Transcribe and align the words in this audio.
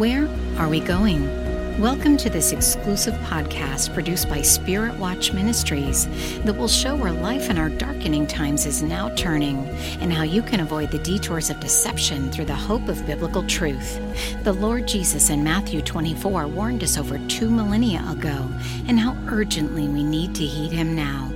Where 0.00 0.30
are 0.56 0.70
we 0.70 0.80
going? 0.80 1.28
Welcome 1.78 2.16
to 2.16 2.30
this 2.30 2.52
exclusive 2.52 3.12
podcast 3.16 3.92
produced 3.92 4.30
by 4.30 4.40
Spirit 4.40 4.96
Watch 4.96 5.34
Ministries 5.34 6.06
that 6.38 6.56
will 6.56 6.68
show 6.68 6.96
where 6.96 7.12
life 7.12 7.50
in 7.50 7.58
our 7.58 7.68
darkening 7.68 8.26
times 8.26 8.64
is 8.64 8.82
now 8.82 9.14
turning 9.14 9.58
and 10.00 10.10
how 10.10 10.22
you 10.22 10.40
can 10.40 10.60
avoid 10.60 10.90
the 10.90 11.00
detours 11.00 11.50
of 11.50 11.60
deception 11.60 12.32
through 12.32 12.46
the 12.46 12.54
hope 12.54 12.88
of 12.88 13.04
biblical 13.04 13.46
truth. 13.46 14.00
The 14.42 14.54
Lord 14.54 14.88
Jesus 14.88 15.28
in 15.28 15.44
Matthew 15.44 15.82
24 15.82 16.48
warned 16.48 16.82
us 16.82 16.96
over 16.96 17.18
two 17.28 17.50
millennia 17.50 18.02
ago 18.08 18.48
and 18.88 18.98
how 18.98 19.14
urgently 19.26 19.86
we 19.86 20.02
need 20.02 20.34
to 20.36 20.46
heed 20.46 20.72
him 20.72 20.96
now. 20.96 21.30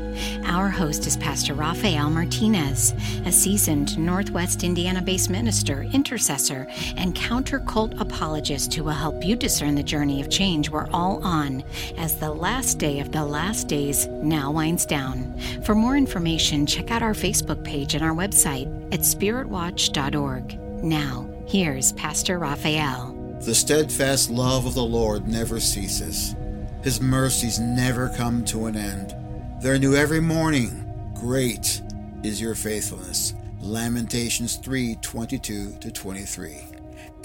Our 0.45 0.69
host 0.69 1.07
is 1.07 1.17
Pastor 1.17 1.55
Rafael 1.55 2.11
Martinez, 2.11 2.95
a 3.25 3.33
seasoned 3.33 3.99
Northwest 3.99 4.65
Indiana 4.65 5.03
based 5.03 5.31
minister, 5.31 5.83
intercessor, 5.93 6.67
and 6.97 7.15
counter 7.15 7.61
cult 7.61 7.95
apologist 8.01 8.75
who 8.75 8.85
will 8.85 8.93
help 8.93 9.25
you 9.25 9.37
discern 9.37 9.75
the 9.75 9.83
journey 9.83 10.21
of 10.21 10.31
change 10.31 10.71
we're 10.71 10.89
all 10.91 11.23
on 11.25 11.65
as 11.97 12.19
the 12.19 12.31
last 12.31 12.79
day 12.79 13.01
of 13.01 13.13
the 13.13 13.25
last 13.25 13.69
days 13.69 14.07
now 14.07 14.51
winds 14.51 14.87
down. 14.87 15.39
For 15.65 15.75
more 15.75 15.97
information, 15.97 16.67
check 16.67 16.91
out 16.91 17.03
our 17.03 17.15
Facebook 17.15 17.65
page 17.65 17.95
and 17.95 18.05
our 18.05 18.15
website 18.15 18.69
at 18.93 19.01
spiritwatch.org. 19.01 20.59
Now, 20.85 21.29
here's 21.47 21.93
Pastor 21.93 22.39
Rafael. 22.39 23.39
The 23.41 23.55
steadfast 23.55 24.31
love 24.31 24.67
of 24.67 24.75
the 24.75 24.83
Lord 24.83 25.29
never 25.29 25.61
ceases. 25.61 26.35
His 26.83 27.01
mercies 27.01 27.59
never 27.59 28.11
come 28.11 28.45
to 28.47 28.67
an 28.67 28.77
end. 28.77 29.15
They're 29.61 29.79
new 29.79 29.95
every 29.95 30.21
morning. 30.21 31.13
Great 31.15 31.81
is 32.23 32.41
your 32.41 32.55
faithfulness. 32.55 33.35
Lamentations 33.61 34.57
3 34.57 34.97
22 34.97 35.79
to 35.81 35.91
23. 35.91 36.59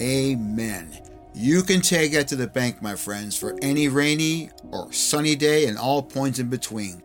Amen. 0.00 0.98
You 1.34 1.62
can 1.62 1.80
take 1.80 2.14
it 2.14 2.28
to 2.28 2.36
the 2.36 2.46
bank, 2.46 2.80
my 2.80 2.94
friends, 2.94 3.36
for 3.36 3.58
any 3.60 3.88
rainy 3.88 4.50
or 4.70 4.90
sunny 4.92 5.36
day 5.36 5.66
and 5.66 5.76
all 5.76 6.02
points 6.02 6.38
in 6.38 6.48
between. 6.48 7.02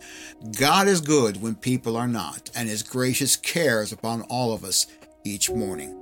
God 0.57 0.87
is 0.87 1.01
good 1.01 1.41
when 1.41 1.55
people 1.55 1.97
are 1.97 2.07
not, 2.07 2.49
and 2.55 2.69
His 2.69 2.81
gracious 2.81 3.35
cares 3.35 3.91
upon 3.91 4.21
all 4.23 4.53
of 4.53 4.63
us 4.63 4.87
each 5.25 5.51
morning. 5.51 5.99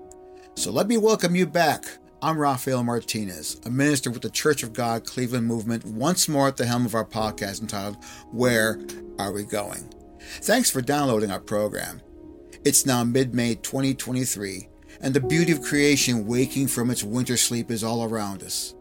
So 0.55 0.71
let 0.71 0.87
me 0.87 0.97
welcome 0.97 1.35
you 1.35 1.47
back 1.47 1.85
I'm 2.23 2.37
Rafael 2.37 2.85
Martinez, 2.85 3.59
a 3.65 3.69
minister 3.69 4.09
with 4.09 4.21
the 4.21 4.29
Church 4.29 4.63
of 4.63 4.71
God 4.71 5.05
Cleveland 5.05 5.45
Movement, 5.45 5.83
once 5.83 6.29
more 6.29 6.47
at 6.47 6.55
the 6.55 6.65
helm 6.65 6.85
of 6.85 6.95
our 6.95 7.03
podcast 7.03 7.59
entitled 7.59 7.97
Where 8.31 8.79
Are 9.19 9.33
We 9.33 9.43
Going? 9.43 9.93
Thanks 10.39 10.69
for 10.69 10.79
downloading 10.79 11.31
our 11.31 11.41
program. 11.41 12.01
It's 12.63 12.85
now 12.85 13.03
mid 13.03 13.35
May 13.35 13.55
2023, 13.55 14.69
and 15.01 15.13
the 15.13 15.19
beauty 15.19 15.51
of 15.51 15.63
creation 15.63 16.25
waking 16.25 16.67
from 16.67 16.89
its 16.89 17.03
winter 17.03 17.35
sleep 17.35 17.69
is 17.69 17.83
all 17.83 18.05
around 18.05 18.41
us. 18.41 18.73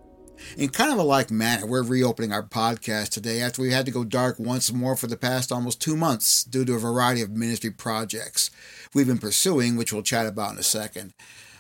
In 0.57 0.69
kind 0.69 0.93
of 0.93 0.99
a 0.99 1.03
like 1.03 1.33
manner, 1.33 1.67
we're 1.67 1.83
reopening 1.83 2.33
our 2.33 2.47
podcast 2.47 3.09
today 3.09 3.41
after 3.41 3.61
we 3.61 3.73
had 3.73 3.87
to 3.87 3.93
go 3.93 4.05
dark 4.05 4.39
once 4.39 4.73
more 4.73 4.95
for 4.95 5.09
the 5.09 5.17
past 5.17 5.51
almost 5.51 5.83
two 5.83 5.97
months 5.97 6.45
due 6.45 6.65
to 6.65 6.75
a 6.75 6.79
variety 6.79 7.23
of 7.23 7.31
ministry 7.33 7.73
projects 7.73 8.53
we've 8.95 9.09
been 9.09 9.19
pursuing, 9.19 9.75
which 9.75 9.93
we'll 9.93 10.03
chat 10.03 10.27
about 10.27 10.53
in 10.53 10.59
a 10.59 10.63
second. 10.63 11.13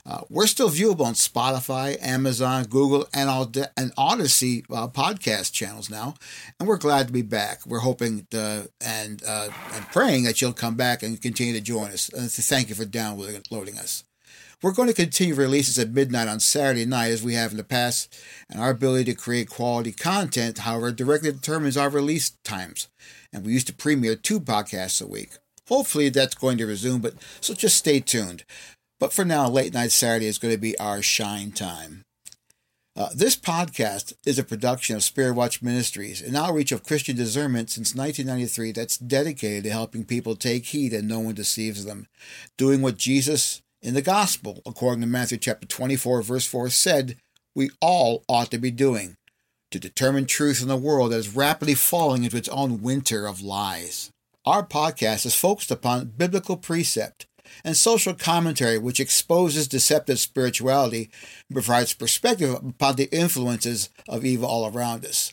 Uh, 0.05 0.21
we're 0.29 0.49
still 0.49 0.69
viewable 0.69 1.05
on 1.05 1.15
Spotify, 1.15 1.97
Amazon, 2.03 2.65
Google, 2.65 3.07
and 3.15 3.31
all 3.31 3.51
and 3.77 3.93
Odysee 3.97 4.65
uh, 4.71 4.89
podcast 4.89 5.53
channels 5.53 5.89
now, 5.89 6.15
and 6.59 6.69
we're 6.69 6.77
glad 6.77 7.07
to 7.07 7.13
be 7.13 7.23
back. 7.23 7.65
We're 7.65 7.79
hoping 7.79 8.27
to, 8.33 8.69
and 8.81 9.23
uh, 9.27 9.49
and 9.75 9.87
praying 9.89 10.25
that 10.25 10.41
you'll 10.41 10.55
come 10.55 10.75
back 10.75 11.05
and 11.05 11.21
continue 11.21 11.53
to 11.53 11.61
join 11.61 11.93
us. 11.93 12.09
And 12.09 12.29
to 12.29 12.43
thank 12.43 12.69
you 12.69 12.75
for 12.75 12.85
downloading 12.85 13.79
us. 13.79 14.03
We're 14.61 14.73
going 14.73 14.89
to 14.89 14.95
continue 14.95 15.35
releases 15.35 15.79
at 15.79 15.91
midnight 15.91 16.29
on 16.29 16.39
Saturday 16.39 16.87
night 16.87 17.11
as 17.11 17.23
we 17.23 17.35
have 17.35 17.51
in 17.51 17.57
the 17.57 17.65
past, 17.65 18.17
and 18.49 18.61
our 18.61 18.71
ability 18.71 19.13
to 19.13 19.15
create 19.15 19.51
quality 19.51 19.93
content, 19.93 20.59
however, 20.59 20.93
directly 20.93 21.33
determines 21.33 21.77
our 21.77 21.91
release 21.91 22.31
times. 22.45 22.89
And 23.33 23.45
we 23.45 23.53
used 23.53 23.67
to 23.69 23.73
premiere 23.73 24.15
two 24.15 24.41
podcasts 24.41 25.03
a 25.03 25.07
week. 25.07 25.31
Hopefully 25.69 26.11
that's 26.11 26.35
going 26.35 26.59
to 26.59 26.67
resume, 26.67 27.01
but 27.01 27.15
so 27.41 27.55
just 27.55 27.77
stay 27.77 27.99
tuned. 27.99 28.45
But 29.03 29.13
for 29.13 29.25
now, 29.25 29.49
Late 29.49 29.75
Night 29.75 29.91
Saturday 29.91 30.27
is 30.27 30.39
going 30.39 30.55
to 30.55 30.61
be 30.61 30.79
our 30.79 31.03
shine 31.03 31.51
time. 31.51 32.05
Uh, 32.95 33.09
this 33.13 33.35
podcast 33.35 34.13
is 34.25 34.39
a 34.39 34.45
production 34.45 34.95
of 34.95 35.03
Spirit 35.03 35.35
Watch 35.35 35.61
Ministries, 35.61 36.23
an 36.23 36.37
outreach 36.37 36.71
of 36.71 36.85
Christian 36.85 37.17
discernment 37.17 37.69
since 37.69 37.97
1993 37.97 38.71
that's 38.71 38.97
dedicated 38.97 39.65
to 39.65 39.71
helping 39.71 40.05
people 40.05 40.37
take 40.37 40.67
heed 40.67 40.93
and 40.93 41.09
no 41.09 41.19
one 41.19 41.35
deceives 41.35 41.85
them, 41.85 42.07
doing 42.57 42.81
what 42.81 42.97
Jesus 42.97 43.61
in 43.81 43.95
the 43.95 44.03
gospel, 44.03 44.63
according 44.65 45.01
to 45.01 45.09
Matthew 45.09 45.39
chapter 45.39 45.67
24, 45.67 46.23
verse 46.23 46.47
4, 46.47 46.71
said 46.71 47.17
we 47.57 47.71
all 47.81 48.23
ought 48.29 48.53
to 48.53 48.59
be 48.59 48.71
doing 48.71 49.17
to 49.73 49.81
determine 49.81 50.27
truth 50.27 50.63
in 50.63 50.71
a 50.71 50.77
world 50.77 51.11
that 51.11 51.17
is 51.17 51.35
rapidly 51.35 51.75
falling 51.75 52.23
into 52.23 52.37
its 52.37 52.49
own 52.51 52.83
winter 52.83 53.27
of 53.27 53.43
lies. 53.43 54.11
Our 54.47 54.65
podcast 54.65 55.27
is 55.27 55.35
focused 55.35 55.73
upon 55.73 56.13
biblical 56.17 56.57
precept 56.57 57.27
and 57.65 57.77
social 57.77 58.15
commentary, 58.15 58.79
which 58.79 59.01
exposes 59.01 59.69
deceptive 59.69 60.19
spirituality 60.19 61.11
and 61.49 61.55
provides 61.55 61.95
perspective 61.95 62.55
upon 62.55 62.97
the 62.97 63.15
influences 63.15 63.91
of 64.09 64.25
evil 64.25 64.49
all 64.49 64.71
around 64.73 65.05
us. 65.05 65.33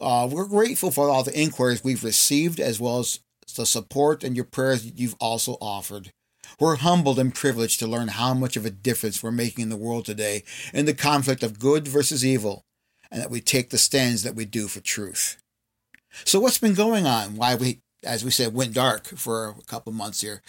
Uh, 0.00 0.28
we're 0.30 0.46
grateful 0.46 0.90
for 0.90 1.08
all 1.08 1.22
the 1.22 1.38
inquiries 1.38 1.82
we've 1.82 2.04
received, 2.04 2.60
as 2.60 2.78
well 2.78 3.00
as 3.00 3.20
the 3.56 3.66
support 3.66 4.22
and 4.22 4.36
your 4.36 4.44
prayers 4.44 4.92
you've 4.94 5.16
also 5.18 5.56
offered. 5.60 6.12
We're 6.60 6.76
humbled 6.76 7.18
and 7.18 7.34
privileged 7.34 7.78
to 7.80 7.86
learn 7.86 8.08
how 8.08 8.34
much 8.34 8.56
of 8.56 8.64
a 8.64 8.70
difference 8.70 9.22
we're 9.22 9.30
making 9.30 9.62
in 9.62 9.68
the 9.68 9.76
world 9.76 10.04
today 10.04 10.44
in 10.72 10.86
the 10.86 10.94
conflict 10.94 11.42
of 11.42 11.58
good 11.58 11.86
versus 11.86 12.24
evil, 12.24 12.64
and 13.10 13.20
that 13.20 13.30
we 13.30 13.40
take 13.40 13.70
the 13.70 13.78
stands 13.78 14.22
that 14.22 14.34
we 14.34 14.44
do 14.44 14.68
for 14.68 14.80
truth. 14.80 15.40
So, 16.24 16.40
what's 16.40 16.58
been 16.58 16.74
going 16.74 17.06
on? 17.06 17.36
Why 17.36 17.54
we, 17.54 17.80
as 18.04 18.24
we 18.24 18.30
said, 18.30 18.54
went 18.54 18.74
dark 18.74 19.06
for 19.06 19.48
a 19.48 19.64
couple 19.66 19.92
months 19.92 20.20
here? 20.20 20.42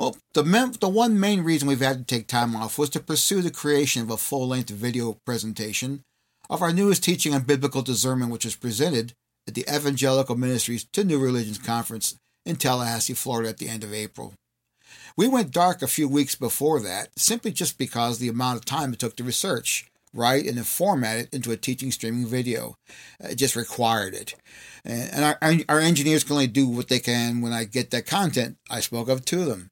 Well, 0.00 0.16
the, 0.32 0.78
the 0.80 0.88
one 0.88 1.20
main 1.20 1.42
reason 1.42 1.68
we've 1.68 1.80
had 1.80 1.98
to 1.98 2.04
take 2.04 2.26
time 2.26 2.56
off 2.56 2.78
was 2.78 2.88
to 2.90 3.00
pursue 3.00 3.42
the 3.42 3.50
creation 3.50 4.00
of 4.00 4.08
a 4.08 4.16
full 4.16 4.48
length 4.48 4.70
video 4.70 5.18
presentation 5.26 6.00
of 6.48 6.62
our 6.62 6.72
newest 6.72 7.04
teaching 7.04 7.34
on 7.34 7.42
biblical 7.42 7.82
discernment, 7.82 8.32
which 8.32 8.46
was 8.46 8.56
presented 8.56 9.12
at 9.46 9.54
the 9.54 9.66
Evangelical 9.70 10.36
Ministries 10.36 10.84
to 10.94 11.04
New 11.04 11.18
Religions 11.18 11.58
Conference 11.58 12.16
in 12.46 12.56
Tallahassee, 12.56 13.12
Florida 13.12 13.50
at 13.50 13.58
the 13.58 13.68
end 13.68 13.84
of 13.84 13.92
April. 13.92 14.32
We 15.18 15.28
went 15.28 15.50
dark 15.50 15.82
a 15.82 15.86
few 15.86 16.08
weeks 16.08 16.34
before 16.34 16.80
that, 16.80 17.10
simply 17.18 17.52
just 17.52 17.76
because 17.76 18.18
the 18.18 18.28
amount 18.28 18.56
of 18.56 18.64
time 18.64 18.94
it 18.94 18.98
took 18.98 19.16
to 19.16 19.22
research, 19.22 19.84
write, 20.14 20.46
and 20.46 20.56
then 20.56 20.64
format 20.64 21.18
it 21.18 21.34
into 21.34 21.52
a 21.52 21.58
teaching 21.58 21.92
streaming 21.92 22.24
video. 22.24 22.74
It 23.20 23.34
just 23.34 23.54
required 23.54 24.14
it. 24.14 24.34
And 24.82 25.22
our, 25.26 25.38
our 25.68 25.78
engineers 25.78 26.24
can 26.24 26.32
only 26.32 26.46
do 26.46 26.66
what 26.66 26.88
they 26.88 27.00
can 27.00 27.42
when 27.42 27.52
I 27.52 27.64
get 27.64 27.90
that 27.90 28.06
content 28.06 28.56
I 28.70 28.80
spoke 28.80 29.10
of 29.10 29.26
to 29.26 29.44
them. 29.44 29.68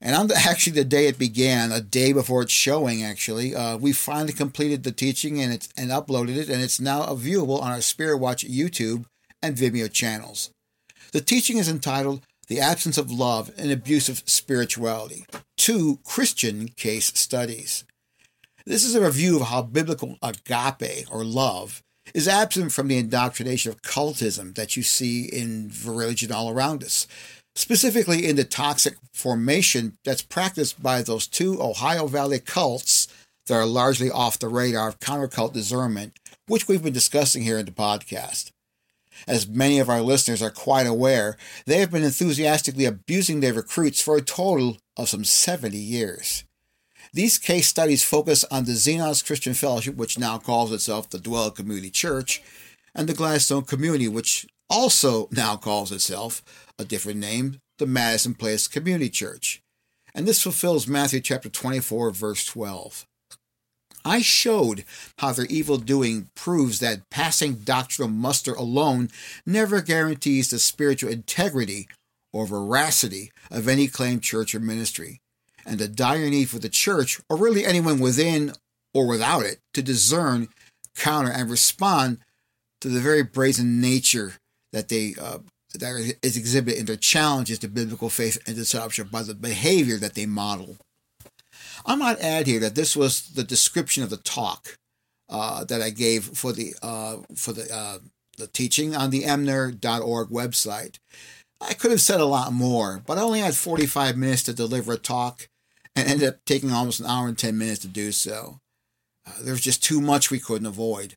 And 0.00 0.14
on 0.14 0.26
the, 0.28 0.36
actually 0.48 0.74
the 0.74 0.84
day 0.84 1.06
it 1.06 1.18
began, 1.18 1.72
a 1.72 1.80
day 1.80 2.12
before 2.12 2.42
its 2.42 2.52
showing, 2.52 3.02
actually, 3.02 3.54
uh, 3.54 3.76
we 3.76 3.92
finally 3.92 4.32
completed 4.32 4.82
the 4.82 4.92
teaching 4.92 5.40
and 5.40 5.52
it's 5.52 5.68
and 5.76 5.90
uploaded 5.90 6.36
it, 6.36 6.48
and 6.48 6.62
it's 6.62 6.80
now 6.80 7.02
viewable 7.14 7.60
on 7.62 7.72
our 7.72 7.80
Spirit 7.80 8.18
Watch 8.18 8.46
YouTube 8.46 9.04
and 9.42 9.56
Vimeo 9.56 9.92
channels. 9.92 10.50
The 11.12 11.20
teaching 11.20 11.58
is 11.58 11.68
entitled 11.68 12.22
"The 12.48 12.60
Absence 12.60 12.98
of 12.98 13.10
Love 13.10 13.50
and 13.56 13.70
Abusive 13.70 14.22
Spirituality: 14.26 15.26
Two 15.56 15.98
Christian 16.04 16.68
Case 16.68 17.12
Studies." 17.14 17.84
This 18.64 18.84
is 18.84 18.96
a 18.96 19.00
review 19.00 19.36
of 19.36 19.46
how 19.46 19.62
biblical 19.62 20.18
agape 20.20 21.06
or 21.12 21.24
love 21.24 21.84
is 22.14 22.28
absent 22.28 22.72
from 22.72 22.88
the 22.88 22.98
indoctrination 22.98 23.70
of 23.70 23.82
cultism 23.82 24.54
that 24.54 24.76
you 24.76 24.82
see 24.82 25.24
in 25.24 25.70
religion 25.84 26.32
all 26.32 26.50
around 26.50 26.82
us 26.82 27.06
specifically 27.56 28.26
in 28.26 28.36
the 28.36 28.44
toxic 28.44 28.94
formation 29.12 29.96
that's 30.04 30.22
practiced 30.22 30.80
by 30.80 31.02
those 31.02 31.26
two 31.26 31.60
Ohio 31.60 32.06
Valley 32.06 32.38
cults 32.38 33.08
that 33.46 33.54
are 33.54 33.66
largely 33.66 34.10
off 34.10 34.38
the 34.38 34.48
radar 34.48 34.88
of 34.88 35.00
countercult 35.00 35.54
discernment, 35.54 36.18
which 36.46 36.68
we've 36.68 36.82
been 36.82 36.92
discussing 36.92 37.42
here 37.42 37.58
in 37.58 37.64
the 37.64 37.72
podcast. 37.72 38.50
As 39.26 39.48
many 39.48 39.78
of 39.78 39.88
our 39.88 40.02
listeners 40.02 40.42
are 40.42 40.50
quite 40.50 40.86
aware, 40.86 41.38
they 41.64 41.78
have 41.78 41.90
been 41.90 42.04
enthusiastically 42.04 42.84
abusing 42.84 43.40
their 43.40 43.54
recruits 43.54 44.02
for 44.02 44.16
a 44.16 44.22
total 44.22 44.76
of 44.96 45.08
some 45.08 45.24
70 45.24 45.76
years. 45.78 46.44
These 47.14 47.38
case 47.38 47.66
studies 47.66 48.04
focus 48.04 48.44
on 48.50 48.64
the 48.64 48.72
Xenos 48.72 49.24
Christian 49.24 49.54
Fellowship, 49.54 49.96
which 49.96 50.18
now 50.18 50.36
calls 50.36 50.70
itself 50.72 51.08
the 51.08 51.18
Dwell 51.18 51.50
Community 51.50 51.88
Church, 51.88 52.42
and 52.94 53.08
the 53.08 53.14
Gladstone 53.14 53.62
Community, 53.62 54.08
which 54.08 54.46
also 54.68 55.28
now 55.30 55.56
calls 55.56 55.92
itself 55.92 56.42
a 56.78 56.84
different 56.84 57.18
name, 57.18 57.60
the 57.78 57.86
Madison 57.86 58.34
Place 58.34 58.68
Community 58.68 59.10
Church. 59.10 59.62
And 60.14 60.26
this 60.26 60.42
fulfills 60.42 60.86
Matthew 60.86 61.20
chapter 61.20 61.48
24, 61.48 62.10
verse 62.10 62.44
12. 62.46 63.06
I 64.04 64.22
showed 64.22 64.84
how 65.18 65.32
their 65.32 65.46
evil 65.46 65.78
doing 65.78 66.30
proves 66.36 66.78
that 66.78 67.10
passing 67.10 67.54
doctrinal 67.54 68.10
muster 68.10 68.54
alone 68.54 69.10
never 69.44 69.82
guarantees 69.82 70.48
the 70.48 70.60
spiritual 70.60 71.10
integrity 71.10 71.88
or 72.32 72.46
veracity 72.46 73.32
of 73.50 73.66
any 73.66 73.88
claimed 73.88 74.22
church 74.22 74.54
or 74.54 74.60
ministry, 74.60 75.20
and 75.66 75.80
the 75.80 75.88
dire 75.88 76.30
need 76.30 76.48
for 76.48 76.60
the 76.60 76.68
church, 76.68 77.20
or 77.28 77.36
really 77.36 77.64
anyone 77.64 77.98
within 77.98 78.52
or 78.94 79.06
without 79.06 79.44
it, 79.44 79.58
to 79.74 79.82
discern, 79.82 80.48
counter, 80.94 81.30
and 81.30 81.50
respond 81.50 82.18
to 82.80 82.88
the 82.88 83.00
very 83.00 83.22
brazen 83.22 83.80
nature 83.80 84.34
that 84.76 84.88
they 84.88 85.14
uh, 85.20 85.38
that 85.74 86.16
is 86.22 86.36
exhibited 86.36 86.78
in 86.78 86.86
their 86.86 86.96
challenges 86.96 87.58
to 87.60 87.68
biblical 87.68 88.10
faith 88.10 88.38
and 88.46 88.56
discipleship 88.56 89.10
by 89.10 89.22
the 89.22 89.34
behavior 89.34 89.96
that 89.96 90.14
they 90.14 90.26
model. 90.26 90.76
I 91.84 91.94
might 91.94 92.20
add 92.20 92.46
here 92.46 92.60
that 92.60 92.74
this 92.74 92.94
was 92.94 93.30
the 93.30 93.42
description 93.44 94.02
of 94.02 94.10
the 94.10 94.18
talk 94.18 94.76
uh, 95.28 95.64
that 95.64 95.80
I 95.80 95.90
gave 95.90 96.24
for 96.24 96.52
the 96.52 96.74
uh, 96.82 97.18
for 97.34 97.52
the 97.54 97.74
uh, 97.74 97.98
the 98.36 98.46
teaching 98.46 98.94
on 98.94 99.10
the 99.10 99.24
emner.org 99.24 100.28
website. 100.28 100.98
I 101.60 101.72
could 101.72 101.90
have 101.90 102.02
said 102.02 102.20
a 102.20 102.26
lot 102.26 102.52
more, 102.52 103.02
but 103.06 103.16
I 103.16 103.22
only 103.22 103.40
had 103.40 103.54
45 103.54 104.18
minutes 104.18 104.42
to 104.42 104.52
deliver 104.52 104.92
a 104.92 104.98
talk 104.98 105.48
and 105.94 106.06
ended 106.06 106.28
up 106.28 106.36
taking 106.44 106.70
almost 106.70 107.00
an 107.00 107.06
hour 107.06 107.28
and 107.28 107.38
10 107.38 107.56
minutes 107.56 107.80
to 107.80 107.88
do 107.88 108.12
so. 108.12 108.58
Uh, 109.26 109.32
there 109.40 109.54
was 109.54 109.62
just 109.62 109.82
too 109.82 110.02
much 110.02 110.30
we 110.30 110.38
couldn't 110.38 110.66
avoid. 110.66 111.14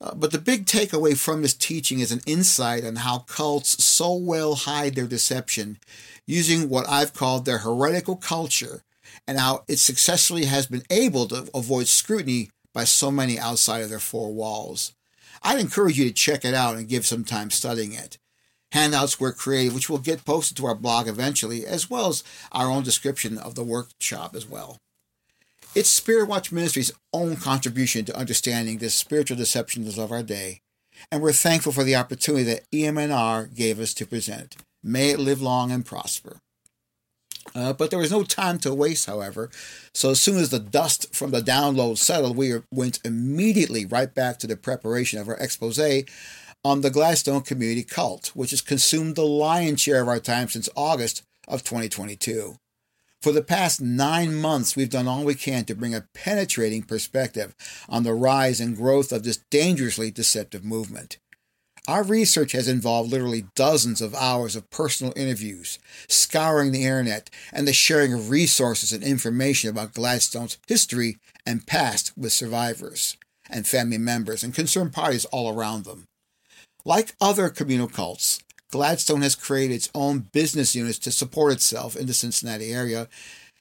Uh, 0.00 0.14
but 0.14 0.32
the 0.32 0.38
big 0.38 0.64
takeaway 0.64 1.16
from 1.16 1.42
this 1.42 1.52
teaching 1.52 2.00
is 2.00 2.10
an 2.10 2.22
insight 2.26 2.84
on 2.84 2.96
how 2.96 3.18
cults 3.18 3.82
so 3.84 4.14
well 4.14 4.54
hide 4.54 4.94
their 4.94 5.06
deception 5.06 5.78
using 6.26 6.68
what 6.68 6.88
I've 6.88 7.12
called 7.12 7.44
their 7.44 7.58
heretical 7.58 8.16
culture 8.16 8.82
and 9.26 9.38
how 9.38 9.64
it 9.68 9.78
successfully 9.78 10.46
has 10.46 10.66
been 10.66 10.84
able 10.90 11.28
to 11.28 11.50
avoid 11.54 11.86
scrutiny 11.86 12.50
by 12.72 12.84
so 12.84 13.10
many 13.10 13.38
outside 13.38 13.82
of 13.82 13.90
their 13.90 13.98
four 13.98 14.32
walls. 14.32 14.92
I'd 15.42 15.60
encourage 15.60 15.98
you 15.98 16.06
to 16.06 16.14
check 16.14 16.44
it 16.44 16.54
out 16.54 16.76
and 16.76 16.88
give 16.88 17.06
some 17.06 17.24
time 17.24 17.50
studying 17.50 17.92
it. 17.92 18.18
Handouts 18.72 19.18
were 19.18 19.32
created, 19.32 19.74
which 19.74 19.90
will 19.90 19.98
get 19.98 20.24
posted 20.24 20.56
to 20.58 20.66
our 20.66 20.74
blog 20.74 21.08
eventually, 21.08 21.66
as 21.66 21.90
well 21.90 22.08
as 22.08 22.22
our 22.52 22.70
own 22.70 22.84
description 22.84 23.36
of 23.36 23.54
the 23.54 23.64
workshop 23.64 24.36
as 24.36 24.48
well. 24.48 24.78
It's 25.72 25.88
Spirit 25.88 26.28
Watch 26.28 26.50
Ministry's 26.50 26.90
own 27.12 27.36
contribution 27.36 28.04
to 28.06 28.16
understanding 28.16 28.78
the 28.78 28.90
spiritual 28.90 29.36
deceptions 29.36 29.98
of 29.98 30.10
our 30.10 30.24
day, 30.24 30.62
and 31.12 31.22
we're 31.22 31.32
thankful 31.32 31.70
for 31.70 31.84
the 31.84 31.94
opportunity 31.94 32.42
that 32.42 32.68
EMNR 32.72 33.54
gave 33.54 33.78
us 33.78 33.94
to 33.94 34.06
present. 34.06 34.56
May 34.82 35.10
it 35.10 35.20
live 35.20 35.40
long 35.40 35.70
and 35.70 35.86
prosper. 35.86 36.38
Uh, 37.54 37.72
but 37.72 37.90
there 37.90 38.00
was 38.00 38.10
no 38.10 38.24
time 38.24 38.58
to 38.58 38.74
waste, 38.74 39.06
however. 39.06 39.48
So 39.94 40.10
as 40.10 40.20
soon 40.20 40.38
as 40.38 40.50
the 40.50 40.58
dust 40.58 41.14
from 41.14 41.30
the 41.30 41.40
download 41.40 41.98
settled, 41.98 42.36
we 42.36 42.54
went 42.72 42.98
immediately 43.04 43.86
right 43.86 44.12
back 44.12 44.40
to 44.40 44.48
the 44.48 44.56
preparation 44.56 45.20
of 45.20 45.28
our 45.28 45.36
expose 45.36 45.78
on 46.64 46.80
the 46.80 46.90
Gladstone 46.90 47.42
community 47.42 47.84
cult, 47.84 48.32
which 48.34 48.50
has 48.50 48.60
consumed 48.60 49.14
the 49.14 49.22
lion's 49.22 49.80
share 49.80 50.02
of 50.02 50.08
our 50.08 50.18
time 50.18 50.48
since 50.48 50.68
August 50.74 51.22
of 51.46 51.62
2022. 51.62 52.56
For 53.22 53.32
the 53.32 53.42
past 53.42 53.82
nine 53.82 54.34
months, 54.34 54.74
we've 54.74 54.88
done 54.88 55.06
all 55.06 55.24
we 55.24 55.34
can 55.34 55.66
to 55.66 55.74
bring 55.74 55.94
a 55.94 56.06
penetrating 56.14 56.82
perspective 56.82 57.54
on 57.86 58.02
the 58.02 58.14
rise 58.14 58.60
and 58.60 58.74
growth 58.74 59.12
of 59.12 59.24
this 59.24 59.36
dangerously 59.50 60.10
deceptive 60.10 60.64
movement. 60.64 61.18
Our 61.86 62.02
research 62.02 62.52
has 62.52 62.66
involved 62.66 63.10
literally 63.10 63.44
dozens 63.54 64.00
of 64.00 64.14
hours 64.14 64.56
of 64.56 64.70
personal 64.70 65.12
interviews, 65.16 65.78
scouring 66.08 66.72
the 66.72 66.84
internet, 66.84 67.28
and 67.52 67.68
the 67.68 67.74
sharing 67.74 68.14
of 68.14 68.30
resources 68.30 68.90
and 68.90 69.04
information 69.04 69.68
about 69.68 69.92
Gladstone's 69.92 70.56
history 70.66 71.18
and 71.44 71.66
past 71.66 72.16
with 72.16 72.32
survivors 72.32 73.18
and 73.50 73.66
family 73.66 73.98
members 73.98 74.42
and 74.42 74.54
concerned 74.54 74.94
parties 74.94 75.26
all 75.26 75.54
around 75.54 75.84
them. 75.84 76.04
Like 76.86 77.14
other 77.20 77.50
communal 77.50 77.88
cults, 77.88 78.40
Gladstone 78.70 79.22
has 79.22 79.34
created 79.34 79.74
its 79.74 79.90
own 79.94 80.20
business 80.32 80.74
units 80.74 80.98
to 81.00 81.10
support 81.10 81.52
itself 81.52 81.96
in 81.96 82.06
the 82.06 82.14
Cincinnati 82.14 82.72
area, 82.72 83.08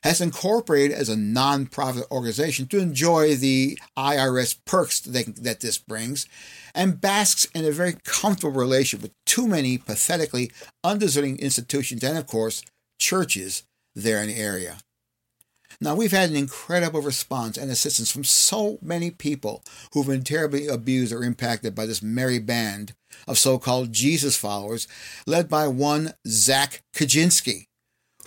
has 0.03 0.21
incorporated 0.21 0.95
as 0.95 1.09
a 1.09 1.15
nonprofit 1.15 2.09
organization 2.09 2.67
to 2.67 2.79
enjoy 2.79 3.35
the 3.35 3.77
IRS 3.97 4.57
perks 4.65 5.00
that, 5.01 5.59
this 5.59 5.77
brings, 5.77 6.25
and 6.73 7.01
basks 7.01 7.45
in 7.53 7.65
a 7.65 7.71
very 7.71 7.95
comfortable 8.06 8.53
relation 8.53 9.01
with 9.01 9.11
too 9.25 9.47
many 9.47 9.77
pathetically 9.77 10.51
undeserving 10.83 11.38
institutions 11.39 12.03
and, 12.03 12.17
of 12.17 12.27
course, 12.27 12.63
churches 12.97 13.63
there 13.94 14.21
in 14.21 14.27
the 14.27 14.35
area. 14.35 14.77
Now, 15.81 15.95
we've 15.95 16.11
had 16.11 16.29
an 16.29 16.35
incredible 16.35 17.01
response 17.01 17.57
and 17.57 17.71
assistance 17.71 18.11
from 18.11 18.25
so 18.25 18.79
many 18.81 19.11
people 19.11 19.63
who've 19.93 20.07
been 20.07 20.23
terribly 20.23 20.67
abused 20.67 21.13
or 21.13 21.23
impacted 21.23 21.73
by 21.73 21.85
this 21.85 22.01
merry 22.01 22.39
band 22.39 22.93
of 23.27 23.37
so 23.37 23.57
called 23.57 23.93
Jesus 23.93 24.35
followers, 24.35 24.87
led 25.25 25.47
by 25.47 25.67
one 25.67 26.13
Zach 26.27 26.83
Kaczynski, 26.93 27.67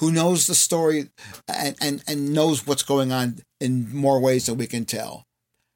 who 0.00 0.10
knows 0.10 0.46
the 0.46 0.54
story 0.54 1.10
and, 1.46 1.76
and, 1.80 2.02
and 2.08 2.32
knows 2.32 2.66
what's 2.66 2.82
going 2.82 3.12
on 3.12 3.40
in 3.60 3.94
more 3.94 4.18
ways 4.18 4.46
than 4.46 4.56
we 4.56 4.66
can 4.66 4.86
tell. 4.86 5.26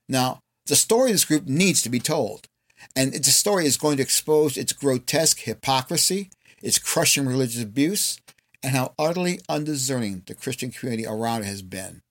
Now, 0.08 0.40
the 0.64 0.76
story 0.76 1.11
of 1.11 1.14
this 1.14 1.25
group 1.26 1.46
needs 1.46 1.82
to 1.82 1.90
be 1.90 2.00
told. 2.00 2.46
And 2.94 3.12
the 3.12 3.25
story 3.25 3.67
is 3.67 3.76
going 3.76 3.96
to 3.99 4.02
expose 4.02 4.56
its 4.56 4.73
grotesque 4.73 5.40
hypocrisy, 5.40 6.31
its 6.62 6.78
crushing 6.78 7.26
religious 7.26 7.62
abuse, 7.62 8.19
and 8.67 8.75
how 8.75 8.93
utterly 8.99 9.41
undiscerning 9.49 10.25
the 10.27 10.35
Christian 10.35 10.73
community 10.73 11.07
around 11.07 11.43
it 11.43 11.47
has 11.47 11.63
been. 11.63 12.03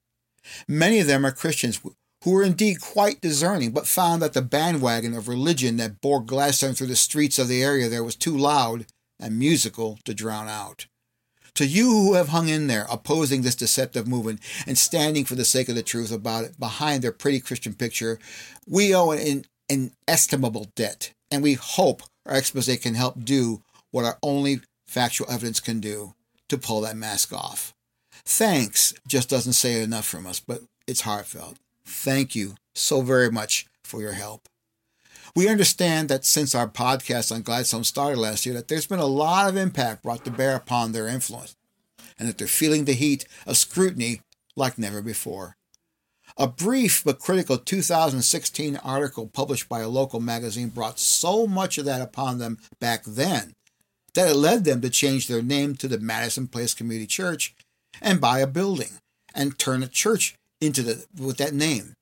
Many 0.70 1.02
of 1.02 1.08
them 1.08 1.26
are 1.26 1.32
Christians 1.32 1.82
who 2.24 2.32
were 2.32 2.44
indeed 2.44 2.80
quite 2.80 3.20
discerning, 3.20 3.72
but 3.72 3.86
found 3.86 4.22
that 4.22 4.32
the 4.32 4.42
bandwagon 4.42 5.14
of 5.14 5.28
religion 5.28 5.76
that 5.78 6.00
bore 6.00 6.22
Gladstone 6.24 6.74
through 6.74 6.88
the 6.88 6.96
streets 6.96 7.38
of 7.38 7.50
the 7.50 7.62
area 7.62 7.90
there 7.90 8.06
was 8.06 8.16
too 8.16 8.38
loud 8.38 8.86
and 9.20 9.38
musical 9.38 10.00
to 10.06 10.14
drown 10.14 10.48
out. 10.48 10.88
To 11.56 11.66
you 11.66 11.90
who 11.90 12.14
have 12.14 12.30
hung 12.30 12.48
in 12.48 12.68
there, 12.68 12.88
opposing 12.90 13.42
this 13.42 13.56
deceptive 13.56 14.08
movement 14.08 14.40
and 14.66 14.78
standing 14.78 15.26
for 15.26 15.36
the 15.36 15.44
sake 15.44 15.68
of 15.68 15.76
the 15.76 15.84
truth 15.84 16.12
about 16.12 16.46
it 16.46 16.58
behind 16.58 17.02
their 17.04 17.12
pretty 17.12 17.42
Christian 17.42 17.74
picture, 17.74 18.18
we 18.66 18.96
owe 18.96 19.12
an 19.12 19.44
inestimable 19.68 20.68
debt, 20.74 21.12
and 21.30 21.44
we 21.44 21.56
hope 21.56 22.04
our 22.26 22.38
expose 22.38 22.74
can 22.78 22.96
help 22.96 23.26
do 23.26 23.62
what 23.92 24.06
our 24.06 24.18
only 24.24 24.62
factual 24.88 25.30
evidence 25.30 25.60
can 25.60 25.82
do 25.82 26.16
to 26.50 26.58
pull 26.58 26.82
that 26.82 26.98
mask 26.98 27.34
off. 27.34 27.74
Thanks 28.26 28.94
just 29.08 29.30
doesn't 29.30 29.54
say 29.54 29.82
enough 29.82 30.06
from 30.06 30.26
us, 30.26 30.40
but 30.40 30.62
it's 30.88 31.02
heartfelt. 31.02 31.58
Thank 31.86 32.36
you 32.36 32.56
so 32.74 33.02
very 33.02 33.32
much 33.32 33.68
for 33.84 34.02
your 34.02 34.14
help. 34.14 34.48
We 35.36 35.50
understand 35.50 36.10
that 36.10 36.26
since 36.26 36.56
our 36.56 36.68
podcast 36.68 37.32
on 37.32 37.42
Gladstone 37.42 37.84
started 37.84 38.18
last 38.18 38.46
year, 38.46 38.56
that 38.56 38.68
there's 38.68 38.88
been 38.88 39.00
a 39.00 39.06
lot 39.06 39.50
of 39.50 39.58
impact 39.58 40.04
brought 40.04 40.24
to 40.26 40.32
bear 40.32 40.56
upon 40.56 40.92
their 40.92 41.08
influence, 41.08 41.56
and 42.18 42.28
that 42.28 42.38
they're 42.38 42.48
feeling 42.48 42.86
the 42.86 42.94
heat 42.94 43.26
of 43.46 43.58
scrutiny 43.58 44.22
like 44.56 44.78
never 44.78 45.02
before. 45.02 45.58
A 46.38 46.48
brief 46.48 47.04
but 47.04 47.20
critical 47.20 47.58
2016 47.58 48.78
article 48.78 49.28
published 49.28 49.70
by 49.70 49.82
a 49.82 49.90
local 49.90 50.20
magazine 50.20 50.70
brought 50.70 51.00
so 51.00 51.48
much 51.48 51.78
of 51.78 51.86
that 51.86 52.02
upon 52.02 52.40
them 52.40 52.58
back 52.80 53.04
then 53.06 53.54
that 54.16 54.30
it 54.30 54.36
led 54.36 54.64
them 54.64 54.82
to 54.82 54.90
change 54.90 55.28
their 55.28 55.42
name 55.42 55.76
to 55.76 55.88
the 55.88 56.00
Madison 56.00 56.48
Place 56.48 56.74
Community 56.74 57.06
Church 57.06 57.54
and 58.02 58.20
buy 58.20 58.40
a 58.40 58.48
building 58.48 59.00
and 59.34 59.60
turn 59.60 59.84
a 59.84 59.88
church 59.88 60.36
into 60.60 60.82
the 60.82 61.06
with 61.18 61.38
that 61.38 61.54
name, 61.54 61.96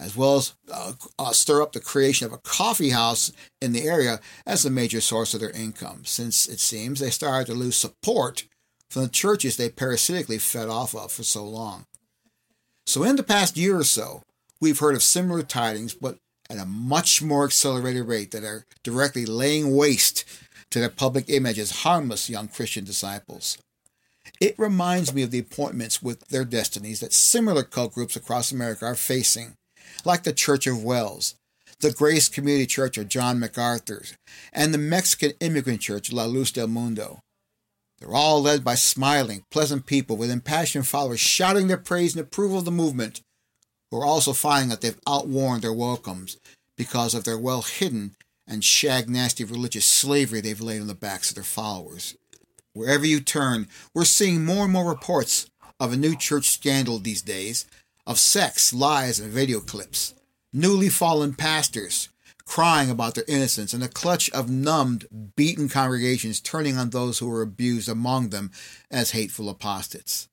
as 0.00 0.16
well 0.16 0.36
as 0.36 0.54
uh, 0.72 0.92
uh, 1.18 1.32
stir 1.32 1.62
up 1.62 1.72
the 1.72 1.80
creation 1.80 2.26
of 2.26 2.32
a 2.32 2.38
coffee 2.38 2.90
house 2.90 3.32
in 3.60 3.72
the 3.72 3.86
area 3.86 4.20
as 4.46 4.64
a 4.64 4.70
major 4.70 5.00
source 5.00 5.34
of 5.34 5.40
their 5.40 5.50
income. 5.50 6.04
Since 6.04 6.48
it 6.48 6.58
seems 6.58 7.00
they 7.00 7.10
started 7.10 7.46
to 7.46 7.58
lose 7.58 7.76
support 7.76 8.44
from 8.90 9.02
the 9.02 9.08
churches 9.08 9.56
they 9.56 9.68
parasitically 9.68 10.38
fed 10.38 10.68
off 10.68 10.94
of 10.94 11.12
for 11.12 11.22
so 11.22 11.44
long. 11.44 11.84
So, 12.86 13.04
in 13.04 13.16
the 13.16 13.22
past 13.22 13.58
year 13.58 13.78
or 13.78 13.84
so, 13.84 14.22
we've 14.60 14.78
heard 14.78 14.94
of 14.94 15.02
similar 15.02 15.42
tidings, 15.42 15.92
but 15.92 16.16
at 16.50 16.58
a 16.58 16.64
much 16.64 17.20
more 17.20 17.44
accelerated 17.44 18.06
rate 18.06 18.30
that 18.30 18.44
are 18.44 18.64
directly 18.82 19.26
laying 19.26 19.76
waste 19.76 20.24
to 20.70 20.80
their 20.80 20.90
public 20.90 21.28
image 21.28 21.58
as 21.58 21.82
harmless 21.82 22.28
young 22.28 22.48
Christian 22.48 22.84
disciples. 22.84 23.58
It 24.40 24.58
reminds 24.58 25.14
me 25.14 25.22
of 25.22 25.30
the 25.30 25.38
appointments 25.38 26.02
with 26.02 26.26
their 26.28 26.44
destinies 26.44 27.00
that 27.00 27.12
similar 27.12 27.62
cult 27.62 27.94
groups 27.94 28.16
across 28.16 28.52
America 28.52 28.84
are 28.84 28.94
facing, 28.94 29.54
like 30.04 30.22
the 30.22 30.32
Church 30.32 30.66
of 30.66 30.84
Wells, 30.84 31.34
the 31.80 31.92
Grace 31.92 32.28
Community 32.28 32.66
Church 32.66 32.98
of 32.98 33.08
John 33.08 33.38
MacArthur's, 33.38 34.14
and 34.52 34.72
the 34.72 34.78
Mexican 34.78 35.32
Immigrant 35.40 35.80
Church 35.80 36.12
La 36.12 36.24
Luz 36.24 36.52
del 36.52 36.68
Mundo. 36.68 37.20
They're 37.98 38.14
all 38.14 38.42
led 38.42 38.62
by 38.62 38.76
smiling, 38.76 39.42
pleasant 39.50 39.86
people 39.86 40.16
with 40.16 40.30
impassioned 40.30 40.86
followers 40.86 41.20
shouting 41.20 41.66
their 41.66 41.76
praise 41.76 42.14
and 42.14 42.22
approval 42.22 42.58
of 42.58 42.64
the 42.64 42.70
movement, 42.70 43.22
who 43.90 43.98
are 43.98 44.04
also 44.04 44.32
finding 44.32 44.68
that 44.68 44.82
they've 44.82 45.00
outworn 45.06 45.60
their 45.60 45.72
welcomes 45.72 46.36
because 46.76 47.14
of 47.14 47.24
their 47.24 47.38
well 47.38 47.62
hidden 47.62 48.14
and 48.48 48.64
shag 48.64 49.08
nasty 49.08 49.44
religious 49.44 49.84
slavery 49.84 50.40
they've 50.40 50.60
laid 50.60 50.80
on 50.80 50.86
the 50.86 50.94
backs 50.94 51.28
of 51.28 51.34
their 51.34 51.44
followers. 51.44 52.16
Wherever 52.72 53.04
you 53.04 53.20
turn, 53.20 53.68
we're 53.94 54.04
seeing 54.04 54.44
more 54.44 54.64
and 54.64 54.72
more 54.72 54.88
reports 54.88 55.50
of 55.78 55.92
a 55.92 55.96
new 55.96 56.16
church 56.16 56.50
scandal 56.50 56.98
these 56.98 57.22
days, 57.22 57.66
of 58.06 58.18
sex, 58.18 58.72
lies, 58.72 59.20
and 59.20 59.30
video 59.30 59.60
clips. 59.60 60.14
Newly 60.52 60.88
fallen 60.88 61.34
pastors, 61.34 62.08
crying 62.46 62.88
about 62.88 63.14
their 63.14 63.24
innocence, 63.28 63.74
and 63.74 63.84
a 63.84 63.88
clutch 63.88 64.30
of 64.30 64.48
numbed, 64.48 65.06
beaten 65.36 65.68
congregations 65.68 66.40
turning 66.40 66.78
on 66.78 66.90
those 66.90 67.18
who 67.18 67.28
were 67.28 67.42
abused 67.42 67.88
among 67.88 68.30
them 68.30 68.50
as 68.90 69.10
hateful 69.10 69.50
apostates. 69.50 70.28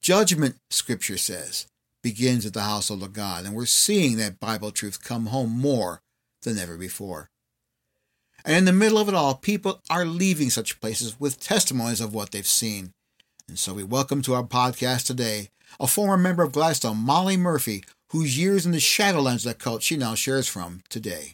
Judgment, 0.00 0.56
Scripture 0.70 1.18
says, 1.18 1.66
begins 2.02 2.46
at 2.46 2.54
the 2.54 2.62
household 2.62 3.02
of 3.02 3.12
God, 3.12 3.44
and 3.44 3.54
we're 3.54 3.66
seeing 3.66 4.16
that 4.16 4.40
Bible 4.40 4.70
truth 4.70 5.04
come 5.04 5.26
home 5.26 5.50
more 5.50 6.00
than 6.42 6.58
ever 6.58 6.76
before. 6.76 7.28
And 8.44 8.56
in 8.56 8.64
the 8.64 8.72
middle 8.72 8.98
of 8.98 9.08
it 9.08 9.14
all, 9.14 9.34
people 9.34 9.80
are 9.88 10.04
leaving 10.04 10.50
such 10.50 10.80
places 10.80 11.18
with 11.20 11.40
testimonies 11.40 12.00
of 12.00 12.14
what 12.14 12.32
they've 12.32 12.46
seen. 12.46 12.92
And 13.48 13.58
so 13.58 13.74
we 13.74 13.84
welcome 13.84 14.22
to 14.22 14.34
our 14.34 14.42
podcast 14.42 15.06
today 15.06 15.48
a 15.80 15.86
former 15.86 16.16
member 16.16 16.42
of 16.42 16.52
Gladstone, 16.52 16.98
Mollie 16.98 17.36
Murphy, 17.36 17.84
whose 18.10 18.38
years 18.38 18.66
in 18.66 18.72
the 18.72 18.78
Shadowlands 18.78 19.36
of 19.36 19.44
that 19.44 19.58
cult 19.58 19.82
she 19.82 19.96
now 19.96 20.14
shares 20.14 20.46
from 20.48 20.82
today. 20.88 21.32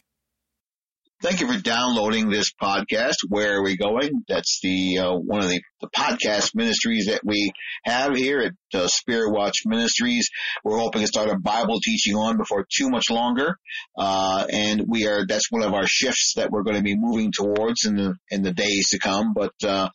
Thank 1.21 1.41
you 1.41 1.51
for 1.51 1.59
downloading 1.59 2.29
this 2.29 2.53
podcast. 2.53 3.15
Where 3.27 3.57
are 3.57 3.61
we 3.61 3.75
going? 3.75 4.23
That's 4.29 4.59
the 4.63 4.99
uh, 4.99 5.11
one 5.15 5.41
of 5.41 5.49
the, 5.49 5.61
the 5.81 5.89
podcast 5.89 6.55
ministries 6.55 7.07
that 7.07 7.19
we 7.25 7.51
have 7.83 8.15
here 8.15 8.39
at 8.39 8.53
uh, 8.73 8.87
Spirit 8.87 9.33
Watch 9.33 9.63
Ministries. 9.65 10.29
We're 10.63 10.77
hoping 10.77 11.01
to 11.01 11.07
start 11.07 11.29
a 11.29 11.37
Bible 11.37 11.81
teaching 11.83 12.15
on 12.15 12.37
before 12.37 12.65
too 12.73 12.89
much 12.89 13.09
longer, 13.09 13.57
uh, 13.97 14.45
and 14.49 14.85
we 14.87 15.07
are 15.07 15.25
that's 15.27 15.51
one 15.51 15.63
of 15.63 15.73
our 15.73 15.87
shifts 15.87 16.35
that 16.37 16.51
we're 16.51 16.63
going 16.63 16.77
to 16.77 16.83
be 16.83 16.95
moving 16.97 17.33
towards 17.33 17.83
in 17.83 17.97
the 17.97 18.15
in 18.29 18.41
the 18.41 18.53
days 18.53 18.91
to 18.91 18.99
come. 18.99 19.33
But 19.33 19.51
uh, 19.61 19.89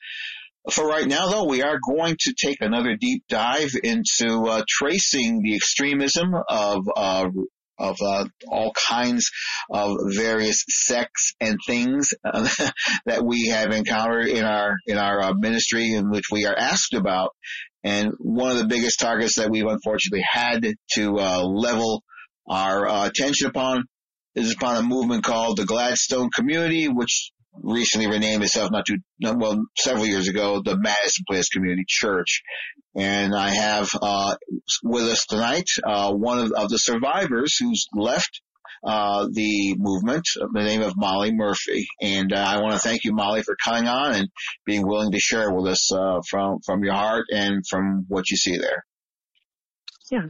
for 0.70 0.86
right 0.86 1.06
now, 1.06 1.28
though, 1.28 1.46
we 1.46 1.62
are 1.62 1.78
going 1.78 2.16
to 2.20 2.34
take 2.34 2.58
another 2.60 2.96
deep 2.96 3.24
dive 3.30 3.72
into 3.82 4.44
uh, 4.44 4.62
tracing 4.68 5.40
the 5.42 5.54
extremism 5.54 6.34
of 6.48 6.86
uh, 6.94 7.28
of 7.78 7.96
uh, 8.04 8.26
all 8.48 8.72
kinds 8.72 9.30
of 9.70 9.96
various 10.14 10.64
sects 10.68 11.34
and 11.40 11.58
things 11.66 12.10
uh, 12.24 12.48
that 13.06 13.24
we 13.24 13.48
have 13.48 13.72
encountered 13.72 14.28
in 14.28 14.44
our 14.44 14.76
in 14.86 14.98
our 14.98 15.20
uh, 15.20 15.34
ministry 15.34 15.92
in 15.92 16.10
which 16.10 16.26
we 16.30 16.46
are 16.46 16.56
asked 16.56 16.94
about. 16.94 17.30
And 17.82 18.12
one 18.18 18.50
of 18.50 18.58
the 18.58 18.66
biggest 18.66 18.98
targets 19.00 19.36
that 19.36 19.50
we've 19.50 19.66
unfortunately 19.66 20.24
had 20.28 20.64
to 20.94 21.18
uh, 21.18 21.42
level 21.42 22.02
our 22.48 22.88
uh, 22.88 23.06
attention 23.06 23.48
upon 23.48 23.84
is 24.34 24.52
upon 24.52 24.76
a 24.76 24.82
movement 24.82 25.22
called 25.22 25.58
the 25.58 25.64
Gladstone 25.64 26.30
Community, 26.30 26.88
which 26.88 27.30
recently 27.62 28.08
renamed 28.08 28.42
itself 28.42 28.70
not 28.70 28.86
too 28.86 28.98
well 29.20 29.64
several 29.76 30.06
years 30.06 30.28
ago 30.28 30.60
the 30.64 30.78
Madison 30.78 31.24
Place 31.28 31.48
Community 31.48 31.84
Church, 31.86 32.42
and 32.94 33.34
I 33.34 33.50
have 33.50 33.88
uh, 34.00 34.36
with 34.82 35.04
us 35.04 35.26
tonight 35.26 35.68
uh, 35.84 36.12
one 36.12 36.38
of, 36.38 36.52
of, 36.52 36.68
the 36.68 36.78
survivors 36.78 37.56
who's 37.56 37.86
left 37.94 38.40
uh, 38.84 39.26
the 39.30 39.76
movement, 39.78 40.24
the 40.36 40.62
name 40.62 40.82
of 40.82 40.94
Mollie 40.96 41.34
Murphy, 41.34 41.86
and 42.02 42.32
uh, 42.32 42.36
I 42.36 42.60
want 42.60 42.74
to 42.74 42.80
thank 42.80 43.04
you, 43.04 43.14
Mollie, 43.14 43.42
for 43.42 43.56
coming 43.62 43.88
on 43.88 44.14
and 44.14 44.28
being 44.66 44.86
willing 44.86 45.12
to 45.12 45.20
share 45.20 45.50
with 45.52 45.66
us 45.66 45.92
uh, 45.92 46.20
from 46.28 46.58
from 46.64 46.84
your 46.84 46.94
heart 46.94 47.26
and 47.32 47.64
from 47.68 48.04
what 48.08 48.30
you 48.30 48.36
see 48.36 48.58
there. 48.58 48.84
Yeah, 50.10 50.26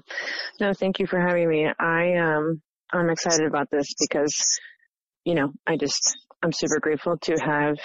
no, 0.61 0.73
thank 0.73 1.01
you 1.01 1.07
for 1.07 1.21
having 1.21 1.49
me. 1.49 1.67
I 1.67 2.15
um 2.17 2.63
I'm 2.93 3.11
excited 3.11 3.47
about 3.47 3.71
this 3.71 3.93
because 3.99 4.59
you 5.25 5.35
know 5.35 5.53
I 5.67 5.77
just 5.77 6.17
I'm 6.45 6.53
super 6.53 6.79
grateful 6.79 7.17
to 7.23 7.37
have 7.43 7.77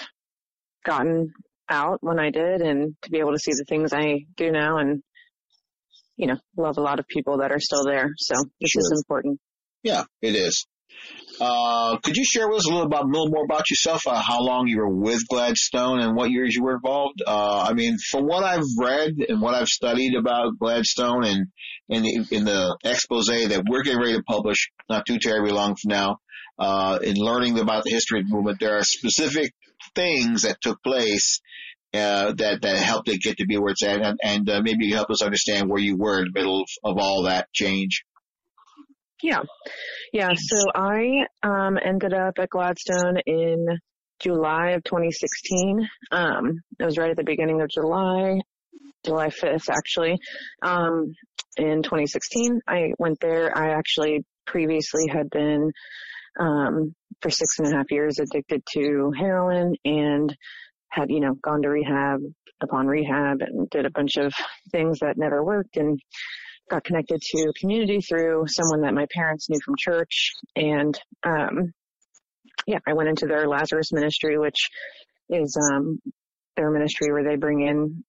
gotten 0.86 1.32
out 1.70 2.00
when 2.02 2.20
I 2.20 2.30
did 2.30 2.60
and 2.60 2.94
to 3.04 3.10
be 3.10 3.20
able 3.20 3.32
to 3.32 3.40
see 3.40 3.54
the 3.54 3.64
things 3.64 3.94
I 3.94 4.26
do 4.36 4.52
now 4.52 4.80
and, 4.80 5.02
you 6.18 6.28
know, 6.28 6.36
love 6.58 6.78
a 6.78 6.82
lot 6.82 7.00
of 7.00 7.08
people 7.08 7.38
that 7.38 7.54
are 7.54 7.62
still 7.62 7.86
there. 7.86 8.10
So 8.18 8.36
this 8.60 8.72
sure. 8.72 8.82
is 8.82 9.02
important. 9.06 9.40
Yeah, 9.82 10.04
it 10.22 10.36
is. 10.36 10.66
Uh, 11.40 12.00
could 12.00 12.18
you 12.18 12.26
share 12.26 12.50
with 12.50 12.58
us 12.58 12.68
a 12.68 12.70
little 12.70 12.86
about 12.86 13.06
a 13.06 13.08
little 13.08 13.30
more 13.30 13.46
about 13.46 13.70
yourself? 13.70 14.06
Uh, 14.06 14.22
how 14.22 14.42
long 14.42 14.68
you 14.68 14.80
were 14.80 14.94
with 14.94 15.26
Gladstone 15.30 16.02
and 16.02 16.14
what 16.18 16.30
years 16.30 16.54
you 16.54 16.62
were 16.62 16.76
involved? 16.76 17.22
Uh, 17.26 17.66
I 17.70 17.72
mean, 17.72 17.96
from 18.12 18.26
what 18.26 18.44
I've 18.44 18.66
read 18.78 19.14
and 19.30 19.42
what 19.42 19.56
I've 19.56 19.70
studied 19.70 20.16
about 20.16 20.60
Gladstone 20.60 21.24
and 21.24 21.46
in 21.88 22.04
the, 22.04 22.36
in 22.36 22.44
the 22.44 22.78
expose 22.84 23.28
that 23.28 23.64
we're 23.70 23.84
getting 23.84 24.02
ready 24.02 24.16
to 24.16 24.24
publish, 24.24 24.70
not 24.90 25.06
too 25.06 25.18
terribly 25.18 25.52
long 25.52 25.78
from 25.82 25.92
now, 25.92 26.18
uh, 26.60 27.00
in 27.02 27.16
learning 27.16 27.58
about 27.58 27.84
the 27.84 27.92
history 27.92 28.20
of 28.20 28.28
the 28.28 28.36
movement, 28.36 28.60
there 28.60 28.78
are 28.78 28.84
specific 28.84 29.54
things 29.96 30.44
that 30.44 30.62
took 30.62 30.84
place 30.84 31.40
uh, 31.94 32.34
that 32.34 32.62
that 32.62 32.78
helped 32.78 33.10
it 33.10 33.22
get 33.22 33.38
to 33.38 33.48
be 33.48 33.58
where 33.58 33.72
it's 33.72 33.84
at, 33.84 34.02
and, 34.02 34.20
and 34.24 34.50
uh, 34.50 34.62
maybe 34.62 34.92
help 34.92 35.10
us 35.10 35.24
understand 35.24 35.70
where 35.70 35.82
you 35.82 35.98
were 35.98 36.20
in 36.20 36.26
the 36.26 36.40
middle 36.40 36.62
of, 36.62 36.68
of 36.84 36.98
all 37.00 37.24
that 37.24 37.48
change. 37.54 38.04
Yeah, 39.24 39.42
yeah. 40.14 40.32
So 40.36 40.58
I 40.76 41.26
um, 41.44 41.78
ended 41.84 42.14
up 42.14 42.36
at 42.38 42.50
Gladstone 42.50 43.18
in 43.26 43.66
July 44.20 44.72
of 44.72 44.84
2016. 44.84 45.88
Um, 46.12 46.62
it 46.80 46.86
was 46.86 46.98
right 46.98 47.10
at 47.10 47.18
the 47.18 47.24
beginning 47.24 47.62
of 47.62 47.70
July, 47.70 48.40
July 49.06 49.28
5th 49.28 49.70
actually. 49.70 50.18
Um, 50.62 51.14
in 51.58 51.84
2016, 51.84 52.62
I 52.68 52.94
went 52.98 53.20
there. 53.20 53.58
I 53.58 53.72
actually 53.72 54.26
previously 54.46 55.08
had 55.12 55.30
been 55.30 55.72
um, 56.40 56.94
for 57.22 57.30
six 57.30 57.60
and 57.60 57.68
a 57.68 57.78
half 57.78 57.92
years 57.92 58.20
addicted 58.20 58.64
to 58.74 59.12
heroin 59.18 59.76
and 59.86 60.36
had, 60.90 61.10
you 61.10 61.20
know, 61.20 61.34
gone 61.42 61.62
to 61.62 61.70
rehab 61.70 62.20
upon 62.62 62.88
rehab 62.88 63.42
and 63.42 63.70
did 63.70 63.86
a 63.86 63.92
bunch 63.92 64.18
of 64.18 64.34
things 64.72 65.00
that 65.00 65.18
never 65.18 65.44
worked 65.44 65.78
and 65.78 66.00
got 66.70 66.84
connected 66.84 67.22
to 67.22 67.54
community 67.60 68.00
through 68.02 68.46
someone 68.48 68.82
that 68.82 68.94
my 68.94 69.08
parents 69.14 69.50
knew 69.50 69.60
from 69.64 69.76
church. 69.78 70.34
And, 70.56 71.00
um, 71.24 71.74
yeah, 72.68 72.80
I 72.88 72.94
went 72.94 73.10
into 73.10 73.26
their 73.26 73.48
Lazarus 73.48 73.92
ministry, 73.92 74.38
which 74.38 74.70
is, 75.30 75.58
um, 75.72 76.00
their 76.56 76.70
ministry 76.72 77.12
where 77.12 77.24
they 77.24 77.38
bring 77.38 77.62
in, 77.62 78.04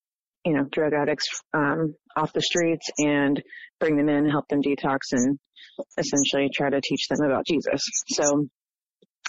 you 0.45 0.55
know, 0.55 0.65
drug 0.65 0.93
addicts, 0.93 1.27
um, 1.55 1.95
off 2.17 2.33
the 2.33 2.43
streets 2.43 2.89
and 2.99 3.43
bring 3.79 3.97
them 3.97 4.09
in, 4.09 4.29
help 4.29 4.49
them 4.49 4.63
detox 4.63 4.99
and 5.13 5.39
essentially 5.99 6.49
try 6.55 6.71
to 6.71 6.81
teach 6.81 7.09
them 7.09 7.25
about 7.25 7.47
Jesus. 7.47 7.81
So 8.09 8.47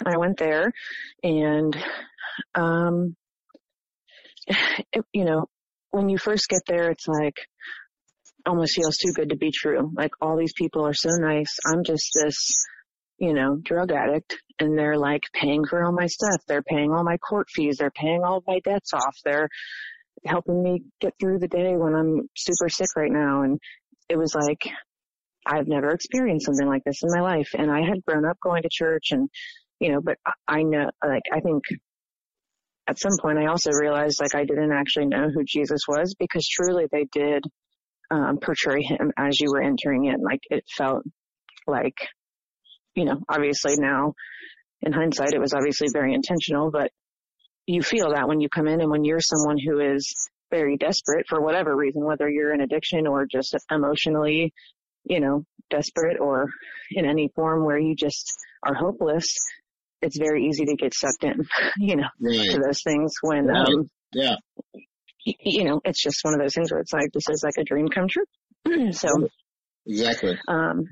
I 0.04 0.16
went 0.16 0.38
there 0.38 0.72
and, 1.22 1.76
um, 2.54 3.16
it, 4.46 5.04
you 5.12 5.24
know, 5.24 5.46
when 5.90 6.08
you 6.08 6.18
first 6.18 6.48
get 6.48 6.62
there, 6.66 6.90
it's 6.90 7.06
like, 7.06 7.34
almost 8.44 8.74
feels 8.74 8.96
too 8.96 9.12
good 9.12 9.30
to 9.30 9.36
be 9.36 9.52
true. 9.52 9.92
Like 9.94 10.10
all 10.20 10.36
these 10.36 10.52
people 10.52 10.84
are 10.84 10.94
so 10.94 11.10
nice. 11.10 11.58
I'm 11.64 11.84
just 11.84 12.10
this, 12.14 12.66
you 13.18 13.34
know, 13.34 13.56
drug 13.62 13.92
addict 13.92 14.36
and 14.58 14.76
they're 14.76 14.98
like 14.98 15.22
paying 15.32 15.64
for 15.64 15.84
all 15.84 15.92
my 15.92 16.06
stuff. 16.06 16.42
They're 16.48 16.62
paying 16.62 16.90
all 16.92 17.04
my 17.04 17.18
court 17.18 17.46
fees. 17.50 17.76
They're 17.78 17.92
paying 17.92 18.22
all 18.24 18.42
my 18.44 18.58
debts 18.64 18.92
off. 18.94 19.16
They're 19.24 19.48
helping 20.26 20.62
me 20.62 20.82
get 21.00 21.14
through 21.20 21.38
the 21.38 21.48
day 21.48 21.76
when 21.76 21.94
I'm 21.94 22.28
super 22.36 22.68
sick 22.68 22.88
right 22.96 23.10
now. 23.10 23.42
And 23.42 23.58
it 24.08 24.16
was 24.16 24.34
like, 24.34 24.62
I've 25.46 25.66
never 25.66 25.90
experienced 25.90 26.46
something 26.46 26.68
like 26.68 26.82
this 26.84 27.02
in 27.02 27.08
my 27.12 27.20
life. 27.20 27.50
And 27.56 27.70
I 27.70 27.80
had 27.80 28.04
grown 28.06 28.24
up 28.24 28.38
going 28.42 28.62
to 28.62 28.68
church 28.70 29.08
and, 29.10 29.28
you 29.80 29.92
know, 29.92 30.00
but 30.00 30.16
I 30.46 30.62
know, 30.62 30.90
like, 31.04 31.22
I 31.32 31.40
think 31.40 31.64
at 32.88 32.98
some 32.98 33.16
point 33.20 33.38
I 33.38 33.46
also 33.46 33.70
realized 33.72 34.20
like 34.20 34.34
I 34.34 34.44
didn't 34.44 34.72
actually 34.72 35.06
know 35.06 35.28
who 35.32 35.44
Jesus 35.44 35.82
was 35.88 36.14
because 36.18 36.46
truly 36.46 36.86
they 36.90 37.06
did, 37.12 37.44
um, 38.10 38.38
portray 38.38 38.82
him 38.82 39.12
as 39.16 39.40
you 39.40 39.50
were 39.50 39.62
entering 39.62 40.04
in. 40.04 40.22
Like 40.22 40.40
it 40.50 40.64
felt 40.76 41.02
like, 41.66 41.96
you 42.94 43.04
know, 43.04 43.20
obviously 43.28 43.76
now 43.76 44.14
in 44.82 44.92
hindsight, 44.92 45.32
it 45.32 45.40
was 45.40 45.54
obviously 45.54 45.88
very 45.92 46.12
intentional, 46.14 46.70
but 46.70 46.90
you 47.66 47.82
feel 47.82 48.10
that 48.12 48.28
when 48.28 48.40
you 48.40 48.48
come 48.48 48.66
in 48.66 48.80
and 48.80 48.90
when 48.90 49.04
you're 49.04 49.20
someone 49.20 49.56
who 49.58 49.80
is 49.80 50.12
very 50.50 50.76
desperate 50.76 51.26
for 51.28 51.40
whatever 51.40 51.74
reason, 51.74 52.04
whether 52.04 52.28
you're 52.28 52.52
in 52.52 52.60
addiction 52.60 53.06
or 53.06 53.26
just 53.26 53.56
emotionally 53.70 54.52
you 55.04 55.20
know, 55.20 55.44
desperate 55.70 56.18
or 56.20 56.48
in 56.90 57.04
any 57.04 57.30
form 57.34 57.64
where 57.64 57.78
you 57.78 57.94
just 57.94 58.32
are 58.62 58.74
hopeless, 58.74 59.26
it's 60.00 60.18
very 60.18 60.46
easy 60.46 60.64
to 60.66 60.76
get 60.76 60.94
sucked 60.94 61.24
in, 61.24 61.46
you 61.78 61.96
know, 61.96 62.08
right. 62.20 62.50
to 62.50 62.60
those 62.64 62.82
things 62.82 63.12
when, 63.22 63.46
right. 63.46 63.66
um, 63.66 63.88
yeah, 64.12 64.36
you 65.24 65.64
know, 65.64 65.80
it's 65.84 66.02
just 66.02 66.18
one 66.22 66.34
of 66.34 66.40
those 66.40 66.54
things 66.54 66.70
where 66.70 66.80
it's 66.80 66.92
like, 66.92 67.10
this 67.12 67.28
is 67.30 67.42
like 67.44 67.54
a 67.58 67.64
dream 67.64 67.88
come 67.88 68.06
true. 68.08 68.24
so, 68.92 69.28
exactly. 69.86 70.38
Um, 70.48 70.84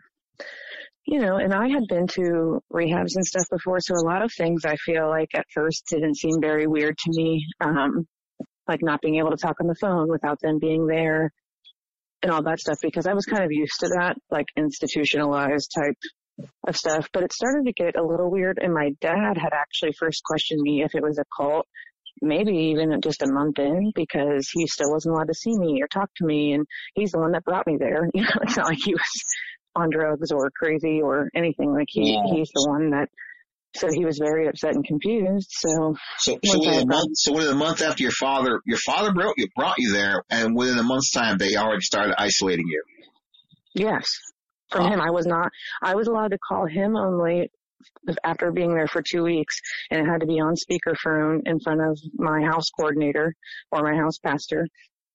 you 1.11 1.19
know, 1.19 1.39
and 1.39 1.53
I 1.53 1.67
had 1.69 1.89
been 1.89 2.07
to 2.15 2.63
rehabs 2.73 3.17
and 3.17 3.27
stuff 3.27 3.47
before, 3.51 3.81
so 3.81 3.95
a 3.95 4.07
lot 4.07 4.23
of 4.23 4.31
things 4.33 4.65
I 4.65 4.77
feel 4.77 5.09
like 5.09 5.31
at 5.35 5.45
first 5.53 5.83
didn't 5.91 6.17
seem 6.17 6.41
very 6.41 6.69
weird 6.69 6.97
to 6.97 7.11
me. 7.11 7.45
Um, 7.61 8.07
like 8.69 8.81
not 8.81 9.01
being 9.01 9.17
able 9.17 9.31
to 9.31 9.37
talk 9.37 9.57
on 9.61 9.67
the 9.67 9.75
phone 9.81 10.09
without 10.09 10.39
them 10.41 10.61
being 10.61 10.87
there, 10.87 11.33
and 12.23 12.31
all 12.31 12.45
that 12.45 12.61
stuff 12.61 12.77
because 12.81 13.09
I 13.09 13.15
was 13.15 13.25
kind 13.25 13.43
of 13.43 13.51
used 13.51 13.81
to 13.81 13.89
that, 13.99 14.19
like 14.31 14.47
institutionalized 14.57 15.73
type 15.77 15.97
of 16.69 16.77
stuff. 16.77 17.09
But 17.13 17.25
it 17.25 17.33
started 17.33 17.65
to 17.67 17.73
get 17.73 17.99
a 17.99 18.07
little 18.07 18.31
weird 18.31 18.61
and 18.63 18.73
my 18.73 18.91
dad 19.01 19.37
had 19.37 19.53
actually 19.53 19.93
first 19.99 20.23
questioned 20.25 20.61
me 20.63 20.85
if 20.85 20.95
it 20.95 21.03
was 21.03 21.19
a 21.19 21.25
cult, 21.37 21.67
maybe 22.23 22.53
even 22.53 23.01
just 23.01 23.23
a 23.23 23.33
month 23.33 23.59
in 23.59 23.91
because 23.97 24.49
he 24.53 24.69
still 24.69 24.93
wasn't 24.93 25.15
allowed 25.15 25.27
to 25.29 25.35
see 25.35 25.59
me 25.59 25.83
or 25.83 25.89
talk 25.89 26.11
to 26.19 26.25
me 26.25 26.53
and 26.53 26.67
he's 26.95 27.11
the 27.11 27.19
one 27.19 27.33
that 27.33 27.45
brought 27.45 27.67
me 27.67 27.79
there. 27.81 28.09
You 28.15 28.23
know, 28.23 28.41
it's 28.43 28.57
not 28.57 28.67
like 28.67 28.79
he 28.79 28.93
was 28.93 29.25
on 29.77 29.91
drugs 29.91 30.33
or 30.33 30.51
crazy 30.51 31.01
or 31.03 31.31
anything. 31.35 31.73
Like 31.73 31.89
he, 31.89 32.13
yeah. 32.13 32.35
he's 32.35 32.51
the 32.55 32.67
one 32.69 32.91
that 32.91 33.09
so 33.75 33.89
he 33.89 34.05
was 34.05 34.19
very 34.19 34.49
upset 34.49 34.75
and 34.75 34.85
confused. 34.85 35.49
So, 35.51 35.95
so, 36.19 36.39
so 36.45 36.59
within 36.59 36.83
a 36.83 36.87
month, 36.87 37.11
so 37.15 37.33
within 37.33 37.53
a 37.53 37.57
month 37.57 37.83
after 37.83 38.03
your 38.03 38.13
father, 38.13 38.61
your 38.67 38.79
father 38.85 39.13
brought 39.13 39.35
you, 39.37 39.47
brought 39.55 39.77
you 39.79 39.93
there, 39.93 40.25
and 40.29 40.57
within 40.57 40.79
a 40.79 40.83
month's 40.83 41.13
time, 41.13 41.39
they 41.39 41.55
already 41.55 41.83
started 41.83 42.15
isolating 42.19 42.67
you. 42.67 42.83
Yes. 43.75 44.07
From 44.71 44.91
him, 44.91 45.01
I 45.01 45.11
was 45.11 45.27
not, 45.27 45.51
I 45.83 45.95
was 45.95 46.09
allowed 46.09 46.33
to 46.33 46.39
call 46.39 46.67
him 46.67 46.97
only 46.97 47.51
after 48.25 48.53
being 48.53 48.75
there 48.75 48.87
for 48.87 49.03
two 49.03 49.23
weeks 49.23 49.57
and 49.91 50.01
it 50.01 50.11
had 50.11 50.21
to 50.21 50.27
be 50.27 50.41
on 50.41 50.55
speakerphone 50.55 51.41
in 51.47 51.59
front 51.61 51.81
of 51.81 51.99
my 52.15 52.43
house 52.43 52.69
coordinator 52.71 53.35
or 53.73 53.83
my 53.83 53.97
house 53.97 54.19
pastor. 54.19 54.67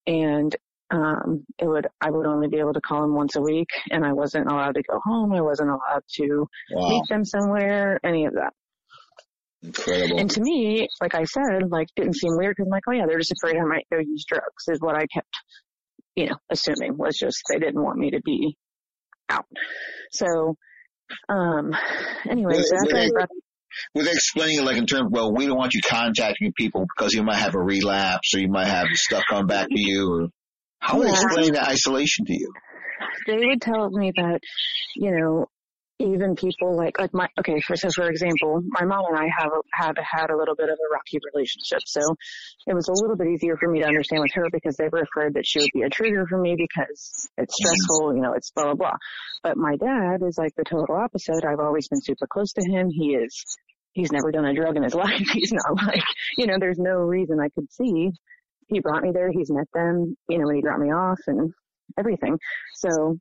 And, 0.07 0.55
um, 0.91 1.45
it 1.59 1.67
would, 1.67 1.87
I 2.01 2.11
would 2.11 2.25
only 2.27 2.47
be 2.47 2.59
able 2.59 2.73
to 2.73 2.81
call 2.81 3.03
him 3.03 3.15
once 3.15 3.35
a 3.35 3.41
week 3.41 3.69
and 3.91 4.05
I 4.05 4.13
wasn't 4.13 4.47
allowed 4.51 4.75
to 4.75 4.83
go 4.83 4.99
home. 5.03 5.33
I 5.33 5.41
wasn't 5.41 5.69
allowed 5.69 6.03
to 6.17 6.47
Wow. 6.71 6.89
meet 6.89 7.03
them 7.09 7.25
somewhere, 7.25 7.99
any 8.03 8.25
of 8.25 8.33
that. 8.33 8.53
Incredible. 9.63 10.19
And 10.19 10.29
to 10.29 10.41
me, 10.41 10.87
like 11.01 11.15
I 11.15 11.23
said, 11.23 11.69
like 11.69 11.87
didn't 11.95 12.15
seem 12.15 12.37
weird 12.37 12.55
because 12.55 12.67
I'm 12.67 12.71
like, 12.71 12.83
oh 12.87 12.91
yeah, 12.93 13.05
they're 13.07 13.17
just 13.17 13.33
afraid 13.41 13.57
I 13.57 13.63
might 13.65 13.87
go 13.91 13.97
use 13.97 14.25
drugs 14.27 14.43
is 14.67 14.79
what 14.79 14.95
I 14.95 15.07
kept, 15.07 15.33
you 16.15 16.27
know, 16.27 16.35
assuming 16.51 16.97
was 16.97 17.17
just 17.17 17.41
they 17.51 17.57
didn't 17.59 17.81
want 17.83 17.97
me 17.97 18.11
to 18.11 18.21
be 18.23 18.55
out. 19.29 19.45
So, 20.11 20.55
um, 21.29 21.71
anyways, 22.29 22.71
Were- 22.71 22.77
were 22.77 22.83
after 22.83 22.95
I 22.97 22.99
they- 23.05 23.09
brought, 23.11 23.29
Were 23.95 24.03
they 24.03 24.11
explaining 24.11 24.59
it 24.59 24.65
like 24.65 24.77
in 24.77 24.85
terms, 24.85 25.09
well, 25.11 25.33
we 25.33 25.47
don't 25.47 25.57
want 25.57 25.73
you 25.73 25.81
contacting 25.81 26.53
people 26.55 26.85
because 26.95 27.13
you 27.13 27.23
might 27.23 27.37
have 27.37 27.55
a 27.55 27.59
relapse 27.59 28.35
or 28.35 28.39
you 28.39 28.49
might 28.49 28.67
have 28.67 28.87
stuff 28.93 29.23
come 29.27 29.47
back 29.47 29.67
to 29.67 29.79
you 29.79 30.13
or 30.13 30.27
how 30.85 30.97
would 30.99 31.07
Yeah. 31.07 31.13
explain 31.13 31.53
the 31.53 31.63
isolation 31.67 32.25
to 32.25 32.33
you? 32.33 32.53
they 33.27 33.37
would 33.45 33.61
tell 33.61 33.89
me 33.89 34.11
that, 34.15 34.39
you 34.95 35.11
know, 35.11 35.47
even 35.99 36.35
people 36.35 36.75
like 36.75 36.99
like 36.99 37.13
my 37.13 37.27
okay, 37.39 37.59
for 37.61 37.75
so 37.75 37.89
for 37.89 38.09
example, 38.09 38.61
my 38.65 38.85
mom 38.85 39.05
and 39.09 39.17
I 39.17 39.27
have 39.37 39.51
have 39.73 39.95
had 39.97 40.29
a 40.29 40.37
little 40.37 40.55
bit 40.55 40.67
of 40.69 40.75
a 40.75 40.93
rocky 40.93 41.19
relationship, 41.33 41.79
so 41.85 42.01
it 42.67 42.73
was 42.73 42.89
a 42.89 42.93
little 42.93 43.15
bit 43.15 43.27
easier 43.27 43.55
for 43.57 43.69
me 43.69 43.79
to 43.79 43.87
understand 43.87 44.21
with 44.21 44.33
her 44.33 44.47
because 44.51 44.75
they 44.75 44.89
were 44.91 45.01
afraid 45.01 45.33
that 45.35 45.45
she 45.45 45.59
would 45.59 45.71
be 45.73 45.83
a 45.83 45.89
trigger 45.89 46.25
for 46.27 46.37
me 46.37 46.55
because 46.57 47.29
it's 47.37 47.53
mm-hmm. 47.53 47.75
stressful, 47.75 48.15
you 48.15 48.21
know, 48.21 48.33
it's 48.33 48.51
blah 48.51 48.65
blah 48.65 48.73
blah. 48.73 48.97
But 49.43 49.57
my 49.57 49.77
dad 49.77 50.21
is 50.27 50.37
like 50.37 50.53
the 50.57 50.65
total 50.65 50.95
opposite. 50.95 51.45
I've 51.45 51.61
always 51.61 51.87
been 51.87 52.01
super 52.01 52.27
close 52.27 52.51
to 52.53 52.69
him. 52.69 52.89
He 52.89 53.15
is 53.15 53.45
he's 53.93 54.11
never 54.11 54.31
done 54.31 54.45
a 54.45 54.53
drug 54.53 54.75
in 54.75 54.83
his 54.83 54.95
life. 55.05 55.29
He's 55.31 55.53
not 55.53 55.81
like 55.87 56.03
you 56.37 56.47
know, 56.47 56.57
there's 56.59 56.79
no 56.79 56.95
reason 56.95 57.39
I 57.39 57.49
could 57.49 57.71
see. 57.71 58.11
He 58.67 58.79
brought 58.79 59.03
me 59.03 59.11
there. 59.13 59.29
He's 59.31 59.51
met 59.51 59.67
them, 59.73 60.15
you 60.29 60.39
know, 60.39 60.47
when 60.47 60.55
he 60.55 60.61
dropped 60.61 60.81
me 60.81 60.91
off 60.91 61.19
and 61.27 61.53
everything. 61.97 62.37
So 62.75 63.17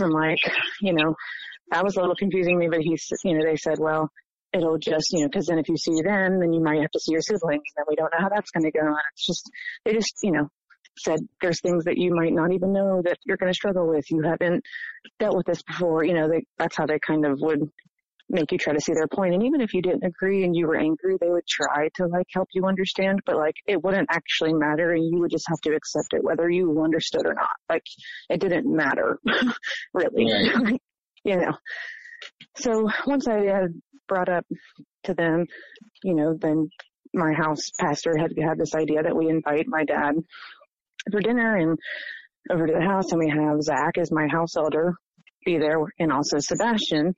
I'm 0.00 0.10
like, 0.10 0.38
you 0.80 0.92
know, 0.94 1.14
that 1.70 1.84
was 1.84 1.96
a 1.96 2.00
little 2.00 2.16
confusing 2.16 2.58
me, 2.58 2.68
but 2.68 2.80
he's, 2.80 3.06
you 3.24 3.38
know, 3.38 3.44
they 3.44 3.56
said, 3.56 3.78
well, 3.78 4.10
it'll 4.52 4.78
just, 4.78 5.12
you 5.12 5.22
know, 5.22 5.28
cause 5.28 5.46
then 5.46 5.58
if 5.58 5.68
you 5.68 5.76
see 5.76 6.00
them, 6.02 6.40
then 6.40 6.52
you 6.52 6.62
might 6.62 6.80
have 6.80 6.90
to 6.90 7.00
see 7.00 7.12
your 7.12 7.20
siblings 7.20 7.62
and 7.76 7.86
we 7.88 7.96
don't 7.96 8.12
know 8.12 8.20
how 8.20 8.28
that's 8.28 8.50
going 8.50 8.64
to 8.64 8.70
go. 8.70 8.86
And 8.86 8.96
it's 9.12 9.26
just, 9.26 9.50
they 9.84 9.92
just, 9.92 10.14
you 10.22 10.32
know, 10.32 10.48
said 10.98 11.18
there's 11.40 11.60
things 11.60 11.84
that 11.84 11.98
you 11.98 12.14
might 12.14 12.32
not 12.32 12.52
even 12.52 12.72
know 12.72 13.02
that 13.04 13.18
you're 13.24 13.36
going 13.36 13.52
to 13.52 13.56
struggle 13.56 13.88
with. 13.88 14.04
You 14.10 14.22
haven't 14.22 14.62
dealt 15.18 15.36
with 15.36 15.46
this 15.46 15.62
before. 15.62 16.04
You 16.04 16.14
know, 16.14 16.28
they, 16.28 16.44
that's 16.58 16.76
how 16.76 16.86
they 16.86 16.98
kind 17.04 17.26
of 17.26 17.38
would 17.40 17.68
make 18.30 18.50
you 18.52 18.58
try 18.58 18.72
to 18.72 18.80
see 18.80 18.94
their 18.94 19.06
point. 19.06 19.34
And 19.34 19.42
even 19.42 19.60
if 19.60 19.74
you 19.74 19.82
didn't 19.82 20.04
agree 20.04 20.44
and 20.44 20.56
you 20.56 20.66
were 20.66 20.76
angry, 20.76 21.16
they 21.20 21.28
would 21.28 21.46
try 21.46 21.88
to 21.96 22.06
like 22.06 22.26
help 22.32 22.48
you 22.52 22.66
understand, 22.66 23.20
but 23.26 23.36
like 23.36 23.54
it 23.66 23.82
wouldn't 23.82 24.08
actually 24.10 24.54
matter 24.54 24.92
and 24.92 25.04
you 25.04 25.20
would 25.20 25.30
just 25.30 25.48
have 25.48 25.60
to 25.62 25.74
accept 25.74 26.12
it 26.12 26.24
whether 26.24 26.48
you 26.48 26.82
understood 26.82 27.26
or 27.26 27.34
not. 27.34 27.50
Like 27.68 27.84
it 28.30 28.40
didn't 28.40 28.74
matter 28.74 29.18
really. 29.94 30.26
you 31.24 31.36
know. 31.36 31.52
So 32.56 32.88
once 33.06 33.28
I 33.28 33.44
had 33.44 33.80
brought 34.08 34.28
up 34.28 34.46
to 35.04 35.14
them, 35.14 35.46
you 36.02 36.14
know, 36.14 36.36
then 36.38 36.68
my 37.12 37.32
house 37.32 37.70
pastor 37.78 38.16
had 38.16 38.32
had 38.42 38.58
this 38.58 38.74
idea 38.74 39.02
that 39.02 39.16
we 39.16 39.28
invite 39.28 39.66
my 39.66 39.84
dad 39.84 40.14
for 41.10 41.20
dinner 41.20 41.56
and 41.56 41.78
over 42.50 42.66
to 42.66 42.72
the 42.72 42.84
house 42.84 43.12
and 43.12 43.20
we 43.20 43.30
have 43.30 43.62
Zach 43.62 43.98
as 43.98 44.10
my 44.10 44.26
house 44.28 44.56
elder 44.56 44.94
be 45.44 45.58
there 45.58 45.78
and 45.98 46.12
also 46.12 46.38
Sebastian, 46.38 47.14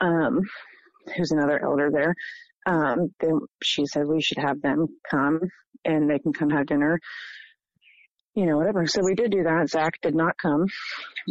um, 0.00 0.40
who's 1.16 1.30
another 1.30 1.62
elder 1.62 1.90
there. 1.92 2.14
Um, 2.66 3.14
then 3.20 3.40
she 3.62 3.86
said 3.86 4.06
we 4.06 4.20
should 4.20 4.38
have 4.38 4.60
them 4.60 4.86
come 5.10 5.40
and 5.84 6.10
they 6.10 6.18
can 6.18 6.32
come 6.32 6.50
have 6.50 6.66
dinner. 6.66 7.00
You 8.34 8.46
know, 8.46 8.56
whatever. 8.56 8.86
So 8.86 9.00
we 9.02 9.14
did 9.14 9.32
do 9.32 9.42
that. 9.42 9.68
Zach 9.68 9.94
did 10.02 10.14
not 10.14 10.38
come, 10.40 10.66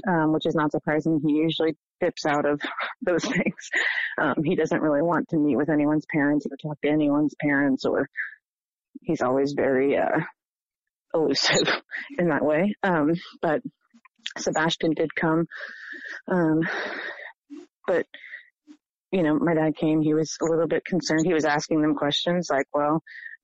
um, 0.07 0.33
which 0.33 0.45
is 0.45 0.55
not 0.55 0.71
surprising. 0.71 1.21
He 1.25 1.33
usually 1.33 1.77
dips 2.01 2.25
out 2.25 2.45
of 2.45 2.59
those 3.01 3.23
things. 3.23 3.69
Um, 4.17 4.35
he 4.43 4.55
doesn't 4.55 4.81
really 4.81 5.01
want 5.01 5.29
to 5.29 5.37
meet 5.37 5.55
with 5.55 5.69
anyone's 5.69 6.05
parents 6.11 6.45
or 6.45 6.57
talk 6.57 6.81
to 6.81 6.89
anyone's 6.89 7.35
parents 7.39 7.85
or 7.85 8.09
he's 9.01 9.21
always 9.21 9.53
very, 9.53 9.97
uh, 9.97 10.19
elusive 11.13 11.67
in 12.19 12.29
that 12.29 12.43
way. 12.43 12.75
Um, 12.83 13.13
but 13.41 13.61
Sebastian 14.37 14.93
did 14.93 15.13
come. 15.15 15.45
Um, 16.27 16.61
but 17.87 18.05
you 19.11 19.23
know, 19.23 19.37
my 19.39 19.55
dad 19.55 19.75
came, 19.75 20.01
he 20.01 20.13
was 20.13 20.37
a 20.41 20.45
little 20.45 20.67
bit 20.67 20.85
concerned. 20.85 21.25
He 21.25 21.33
was 21.33 21.45
asking 21.45 21.81
them 21.81 21.95
questions 21.95 22.47
like, 22.51 22.67
well, 22.73 23.01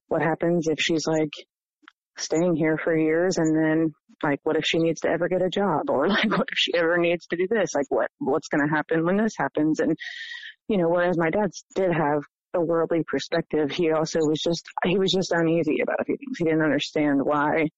what 0.08 0.22
happens 0.22 0.68
if 0.68 0.80
she's 0.80 1.08
like 1.08 1.32
staying 2.18 2.56
here 2.56 2.78
for 2.78 2.96
years 2.96 3.38
and 3.38 3.56
then 3.56 3.94
like 4.24 4.40
what 4.44 4.56
if 4.56 4.64
she 4.66 4.78
needs 4.78 5.02
to 5.02 5.10
ever 5.10 5.28
get 5.28 5.42
a 5.42 5.50
job 5.50 5.90
or 5.90 6.08
like 6.10 6.30
what 6.30 6.48
if 6.52 6.58
she 6.58 6.74
ever 6.76 6.98
needs 6.98 7.26
to 7.28 7.36
do 7.36 7.48
this? 7.50 7.74
Like 7.74 7.88
what 7.90 8.10
what's 8.20 8.48
gonna 8.48 8.70
happen 8.70 9.06
when 9.06 9.18
this 9.18 9.34
happens? 9.38 9.80
And 9.80 9.96
you 10.68 10.78
know, 10.78 10.90
whereas 10.90 11.18
my 11.18 11.30
dad 11.30 11.52
did 11.76 11.92
have 11.92 12.24
a 12.54 12.62
worldly 12.62 13.04
perspective, 13.08 13.72
he 13.72 13.92
also 13.92 14.20
was 14.20 14.40
just 14.42 14.66
he 14.84 14.98
was 14.98 15.12
just 15.12 15.32
uneasy 15.32 15.82
about 15.82 16.00
a 16.00 16.06
few 16.06 16.18
things. 16.18 16.38
He 16.38 16.46
didn't 16.46 16.62
understand 16.62 17.22
why 17.24 17.70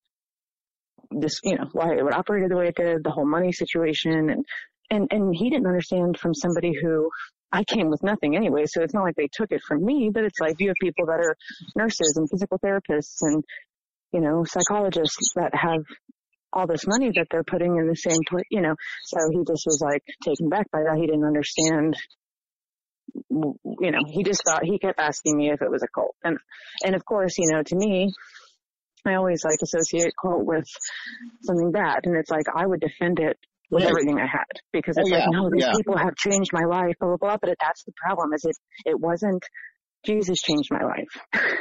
this 1.12 1.40
you 1.44 1.56
know, 1.56 1.70
why 1.74 1.96
it 1.96 2.04
would 2.04 2.14
operate 2.14 2.48
the 2.50 2.58
way 2.58 2.68
it 2.68 2.76
did, 2.76 3.04
the 3.04 3.12
whole 3.12 3.28
money 3.28 3.52
situation 3.52 4.30
and 4.30 4.46
and 4.90 5.08
and 5.12 5.36
he 5.36 5.50
didn't 5.50 5.68
understand 5.68 6.18
from 6.18 6.34
somebody 6.34 6.74
who 6.82 7.10
I 7.52 7.64
came 7.64 7.90
with 7.90 8.04
nothing 8.04 8.36
anyway, 8.36 8.66
so 8.66 8.82
it's 8.82 8.94
not 8.94 9.04
like 9.04 9.16
they 9.16 9.30
took 9.32 9.52
it 9.52 9.62
from 9.66 9.84
me, 9.86 10.10
but 10.14 10.24
it's 10.24 10.40
like 10.40 10.56
you 10.60 10.68
have 10.68 10.76
people 10.82 11.06
that 11.06 11.20
are 11.20 11.36
nurses 11.76 12.16
and 12.18 12.30
physical 12.30 12.60
therapists 12.60 13.20
and, 13.22 13.44
you 14.12 14.20
know, 14.20 14.44
psychologists 14.46 15.32
that 15.36 15.56
have 15.56 15.84
all 16.52 16.68
this 16.68 16.86
money 16.86 17.12
that 17.16 17.28
they're 17.32 17.44
putting 17.44 17.78
in 17.78 17.88
the 17.88 17.96
same 17.96 18.20
place, 18.28 18.46
you 18.52 18.62
know, 18.62 18.76
so 19.06 19.18
he 19.32 19.40
just 19.40 19.64
was 19.66 19.82
like 19.82 20.04
taken 20.24 20.50
back 20.50 20.70
by 20.72 20.84
that. 20.84 20.98
He 20.98 21.06
didn't 21.06 21.26
understand, 21.26 21.96
you 23.30 23.92
know, 23.92 24.00
he 24.08 24.24
just 24.24 24.42
thought, 24.46 24.66
he 24.66 24.80
kept 24.80 25.00
asking 25.00 25.38
me 25.38 25.50
if 25.50 25.62
it 25.62 25.72
was 25.72 25.84
a 25.84 25.88
cult. 25.88 26.16
And, 26.24 26.38
and 26.86 26.96
of 26.96 27.06
course, 27.06 27.38
you 27.38 27.52
know, 27.52 27.64
to 27.64 27.76
me, 27.76 28.12
I 29.06 29.16
always 29.16 29.44
like 29.46 29.60
associate 29.62 30.14
cult 30.22 30.46
with 30.46 30.66
something 31.44 31.72
bad. 31.72 32.02
And 32.04 32.16
it's 32.18 32.30
like, 32.30 32.46
I 32.54 32.66
would 32.66 32.80
defend 32.82 33.20
it 33.20 33.38
with 33.70 33.84
Right. 33.84 33.90
everything 33.92 34.18
I 34.20 34.26
had 34.28 34.46
because 34.72 34.98
it's 34.98 35.10
Oh, 35.10 35.14
like, 35.14 35.24
yeah, 35.24 35.30
no, 35.40 35.50
these 35.52 35.64
yeah. 35.64 35.72
people 35.76 35.98
have 35.98 36.16
changed 36.16 36.52
my 36.54 36.64
life, 36.66 36.96
blah, 37.00 37.10
blah, 37.10 37.18
blah. 37.18 37.38
But 37.40 37.50
it, 37.52 37.58
that's 37.62 37.84
the 37.84 37.92
problem 38.02 38.34
is 38.34 38.44
it, 38.46 38.56
it 38.86 39.00
wasn't, 39.00 39.44
Jesus 40.06 40.42
changed 40.42 40.70
my 40.72 40.84
life. 40.84 41.44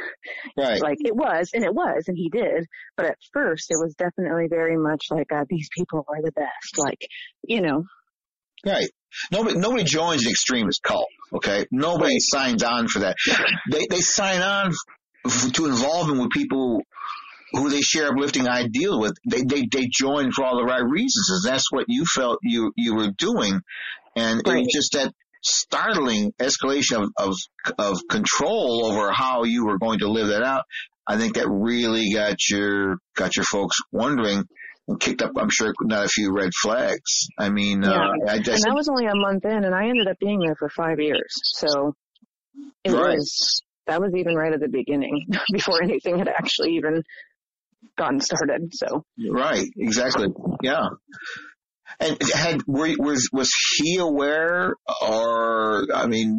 Right. 0.57 0.81
like 0.81 0.97
it 0.99 1.15
was, 1.15 1.51
and 1.53 1.63
it 1.63 1.73
was, 1.73 2.05
and 2.07 2.17
he 2.17 2.29
did. 2.29 2.65
But 2.97 3.05
at 3.05 3.17
first 3.31 3.67
it 3.69 3.77
was 3.81 3.95
definitely 3.95 4.47
very 4.49 4.75
much 4.77 5.05
like, 5.09 5.31
uh, 5.31 5.45
these 5.49 5.69
people 5.77 6.05
are 6.09 6.21
the 6.21 6.31
best. 6.33 6.77
Like, 6.77 7.07
you 7.43 7.61
know, 7.61 7.83
Right. 8.65 8.89
Nobody, 9.31 9.57
nobody 9.57 9.83
joins 9.83 10.25
an 10.25 10.31
extremist 10.31 10.81
cult. 10.83 11.07
Okay. 11.33 11.65
Nobody 11.71 12.19
signs 12.19 12.63
on 12.63 12.87
for 12.87 12.99
that. 12.99 13.15
They, 13.71 13.85
they 13.89 13.99
sign 14.01 14.41
on 14.41 14.73
to 15.53 15.65
involvement 15.67 16.19
with 16.21 16.31
people 16.31 16.81
who 17.53 17.69
they 17.69 17.81
share 17.81 18.09
uplifting 18.09 18.47
ideals 18.47 18.99
with. 18.99 19.17
They, 19.29 19.41
they, 19.43 19.67
they 19.71 19.87
join 19.91 20.31
for 20.31 20.43
all 20.45 20.57
the 20.57 20.65
right 20.65 20.83
reasons. 20.83 21.29
And 21.43 21.53
that's 21.53 21.71
what 21.71 21.85
you 21.87 22.05
felt 22.05 22.39
you, 22.43 22.71
you 22.75 22.95
were 22.95 23.11
doing. 23.17 23.61
And 24.15 24.41
it 24.45 24.47
was 24.47 24.67
just 24.73 24.93
that 24.93 25.13
startling 25.43 26.33
escalation 26.39 27.03
of, 27.03 27.09
of, 27.17 27.35
of 27.77 27.97
control 28.09 28.85
over 28.85 29.11
how 29.11 29.43
you 29.43 29.65
were 29.65 29.77
going 29.77 29.99
to 29.99 30.09
live 30.09 30.27
that 30.27 30.43
out. 30.43 30.63
I 31.07 31.17
think 31.17 31.35
that 31.35 31.47
really 31.47 32.11
got 32.13 32.35
your, 32.49 32.97
got 33.15 33.35
your 33.35 33.45
folks 33.45 33.77
wondering 33.91 34.43
and 34.89 34.99
kicked 34.99 35.21
up, 35.21 35.31
I'm 35.37 35.49
sure, 35.49 35.73
not 35.81 36.05
a 36.05 36.09
few 36.09 36.33
red 36.33 36.51
flags. 36.61 37.27
I 37.37 37.49
mean, 37.49 37.83
uh, 37.83 37.91
Yeah. 37.91 38.31
I 38.31 38.35
and 38.35 38.43
just, 38.45 38.63
that 38.65 38.73
was 38.73 38.89
only 38.89 39.05
a 39.05 39.15
month 39.15 39.45
in, 39.45 39.63
and 39.63 39.73
I 39.75 39.87
ended 39.87 40.07
up 40.07 40.17
being 40.19 40.39
there 40.39 40.55
for 40.57 40.69
five 40.69 40.99
years. 40.99 41.27
So 41.43 41.93
it 42.83 42.91
Right. 42.91 43.15
was 43.15 43.63
that 43.85 44.01
was 44.01 44.13
even 44.15 44.35
right 44.35 44.51
at 44.53 44.59
the 44.59 44.67
beginning 44.67 45.27
before 45.53 45.81
anything 45.81 46.17
had 46.17 46.27
actually 46.27 46.71
even 46.75 47.03
gotten 47.97 48.19
started. 48.19 48.71
So 48.73 49.05
Right, 49.29 49.67
exactly. 49.77 50.27
Yeah. 50.61 50.87
And 51.99 52.17
had 52.33 52.61
were, 52.67 52.93
was 52.99 53.29
was 53.31 53.51
he 53.77 53.97
aware, 53.97 54.73
or 55.01 55.87
I 55.93 56.05
mean, 56.07 56.37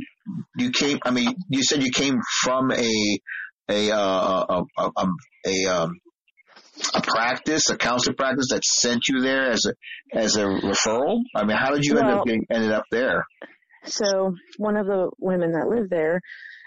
you 0.57 0.70
came? 0.70 0.98
I 1.05 1.11
mean, 1.11 1.35
you 1.48 1.62
said 1.62 1.83
you 1.83 1.90
came 1.90 2.20
from 2.42 2.70
a 2.70 3.18
a 3.68 3.90
uh, 3.90 4.44
a 4.48 4.64
a, 4.77 4.90
a, 4.96 5.07
a, 5.46 5.66
um, 5.66 6.01
a 6.94 7.01
practice, 7.01 7.70
a 7.70 7.77
counselor 7.77 8.14
practice 8.14 8.48
that 8.51 8.64
sent 8.64 9.09
you 9.09 9.20
there 9.20 9.51
as 9.51 9.64
a 9.66 9.74
as 10.16 10.37
a 10.37 10.44
referral. 10.44 11.20
I 11.35 11.44
mean, 11.44 11.57
how 11.57 11.70
did 11.70 11.85
you 11.85 11.98
end 11.98 12.09
up 12.09 12.27
getting 12.27 12.46
ended 12.51 12.72
up 12.72 12.85
there? 12.90 13.24
So 13.85 14.35
one 14.59 14.77
of 14.77 14.87
the 14.87 15.11
women 15.18 15.53
that 15.53 15.68
lived 15.68 15.90
there 15.90 16.20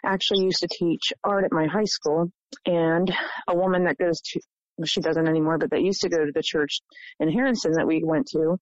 actually 0.04 0.44
used 0.44 0.60
to 0.62 0.68
teach 0.68 1.14
art 1.24 1.46
at 1.46 1.52
my 1.52 1.68
high 1.68 1.86
school 1.86 2.32
and 2.66 3.12
a 3.48 3.56
woman 3.56 3.86
that 3.86 3.98
goes 3.98 4.20
to 4.22 4.42
she 4.86 5.02
doesn't 5.02 5.28
anymore, 5.28 5.58
but 5.58 5.72
that 5.72 5.82
used 5.82 6.02
to 6.02 6.10
go 6.10 6.26
to 6.26 6.32
the 6.34 6.44
church 6.44 6.80
in 7.20 7.32
Harrison 7.32 7.74
that 7.74 7.88
we 7.88 8.04
went 8.04 8.28
to, 8.28 8.58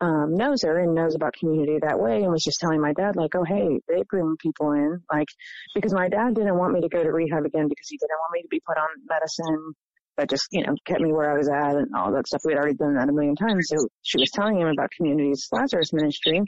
um, 0.00 0.34
knows 0.34 0.62
her 0.62 0.78
and 0.78 0.94
knows 0.94 1.14
about 1.14 1.34
community 1.38 1.78
that 1.80 1.98
way 1.98 2.22
and 2.22 2.32
was 2.32 2.42
just 2.42 2.60
telling 2.60 2.80
my 2.80 2.92
dad 2.92 3.16
like, 3.16 3.34
oh 3.34 3.44
hey, 3.44 3.80
they 3.88 4.02
bring 4.08 4.36
people 4.40 4.72
in, 4.72 5.00
like, 5.12 5.28
because 5.74 5.94
my 5.94 6.08
dad 6.08 6.34
didn't 6.34 6.58
want 6.58 6.72
me 6.72 6.80
to 6.80 6.88
go 6.88 7.02
to 7.02 7.12
rehab 7.12 7.44
again 7.44 7.68
because 7.68 7.88
he 7.88 7.96
didn't 7.96 8.20
want 8.20 8.32
me 8.32 8.42
to 8.42 8.48
be 8.48 8.62
put 8.66 8.78
on 8.78 8.88
medicine 9.08 9.74
that 10.16 10.30
just, 10.30 10.46
you 10.52 10.64
know, 10.64 10.74
kept 10.86 11.00
me 11.00 11.12
where 11.12 11.32
I 11.32 11.36
was 11.36 11.48
at 11.48 11.76
and 11.76 11.88
all 11.96 12.12
that 12.12 12.26
stuff. 12.26 12.42
We 12.44 12.52
had 12.52 12.58
already 12.58 12.76
done 12.76 12.94
that 12.94 13.08
a 13.08 13.12
million 13.12 13.34
times. 13.34 13.66
So 13.68 13.88
she 14.02 14.18
was 14.18 14.30
telling 14.32 14.60
him 14.60 14.68
about 14.68 14.90
Community's 14.96 15.48
Lazarus 15.50 15.92
ministry 15.92 16.40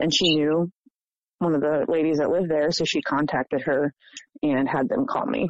and 0.00 0.12
she 0.14 0.34
knew 0.34 0.70
one 1.38 1.54
of 1.54 1.60
the 1.60 1.86
ladies 1.88 2.18
that 2.18 2.30
lived 2.30 2.50
there. 2.50 2.70
So 2.70 2.84
she 2.84 3.00
contacted 3.00 3.62
her 3.62 3.94
and 4.42 4.68
had 4.68 4.88
them 4.88 5.06
call 5.06 5.26
me. 5.26 5.48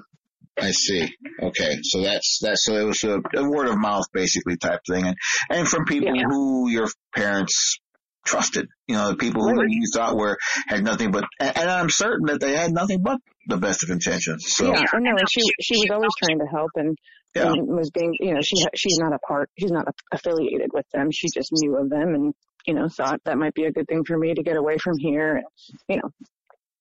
I 0.60 0.70
see. 0.70 1.08
Okay, 1.42 1.78
so 1.82 2.02
that's 2.02 2.38
that's 2.42 2.64
so 2.64 2.74
it 2.74 2.84
was 2.84 3.04
a, 3.04 3.20
a 3.36 3.48
word 3.48 3.68
of 3.68 3.78
mouth 3.78 4.06
basically 4.12 4.56
type 4.56 4.80
thing, 4.88 5.06
and 5.06 5.16
and 5.50 5.68
from 5.68 5.84
people 5.84 6.14
yeah. 6.14 6.24
who 6.28 6.68
your 6.68 6.88
parents 7.14 7.78
trusted, 8.24 8.68
you 8.86 8.94
know, 8.94 9.10
the 9.10 9.16
people 9.16 9.42
who 9.42 9.62
you 9.66 9.84
thought 9.94 10.16
were 10.16 10.36
had 10.66 10.84
nothing 10.84 11.10
but, 11.10 11.24
and, 11.40 11.56
and 11.56 11.70
I'm 11.70 11.88
certain 11.88 12.26
that 12.26 12.40
they 12.40 12.54
had 12.54 12.72
nothing 12.72 13.02
but 13.02 13.18
the 13.46 13.56
best 13.56 13.82
of 13.82 13.90
intentions. 13.90 14.44
So 14.48 14.66
yeah, 14.66 14.84
I 14.92 14.98
know, 14.98 15.16
and 15.16 15.28
she 15.30 15.42
she 15.60 15.76
was 15.76 15.90
always 15.90 16.10
trying 16.22 16.38
to 16.40 16.46
help, 16.46 16.70
and 16.74 16.96
yeah. 17.34 17.52
and 17.52 17.66
was 17.68 17.90
being, 17.90 18.14
you 18.20 18.34
know, 18.34 18.40
she 18.42 18.56
she's 18.74 18.98
not 18.98 19.12
a 19.12 19.18
part, 19.18 19.50
she's 19.58 19.70
not 19.70 19.86
affiliated 20.12 20.70
with 20.72 20.86
them. 20.92 21.10
She 21.10 21.28
just 21.34 21.50
knew 21.52 21.76
of 21.76 21.88
them, 21.88 22.14
and 22.14 22.34
you 22.66 22.74
know, 22.74 22.88
thought 22.88 23.20
that 23.24 23.38
might 23.38 23.54
be 23.54 23.64
a 23.64 23.72
good 23.72 23.86
thing 23.88 24.04
for 24.04 24.18
me 24.18 24.34
to 24.34 24.42
get 24.42 24.56
away 24.56 24.76
from 24.78 24.98
here. 24.98 25.36
And, 25.36 25.46
you 25.88 25.96
know. 25.96 26.10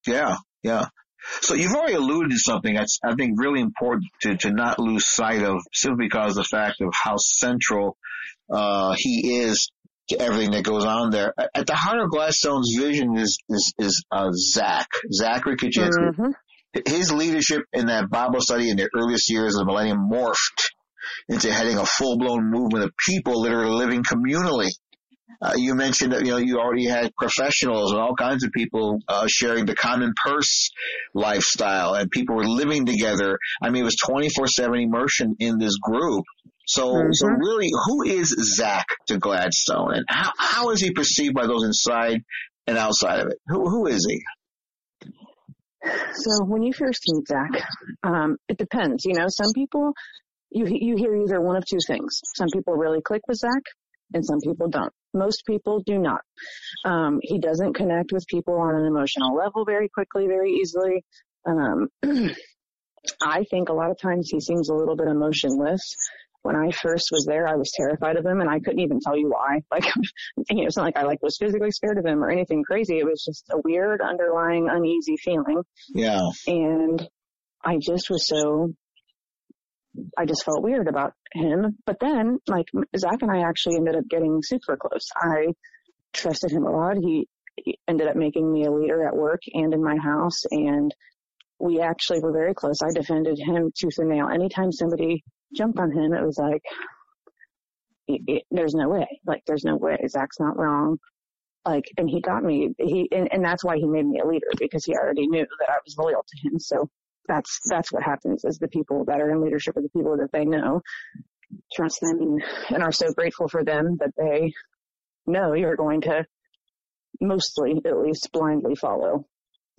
Yeah, 0.05 0.37
yeah. 0.63 0.87
So 1.41 1.53
you've 1.53 1.73
already 1.73 1.95
alluded 1.95 2.31
to 2.31 2.39
something 2.39 2.73
that's 2.73 2.99
I 3.03 3.15
think 3.15 3.39
really 3.39 3.61
important 3.61 4.05
to 4.21 4.37
to 4.37 4.51
not 4.51 4.79
lose 4.79 5.07
sight 5.07 5.43
of, 5.43 5.61
simply 5.73 6.05
because 6.05 6.37
of 6.37 6.43
the 6.43 6.49
fact 6.49 6.81
of 6.81 6.93
how 6.93 7.15
central 7.17 7.97
uh, 8.51 8.95
he 8.97 9.39
is 9.39 9.69
to 10.09 10.19
everything 10.19 10.51
that 10.51 10.63
goes 10.63 10.85
on 10.85 11.11
there. 11.11 11.33
At 11.53 11.67
the 11.67 11.75
heart 11.75 11.99
of 11.99 12.09
Gladstone's 12.09 12.75
vision 12.77 13.17
is 13.17 13.37
is 13.49 13.73
is 13.77 14.05
uh, 14.11 14.31
Zach 14.31 14.87
Zachary 15.11 15.57
Kaczynski. 15.57 16.11
Mm-hmm 16.11 16.31
his 16.85 17.11
leadership 17.11 17.63
in 17.73 17.87
that 17.87 18.09
Bible 18.09 18.41
study 18.41 18.69
in 18.69 18.77
the 18.77 18.89
earliest 18.95 19.29
years 19.29 19.55
of 19.55 19.59
the 19.59 19.65
millennium 19.65 20.09
morphed 20.11 20.69
into 21.29 21.51
heading 21.51 21.77
a 21.77 21.85
full-blown 21.85 22.49
movement 22.49 22.83
of 22.83 22.91
people 23.07 23.43
that 23.43 23.53
are 23.53 23.69
living 23.69 24.03
communally. 24.03 24.69
Uh, 25.41 25.53
you 25.55 25.75
mentioned 25.75 26.13
that 26.13 26.25
you 26.25 26.31
know 26.31 26.37
you 26.37 26.59
already 26.59 26.85
had 26.85 27.15
professionals 27.15 27.91
and 27.91 27.99
all 27.99 28.15
kinds 28.15 28.43
of 28.43 28.51
people 28.51 28.99
uh, 29.07 29.27
sharing 29.27 29.65
the 29.65 29.75
common 29.75 30.13
purse 30.15 30.71
lifestyle, 31.13 31.93
and 31.93 32.09
people 32.09 32.35
were 32.35 32.47
living 32.47 32.85
together. 32.85 33.37
I 33.61 33.69
mean, 33.69 33.83
it 33.83 33.85
was 33.85 33.97
twenty 33.97 34.29
four 34.29 34.47
seven 34.47 34.79
immersion 34.79 35.35
in 35.39 35.59
this 35.59 35.77
group. 35.77 36.25
So, 36.65 36.87
mm-hmm. 36.87 37.11
so 37.13 37.27
really, 37.27 37.69
who 37.85 38.03
is 38.03 38.29
Zach 38.29 38.87
to 39.07 39.17
Gladstone, 39.17 39.93
and 39.93 40.05
how 40.09 40.31
how 40.37 40.69
is 40.71 40.81
he 40.81 40.91
perceived 40.91 41.35
by 41.35 41.45
those 41.47 41.63
inside 41.63 42.21
and 42.65 42.77
outside 42.77 43.19
of 43.19 43.27
it? 43.27 43.37
Who 43.47 43.69
who 43.69 43.87
is 43.87 44.05
he? 44.09 44.21
So 45.83 46.45
when 46.45 46.63
you 46.63 46.73
first 46.73 47.01
meet 47.07 47.27
Zach, 47.27 47.63
um, 48.03 48.37
it 48.49 48.57
depends. 48.57 49.05
You 49.05 49.13
know, 49.13 49.27
some 49.29 49.53
people 49.53 49.93
you 50.49 50.65
you 50.67 50.95
hear 50.97 51.15
either 51.15 51.39
one 51.39 51.55
of 51.55 51.63
two 51.65 51.79
things. 51.85 52.21
Some 52.35 52.47
people 52.53 52.73
really 52.73 53.01
click 53.01 53.21
with 53.27 53.37
Zach, 53.37 53.63
and 54.13 54.25
some 54.25 54.39
people 54.41 54.69
don't. 54.69 54.93
Most 55.13 55.45
people 55.45 55.81
do 55.85 55.97
not. 55.97 56.21
Um, 56.85 57.19
he 57.21 57.39
doesn't 57.39 57.73
connect 57.73 58.11
with 58.11 58.27
people 58.27 58.55
on 58.59 58.75
an 58.75 58.85
emotional 58.85 59.35
level 59.35 59.65
very 59.65 59.89
quickly, 59.89 60.27
very 60.27 60.53
easily. 60.53 61.03
Um, 61.45 61.87
I 63.23 63.45
think 63.49 63.69
a 63.69 63.73
lot 63.73 63.91
of 63.91 63.99
times 63.99 64.29
he 64.29 64.41
seems 64.41 64.69
a 64.69 64.73
little 64.73 64.95
bit 64.95 65.07
emotionless 65.07 65.95
when 66.47 66.55
I 66.55 66.71
first 66.71 67.09
was 67.11 67.25
there, 67.25 67.45
I 67.45 67.55
was 67.55 67.73
terrified 67.75 68.15
of 68.15 68.25
him 68.25 68.39
and 68.39 68.49
I 68.49 68.59
couldn't 68.59 68.79
even 68.79 69.01
tell 69.01 69.17
you 69.17 69.29
why. 69.29 69.59
Like, 69.71 69.85
you 70.49 70.61
know, 70.61 70.67
it's 70.67 70.77
not 70.77 70.83
like 70.83 70.97
I 70.97 71.03
like 71.03 71.21
was 71.21 71.37
physically 71.37 71.71
scared 71.71 71.97
of 71.97 72.05
him 72.05 72.23
or 72.23 72.31
anything 72.31 72.63
crazy. 72.63 72.99
It 72.99 73.05
was 73.05 73.23
just 73.23 73.45
a 73.51 73.59
weird 73.63 74.01
underlying 74.01 74.69
uneasy 74.71 75.17
feeling. 75.17 75.61
Yeah. 75.93 76.29
And 76.47 77.05
I 77.63 77.77
just 77.81 78.09
was 78.09 78.25
so, 78.25 78.73
I 80.17 80.25
just 80.25 80.43
felt 80.43 80.63
weird 80.63 80.87
about 80.87 81.13
him. 81.33 81.77
But 81.85 81.97
then, 81.99 82.39
like, 82.47 82.67
Zach 82.97 83.21
and 83.21 83.31
I 83.31 83.47
actually 83.47 83.75
ended 83.75 83.95
up 83.95 84.07
getting 84.09 84.41
super 84.43 84.77
close. 84.77 85.07
I 85.15 85.47
trusted 86.13 86.51
him 86.51 86.65
a 86.65 86.71
lot. 86.71 86.97
He, 86.97 87.27
he 87.55 87.79
ended 87.87 88.07
up 88.07 88.15
making 88.15 88.51
me 88.51 88.65
a 88.65 88.71
leader 88.71 89.07
at 89.07 89.15
work 89.15 89.41
and 89.53 89.73
in 89.73 89.83
my 89.83 89.97
house 89.97 90.43
and 90.51 90.93
we 91.59 91.81
actually 91.81 92.19
were 92.19 92.31
very 92.31 92.53
close. 92.53 92.81
I 92.81 92.91
defended 92.93 93.39
him 93.39 93.71
tooth 93.77 93.97
and 93.97 94.09
nail. 94.09 94.27
Anytime 94.29 94.71
somebody 94.71 95.23
jumped 95.55 95.79
on 95.79 95.91
him, 95.91 96.13
it 96.13 96.25
was 96.25 96.37
like, 96.37 96.61
it, 98.07 98.21
it, 98.27 98.43
there's 98.51 98.75
no 98.75 98.89
way. 98.89 99.07
Like, 99.25 99.41
there's 99.47 99.63
no 99.63 99.75
way. 99.75 99.97
Zach's 100.07 100.39
not 100.39 100.57
wrong. 100.57 100.97
Like, 101.65 101.85
and 101.97 102.09
he 102.09 102.21
got 102.21 102.43
me. 102.43 102.69
He, 102.77 103.09
and, 103.11 103.27
and 103.31 103.43
that's 103.43 103.63
why 103.63 103.77
he 103.77 103.85
made 103.85 104.05
me 104.05 104.19
a 104.19 104.27
leader 104.27 104.47
because 104.57 104.85
he 104.85 104.93
already 104.93 105.27
knew 105.27 105.45
that 105.59 105.69
I 105.69 105.77
was 105.83 105.97
loyal 105.97 106.23
to 106.25 106.49
him. 106.49 106.59
So 106.59 106.89
that's, 107.27 107.59
that's 107.69 107.91
what 107.91 108.03
happens 108.03 108.43
is 108.45 108.57
the 108.57 108.67
people 108.67 109.05
that 109.05 109.21
are 109.21 109.31
in 109.31 109.41
leadership 109.41 109.77
are 109.77 109.81
the 109.81 109.89
people 109.89 110.17
that 110.17 110.31
they 110.31 110.45
know, 110.45 110.81
trust 111.73 111.99
them 112.01 112.39
and, 112.69 112.83
are 112.83 112.91
so 112.91 113.11
grateful 113.13 113.47
for 113.47 113.63
them 113.63 113.97
that 113.99 114.11
they 114.17 114.53
know 115.25 115.53
you're 115.53 115.75
going 115.75 116.01
to 116.01 116.25
mostly, 117.21 117.81
at 117.85 117.97
least 117.97 118.29
blindly 118.31 118.75
follow 118.75 119.25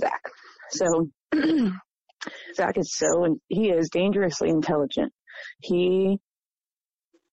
Zach. 0.01 0.23
So 0.71 1.09
Zach 2.55 2.77
is 2.77 2.95
so, 2.95 3.25
and 3.25 3.41
he 3.49 3.71
is 3.71 3.91
dangerously 3.91 4.49
intelligent. 4.49 5.13
He, 5.61 6.19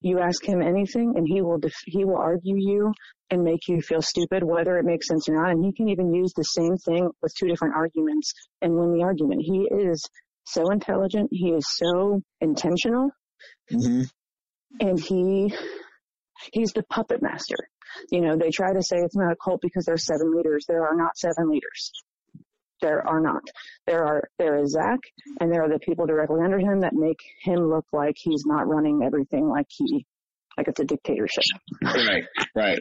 you 0.01 0.19
ask 0.19 0.43
him 0.45 0.61
anything 0.61 1.13
and 1.15 1.27
he 1.27 1.41
will, 1.41 1.57
def- 1.57 1.73
he 1.85 2.05
will 2.05 2.17
argue 2.17 2.55
you 2.57 2.93
and 3.29 3.43
make 3.43 3.67
you 3.67 3.81
feel 3.81 4.01
stupid, 4.01 4.43
whether 4.43 4.77
it 4.77 4.85
makes 4.85 5.07
sense 5.07 5.27
or 5.27 5.35
not. 5.35 5.51
And 5.51 5.63
he 5.63 5.73
can 5.73 5.89
even 5.89 6.13
use 6.13 6.33
the 6.35 6.43
same 6.43 6.77
thing 6.77 7.09
with 7.21 7.33
two 7.37 7.47
different 7.47 7.75
arguments 7.75 8.33
and 8.61 8.75
win 8.75 8.93
the 8.93 9.03
argument. 9.03 9.41
He 9.43 9.67
is 9.71 10.03
so 10.45 10.69
intelligent. 10.71 11.29
He 11.31 11.49
is 11.49 11.65
so 11.67 12.21
intentional. 12.41 13.09
Mm-hmm. 13.71 14.03
And 14.79 14.99
he, 14.99 15.53
he's 16.51 16.73
the 16.73 16.83
puppet 16.83 17.21
master. 17.21 17.55
You 18.11 18.21
know, 18.21 18.35
they 18.37 18.51
try 18.51 18.73
to 18.73 18.83
say 18.83 18.97
it's 18.97 19.15
not 19.15 19.31
a 19.31 19.35
cult 19.43 19.61
because 19.61 19.85
there's 19.85 20.05
seven 20.05 20.35
leaders. 20.35 20.65
There 20.67 20.85
are 20.85 20.95
not 20.95 21.17
seven 21.17 21.49
leaders 21.49 21.91
there 22.81 23.07
are 23.07 23.19
not. 23.19 23.41
There 23.87 24.03
are 24.03 24.29
there 24.37 24.61
is 24.61 24.71
Zach, 24.71 24.99
and 25.39 25.51
there 25.51 25.63
are 25.63 25.69
the 25.69 25.79
people 25.79 26.05
directly 26.05 26.41
under 26.43 26.59
him 26.59 26.81
that 26.81 26.93
make 26.93 27.19
him 27.43 27.67
look 27.69 27.85
like 27.91 28.15
he's 28.17 28.43
not 28.45 28.67
running 28.67 29.01
everything 29.03 29.47
like 29.47 29.67
he 29.69 30.05
like 30.57 30.67
it's 30.67 30.79
a 30.79 30.85
dictatorship. 30.85 31.43
Right, 31.83 32.23
right. 32.55 32.79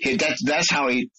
He, 0.00 0.16
that's 0.16 0.42
that's 0.44 0.70
how 0.70 0.88
he. 0.88 1.10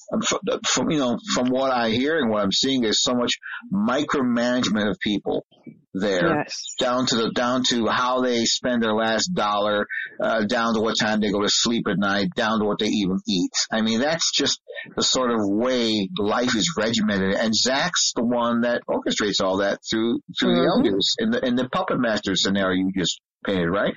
From 0.67 0.89
you 0.89 0.97
know, 0.97 1.17
from 1.35 1.49
what 1.49 1.71
I 1.71 1.91
hear 1.91 2.17
and 2.17 2.29
what 2.29 2.41
I'm 2.41 2.51
seeing, 2.51 2.81
there's 2.81 3.03
so 3.03 3.13
much 3.13 3.33
micromanagement 3.71 4.89
of 4.89 4.99
people 4.99 5.45
there, 5.93 6.37
yes. 6.37 6.73
down 6.79 7.05
to 7.07 7.15
the 7.15 7.31
down 7.31 7.63
to 7.69 7.87
how 7.87 8.21
they 8.21 8.45
spend 8.45 8.81
their 8.81 8.93
last 8.93 9.31
dollar, 9.33 9.87
uh, 10.21 10.45
down 10.45 10.73
to 10.73 10.81
what 10.81 10.95
time 10.99 11.19
they 11.19 11.31
go 11.31 11.41
to 11.41 11.49
sleep 11.49 11.85
at 11.89 11.97
night, 11.97 12.29
down 12.35 12.59
to 12.59 12.65
what 12.65 12.79
they 12.79 12.87
even 12.87 13.19
eat. 13.27 13.51
I 13.71 13.81
mean, 13.81 13.99
that's 13.99 14.31
just 14.31 14.61
the 14.95 15.03
sort 15.03 15.31
of 15.31 15.39
way 15.41 16.09
life 16.17 16.55
is 16.55 16.73
regimented. 16.77 17.35
And 17.35 17.53
Zach's 17.53 18.13
the 18.15 18.23
one 18.23 18.61
that 18.61 18.81
orchestrates 18.87 19.43
all 19.43 19.57
that 19.57 19.79
through 19.89 20.19
through 20.39 20.55
mm-hmm. 20.55 20.61
the 20.61 20.89
elders 20.89 21.15
in 21.19 21.31
the 21.31 21.45
in 21.45 21.55
the 21.55 21.69
puppet 21.69 21.99
master 21.99 22.35
scenario 22.35 22.77
you 22.77 22.91
just 22.97 23.19
painted, 23.45 23.69
right? 23.69 23.93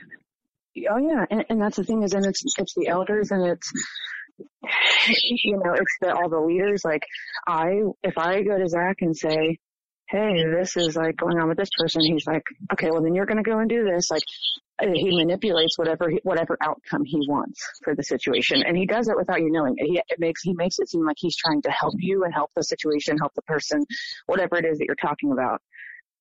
Oh 0.91 0.99
yeah, 0.99 1.25
and, 1.31 1.45
and 1.49 1.63
that's 1.63 1.77
the 1.77 1.85
thing 1.85 2.03
is, 2.03 2.13
and 2.13 2.27
it's 2.27 2.43
it's 2.59 2.75
the 2.75 2.89
elders 2.89 3.31
and 3.31 3.47
it's 3.47 3.71
you 5.09 5.57
know 5.59 5.73
it's 5.75 5.97
the 6.01 6.15
all 6.15 6.29
the 6.29 6.41
leaders. 6.41 6.83
Like 6.85 7.03
I, 7.47 7.81
if 8.03 8.19
I 8.19 8.43
go 8.43 8.59
to 8.59 8.69
Zach 8.69 8.97
and 9.01 9.17
say, 9.17 9.59
hey, 10.09 10.45
this 10.45 10.77
is 10.77 10.97
like 10.97 11.17
going 11.17 11.39
on 11.39 11.49
with 11.49 11.59
this 11.59 11.71
person. 11.79 12.03
He's 12.03 12.27
like, 12.27 12.43
okay, 12.73 12.91
well 12.91 13.03
then 13.03 13.15
you're 13.15 13.27
going 13.27 13.43
to 13.43 13.49
go 13.49 13.59
and 13.59 13.69
do 13.69 13.85
this. 13.85 14.11
Like 14.11 14.23
uh, 14.83 14.87
he 14.93 15.17
manipulates 15.17 15.79
whatever, 15.79 16.11
he, 16.11 16.21
whatever 16.23 16.57
outcome 16.61 17.05
he 17.05 17.27
wants 17.29 17.61
for 17.83 17.95
the 17.95 18.03
situation. 18.03 18.63
And 18.63 18.77
he 18.77 18.87
does 18.87 19.09
it 19.09 19.17
without 19.17 19.41
you 19.41 19.51
knowing 19.51 19.75
it. 19.77 19.87
He, 19.87 19.99
it 20.09 20.19
makes, 20.19 20.43
he 20.43 20.55
makes 20.55 20.79
it 20.79 20.89
seem 20.89 21.07
like 21.07 21.17
he's 21.19 21.37
trying 21.37 21.63
to 21.63 21.71
help 21.71 21.95
you 21.99 22.25
and 22.25 22.35
help 22.35 22.51
the 22.55 22.63
situation, 22.63 23.19
help 23.19 23.33
the 23.35 23.43
person, 23.43 23.85
whatever 24.27 24.57
it 24.57 24.65
is 24.65 24.79
that 24.79 24.85
you're 24.87 24.97
talking 24.97 25.33
about. 25.33 25.61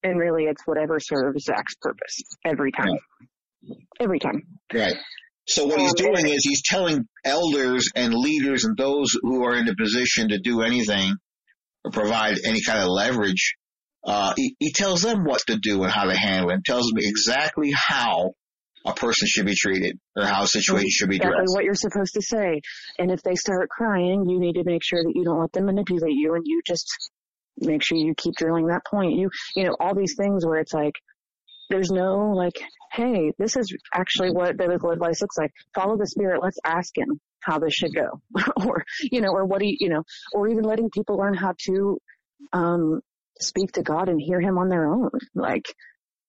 And 0.02 0.18
really 0.18 0.44
it's 0.44 0.62
whatever 0.66 1.00
serves 1.00 1.44
Zach's 1.44 1.74
purpose 1.80 2.22
every 2.44 2.72
time. 2.72 2.88
Right. 2.88 3.78
Every 4.00 4.18
time. 4.18 4.42
Right. 4.72 4.96
So 5.46 5.66
what 5.66 5.78
he's 5.78 5.90
um, 5.90 6.12
doing 6.12 6.26
is 6.28 6.42
he's 6.42 6.62
telling 6.62 7.06
elders 7.24 7.90
and 7.94 8.14
leaders 8.14 8.64
and 8.64 8.76
those 8.76 9.16
who 9.20 9.44
are 9.44 9.56
in 9.56 9.66
the 9.66 9.76
position 9.76 10.28
to 10.30 10.38
do 10.38 10.62
anything 10.62 11.14
or 11.84 11.90
provide 11.90 12.38
any 12.44 12.62
kind 12.62 12.80
of 12.80 12.88
leverage 12.88 13.56
uh, 14.04 14.34
he, 14.36 14.54
he, 14.58 14.72
tells 14.72 15.02
them 15.02 15.24
what 15.24 15.40
to 15.46 15.56
do 15.56 15.82
and 15.82 15.90
how 15.90 16.04
to 16.04 16.16
handle 16.16 16.50
it. 16.50 16.62
Tells 16.64 16.88
them 16.88 16.98
exactly 16.98 17.72
how 17.74 18.32
a 18.84 18.92
person 18.92 19.26
should 19.26 19.46
be 19.46 19.54
treated 19.54 19.98
or 20.14 20.26
how 20.26 20.42
a 20.42 20.46
situation 20.46 20.90
should 20.90 21.08
be 21.08 21.16
exactly 21.16 21.36
addressed. 21.36 21.54
what 21.54 21.64
you're 21.64 21.74
supposed 21.74 22.14
to 22.14 22.22
say. 22.22 22.60
And 22.98 23.10
if 23.10 23.22
they 23.22 23.34
start 23.34 23.70
crying, 23.70 24.26
you 24.28 24.38
need 24.38 24.54
to 24.54 24.64
make 24.64 24.84
sure 24.84 25.02
that 25.02 25.12
you 25.14 25.24
don't 25.24 25.40
let 25.40 25.52
them 25.52 25.66
manipulate 25.66 26.12
you 26.12 26.34
and 26.34 26.44
you 26.44 26.60
just 26.66 26.86
make 27.58 27.82
sure 27.82 27.96
you 27.96 28.14
keep 28.14 28.34
drilling 28.36 28.66
that 28.66 28.84
point. 28.84 29.12
You, 29.12 29.30
you 29.56 29.64
know, 29.64 29.76
all 29.80 29.94
these 29.94 30.16
things 30.18 30.44
where 30.44 30.58
it's 30.58 30.74
like, 30.74 30.94
there's 31.70 31.90
no 31.90 32.32
like, 32.34 32.60
hey, 32.92 33.32
this 33.38 33.56
is 33.56 33.74
actually 33.94 34.30
what 34.30 34.56
biblical 34.56 34.90
advice 34.90 35.20
looks 35.20 35.38
like. 35.38 35.52
Follow 35.74 35.96
the 35.96 36.06
spirit. 36.06 36.42
Let's 36.42 36.58
ask 36.64 36.96
him 36.96 37.20
how 37.40 37.58
this 37.58 37.74
should 37.74 37.94
go. 37.94 38.20
or, 38.66 38.84
you 39.00 39.20
know, 39.20 39.30
or 39.30 39.44
what 39.44 39.60
do 39.60 39.66
you, 39.66 39.76
you 39.80 39.88
know, 39.88 40.02
or 40.32 40.48
even 40.48 40.64
letting 40.64 40.90
people 40.90 41.16
learn 41.16 41.34
how 41.34 41.54
to, 41.66 41.98
um, 42.52 43.00
speak 43.40 43.72
to 43.72 43.82
God 43.82 44.08
and 44.08 44.20
hear 44.20 44.40
him 44.40 44.58
on 44.58 44.68
their 44.68 44.86
own. 44.86 45.10
Like, 45.34 45.66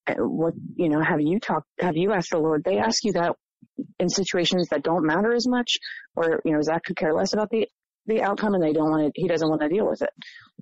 uh, 0.07 0.15
what, 0.15 0.53
you 0.75 0.89
know, 0.89 1.01
have 1.01 1.21
you 1.21 1.39
talked, 1.39 1.67
have 1.79 1.95
you 1.95 2.11
asked 2.11 2.31
the 2.31 2.39
Lord? 2.39 2.63
They 2.63 2.77
ask 2.77 3.03
you 3.03 3.13
that 3.13 3.35
in 3.99 4.09
situations 4.09 4.69
that 4.69 4.83
don't 4.83 5.05
matter 5.05 5.33
as 5.33 5.47
much, 5.47 5.77
or, 6.15 6.41
you 6.45 6.53
know, 6.53 6.61
Zach 6.61 6.83
could 6.83 6.95
care 6.95 7.13
less 7.13 7.33
about 7.33 7.49
the, 7.49 7.67
the 8.07 8.21
outcome 8.21 8.53
and 8.53 8.63
they 8.63 8.73
don't 8.73 8.89
want 8.89 9.13
to, 9.13 9.21
he 9.21 9.27
doesn't 9.27 9.49
want 9.49 9.61
to 9.61 9.69
deal 9.69 9.87
with 9.87 10.01
it. 10.01 10.09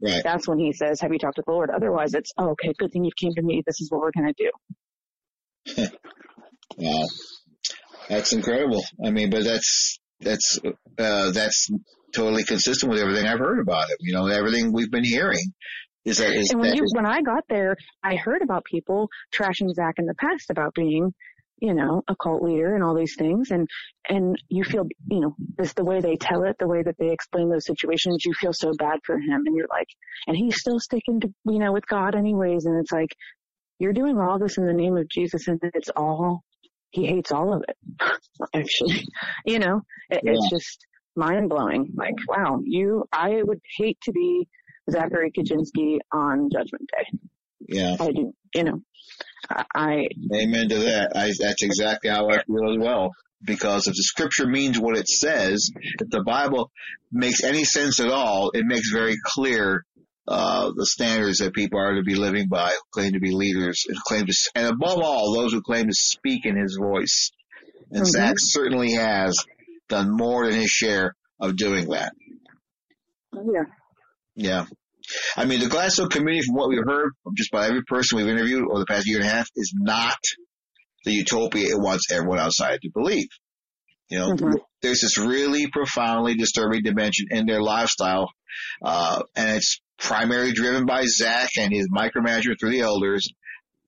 Right. 0.02 0.22
That's 0.24 0.48
when 0.48 0.60
he 0.60 0.74
says, 0.74 1.02
have 1.02 1.12
you 1.12 1.20
talked 1.20 1.36
to 1.38 1.44
the 1.46 1.52
Lord? 1.52 1.70
Otherwise 1.70 2.14
it's, 2.14 2.32
oh, 2.38 2.52
okay, 2.52 2.74
good 2.78 2.92
thing 2.92 3.04
you 3.04 3.12
came 3.18 3.34
to 3.34 3.42
me. 3.42 3.64
This 3.66 3.82
is 3.82 3.92
what 3.92 4.02
we're 4.02 4.12
going 4.16 4.34
to 4.34 4.52
do. 5.76 5.88
wow. 6.78 7.08
That's 8.10 8.34
incredible. 8.34 8.84
I 9.04 9.12
mean, 9.12 9.30
but 9.30 9.44
that's, 9.44 10.00
that's, 10.20 10.60
uh, 10.98 11.32
that's 11.32 11.70
totally 12.14 12.44
consistent 12.44 12.92
with 12.92 13.02
everything 13.02 13.26
I've 13.26 13.40
heard 13.40 13.60
about 13.60 13.90
it. 13.90 13.98
You 14.00 14.14
know, 14.14 14.28
everything 14.28 14.72
we've 14.72 14.92
been 14.92 15.06
hearing 15.06 15.54
is 16.06 16.18
that, 16.18 16.34
is 16.34 16.52
and 16.52 16.60
when 16.60 16.70
that 16.72 16.78
you, 16.78 16.84
is, 16.84 16.94
when 16.96 17.06
I 17.06 17.22
got 17.22 17.44
there, 17.50 17.76
I 18.04 18.16
heard 18.16 18.42
about 18.42 18.66
people 18.66 19.10
trashing 19.34 19.74
Zach 19.74 19.96
in 19.98 20.06
the 20.06 20.16
past 20.16 20.50
about 20.50 20.74
being, 20.74 21.14
you 21.60 21.74
know, 21.74 22.04
a 22.08 22.16
cult 22.16 22.44
leader 22.44 22.76
and 22.76 22.84
all 22.84 22.96
these 22.96 23.16
things. 23.18 23.52
And, 23.52 23.68
and 24.10 24.36
you 24.50 24.64
feel, 24.64 24.86
you 25.08 25.20
know, 25.22 25.36
this, 25.58 25.74
the 25.74 25.86
way 25.86 26.02
they 26.02 26.16
tell 26.18 26.44
it, 26.44 26.58
the 26.60 26.68
way 26.68 26.84
that 26.84 26.98
they 26.98 27.12
explain 27.12 27.50
those 27.50 27.66
situations, 27.66 28.26
you 28.26 28.34
feel 28.34 28.54
so 28.54 28.74
bad 28.78 29.00
for 29.06 29.18
him. 29.18 29.44
And 29.46 29.56
you're 29.56 29.68
like, 29.70 29.88
and 30.28 30.36
he's 30.36 30.60
still 30.60 30.80
sticking 30.80 31.22
to, 31.22 31.34
you 31.46 31.60
know, 31.60 31.72
with 31.72 31.88
God 31.88 32.16
anyways. 32.16 32.66
And 32.66 32.80
it's 32.80 32.92
like, 32.92 33.16
you're 33.80 33.94
doing 33.94 34.18
all 34.20 34.40
this 34.40 34.58
in 34.58 34.66
the 34.66 34.74
name 34.74 34.98
of 34.98 35.08
Jesus 35.10 35.48
and 35.48 35.60
it's 35.74 35.90
all, 35.96 36.44
he 36.92 37.06
hates 37.06 37.32
all 37.32 37.54
of 37.54 37.64
it. 37.68 37.78
Actually, 38.54 39.06
you 39.46 39.60
know, 39.60 39.82
it, 40.10 40.22
Yeah. 40.24 40.32
it's 40.34 40.50
just 40.50 40.86
mind 41.16 41.50
blowing. 41.50 41.92
Like, 41.96 42.16
wow, 42.28 42.60
you, 42.64 43.06
I 43.12 43.42
would 43.44 43.60
hate 43.78 44.00
to 44.04 44.12
be 44.12 44.48
Zachary 44.90 45.32
Kaczynski 45.32 46.00
on 46.12 46.50
Judgment 46.52 46.90
Day. 46.92 47.18
Yeah. 47.68 47.96
I 48.00 48.12
do, 48.12 48.34
you 48.56 48.64
know, 48.64 48.82
I, 49.76 50.08
Amen 50.34 50.70
to 50.70 50.80
that. 50.80 51.12
I, 51.16 51.34
that's 51.40 51.64
exactly 51.64 52.10
how 52.10 52.30
I 52.30 52.44
feel 52.44 52.72
as 52.72 52.78
well. 52.80 53.12
Because 53.46 53.88
if 53.88 53.94
the 53.94 54.04
scripture 54.04 54.48
means 54.48 54.80
what 54.80 54.98
it 54.98 55.08
says, 55.08 55.70
if 56.00 56.10
the 56.10 56.24
Bible 56.24 56.72
makes 57.12 57.44
any 57.44 57.66
sense 57.66 58.00
at 58.00 58.10
all, 58.10 58.52
it 58.54 58.66
makes 58.66 58.90
very 58.90 59.18
clear 59.22 59.84
uh, 60.26 60.72
the 60.74 60.86
standards 60.86 61.40
that 61.40 61.54
people 61.54 61.78
are 61.78 61.96
to 61.96 62.04
be 62.04 62.16
living 62.16 62.48
by, 62.48 62.70
who 62.70 62.78
claim 62.94 63.12
to 63.12 63.20
be 63.20 63.32
leaders, 63.32 63.84
and 63.90 63.98
claim 63.98 64.26
to, 64.26 64.34
and 64.56 64.68
above 64.68 65.00
all, 65.00 65.34
those 65.34 65.52
who 65.52 65.62
claim 65.62 65.88
to 65.88 65.94
speak 65.94 66.46
in 66.46 66.56
His 66.56 66.78
voice. 66.82 67.32
And 67.92 68.04
Mhm. 68.04 68.10
Zach 68.10 68.36
certainly 68.38 68.94
has 68.94 69.38
done 69.90 70.10
more 70.16 70.50
than 70.50 70.60
his 70.60 70.70
share 70.72 71.14
of 71.40 71.58
doing 71.58 71.90
that. 71.90 72.14
yeah, 73.34 73.64
Yeah. 74.36 74.66
I 75.36 75.46
mean, 75.46 75.60
the 75.60 75.68
Glasgow 75.68 76.08
community, 76.08 76.46
from 76.46 76.56
what 76.56 76.70
we've 76.70 76.80
heard 76.86 77.12
from 77.24 77.34
just 77.36 77.52
about 77.52 77.70
every 77.70 77.84
person 77.84 78.18
we've 78.18 78.28
interviewed 78.28 78.64
over 78.70 78.80
the 78.80 78.86
past 78.86 79.08
year 79.08 79.18
and 79.20 79.28
a 79.28 79.30
half, 79.30 79.48
is 79.56 79.74
not 79.76 80.18
the 81.06 81.12
utopia 81.12 81.70
it 81.70 81.80
wants 81.80 82.12
everyone 82.12 82.40
outside 82.40 82.80
to 82.82 82.90
believe. 82.94 83.28
You 84.10 84.20
know, 84.20 84.34
Mhm. 84.34 84.60
there's 84.82 85.02
this 85.02 85.18
really 85.18 85.68
profoundly 85.68 86.36
disturbing 86.36 86.84
dimension 86.84 87.28
in 87.32 87.46
their 87.46 87.62
lifestyle, 87.62 88.30
uh, 88.84 89.24
and 89.36 89.58
it's 89.58 89.82
primarily 89.98 90.52
driven 90.54 90.86
by 90.86 91.06
Zach 91.06 91.50
and 91.58 91.72
his 91.74 91.88
micromanagement 91.90 92.60
through 92.60 92.72
the 92.72 92.82
elders 92.82 93.28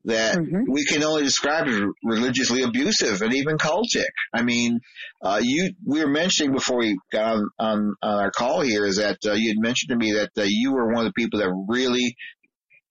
that 0.05 0.37
Mhm. 0.37 0.65
we 0.69 0.85
can 0.85 1.03
only 1.03 1.23
describe 1.23 1.67
as 1.67 1.81
religiously 2.03 2.61
abusive 2.63 3.21
and 3.21 3.33
even 3.33 3.57
cultic. 3.57 4.05
I 4.33 4.43
mean, 4.43 4.79
uh, 5.23 5.41
you, 5.43 5.73
we 5.85 5.99
were 6.03 6.09
mentioning 6.09 6.53
before 6.53 6.77
we 6.77 6.97
got 7.11 7.35
on, 7.35 7.47
on, 7.59 7.93
on 8.01 8.23
our 8.23 8.31
call 8.31 8.61
here 8.61 8.85
is 8.85 8.97
that 8.97 9.17
uh, 9.25 9.33
you 9.33 9.49
had 9.49 9.61
mentioned 9.61 9.89
to 9.89 9.97
me 9.97 10.13
that 10.13 10.29
uh, 10.37 10.45
you 10.45 10.73
were 10.73 10.93
one 10.93 11.05
of 11.05 11.11
the 11.11 11.21
people 11.21 11.39
that 11.39 11.51
really 11.67 12.15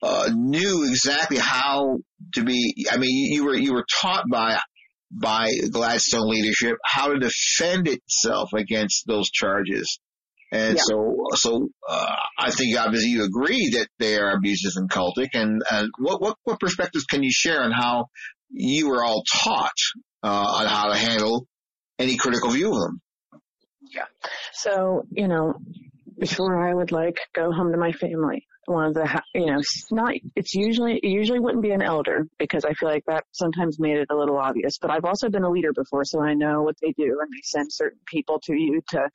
uh, 0.02 0.30
knew 0.34 0.84
exactly 0.88 1.38
how 1.38 1.98
to 2.34 2.44
be. 2.44 2.86
I 2.90 2.98
mean, 2.98 3.10
you, 3.10 3.36
you 3.36 3.44
were 3.44 3.56
you 3.56 3.72
were 3.72 3.86
taught 4.00 4.24
by 4.30 4.58
by 5.10 5.50
Gladstone 5.70 6.28
leadership 6.28 6.76
how 6.84 7.12
to 7.12 7.18
defend 7.18 7.88
itself 7.88 8.52
against 8.52 9.04
those 9.06 9.30
charges. 9.30 9.98
And 10.54 10.76
Yeah. 10.76 10.82
so, 10.84 11.26
so 11.34 11.68
uh, 11.88 12.16
I 12.38 12.52
think 12.52 12.78
obviously 12.78 13.10
you 13.10 13.24
agree 13.24 13.70
that 13.70 13.88
they 13.98 14.16
are 14.16 14.30
abusive 14.36 14.72
and 14.76 14.88
cultic. 14.88 15.30
And, 15.34 15.62
and 15.68 15.90
what, 15.98 16.22
what 16.22 16.36
what 16.44 16.60
perspectives 16.60 17.04
can 17.06 17.24
you 17.24 17.32
share 17.32 17.60
on 17.60 17.72
how 17.72 18.06
you 18.50 18.88
were 18.88 19.02
all 19.02 19.24
taught 19.42 19.76
uh, 20.22 20.28
on 20.28 20.66
how 20.66 20.92
to 20.92 20.96
handle 20.96 21.48
any 21.98 22.16
critical 22.16 22.50
view 22.50 22.72
of 22.72 22.80
them? 22.80 23.00
Yeah. 23.92 24.06
So, 24.52 25.06
you 25.10 25.26
know, 25.26 25.54
before 26.18 26.68
I 26.68 26.72
would 26.72 26.92
like 26.92 27.18
go 27.34 27.50
home 27.50 27.72
to 27.72 27.78
my 27.78 27.90
family, 27.90 28.46
one 28.66 28.86
of 28.86 28.94
the, 28.94 29.22
you 29.34 29.46
know, 29.46 29.60
not, 29.90 30.14
it's 30.36 30.54
usually, 30.54 31.00
it 31.02 31.08
usually 31.08 31.40
wouldn't 31.40 31.64
be 31.64 31.72
an 31.72 31.82
elder 31.82 32.28
because 32.38 32.64
I 32.64 32.74
feel 32.74 32.88
like 32.88 33.04
that 33.08 33.24
sometimes 33.32 33.80
made 33.80 33.96
it 33.96 34.06
a 34.10 34.16
little 34.16 34.38
obvious, 34.38 34.78
but 34.78 34.92
I've 34.92 35.04
also 35.04 35.28
been 35.30 35.42
a 35.42 35.50
leader 35.50 35.72
before, 35.74 36.04
so 36.04 36.22
I 36.22 36.34
know 36.34 36.62
what 36.62 36.76
they 36.80 36.92
do 36.92 37.18
and 37.20 37.28
they 37.30 37.42
send 37.42 37.72
certain 37.72 37.98
people 38.06 38.40
to 38.44 38.54
you 38.54 38.80
to, 38.90 39.08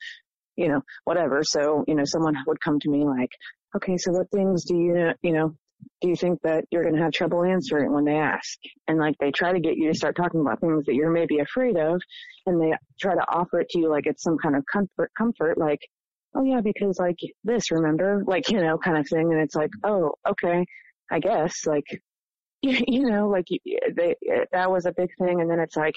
you 0.60 0.68
know, 0.68 0.82
whatever. 1.04 1.42
So, 1.42 1.84
you 1.88 1.94
know, 1.94 2.04
someone 2.04 2.36
would 2.46 2.60
come 2.60 2.78
to 2.80 2.90
me 2.90 3.04
like, 3.04 3.30
okay, 3.74 3.96
so 3.96 4.12
what 4.12 4.30
things 4.30 4.64
do 4.64 4.76
you, 4.76 5.12
you 5.22 5.32
know, 5.32 5.56
do 6.02 6.08
you 6.08 6.16
think 6.16 6.38
that 6.42 6.64
you're 6.70 6.82
going 6.82 6.96
to 6.96 7.02
have 7.02 7.12
trouble 7.12 7.42
answering 7.42 7.92
when 7.92 8.04
they 8.04 8.16
ask? 8.16 8.58
And 8.86 8.98
like 8.98 9.14
they 9.18 9.30
try 9.30 9.54
to 9.54 9.60
get 9.60 9.76
you 9.76 9.90
to 9.90 9.98
start 9.98 10.16
talking 10.16 10.42
about 10.42 10.60
things 10.60 10.84
that 10.84 10.94
you're 10.94 11.10
maybe 11.10 11.38
afraid 11.38 11.78
of 11.78 12.02
and 12.44 12.60
they 12.60 12.74
try 13.00 13.14
to 13.14 13.24
offer 13.32 13.60
it 13.60 13.70
to 13.70 13.78
you 13.78 13.88
like 13.88 14.06
it's 14.06 14.22
some 14.22 14.36
kind 14.36 14.54
of 14.54 14.64
comfort, 14.70 15.10
comfort, 15.16 15.56
like, 15.56 15.80
oh 16.34 16.44
yeah, 16.44 16.60
because 16.60 16.98
like 16.98 17.18
this, 17.42 17.70
remember, 17.70 18.22
like, 18.26 18.50
you 18.50 18.60
know, 18.60 18.76
kind 18.76 18.98
of 18.98 19.08
thing. 19.08 19.32
And 19.32 19.40
it's 19.40 19.54
like, 19.54 19.70
oh, 19.82 20.12
okay, 20.28 20.66
I 21.10 21.20
guess, 21.20 21.66
like, 21.66 21.86
you, 22.88 23.08
know, 23.08 23.28
like 23.28 23.46
they, 23.96 24.14
that 24.52 24.70
was 24.70 24.84
a 24.84 24.92
big 24.92 25.10
thing. 25.18 25.40
And 25.40 25.50
then 25.50 25.60
it's 25.60 25.76
like, 25.76 25.94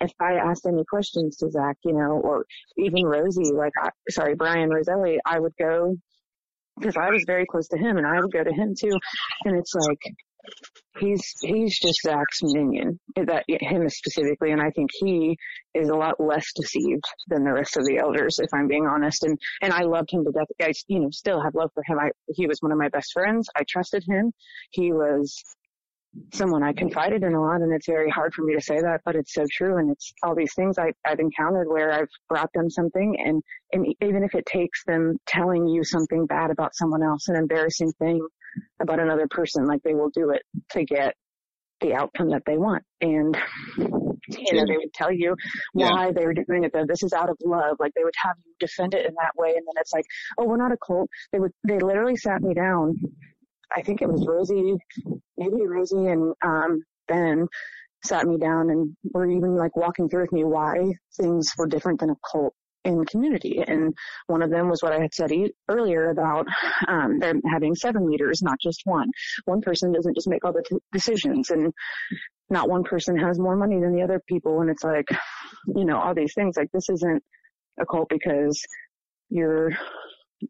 if 0.00 0.12
I 0.20 0.34
asked 0.34 0.66
any 0.66 0.84
questions 0.84 1.36
to 1.38 1.50
Zach, 1.50 1.76
you 1.84 1.92
know, 1.92 2.20
or 2.22 2.46
even 2.78 3.04
Rosie, 3.04 3.52
like, 3.52 3.72
I, 3.82 3.90
sorry, 4.08 4.34
Brian 4.34 4.70
Roselli, 4.70 5.18
I 5.26 5.38
would 5.38 5.54
go 5.58 5.96
because 6.78 6.96
I 6.96 7.10
was 7.10 7.24
very 7.26 7.46
close 7.46 7.68
to 7.68 7.78
him 7.78 7.96
and 7.96 8.06
I 8.06 8.20
would 8.20 8.32
go 8.32 8.44
to 8.44 8.52
him 8.52 8.74
too. 8.78 8.96
And 9.44 9.56
it's 9.56 9.74
like, 9.74 9.98
he's, 11.00 11.34
he's 11.42 11.78
just 11.78 12.00
Zach's 12.02 12.40
minion, 12.42 12.98
eh, 13.16 13.24
that 13.24 13.44
him 13.48 13.88
specifically. 13.88 14.52
And 14.52 14.60
I 14.60 14.70
think 14.70 14.90
he 14.94 15.36
is 15.74 15.88
a 15.88 15.94
lot 15.94 16.20
less 16.20 16.46
deceived 16.54 17.04
than 17.28 17.44
the 17.44 17.52
rest 17.52 17.76
of 17.76 17.84
the 17.84 17.98
elders, 17.98 18.38
if 18.38 18.48
I'm 18.54 18.68
being 18.68 18.86
honest. 18.86 19.24
And, 19.24 19.38
and 19.62 19.72
I 19.72 19.82
loved 19.82 20.10
him 20.10 20.24
to 20.24 20.32
death. 20.32 20.46
I, 20.62 20.72
you 20.88 21.00
know, 21.00 21.10
still 21.10 21.42
have 21.42 21.54
love 21.54 21.70
for 21.74 21.82
him. 21.86 21.98
I, 21.98 22.10
he 22.28 22.46
was 22.46 22.58
one 22.60 22.72
of 22.72 22.78
my 22.78 22.88
best 22.88 23.12
friends. 23.12 23.48
I 23.56 23.64
trusted 23.68 24.04
him. 24.06 24.32
He 24.70 24.92
was 24.92 25.42
someone 26.32 26.62
I 26.62 26.72
confided 26.72 27.22
in 27.22 27.34
a 27.34 27.40
lot 27.40 27.60
and 27.60 27.72
it's 27.72 27.86
very 27.86 28.10
hard 28.10 28.34
for 28.34 28.42
me 28.42 28.54
to 28.54 28.60
say 28.60 28.76
that, 28.80 29.00
but 29.04 29.16
it's 29.16 29.34
so 29.34 29.44
true. 29.50 29.78
And 29.78 29.90
it's 29.90 30.12
all 30.22 30.34
these 30.34 30.54
things 30.54 30.78
I, 30.78 30.92
I've 31.04 31.20
encountered 31.20 31.68
where 31.68 31.92
I've 31.92 32.08
brought 32.28 32.50
them 32.54 32.70
something 32.70 33.16
and, 33.24 33.42
and 33.72 33.86
even 34.02 34.22
if 34.24 34.34
it 34.34 34.46
takes 34.46 34.84
them 34.84 35.16
telling 35.26 35.66
you 35.66 35.84
something 35.84 36.26
bad 36.26 36.50
about 36.50 36.74
someone 36.74 37.02
else, 37.02 37.28
an 37.28 37.36
embarrassing 37.36 37.92
thing 37.98 38.26
about 38.80 39.00
another 39.00 39.26
person, 39.28 39.66
like 39.66 39.82
they 39.82 39.94
will 39.94 40.10
do 40.10 40.30
it 40.30 40.42
to 40.72 40.84
get 40.84 41.14
the 41.80 41.94
outcome 41.94 42.30
that 42.30 42.42
they 42.46 42.56
want. 42.56 42.82
And, 43.02 43.36
you 43.78 44.54
know, 44.54 44.64
they 44.66 44.76
would 44.78 44.92
tell 44.94 45.12
you 45.12 45.36
Yeah. 45.74 45.90
why 45.90 46.12
they 46.12 46.24
were 46.24 46.32
doing 46.34 46.64
it 46.64 46.72
though. 46.72 46.86
This 46.86 47.02
is 47.02 47.12
out 47.12 47.28
of 47.28 47.36
love. 47.44 47.76
Like 47.78 47.92
they 47.94 48.02
would 48.04 48.14
have 48.22 48.36
you 48.44 48.52
defend 48.58 48.94
it 48.94 49.04
in 49.06 49.14
that 49.20 49.32
way. 49.36 49.50
And 49.50 49.58
then 49.66 49.74
it's 49.80 49.92
like, 49.92 50.06
oh, 50.38 50.46
we're 50.46 50.56
not 50.56 50.72
a 50.72 50.78
cult. 50.84 51.10
They 51.32 51.38
would, 51.38 51.52
they 51.68 51.78
literally 51.78 52.16
sat 52.16 52.40
me 52.42 52.54
down. 52.54 52.96
I 53.74 53.82
think 53.82 54.02
it 54.02 54.08
was 54.08 54.26
Rosie, 54.26 54.76
maybe 55.36 55.66
Rosie 55.66 56.06
and, 56.06 56.34
um, 56.44 56.82
Ben 57.08 57.48
sat 58.04 58.26
me 58.26 58.38
down 58.38 58.70
and 58.70 58.96
were 59.12 59.28
even 59.28 59.56
like 59.56 59.76
walking 59.76 60.08
through 60.08 60.22
with 60.22 60.32
me 60.32 60.44
why 60.44 60.92
things 61.16 61.50
were 61.56 61.66
different 61.66 62.00
than 62.00 62.10
a 62.10 62.16
cult 62.30 62.54
in 62.84 63.04
community. 63.04 63.62
And 63.66 63.94
one 64.28 64.42
of 64.42 64.50
them 64.50 64.68
was 64.68 64.82
what 64.82 64.92
I 64.92 65.00
had 65.00 65.12
said 65.12 65.32
earlier 65.68 66.10
about, 66.10 66.46
um, 66.86 67.18
them 67.18 67.40
having 67.50 67.74
seven 67.74 68.08
leaders, 68.08 68.42
not 68.42 68.58
just 68.62 68.82
one. 68.84 69.08
One 69.44 69.60
person 69.60 69.92
doesn't 69.92 70.14
just 70.14 70.28
make 70.28 70.44
all 70.44 70.52
the 70.52 70.64
t- 70.68 70.76
decisions 70.92 71.50
and 71.50 71.72
not 72.48 72.68
one 72.68 72.84
person 72.84 73.18
has 73.18 73.40
more 73.40 73.56
money 73.56 73.80
than 73.80 73.94
the 73.94 74.02
other 74.02 74.22
people. 74.28 74.60
And 74.60 74.70
it's 74.70 74.84
like, 74.84 75.08
you 75.74 75.84
know, 75.84 75.98
all 75.98 76.14
these 76.14 76.34
things 76.34 76.56
like 76.56 76.70
this 76.72 76.88
isn't 76.88 77.22
a 77.80 77.86
cult 77.86 78.08
because 78.08 78.62
you're 79.28 79.72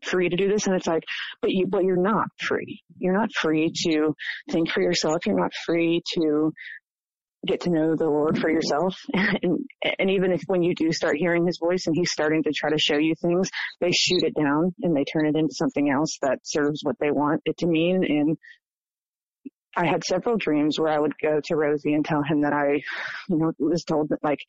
free 0.02 0.28
to 0.28 0.36
do 0.36 0.48
this. 0.48 0.66
And 0.66 0.76
it's 0.76 0.86
like, 0.86 1.04
but 1.40 1.50
you, 1.50 1.66
but 1.66 1.84
you're 1.84 1.96
not 1.96 2.28
free. 2.40 2.82
You're 2.98 3.14
not 3.14 3.32
free 3.32 3.72
to 3.86 4.14
think 4.50 4.70
for 4.70 4.82
yourself. 4.82 5.26
You're 5.26 5.40
not 5.40 5.52
free 5.66 6.02
to 6.14 6.52
get 7.46 7.60
to 7.62 7.70
know 7.70 7.94
the 7.94 8.08
Lord 8.08 8.38
for 8.38 8.50
yourself. 8.50 8.96
And, 9.42 9.58
and 9.98 10.10
even 10.10 10.32
if 10.32 10.42
when 10.46 10.62
you 10.62 10.74
do 10.74 10.92
start 10.92 11.16
hearing 11.16 11.46
his 11.46 11.58
voice 11.58 11.84
and 11.86 11.94
he's 11.96 12.10
starting 12.10 12.42
to 12.44 12.52
try 12.54 12.70
to 12.70 12.78
show 12.78 12.96
you 12.96 13.14
things, 13.20 13.50
they 13.80 13.90
shoot 13.92 14.22
it 14.22 14.34
down 14.34 14.74
and 14.82 14.96
they 14.96 15.04
turn 15.04 15.26
it 15.26 15.36
into 15.36 15.54
something 15.54 15.90
else 15.90 16.18
that 16.22 16.38
serves 16.42 16.80
what 16.82 16.96
they 17.00 17.10
want 17.10 17.42
it 17.44 17.56
to 17.58 17.66
mean. 17.66 18.04
And 18.04 18.36
I 19.76 19.86
had 19.86 20.04
several 20.04 20.36
dreams 20.38 20.78
where 20.78 20.90
I 20.90 20.98
would 20.98 21.12
go 21.22 21.40
to 21.44 21.56
Rosie 21.56 21.92
and 21.92 22.04
tell 22.04 22.22
him 22.22 22.42
that 22.42 22.52
I, 22.52 22.80
you 23.28 23.36
know, 23.36 23.52
was 23.58 23.84
told 23.84 24.08
that 24.08 24.22
like, 24.22 24.40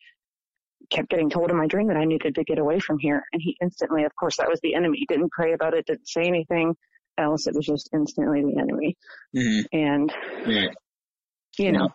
kept 0.90 1.10
getting 1.10 1.30
told 1.30 1.52
in 1.52 1.58
my 1.58 1.68
dream 1.68 1.88
that 1.88 1.98
I 1.98 2.06
needed 2.06 2.36
to 2.36 2.44
get 2.44 2.60
away 2.60 2.80
from 2.80 2.98
here. 3.00 3.24
And 3.34 3.42
he 3.44 3.58
instantly, 3.62 4.04
of 4.04 4.16
course, 4.16 4.38
that 4.38 4.50
was 4.50 4.60
the 4.62 4.76
enemy. 4.76 5.06
Didn't 5.08 5.32
pray 5.32 5.54
about 5.54 5.74
it, 5.74 5.86
didn't 5.86 6.08
say 6.08 6.24
anything 6.24 6.76
else. 7.18 7.48
It 7.48 7.56
was 7.56 7.66
just 7.66 7.90
instantly 7.94 8.42
the 8.42 8.60
enemy. 8.60 8.96
Mm-hmm. 9.36 9.78
And, 9.78 10.14
yeah. 10.46 10.68
you 11.58 11.72
know. 11.72 11.90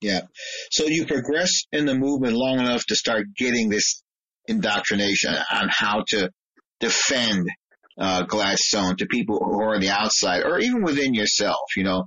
Yeah. 0.00 0.22
So 0.70 0.86
you 0.86 1.06
progress 1.06 1.64
in 1.72 1.86
the 1.86 1.94
movement 1.94 2.34
long 2.34 2.58
enough 2.58 2.84
to 2.86 2.96
start 2.96 3.26
getting 3.36 3.70
this 3.70 4.02
indoctrination 4.46 5.34
on 5.52 5.68
how 5.70 6.04
to 6.08 6.30
defend 6.80 7.46
uh, 7.98 8.22
Gladstone 8.24 8.96
to 8.96 9.06
people 9.06 9.38
who 9.38 9.62
are 9.62 9.76
on 9.76 9.80
the 9.80 9.90
outside 9.90 10.42
or 10.42 10.58
even 10.58 10.82
within 10.82 11.14
yourself, 11.14 11.56
you 11.76 11.84
know. 11.84 12.04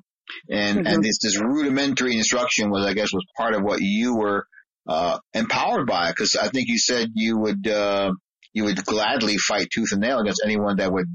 And 0.49 0.79
mm-hmm. 0.79 0.87
and 0.87 1.03
this 1.03 1.19
this 1.23 1.39
rudimentary 1.39 2.13
instruction 2.15 2.69
was, 2.69 2.85
I 2.85 2.93
guess, 2.93 3.13
was 3.13 3.25
part 3.37 3.55
of 3.55 3.63
what 3.63 3.79
you 3.81 4.17
were 4.17 4.45
uh, 4.87 5.19
empowered 5.33 5.87
by. 5.87 6.09
it. 6.09 6.15
Because 6.15 6.35
I 6.35 6.47
think 6.49 6.67
you 6.67 6.79
said 6.79 7.09
you 7.13 7.37
would 7.37 7.67
uh, 7.67 8.11
you 8.53 8.65
would 8.65 8.83
gladly 8.85 9.37
fight 9.37 9.69
tooth 9.73 9.91
and 9.91 10.01
nail 10.01 10.19
against 10.19 10.41
anyone 10.43 10.77
that 10.77 10.91
would 10.91 11.07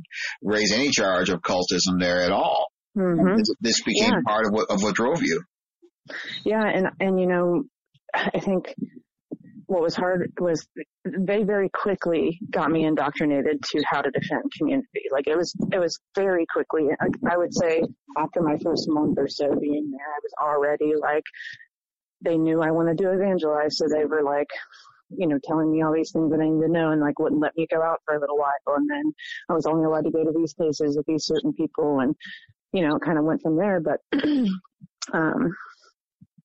raise 0.42 0.72
any 0.72 0.90
charge 0.90 1.28
of 1.28 1.40
cultism 1.40 2.00
there 2.00 2.22
at 2.22 2.32
all. 2.32 2.66
Mm-hmm. 2.96 3.36
This, 3.36 3.48
this, 3.60 3.82
became 3.82 4.12
yeah. 4.12 4.20
part 4.26 4.46
of 4.46 4.52
what 4.52 4.70
of 4.70 4.82
what 4.82 4.94
drove 4.94 5.22
you. 5.22 5.42
Yeah, 6.44 6.64
and 6.64 6.88
and 7.00 7.18
you 7.18 7.26
know, 7.26 7.64
I 8.14 8.40
think 8.40 8.74
what 9.72 9.82
was 9.82 9.96
hard 9.96 10.30
was 10.38 10.66
they 11.04 11.42
very 11.44 11.70
quickly 11.70 12.38
got 12.50 12.70
me 12.70 12.84
indoctrinated 12.84 13.62
to 13.62 13.82
how 13.86 14.02
to 14.02 14.10
defend 14.10 14.42
community. 14.58 15.04
Like 15.10 15.26
it 15.26 15.36
was, 15.36 15.54
it 15.72 15.78
was 15.78 15.98
very 16.14 16.44
quickly. 16.52 16.88
I, 17.00 17.06
I 17.32 17.38
would 17.38 17.54
say 17.54 17.82
after 18.18 18.42
my 18.42 18.58
first 18.62 18.86
month 18.88 19.16
or 19.18 19.28
so 19.28 19.46
being 19.58 19.90
there, 19.90 20.06
I 20.06 20.20
was 20.22 20.32
already 20.40 20.92
like, 21.00 21.24
they 22.22 22.38
knew 22.38 22.62
I 22.62 22.70
wanted 22.70 22.98
to 22.98 23.12
evangelize, 23.12 23.78
so 23.78 23.86
they 23.88 24.04
were 24.04 24.22
like, 24.22 24.48
you 25.16 25.26
know, 25.26 25.38
telling 25.44 25.70
me 25.70 25.82
all 25.82 25.92
these 25.92 26.12
things 26.12 26.30
that 26.30 26.40
I 26.40 26.48
needed 26.48 26.66
to 26.66 26.72
know 26.72 26.90
and 26.90 27.00
like 27.00 27.18
wouldn't 27.18 27.40
let 27.40 27.56
me 27.56 27.66
go 27.70 27.82
out 27.82 28.00
for 28.04 28.14
a 28.14 28.20
little 28.20 28.38
while. 28.38 28.76
And 28.76 28.88
then 28.90 29.12
I 29.48 29.54
was 29.54 29.66
only 29.66 29.84
allowed 29.84 30.04
to 30.04 30.10
go 30.10 30.24
to 30.24 30.32
these 30.34 30.54
places 30.54 30.96
with 30.96 31.06
these 31.06 31.26
certain 31.26 31.52
people 31.52 32.00
and, 32.00 32.14
you 32.72 32.86
know, 32.86 32.96
it 32.96 33.02
kind 33.02 33.18
of 33.18 33.24
went 33.24 33.42
from 33.42 33.56
there. 33.56 33.80
But, 33.80 34.00
um, 35.12 35.54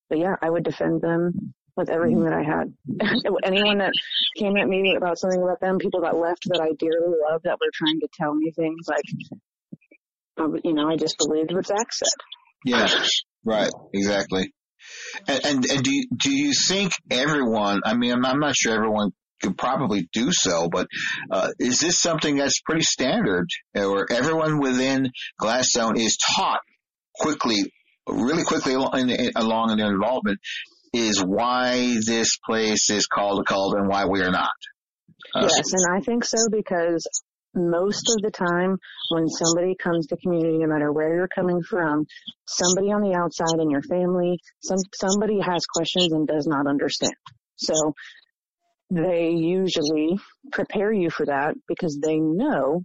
but 0.09 0.19
yeah, 0.19 0.35
I 0.41 0.49
would 0.49 0.63
defend 0.63 1.01
them 1.01 1.53
with 1.75 1.89
everything 1.89 2.23
that 2.23 2.33
I 2.33 2.43
had. 2.43 2.73
Anyone 3.43 3.77
that 3.77 3.93
came 4.37 4.57
at 4.57 4.67
me 4.67 4.95
about 4.95 5.19
something 5.19 5.41
about 5.41 5.59
them, 5.59 5.77
people 5.77 6.01
that 6.01 6.17
left 6.17 6.43
that 6.47 6.61
I 6.61 6.73
dearly 6.77 7.15
loved 7.29 7.45
that 7.45 7.59
were 7.61 7.71
trying 7.73 7.99
to 8.01 8.07
tell 8.13 8.33
me 8.33 8.51
things 8.51 8.87
like, 8.87 10.63
you 10.63 10.73
know, 10.73 10.89
I 10.89 10.95
just 10.95 11.17
believed 11.17 11.53
what 11.53 11.65
Zach 11.65 11.91
said. 11.91 12.07
Yeah, 12.65 12.87
right, 13.45 13.71
exactly. 13.93 14.51
And, 15.27 15.45
and, 15.45 15.65
and 15.65 15.83
do 15.83 15.91
you, 15.91 16.07
do 16.15 16.31
you 16.31 16.53
think 16.53 16.91
everyone, 17.09 17.81
I 17.85 17.95
mean, 17.95 18.11
I'm, 18.11 18.25
I'm 18.25 18.39
not 18.39 18.55
sure 18.55 18.73
everyone 18.73 19.11
could 19.41 19.57
probably 19.57 20.09
do 20.13 20.29
so, 20.31 20.67
but 20.71 20.87
uh, 21.31 21.49
is 21.59 21.79
this 21.79 21.99
something 21.99 22.37
that's 22.37 22.61
pretty 22.61 22.83
standard 22.83 23.47
or 23.75 24.11
everyone 24.11 24.59
within 24.59 25.11
Gladstone 25.37 25.97
is 25.97 26.17
taught 26.17 26.61
quickly, 27.15 27.71
really 28.07 28.43
quickly 28.43 28.73
along 28.73 29.09
in, 29.09 29.31
along 29.35 29.71
in 29.71 29.77
their 29.77 29.91
involvement 29.93 30.39
is 30.93 31.23
why 31.23 31.97
this 32.05 32.37
place 32.45 32.89
is 32.89 33.07
called 33.07 33.41
a 33.41 33.43
cult 33.43 33.75
and 33.75 33.87
why 33.87 34.05
we 34.05 34.21
are 34.21 34.31
not. 34.31 34.49
Uh, 35.35 35.41
yes, 35.41 35.73
and 35.73 35.95
I 35.95 35.99
think 36.01 36.23
so 36.23 36.37
because 36.51 37.07
most 37.57 38.09
of 38.15 38.21
the 38.21 38.31
time 38.31 38.77
when 39.09 39.27
somebody 39.27 39.75
comes 39.75 40.07
to 40.07 40.17
community, 40.17 40.57
no 40.59 40.67
matter 40.67 40.91
where 40.91 41.13
you're 41.15 41.27
coming 41.27 41.61
from, 41.61 42.05
somebody 42.45 42.91
on 42.91 43.01
the 43.01 43.15
outside 43.15 43.59
in 43.59 43.69
your 43.69 43.81
family, 43.81 44.39
some, 44.61 44.77
somebody 44.93 45.39
has 45.39 45.65
questions 45.65 46.13
and 46.13 46.27
does 46.27 46.47
not 46.47 46.67
understand. 46.67 47.13
So 47.55 47.93
they 48.89 49.31
usually 49.31 50.17
prepare 50.51 50.93
you 50.93 51.09
for 51.09 51.25
that 51.25 51.55
because 51.67 51.99
they 52.01 52.19
know 52.19 52.83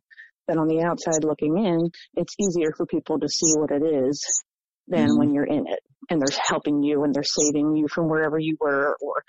that 0.49 0.57
on 0.57 0.67
the 0.67 0.83
outside 0.83 1.25
looking 1.25 1.59
in, 1.59 1.91
it's 2.15 2.35
easier 2.41 2.73
for 2.77 2.87
people 2.87 3.21
to 3.21 3.29
see 3.29 3.53
what 3.57 3.71
it 3.71 3.85
is 3.85 4.43
than 4.89 5.09
mm-hmm. 5.09 5.19
when 5.19 5.35
you're 5.35 5.45
in 5.45 5.67
it 5.69 5.81
and 6.11 6.21
they're 6.21 6.39
helping 6.49 6.83
you 6.83 7.05
and 7.05 7.15
they're 7.15 7.23
saving 7.23 7.77
you 7.77 7.87
from 7.89 8.09
wherever 8.09 8.39
you 8.39 8.57
were 8.61 8.97
or, 9.01 9.23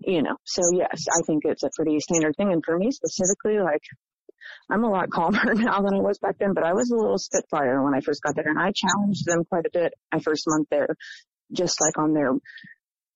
you 0.00 0.22
know, 0.22 0.36
so 0.44 0.62
yes, 0.74 1.04
I 1.16 1.22
think 1.26 1.44
it's 1.44 1.62
a 1.62 1.70
pretty 1.76 1.98
standard 2.00 2.34
thing. 2.36 2.52
And 2.52 2.62
for 2.64 2.76
me 2.76 2.90
specifically, 2.90 3.58
like, 3.60 3.82
I'm 4.70 4.84
a 4.84 4.90
lot 4.90 5.10
calmer 5.10 5.40
now 5.54 5.80
than 5.80 5.94
I 5.94 6.00
was 6.00 6.18
back 6.18 6.38
then, 6.38 6.54
but 6.54 6.64
I 6.64 6.72
was 6.72 6.90
a 6.90 6.96
little 6.96 7.18
spitfire 7.18 7.82
when 7.82 7.94
I 7.94 8.00
first 8.00 8.22
got 8.22 8.34
there 8.34 8.48
and 8.48 8.58
I 8.58 8.72
challenged 8.74 9.24
them 9.26 9.44
quite 9.44 9.66
a 9.66 9.70
bit 9.72 9.92
my 10.12 10.20
first 10.20 10.44
month 10.46 10.68
there, 10.70 10.88
just 11.52 11.80
like 11.80 11.98
on 11.98 12.12
their 12.12 12.32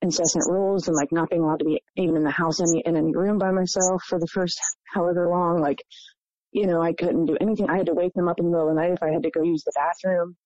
incessant 0.00 0.44
rules 0.48 0.88
and 0.88 0.96
like 0.96 1.12
not 1.12 1.30
being 1.30 1.42
allowed 1.42 1.60
to 1.60 1.64
be 1.64 1.82
even 1.96 2.16
in 2.16 2.24
the 2.24 2.30
house 2.30 2.60
any, 2.60 2.82
in 2.84 2.96
any 2.96 3.14
room 3.14 3.38
by 3.38 3.52
myself 3.52 4.02
for 4.08 4.18
the 4.18 4.26
first 4.26 4.60
however 4.92 5.28
long. 5.28 5.60
Like, 5.60 5.82
you 6.50 6.66
know, 6.66 6.82
I 6.82 6.92
couldn't 6.92 7.26
do 7.26 7.36
anything. 7.40 7.70
I 7.70 7.76
had 7.76 7.86
to 7.86 7.94
wake 7.94 8.14
them 8.14 8.28
up 8.28 8.38
in 8.38 8.46
the 8.46 8.50
middle 8.50 8.68
of 8.68 8.74
the 8.74 8.80
night 8.80 8.92
if 8.92 9.02
I 9.02 9.12
had 9.12 9.22
to 9.22 9.30
go 9.30 9.42
use 9.42 9.64
the 9.64 9.72
bathroom 9.74 10.36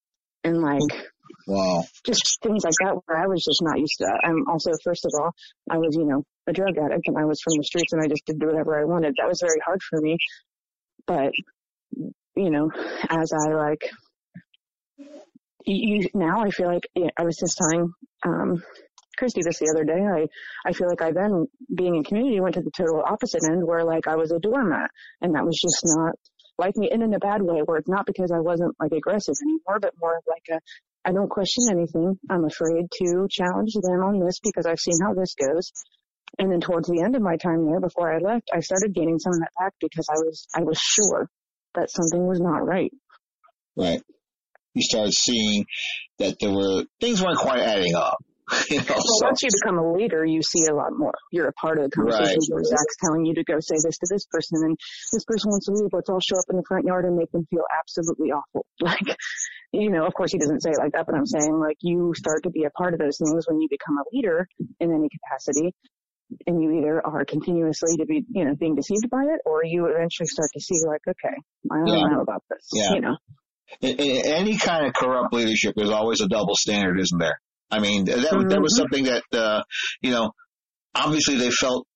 and 0.46 0.62
like 0.62 1.06
wow 1.46 1.82
just 2.04 2.38
things 2.42 2.64
like 2.64 2.74
that 2.80 2.94
where 3.06 3.18
i 3.18 3.26
was 3.26 3.44
just 3.44 3.60
not 3.62 3.78
used 3.78 3.96
to 3.98 4.04
that 4.04 4.20
i'm 4.24 4.48
also 4.48 4.70
first 4.84 5.04
of 5.04 5.12
all 5.18 5.32
i 5.70 5.76
was 5.76 5.94
you 5.96 6.06
know 6.06 6.22
a 6.46 6.52
drug 6.52 6.78
addict 6.78 7.08
and 7.08 7.18
i 7.18 7.24
was 7.24 7.40
from 7.42 7.54
the 7.56 7.64
streets 7.64 7.92
and 7.92 8.02
i 8.02 8.06
just 8.06 8.24
did 8.26 8.42
whatever 8.42 8.78
i 8.78 8.84
wanted 8.84 9.14
that 9.16 9.28
was 9.28 9.40
very 9.40 9.60
hard 9.64 9.80
for 9.82 10.00
me 10.00 10.16
but 11.06 11.32
you 12.34 12.50
know 12.50 12.70
as 13.08 13.32
i 13.32 13.52
like 13.52 13.90
you 15.64 16.08
now 16.14 16.42
i 16.42 16.50
feel 16.50 16.66
like 16.66 16.86
i 17.18 17.22
was 17.22 17.36
just 17.36 17.58
telling 17.58 17.92
um 18.24 18.62
Christy 19.16 19.40
this 19.42 19.58
the 19.58 19.72
other 19.74 19.84
day. 19.84 20.04
I, 20.04 20.26
I 20.68 20.72
feel 20.72 20.88
like 20.88 21.02
I 21.02 21.10
then, 21.10 21.46
being 21.74 21.96
in 21.96 22.04
community, 22.04 22.40
went 22.40 22.54
to 22.54 22.60
the 22.60 22.70
total 22.76 23.02
opposite 23.02 23.42
end 23.48 23.66
where 23.66 23.84
like 23.84 24.06
I 24.06 24.16
was 24.16 24.30
a 24.30 24.38
doormat 24.38 24.90
and 25.22 25.34
that 25.34 25.44
was 25.44 25.58
just 25.60 25.80
not 25.84 26.14
like 26.58 26.76
me 26.76 26.90
and 26.90 27.02
in 27.02 27.14
a 27.14 27.18
bad 27.18 27.42
way 27.42 27.60
where 27.64 27.78
it's 27.78 27.88
not 27.88 28.06
because 28.06 28.30
I 28.32 28.40
wasn't 28.40 28.74
like 28.80 28.92
aggressive 28.92 29.34
anymore, 29.42 29.80
but 29.80 29.94
more 30.00 30.16
of 30.16 30.24
like 30.26 30.44
a, 30.50 30.60
I 31.08 31.12
don't 31.12 31.28
question 31.28 31.64
anything. 31.70 32.18
I'm 32.30 32.44
afraid 32.44 32.86
to 32.90 33.26
challenge 33.30 33.72
them 33.74 34.02
on 34.02 34.20
this 34.20 34.40
because 34.42 34.66
I've 34.66 34.80
seen 34.80 34.98
how 35.02 35.14
this 35.14 35.34
goes. 35.34 35.72
And 36.38 36.52
then 36.52 36.60
towards 36.60 36.88
the 36.88 37.02
end 37.02 37.16
of 37.16 37.22
my 37.22 37.36
time 37.36 37.66
there, 37.66 37.80
before 37.80 38.12
I 38.12 38.18
left, 38.18 38.50
I 38.52 38.60
started 38.60 38.94
gaining 38.94 39.18
some 39.18 39.32
of 39.32 39.40
that 39.40 39.52
back 39.58 39.72
because 39.80 40.06
I 40.10 40.18
was, 40.18 40.46
I 40.54 40.62
was 40.62 40.78
sure 40.78 41.28
that 41.74 41.90
something 41.90 42.26
was 42.26 42.40
not 42.40 42.66
right. 42.66 42.92
Right. 43.76 44.02
You 44.74 44.82
started 44.82 45.14
seeing 45.14 45.64
that 46.18 46.36
there 46.40 46.50
were, 46.50 46.84
things 47.00 47.22
weren't 47.22 47.38
quite 47.38 47.60
adding 47.60 47.94
up. 47.94 48.18
You 48.70 48.78
know, 48.78 48.84
well, 48.88 49.18
so. 49.18 49.26
once 49.26 49.42
you 49.42 49.48
become 49.60 49.78
a 49.78 49.92
leader, 49.92 50.24
you 50.24 50.40
see 50.40 50.66
a 50.70 50.74
lot 50.74 50.92
more. 50.96 51.14
You're 51.32 51.48
a 51.48 51.52
part 51.54 51.78
of 51.78 51.84
the 51.84 51.90
conversation 51.90 52.38
right. 52.46 52.54
where 52.54 52.62
Zach's 52.62 52.96
telling 53.02 53.26
you 53.26 53.34
to 53.34 53.42
go 53.42 53.58
say 53.58 53.74
this 53.74 53.98
to 53.98 54.06
this 54.08 54.24
person, 54.30 54.62
and 54.62 54.76
this 55.12 55.24
person 55.24 55.50
wants 55.50 55.66
to 55.66 55.72
leave. 55.72 55.90
Let's 55.92 56.08
all 56.08 56.20
show 56.20 56.38
up 56.38 56.44
in 56.50 56.56
the 56.56 56.62
front 56.68 56.86
yard 56.86 57.06
and 57.06 57.16
make 57.16 57.30
them 57.32 57.44
feel 57.50 57.64
absolutely 57.76 58.30
awful. 58.30 58.64
Like, 58.80 59.16
you 59.72 59.90
know, 59.90 60.06
of 60.06 60.14
course 60.14 60.30
he 60.30 60.38
doesn't 60.38 60.62
say 60.62 60.70
it 60.70 60.78
like 60.78 60.92
that, 60.92 61.06
but 61.06 61.16
I'm 61.16 61.26
saying 61.26 61.58
like 61.58 61.76
you 61.80 62.12
start 62.14 62.44
to 62.44 62.50
be 62.50 62.64
a 62.64 62.70
part 62.70 62.94
of 62.94 63.00
those 63.00 63.18
things 63.18 63.46
when 63.48 63.60
you 63.60 63.66
become 63.68 63.98
a 63.98 64.04
leader 64.14 64.46
in 64.78 64.94
any 64.94 65.08
capacity, 65.08 65.74
and 66.46 66.62
you 66.62 66.78
either 66.78 67.04
are 67.06 67.24
continuously 67.24 67.96
to 67.98 68.06
be, 68.06 68.24
you 68.30 68.44
know, 68.44 68.54
being 68.54 68.74
deceived 68.74 69.08
by 69.10 69.22
it, 69.22 69.40
or 69.44 69.64
you 69.64 69.86
eventually 69.86 70.26
start 70.26 70.48
to 70.54 70.60
see 70.60 70.74
like, 70.86 71.00
okay, 71.08 71.34
I 71.70 71.76
don't 71.78 71.86
yeah. 71.88 72.06
know 72.08 72.20
about 72.20 72.42
this. 72.50 72.68
Yeah. 72.72 72.94
You 72.94 73.00
know. 73.00 73.16
In, 73.80 73.96
in 73.96 74.26
any 74.26 74.56
kind 74.56 74.86
of 74.86 74.94
corrupt 74.94 75.32
leadership, 75.32 75.74
there's 75.76 75.90
always 75.90 76.20
a 76.20 76.28
double 76.28 76.54
standard, 76.54 77.00
isn't 77.00 77.18
there? 77.18 77.40
I 77.70 77.80
mean, 77.80 78.04
that, 78.04 78.18
mm-hmm. 78.18 78.48
that 78.48 78.60
was 78.60 78.76
something 78.76 79.04
that, 79.04 79.24
uh, 79.32 79.62
you 80.00 80.12
know, 80.12 80.30
obviously 80.94 81.36
they 81.36 81.50
felt 81.50 81.86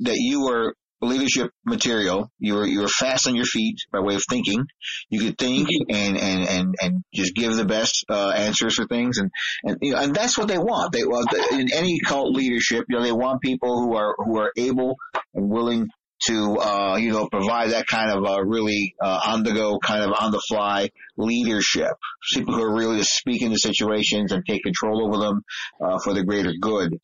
that 0.00 0.16
you 0.16 0.44
were 0.44 0.74
leadership 1.04 1.50
material. 1.64 2.30
You 2.38 2.54
were, 2.54 2.66
you 2.66 2.80
were 2.80 2.88
fast 2.88 3.26
on 3.26 3.34
your 3.34 3.44
feet 3.44 3.76
by 3.92 4.00
way 4.00 4.14
of 4.14 4.22
thinking. 4.28 4.64
You 5.10 5.20
could 5.20 5.38
think 5.38 5.68
mm-hmm. 5.68 5.94
and, 5.94 6.16
and, 6.16 6.48
and, 6.48 6.74
and 6.80 7.04
just 7.14 7.34
give 7.34 7.54
the 7.54 7.64
best, 7.64 8.04
uh, 8.08 8.30
answers 8.30 8.74
for 8.74 8.86
things. 8.86 9.18
And, 9.18 9.30
and, 9.64 9.78
you 9.80 9.92
know, 9.92 9.98
and 9.98 10.14
that's 10.14 10.36
what 10.38 10.48
they 10.48 10.58
want. 10.58 10.92
They, 10.92 11.04
want 11.04 11.32
in 11.52 11.72
any 11.72 11.98
cult 12.00 12.34
leadership, 12.34 12.84
you 12.88 12.96
know, 12.96 13.02
they 13.02 13.12
want 13.12 13.42
people 13.42 13.80
who 13.82 13.96
are, 13.96 14.14
who 14.18 14.38
are 14.38 14.52
able 14.56 14.96
and 15.34 15.50
willing 15.50 15.88
to 16.26 16.58
uh, 16.58 16.96
you 16.96 17.12
know 17.12 17.28
provide 17.28 17.70
that 17.70 17.86
kind 17.86 18.10
of 18.10 18.24
uh, 18.24 18.42
really 18.42 18.94
uh, 19.00 19.20
on 19.26 19.42
the 19.42 19.52
go 19.52 19.78
kind 19.78 20.02
of 20.02 20.12
on 20.18 20.30
the 20.30 20.40
fly 20.48 20.90
leadership. 21.16 21.92
People 22.32 22.54
who 22.54 22.62
are 22.62 22.74
really 22.74 22.98
to 22.98 23.04
speak 23.04 23.42
into 23.42 23.58
situations 23.58 24.32
and 24.32 24.44
take 24.46 24.62
control 24.62 25.06
over 25.06 25.24
them 25.24 25.42
uh, 25.82 25.98
for 25.98 26.14
the 26.14 26.24
greater 26.24 26.52
good. 26.60 26.94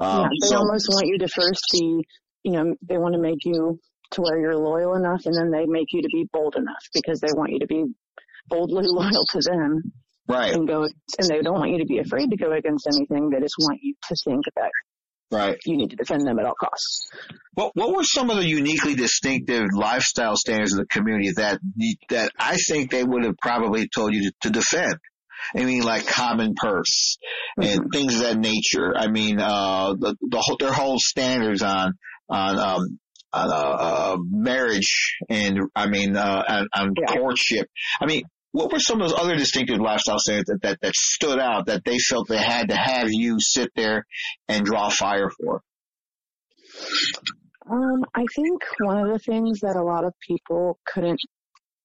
Um, 0.00 0.20
yeah, 0.20 0.28
they 0.40 0.48
so, 0.48 0.56
almost 0.56 0.88
want 0.88 1.06
you 1.06 1.18
to 1.18 1.28
first 1.28 1.62
be, 1.72 2.04
you 2.44 2.52
know, 2.52 2.74
they 2.82 2.98
want 2.98 3.14
to 3.14 3.20
make 3.20 3.44
you 3.44 3.78
to 4.12 4.20
where 4.20 4.38
you're 4.38 4.56
loyal 4.56 4.94
enough, 4.94 5.22
and 5.24 5.34
then 5.34 5.50
they 5.50 5.66
make 5.66 5.88
you 5.92 6.02
to 6.02 6.08
be 6.12 6.28
bold 6.32 6.56
enough 6.56 6.82
because 6.94 7.20
they 7.20 7.32
want 7.32 7.52
you 7.52 7.60
to 7.60 7.66
be 7.66 7.84
boldly 8.48 8.84
loyal 8.86 9.24
to 9.30 9.40
them. 9.40 9.92
Right. 10.28 10.54
And 10.54 10.68
go, 10.68 10.84
and 10.84 11.28
they 11.28 11.42
don't 11.42 11.58
want 11.58 11.70
you 11.72 11.78
to 11.78 11.84
be 11.84 11.98
afraid 11.98 12.30
to 12.30 12.36
go 12.36 12.52
against 12.52 12.86
anything. 12.86 13.30
They 13.30 13.40
just 13.40 13.56
want 13.58 13.80
you 13.82 13.94
to 14.08 14.16
think 14.24 14.44
that 14.56 14.70
Right. 15.32 15.58
You 15.64 15.78
need 15.78 15.88
to 15.90 15.96
defend 15.96 16.26
them 16.26 16.38
at 16.38 16.44
all 16.44 16.54
costs. 16.60 17.08
What 17.54 17.72
What 17.74 17.96
were 17.96 18.04
some 18.04 18.28
of 18.28 18.36
the 18.36 18.46
uniquely 18.46 18.94
distinctive 18.94 19.64
lifestyle 19.74 20.36
standards 20.36 20.74
of 20.74 20.80
the 20.80 20.86
community 20.86 21.30
that 21.36 21.58
that 22.10 22.32
I 22.38 22.56
think 22.56 22.90
they 22.90 23.02
would 23.02 23.24
have 23.24 23.38
probably 23.40 23.88
told 23.88 24.14
you 24.14 24.30
to, 24.30 24.32
to 24.42 24.50
defend? 24.50 24.96
I 25.56 25.64
mean, 25.64 25.82
like 25.82 26.06
common 26.06 26.54
purse 26.54 27.16
and 27.56 27.80
Mm-hmm. 27.80 27.88
things 27.92 28.14
of 28.16 28.20
that 28.20 28.38
nature. 28.38 28.94
I 28.94 29.08
mean, 29.08 29.40
uh, 29.40 29.94
the, 29.94 30.16
the 30.20 30.38
whole, 30.38 30.56
their 30.58 30.72
whole 30.72 30.98
standards 30.98 31.62
on, 31.62 31.94
on, 32.32 32.58
um, 32.58 32.98
on, 33.32 33.50
uh, 33.50 33.54
uh, 33.54 34.16
marriage 34.30 35.16
and, 35.28 35.58
I 35.74 35.88
mean, 35.88 36.16
uh, 36.16 36.44
on, 36.48 36.68
on 36.74 36.94
Yeah. 36.98 37.14
courtship. 37.16 37.68
I 38.00 38.06
mean, 38.06 38.22
what 38.52 38.72
were 38.72 38.78
some 38.78 39.00
of 39.00 39.08
those 39.08 39.18
other 39.18 39.36
distinctive 39.36 39.78
lifestyle 39.80 40.18
standards 40.18 40.48
that, 40.48 40.62
that, 40.62 40.78
that 40.82 40.94
stood 40.94 41.38
out 41.38 41.66
that 41.66 41.84
they 41.84 41.98
felt 41.98 42.28
they 42.28 42.36
had 42.36 42.68
to 42.68 42.76
have 42.76 43.08
you 43.10 43.36
sit 43.40 43.70
there 43.74 44.04
and 44.48 44.64
draw 44.64 44.90
fire 44.90 45.30
for? 45.30 45.62
Um, 47.70 48.04
I 48.14 48.24
think 48.34 48.62
one 48.80 48.98
of 48.98 49.12
the 49.12 49.18
things 49.18 49.60
that 49.60 49.76
a 49.76 49.82
lot 49.82 50.04
of 50.04 50.12
people 50.26 50.78
couldn't 50.86 51.20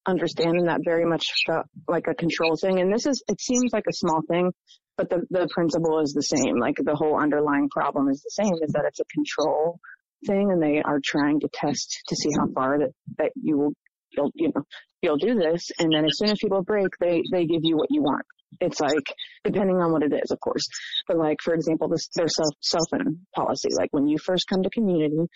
understand 0.06 0.56
and 0.58 0.68
that 0.68 0.80
very 0.84 1.04
much 1.04 1.24
felt 1.46 1.66
like 1.86 2.06
a 2.08 2.14
control 2.14 2.56
thing, 2.56 2.80
and 2.80 2.92
this 2.92 3.06
is, 3.06 3.22
it 3.28 3.40
seems 3.40 3.72
like 3.72 3.84
a 3.88 3.92
small 3.92 4.20
thing, 4.28 4.50
but 4.96 5.08
the, 5.08 5.22
the 5.30 5.48
principle 5.54 6.00
is 6.00 6.12
the 6.12 6.22
same. 6.22 6.58
Like 6.58 6.76
the 6.76 6.96
whole 6.96 7.18
underlying 7.18 7.68
problem 7.70 8.08
is 8.08 8.20
the 8.22 8.42
same, 8.42 8.54
is 8.62 8.72
that 8.72 8.84
it's 8.86 9.00
a 9.00 9.04
control 9.14 9.78
thing 10.26 10.50
and 10.50 10.62
they 10.62 10.82
are 10.82 11.00
trying 11.04 11.40
to 11.40 11.48
test 11.52 12.02
to 12.08 12.16
see 12.16 12.30
how 12.36 12.46
far 12.54 12.78
that, 12.78 12.90
that 13.18 13.32
you 13.34 13.58
will, 13.58 13.72
you'll, 14.10 14.30
you 14.34 14.50
know, 14.54 14.62
you'll 15.02 15.16
do 15.16 15.34
this. 15.34 15.70
And 15.78 15.92
then 15.92 16.04
as 16.04 16.18
soon 16.18 16.30
as 16.30 16.38
people 16.40 16.62
break, 16.62 16.88
they, 17.00 17.22
they 17.32 17.46
give 17.46 17.60
you 17.62 17.76
what 17.76 17.88
you 17.90 18.02
want. 18.02 18.24
It's 18.60 18.80
like, 18.80 19.14
depending 19.44 19.76
on 19.76 19.92
what 19.92 20.02
it 20.02 20.12
is, 20.12 20.30
of 20.30 20.40
course. 20.40 20.66
But 21.06 21.18
like, 21.18 21.38
for 21.42 21.54
example, 21.54 21.88
this, 21.88 22.08
their 22.14 22.28
self, 22.28 22.54
cell 22.60 22.86
phone 22.90 23.20
policy. 23.34 23.68
Like 23.76 23.90
when 23.92 24.08
you 24.08 24.18
first 24.18 24.48
come 24.48 24.62
to 24.62 24.70
community, 24.70 25.26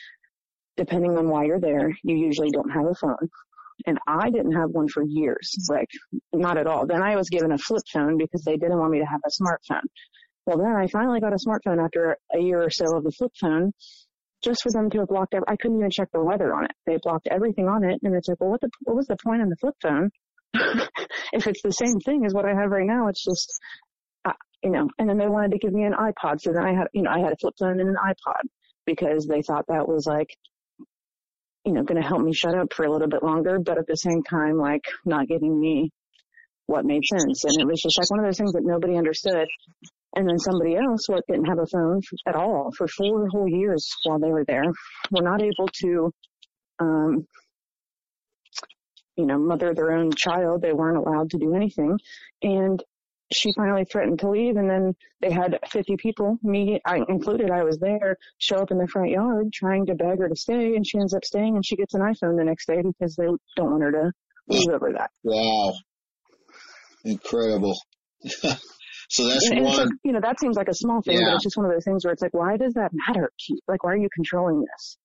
depending 0.77 1.17
on 1.19 1.29
why 1.29 1.45
you're 1.45 1.61
there, 1.61 1.91
you 2.03 2.17
usually 2.17 2.51
don't 2.51 2.71
have 2.71 2.87
a 2.87 2.95
phone. 2.95 3.29
And 3.87 3.99
I 4.07 4.31
didn't 4.31 4.53
have 4.53 4.71
one 4.71 4.89
for 4.89 5.03
years, 5.03 5.55
like 5.69 5.89
not 6.33 6.57
at 6.57 6.67
all. 6.67 6.87
Then 6.87 7.03
I 7.03 7.17
was 7.17 7.29
given 7.29 7.53
a 7.53 7.59
flip 7.59 7.83
phone 7.93 8.17
because 8.17 8.43
they 8.45 8.57
didn't 8.57 8.79
want 8.79 8.93
me 8.93 9.01
to 9.01 9.07
have 9.07 9.21
a 9.25 9.43
smartphone. 9.43 9.85
Well, 10.47 10.59
then 10.59 10.75
I 10.77 10.87
finally 10.89 11.21
got 11.21 11.33
a 11.33 11.37
smartphone 11.37 11.83
after 11.83 12.17
a 12.35 12.39
year 12.39 12.63
or 12.63 12.71
so 12.71 12.97
of 12.97 13.05
the 13.05 13.13
flip 13.13 13.33
phone, 13.41 13.73
just 14.43 14.63
for 14.63 14.73
them 14.73 14.91
to 14.91 14.99
have 14.99 15.09
blocked. 15.09 15.35
Every, 15.35 15.47
I 15.49 15.57
couldn't 15.57 15.79
even 15.79 15.91
check 15.91 16.09
the 16.13 16.23
weather 16.23 16.55
on 16.55 16.65
it. 16.65 16.73
They 16.87 16.99
blocked 17.03 17.29
everything 17.31 17.69
on 17.69 17.85
it, 17.85 18.01
and 18.03 18.15
it's 18.15 18.29
like, 18.29 18.41
well, 18.41 18.51
what 18.51 18.61
the 18.61 18.71
what 18.83 18.97
was 18.97 19.07
the 19.07 19.17
point 19.23 19.43
on 19.43 19.49
the 19.49 19.57
flip 19.57 19.75
phone? 19.83 20.11
if 21.33 21.47
it's 21.47 21.63
the 21.63 21.73
same 21.73 21.99
thing 22.01 22.25
as 22.27 22.35
what 22.35 22.45
I 22.45 22.55
have 22.55 22.71
right 22.71 22.87
now, 22.87 23.09
it's 23.09 23.25
just, 23.25 23.51
uh, 24.25 24.33
you 24.63 24.71
know. 24.71 24.89
And 24.99 25.09
then 25.09 25.19
they 25.19 25.29
wanted 25.29 25.53
to 25.53 25.59
give 25.59 25.73
me 25.73 25.85
an 25.85 25.95
iPod, 25.95 26.41
so 26.41 26.53
then 26.53 26.65
I 26.65 26.75
had, 26.75 26.89
you 26.93 27.03
know, 27.03 27.11
I 27.11 27.21
had 27.21 27.33
a 27.33 27.37
flip 27.41 27.55
phone 27.59 27.81
and 27.81 27.89
an 27.89 27.97
iPod 27.97 28.43
because 28.85 29.27
they 29.27 29.43
thought 29.43 29.67
that 29.69 29.89
was 29.89 30.07
like 30.07 30.29
you 31.65 31.73
know, 31.73 31.85
going 31.85 32.01
to 32.01 32.07
help 32.07 32.21
me 32.21 32.35
shut 32.35 32.59
up 32.59 32.73
for 32.73 32.85
a 32.85 32.91
little 32.91 33.09
bit 33.09 33.23
longer, 33.23 33.59
but 33.61 33.79
at 33.79 33.87
the 33.87 33.95
same 33.95 34.23
time, 34.25 34.59
like 34.59 34.85
not 35.05 35.29
giving 35.29 35.61
me 35.61 35.93
what 36.67 36.85
made 36.85 37.03
sense. 37.05 37.45
And 37.45 37.61
it 37.61 37.67
was 37.67 37.81
just 37.81 37.99
like 37.99 38.11
one 38.11 38.21
of 38.21 38.27
those 38.27 38.39
things 38.39 38.53
that 38.53 38.65
nobody 38.65 38.97
understood. 38.97 39.47
And 40.15 40.29
then 40.29 40.39
somebody 40.39 40.77
else 40.77 41.09
what 41.09 41.27
didn't 41.27 41.47
have 41.47 41.59
a 41.59 41.67
phone 41.67 42.01
at 42.27 42.37
all 42.37 42.71
for 42.77 42.87
four 42.87 43.29
whole 43.29 43.49
years 43.49 43.89
while 44.05 44.19
they 44.19 44.31
were 44.31 44.45
there 44.45 44.65
were 45.11 45.23
not 45.23 45.41
able 45.43 45.69
to, 45.81 46.13
um, 46.79 47.27
you 49.17 49.27
know, 49.27 49.39
mother 49.39 49.73
their 49.75 49.93
own 49.93 50.11
child. 50.13 50.61
They 50.61 50.73
weren't 50.73 50.99
allowed 50.99 51.31
to 51.31 51.39
do 51.39 51.55
anything. 51.55 51.99
And 52.43 52.83
she 53.33 53.53
finally 53.57 53.85
threatened 53.85 54.19
to 54.21 54.31
leave 54.31 54.57
and 54.57 54.69
then 54.69 54.95
they 55.21 55.31
had 55.31 55.59
50 55.71 55.97
people, 55.97 56.39
me 56.43 56.81
I 56.85 57.01
included, 57.09 57.51
I 57.51 57.65
was 57.65 57.79
there, 57.79 58.17
show 58.39 58.57
up 58.57 58.71
in 58.71 58.79
the 58.79 58.87
front 58.87 59.11
yard 59.11 59.53
trying 59.53 59.87
to 59.87 59.95
beg 59.95 60.19
her 60.19 60.29
to 60.29 60.37
stay 60.37 60.77
and 60.77 60.87
she 60.87 60.99
ends 60.99 61.15
up 61.15 61.25
staying 61.25 61.55
and 61.55 61.65
she 61.65 61.77
gets 61.77 61.95
an 61.95 62.03
iPhone 62.03 62.37
the 62.37 62.45
next 62.45 62.67
day 62.67 62.83
because 62.83 63.17
they 63.17 63.25
don't 63.57 63.71
want 63.71 63.83
her 63.83 63.93
to 63.93 64.13
leave 64.49 64.69
over 64.69 64.93
that. 64.93 65.11
Wow. 65.23 65.73
Incredible. 67.05 67.77
so 69.13 69.29
that's 69.29 69.49
And, 69.51 69.59
and 69.59 69.67
one. 69.67 69.77
so, 69.77 69.87
you 70.05 70.13
know, 70.13 70.21
that 70.23 70.41
seems 70.41 70.57
like 70.57 70.69
a 70.69 70.75
small 70.75 71.03
thing, 71.03 71.19
Yeah. 71.19 71.27
but 71.29 71.35
it's 71.37 71.45
just 71.45 71.57
one 71.57 71.67
of 71.67 71.73
those 71.73 71.85
things 71.85 72.05
where 72.05 72.13
it's 72.13 72.23
like, 72.23 72.33
why 72.35 72.57
does 72.57 72.75
that 72.75 72.91
matter? 72.93 73.31
Like, 73.69 73.85
why 73.85 73.93
are 73.93 73.97
you 73.97 74.09
controlling 74.15 74.61
this? 74.61 74.97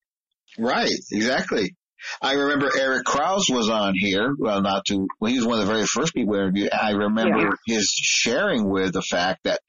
Right, 0.57 0.91
exactly. 1.11 1.75
I 2.21 2.33
remember 2.33 2.69
Eric 2.79 3.03
Krause 3.05 3.47
was 3.49 3.69
on 3.69 3.93
here. 3.97 4.33
Well, 4.37 4.61
not 4.61 4.85
to, 4.85 5.07
well, 5.19 5.31
he 5.31 5.37
was 5.37 5.45
one 5.47 5.59
of 5.59 5.65
the 5.67 5.73
very 5.73 5.85
first 5.85 6.13
people 6.13 6.35
I 6.35 6.37
interviewed. 6.39 6.69
I 6.71 6.91
remember 6.91 7.37
Yeah. 7.39 7.49
his 7.75 7.87
sharing 7.91 8.69
with 8.69 8.93
the 8.93 9.01
fact 9.01 9.41
that 9.43 9.59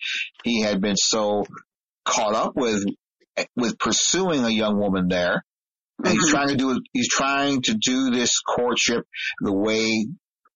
he 0.45 0.61
had 0.63 0.81
been 0.81 0.97
so 0.97 1.45
caught 2.05 2.35
up 2.35 2.53
with, 2.55 2.85
with 3.57 3.79
pursuing 3.79 4.45
a 4.45 4.51
young 4.51 4.79
woman 4.79 5.09
there. 5.09 5.43
And 6.05 6.13
he's 6.13 6.27
Mhm. 6.29 6.31
trying 6.31 6.49
to 6.49 6.57
do, 6.57 6.81
he's 6.93 7.09
trying 7.09 7.63
to 7.63 7.75
do 7.75 8.11
this 8.11 8.39
courtship 8.41 9.05
the 9.41 9.53
way 9.53 10.07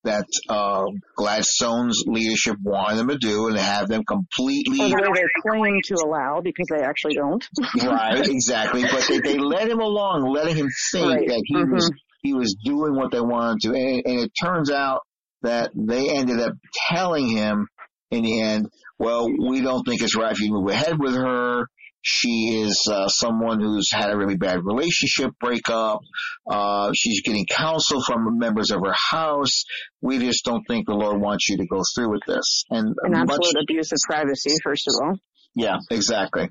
that, 0.03 0.25
uh, 0.49 0.85
Gladstone's 1.15 2.03
leadership 2.07 2.57
wanted 2.61 2.97
them 2.97 3.07
to 3.09 3.17
do 3.17 3.47
and 3.47 3.57
have 3.57 3.87
them 3.87 4.03
completely 4.05 4.79
way 4.79 4.89
they 5.13 5.23
claim 5.49 5.79
to 5.85 5.95
allow 6.05 6.41
because 6.41 6.67
they 6.69 6.83
actually 6.83 7.15
don't. 7.15 7.45
right, 7.85 8.19
exactly. 8.29 8.83
But 8.83 9.05
they, 9.07 9.19
they 9.19 9.37
led 9.37 9.69
him 9.69 9.79
along, 9.79 10.29
letting 10.31 10.55
him 10.55 10.69
think 10.91 11.05
Right. 11.07 11.27
that 11.27 11.41
he 11.45 11.55
Mhm. 11.55 11.71
was 11.73 11.91
he 12.21 12.33
was 12.33 12.55
doing 12.63 12.95
what 12.95 13.11
they 13.11 13.19
wanted 13.19 13.59
to, 13.61 13.69
and, 13.73 14.01
and 14.05 14.19
it 14.21 14.31
turns 14.41 14.71
out 14.71 15.01
that 15.41 15.71
they 15.75 16.09
ended 16.09 16.39
up 16.39 16.53
telling 16.89 17.27
him 17.27 17.67
in 18.11 18.23
the 18.23 18.41
end, 18.41 18.67
well, 18.97 19.27
we 19.27 19.59
don't 19.59 19.83
think 19.83 20.01
it's 20.01 20.15
right 20.15 20.31
if 20.31 20.39
you 20.39 20.51
move 20.53 20.69
ahead 20.69 20.97
with 20.97 21.15
her. 21.15 21.65
She 22.05 22.61
is 22.61 22.85
uh, 22.91 23.07
someone 23.07 23.61
who's 23.61 23.89
had 23.91 24.11
a 24.11 24.17
really 24.17 24.35
bad 24.35 24.59
relationship 24.63 25.31
breakup. 25.39 26.01
Uh, 26.49 26.91
she's 26.93 27.21
getting 27.21 27.45
counsel 27.45 28.03
from 28.03 28.37
members 28.37 28.71
of 28.71 28.81
her 28.85 28.93
house. 29.09 29.63
We 30.01 30.19
just 30.19 30.43
don't 30.43 30.63
think 30.67 30.85
the 30.85 30.95
Lord 30.95 31.21
wants 31.21 31.47
you 31.49 31.57
to 31.57 31.65
go 31.65 31.81
through 31.95 32.11
with 32.11 32.21
this. 32.27 32.65
And 32.69 32.93
An 33.03 33.11
much- 33.11 33.29
absolute 33.39 33.63
abuse 33.63 33.91
of 33.93 33.99
privacy, 34.05 34.51
first 34.63 34.85
of 34.89 34.93
all. 35.01 35.15
yeah, 35.55 35.77
exactly. 35.89 36.49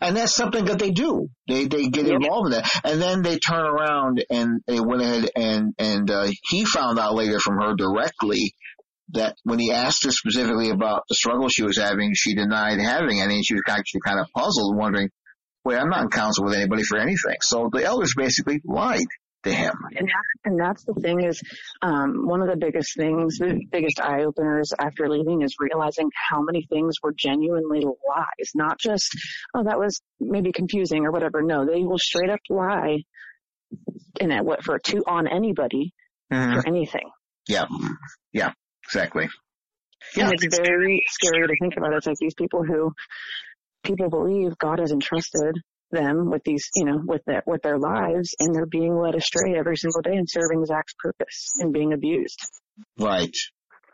And 0.00 0.16
that's 0.16 0.36
something 0.36 0.66
that 0.66 0.78
they 0.78 0.92
do. 0.92 1.28
They 1.48 1.66
they 1.66 1.88
get 1.88 2.06
Yep. 2.06 2.20
involved 2.22 2.46
in 2.46 2.52
that, 2.52 2.70
and 2.84 3.02
then 3.02 3.22
they 3.22 3.38
turn 3.40 3.66
around 3.66 4.24
and 4.30 4.60
they 4.68 4.78
went 4.78 5.02
ahead 5.02 5.28
and 5.34 5.74
and 5.76 6.08
uh, 6.08 6.28
he 6.48 6.64
found 6.64 7.00
out 7.00 7.14
later 7.16 7.40
from 7.40 7.56
her 7.60 7.74
directly 7.74 8.54
that 9.10 9.36
when 9.44 9.58
he 9.58 9.72
asked 9.72 10.04
her 10.04 10.10
specifically 10.10 10.70
about 10.70 11.02
the 11.08 11.14
struggle 11.14 11.48
she 11.48 11.62
was 11.62 11.78
having, 11.78 12.12
she 12.14 12.34
denied 12.34 12.80
having 12.80 13.20
any. 13.20 13.36
And 13.36 13.44
she 13.44 13.54
was 13.54 13.62
actually 13.68 14.00
kind 14.04 14.20
of 14.20 14.26
puzzled, 14.34 14.76
wondering, 14.76 15.10
"Wait, 15.64 15.76
I'm 15.76 15.90
not 15.90 16.02
in 16.02 16.08
counsel 16.08 16.44
with 16.44 16.54
anybody 16.54 16.82
for 16.82 16.98
anything." 16.98 17.36
So 17.42 17.68
the 17.72 17.84
elders 17.84 18.14
basically 18.16 18.60
lied 18.64 19.06
to 19.44 19.52
him. 19.52 19.74
And 19.96 20.06
that, 20.06 20.24
and 20.44 20.60
that's 20.60 20.84
the 20.84 20.94
thing 20.94 21.24
is, 21.24 21.42
um, 21.82 22.26
one 22.26 22.42
of 22.42 22.48
the 22.48 22.56
biggest 22.56 22.96
things, 22.96 23.38
the 23.38 23.60
biggest 23.70 24.00
eye 24.00 24.24
openers 24.24 24.72
after 24.78 25.08
leaving 25.08 25.42
is 25.42 25.56
realizing 25.58 26.10
how 26.30 26.42
many 26.42 26.66
things 26.70 26.96
were 27.02 27.12
genuinely 27.12 27.80
lies, 27.84 28.50
not 28.54 28.78
just, 28.78 29.10
oh, 29.54 29.64
that 29.64 29.78
was 29.78 30.00
maybe 30.20 30.52
confusing 30.52 31.06
or 31.06 31.10
whatever. 31.10 31.42
No, 31.42 31.66
they 31.66 31.82
will 31.82 31.98
straight 31.98 32.30
up 32.30 32.40
lie 32.48 32.98
in 34.20 34.30
it, 34.30 34.44
what 34.44 34.62
for 34.62 34.78
to 34.78 35.02
on 35.06 35.26
anybody 35.26 35.92
for 36.30 36.66
anything. 36.66 37.10
Yeah, 37.48 37.64
yeah, 38.32 38.52
exactly. 38.92 39.28
And 40.16 40.32
it's 40.32 40.58
very 40.58 41.02
scary 41.08 41.46
to 41.46 41.54
think 41.60 41.74
about. 41.76 41.94
It's 41.94 42.06
like 42.06 42.16
these 42.20 42.34
people 42.34 42.64
who 42.64 42.92
people 43.84 44.10
believe 44.10 44.58
God 44.58 44.78
has 44.78 44.92
entrusted 44.92 45.56
them 45.90 46.30
with 46.30 46.42
these, 46.44 46.68
you 46.74 46.84
know, 46.84 47.00
with 47.04 47.22
their 47.26 47.42
with 47.46 47.62
their 47.62 47.78
lives, 47.78 48.34
and 48.38 48.54
they're 48.54 48.66
being 48.66 48.96
led 48.96 49.14
astray 49.14 49.54
every 49.56 49.76
single 49.76 50.02
day 50.02 50.14
and 50.14 50.28
serving 50.28 50.64
Zach's 50.66 50.94
purpose 50.98 51.52
and 51.60 51.72
being 51.72 51.92
abused. 51.92 52.40
Right, 52.98 53.34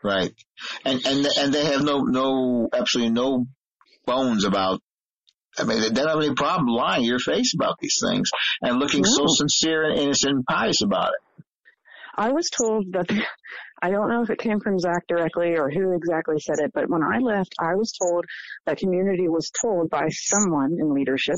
right, 0.03 0.33
and 0.85 1.05
and 1.05 1.27
and 1.37 1.53
they 1.53 1.65
have 1.65 1.83
no 1.83 1.99
no 2.01 2.69
absolutely 2.73 3.13
no 3.13 3.45
bones 4.05 4.45
about. 4.45 4.81
I 5.57 5.63
mean, 5.63 5.81
they 5.81 5.89
don't 5.89 6.07
have 6.07 6.19
any 6.19 6.33
problem 6.35 6.67
lying 6.67 7.03
your 7.03 7.19
face 7.19 7.53
about 7.53 7.75
these 7.79 7.99
things 8.01 8.29
and 8.61 8.79
looking 8.79 9.03
so 9.03 9.25
sincere 9.27 9.89
and 9.89 9.99
innocent 9.99 10.35
and 10.35 10.45
pious 10.45 10.81
about 10.81 11.09
it. 11.09 11.43
I 12.15 12.31
was 12.31 12.49
told 12.49 12.91
that 12.93 13.09
I 13.81 13.89
don't 13.91 14.09
know 14.09 14.21
if 14.21 14.29
it 14.29 14.39
came 14.39 14.59
from 14.59 14.79
Zach 14.79 15.07
directly 15.07 15.57
or 15.57 15.69
who 15.69 15.93
exactly 15.93 16.39
said 16.39 16.59
it, 16.59 16.71
but 16.73 16.89
when 16.89 17.03
I 17.03 17.19
left, 17.19 17.53
I 17.59 17.75
was 17.75 17.93
told 17.93 18.25
that 18.65 18.77
community 18.77 19.27
was 19.27 19.51
told 19.61 19.89
by 19.89 20.09
someone 20.09 20.77
in 20.79 20.93
leadership, 20.93 21.37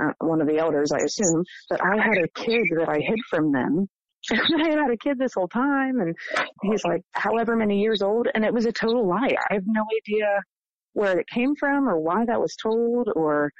uh, 0.00 0.12
one 0.18 0.40
of 0.40 0.48
the 0.48 0.58
elders, 0.58 0.92
I 0.92 0.98
assume, 0.98 1.44
that 1.70 1.80
I 1.82 2.02
had 2.02 2.18
a 2.18 2.28
kid 2.28 2.66
that 2.78 2.88
I 2.88 2.98
hid 3.00 3.18
from 3.28 3.52
them. 3.52 3.88
I 4.32 4.68
had 4.68 4.78
had 4.78 4.90
a 4.90 4.96
kid 4.96 5.18
this 5.18 5.34
whole 5.34 5.48
time, 5.48 6.00
and 6.00 6.14
he's 6.62 6.84
like 6.84 7.02
however 7.12 7.56
many 7.56 7.80
years 7.80 8.02
old, 8.02 8.28
and 8.34 8.44
it 8.44 8.52
was 8.52 8.66
a 8.66 8.72
total 8.72 9.08
lie. 9.08 9.36
I 9.50 9.54
have 9.54 9.64
no 9.66 9.84
idea 10.02 10.40
where 10.92 11.18
it 11.18 11.26
came 11.28 11.54
from 11.54 11.88
or 11.88 11.98
why 11.98 12.24
that 12.24 12.40
was 12.40 12.56
told 12.60 13.08
or 13.14 13.52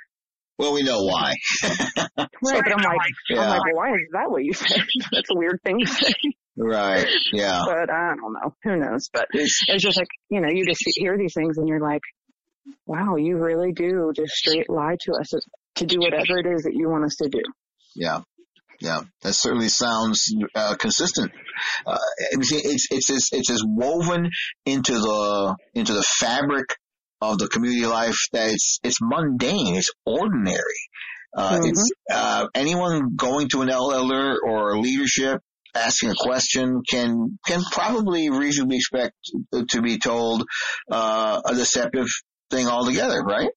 Well, 0.61 0.75
we 0.75 0.83
know 0.83 1.03
why. 1.05 1.33
right. 1.65 2.29
But 2.43 2.73
I'm 2.73 2.85
like, 2.85 2.99
Yeah. 3.31 3.41
I'm 3.41 3.49
like, 3.49 3.65
well, 3.65 3.77
why 3.77 3.93
is 3.95 4.09
that 4.13 4.31
what 4.31 4.45
you 4.45 4.53
said? 4.53 4.83
That's 5.11 5.31
a 5.31 5.35
weird 5.35 5.59
thing 5.65 5.81
to 5.81 5.87
say. 5.87 6.13
Right. 6.55 7.07
Yeah. 7.33 7.63
but 7.67 7.91
I 7.91 8.15
don't 8.15 8.35
know. 8.35 8.55
Who 8.65 8.77
knows? 8.77 9.09
But 9.11 9.29
it's 9.33 9.65
just 9.79 9.97
like, 9.97 10.09
you 10.29 10.43
know, 10.43 10.49
you 10.51 10.67
just 10.67 10.83
hear 10.85 11.17
these 11.17 11.33
things 11.33 11.57
and 11.57 11.67
you're 11.67 11.81
like, 11.81 12.03
wow, 12.85 13.17
you 13.17 13.39
really 13.39 13.73
do 13.73 14.13
just 14.15 14.33
straight 14.33 14.69
lie 14.69 14.97
to 15.01 15.13
us 15.15 15.31
to 15.77 15.87
do 15.87 15.99
whatever 15.99 16.39
it 16.39 16.47
is 16.47 16.65
that 16.65 16.75
you 16.75 16.91
want 16.91 17.05
us 17.05 17.17
to 17.23 17.31
do. 17.31 17.41
Yeah. 17.97 18.21
Yeah, 18.83 19.03
that 19.23 19.35
certainly 19.35 19.69
sounds 19.69 20.35
uh, 20.55 20.75
consistent. 20.75 21.33
Uh, 21.87 21.99
it's, 22.31 22.51
it's 22.91 23.11
it's 23.11 23.33
it's 23.33 23.51
as 23.51 23.63
woven 23.63 24.31
into 24.65 24.95
the 24.95 25.57
into 25.75 25.93
the 25.93 26.03
fabric 26.03 26.71
of 27.21 27.39
the 27.39 27.49
community 27.49 27.87
life 27.87 28.17
that 28.33 28.51
it's 28.51 28.79
it's 28.83 28.99
mundane, 29.01 29.77
it's 29.77 29.91
ordinary. 30.05 30.59
Uh, 31.37 31.53
mm-hmm. 31.53 31.69
It's 31.69 31.91
uh, 32.11 32.49
anyone 32.55 33.15
going 33.17 33.49
to 33.51 33.63
an 33.63 33.71
elder 33.71 34.39
or 34.43 34.79
leadership 34.79 35.41
asking 35.75 36.11
a 36.11 36.15
question 36.15 36.83
can 36.89 37.39
can 37.47 37.63
probably 37.71 38.31
reasonably 38.31 38.77
expect 38.77 39.15
to 39.69 39.83
be 39.83 39.99
told 39.99 40.45
uh, 40.91 41.41
a 41.45 41.55
deceptive 41.55 42.09
thing 42.51 42.67
altogether, 42.67 43.23
right? 43.23 43.51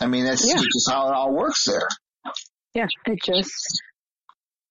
I 0.00 0.06
mean, 0.06 0.24
that's 0.24 0.46
yeah. 0.48 0.54
just 0.54 0.90
how 0.90 1.08
it 1.08 1.14
all 1.14 1.34
works 1.34 1.64
there. 1.66 1.88
Yeah, 2.74 2.86
it 3.06 3.18
just 3.24 3.82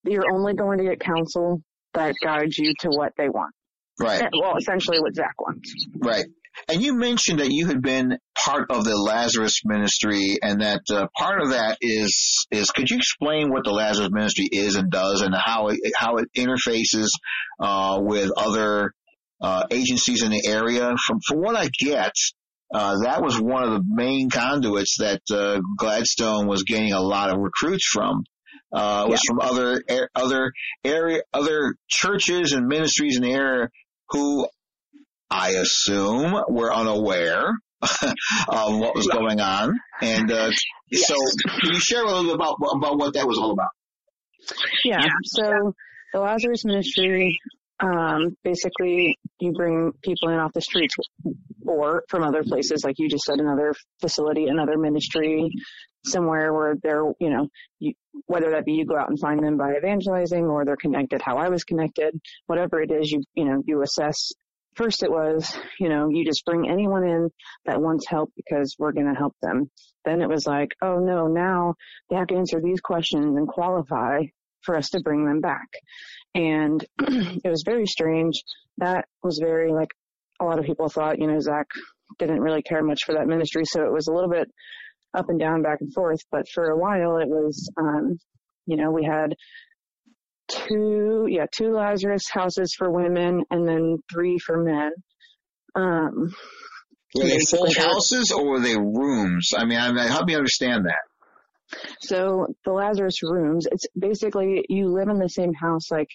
you're 0.04 0.32
only 0.32 0.54
going 0.54 0.80
to 0.80 0.86
get 0.86 1.00
counsel 1.00 1.62
that 1.94 2.16
guides 2.24 2.58
you 2.58 2.74
to 2.80 2.90
what 2.90 3.14
they 3.18 3.30
want. 3.30 3.54
Right. 4.00 4.24
Well, 4.40 4.56
essentially 4.58 5.00
what 5.00 5.16
Zach 5.16 5.34
wants. 5.40 5.74
Right. 5.98 6.26
And 6.68 6.82
you 6.82 6.94
mentioned 6.94 7.40
that 7.40 7.52
you 7.52 7.68
had 7.68 7.82
been 7.82 8.18
part 8.36 8.72
of 8.72 8.84
the 8.84 8.96
Lazarus 8.96 9.62
ministry 9.64 10.38
and 10.42 10.62
that 10.62 10.82
uh, 10.92 11.08
part 11.18 11.42
of 11.42 11.52
that 11.52 11.78
is, 11.82 12.46
is 12.52 12.72
could 12.72 12.90
you 12.90 12.98
explain 12.98 13.52
what 13.52 13.64
the 13.64 13.72
Lazarus 13.72 14.10
ministry 14.12 14.50
is 14.52 14.76
and 14.76 14.92
does 14.92 15.22
and 15.22 15.36
how 15.36 15.68
it, 15.68 15.80
how 15.96 16.18
it 16.18 16.28
interfaces, 16.36 17.10
uh, 17.60 18.00
with 18.02 18.32
other, 18.36 18.94
uh, 19.42 19.66
agencies 19.72 20.24
in 20.24 20.32
the 20.32 20.48
area? 20.48 20.96
From, 21.06 21.20
from 21.26 21.40
what 21.40 21.56
I 21.56 21.70
get, 21.80 22.14
uh, 22.74 22.96
that 23.04 23.22
was 23.22 23.40
one 23.40 23.64
of 23.64 23.72
the 23.72 23.84
main 23.88 24.30
conduits 24.30 24.98
that, 25.00 25.22
uh, 25.32 25.60
Gladstone 25.78 26.48
was 26.48 26.64
gaining 26.64 26.94
a 26.94 27.02
lot 27.02 27.30
of 27.30 27.38
recruits 27.38 27.88
from. 27.88 28.24
Uh, 28.74 29.06
was 29.08 29.22
yeah. 29.24 29.30
from 29.30 29.40
other, 29.40 29.82
other 30.14 30.52
area, 30.84 31.22
other 31.34 31.76
churches 31.88 32.52
and 32.52 32.68
ministries 32.68 33.16
in 33.16 33.24
the 33.24 33.32
area 33.32 33.70
who 34.10 34.48
I 35.30 35.52
assume 35.52 36.44
were 36.50 36.74
unaware 36.74 37.52
of 37.82 38.80
what 38.80 38.96
was 38.96 39.08
going 39.08 39.40
on. 39.40 39.80
And 40.02 40.32
uh, 40.32 40.52
yes. 40.90 41.08
so, 41.08 41.16
can 41.60 41.74
you 41.74 41.80
share 41.80 42.04
a 42.04 42.08
little 42.08 42.24
bit 42.24 42.36
about 42.36 42.56
about 42.76 42.98
what 42.98 43.14
that 43.14 43.28
was 43.28 43.38
all 43.38 43.52
about? 43.52 43.70
Yeah. 44.84 45.06
So 45.26 45.74
the 46.14 46.20
Lazarus 46.20 46.64
Ministry, 46.66 47.40
um, 47.80 48.38
basically, 48.44 49.18
you 49.40 49.52
bring 49.52 49.92
people 50.04 50.30
in 50.30 50.40
off 50.40 50.54
the 50.54 50.62
streets 50.62 50.96
or 51.66 52.04
from 52.10 52.24
other 52.24 52.44
places, 52.44 52.84
like 52.84 52.96
you 52.98 53.10
just 53.10 53.26
said, 53.26 53.40
another 53.40 53.74
facility, 54.00 54.48
another 54.48 54.78
ministry, 54.78 55.50
somewhere 56.06 56.54
where 56.54 56.76
they're, 56.82 57.04
you 57.20 57.30
know, 57.30 57.48
you, 57.80 57.94
whether 58.26 58.52
that 58.52 58.66
be 58.66 58.74
you 58.74 58.86
go 58.86 58.98
out 58.98 59.10
and 59.10 59.20
find 59.20 59.44
them 59.44 59.58
by 59.58 59.76
evangelizing 59.76 60.46
or 60.46 60.66
they're 60.66 60.78
connected 60.78 61.22
how 61.22 61.38
I 61.38 61.50
was 61.50 61.64
connected, 61.64 62.20
whatever 62.46 62.82
it 62.82 62.92
is, 62.92 63.12
you, 63.12 63.22
you 63.36 63.46
know, 63.46 63.62
you 63.66 63.82
assess 63.82 64.32
First 64.78 65.02
it 65.02 65.10
was, 65.10 65.58
you 65.80 65.90
know, 65.90 66.10
you 66.10 66.24
just 66.24 66.46
bring 66.46 66.70
anyone 66.70 67.04
in 67.04 67.30
that 67.66 67.82
wants 67.82 68.08
help 68.08 68.32
because 68.36 68.76
we're 68.78 68.92
going 68.92 69.12
to 69.12 69.18
help 69.18 69.36
them. 69.42 69.72
Then 70.06 70.22
it 70.22 70.30
was 70.30 70.46
like, 70.46 70.70
oh 70.84 71.00
no, 71.00 71.28
now 71.28 71.74
they 72.10 72.16
have 72.16 72.28
to 72.28 72.36
answer 72.36 72.62
these 72.62 72.80
questions 72.80 73.36
and 73.36 73.48
qualify 73.48 74.22
for 74.62 74.76
us 74.78 74.90
to 74.90 75.02
bring 75.02 75.26
them 75.26 75.42
back. 75.42 75.68
And 76.36 76.86
it 77.00 77.50
was 77.50 77.64
very 77.66 77.88
strange. 77.88 78.44
That 78.78 79.06
was 79.24 79.40
very 79.42 79.72
like 79.72 79.90
a 80.40 80.46
lot 80.46 80.60
of 80.60 80.66
people 80.66 80.90
thought, 80.90 81.20
you 81.20 81.26
know, 81.26 81.40
Zach 81.40 81.66
didn't 82.20 82.42
really 82.42 82.62
care 82.62 82.84
much 82.84 83.04
for 83.04 83.16
that 83.16 83.28
ministry. 83.28 83.64
So 83.66 83.84
it 83.84 83.92
was 83.92 84.08
a 84.08 84.14
little 84.14 84.30
bit 84.30 84.48
up 85.18 85.30
and 85.30 85.40
down, 85.40 85.64
back 85.64 85.80
and 85.82 85.92
forth. 85.92 86.20
But 86.32 86.48
for 86.54 86.70
a 86.70 86.78
while 86.78 87.18
it 87.18 87.28
was, 87.28 87.68
um, 87.80 88.20
you 88.68 88.78
know, 88.78 88.92
we 88.92 89.04
had 89.04 89.34
two, 90.48 91.26
yeah, 91.30 91.46
two 91.56 91.72
Lazarus 91.72 92.24
houses 92.30 92.74
for 92.78 92.90
women 92.92 93.44
and 93.50 93.68
then 93.68 93.98
three 94.12 94.38
for 94.40 94.64
men. 94.64 94.92
Um, 95.76 96.34
were 97.16 97.24
they 97.24 97.40
full 97.40 97.72
houses 97.74 98.32
or 98.32 98.46
were 98.46 98.60
they 98.60 98.76
rooms? 98.78 99.52
I 99.56 99.66
mean, 99.66 99.80
I 99.80 99.92
mean, 99.92 100.08
help 100.08 100.28
me 100.28 100.36
understand 100.36 100.86
that. 100.86 101.78
So 102.02 102.48
the 102.66 102.72
Lazarus 102.72 103.22
rooms, 103.24 103.68
it's 103.70 103.86
basically 103.98 104.66
you 104.70 104.88
live 104.88 105.10
in 105.10 105.20
the 105.20 105.30
same 105.30 105.54
house 105.54 105.92
like 105.92 106.10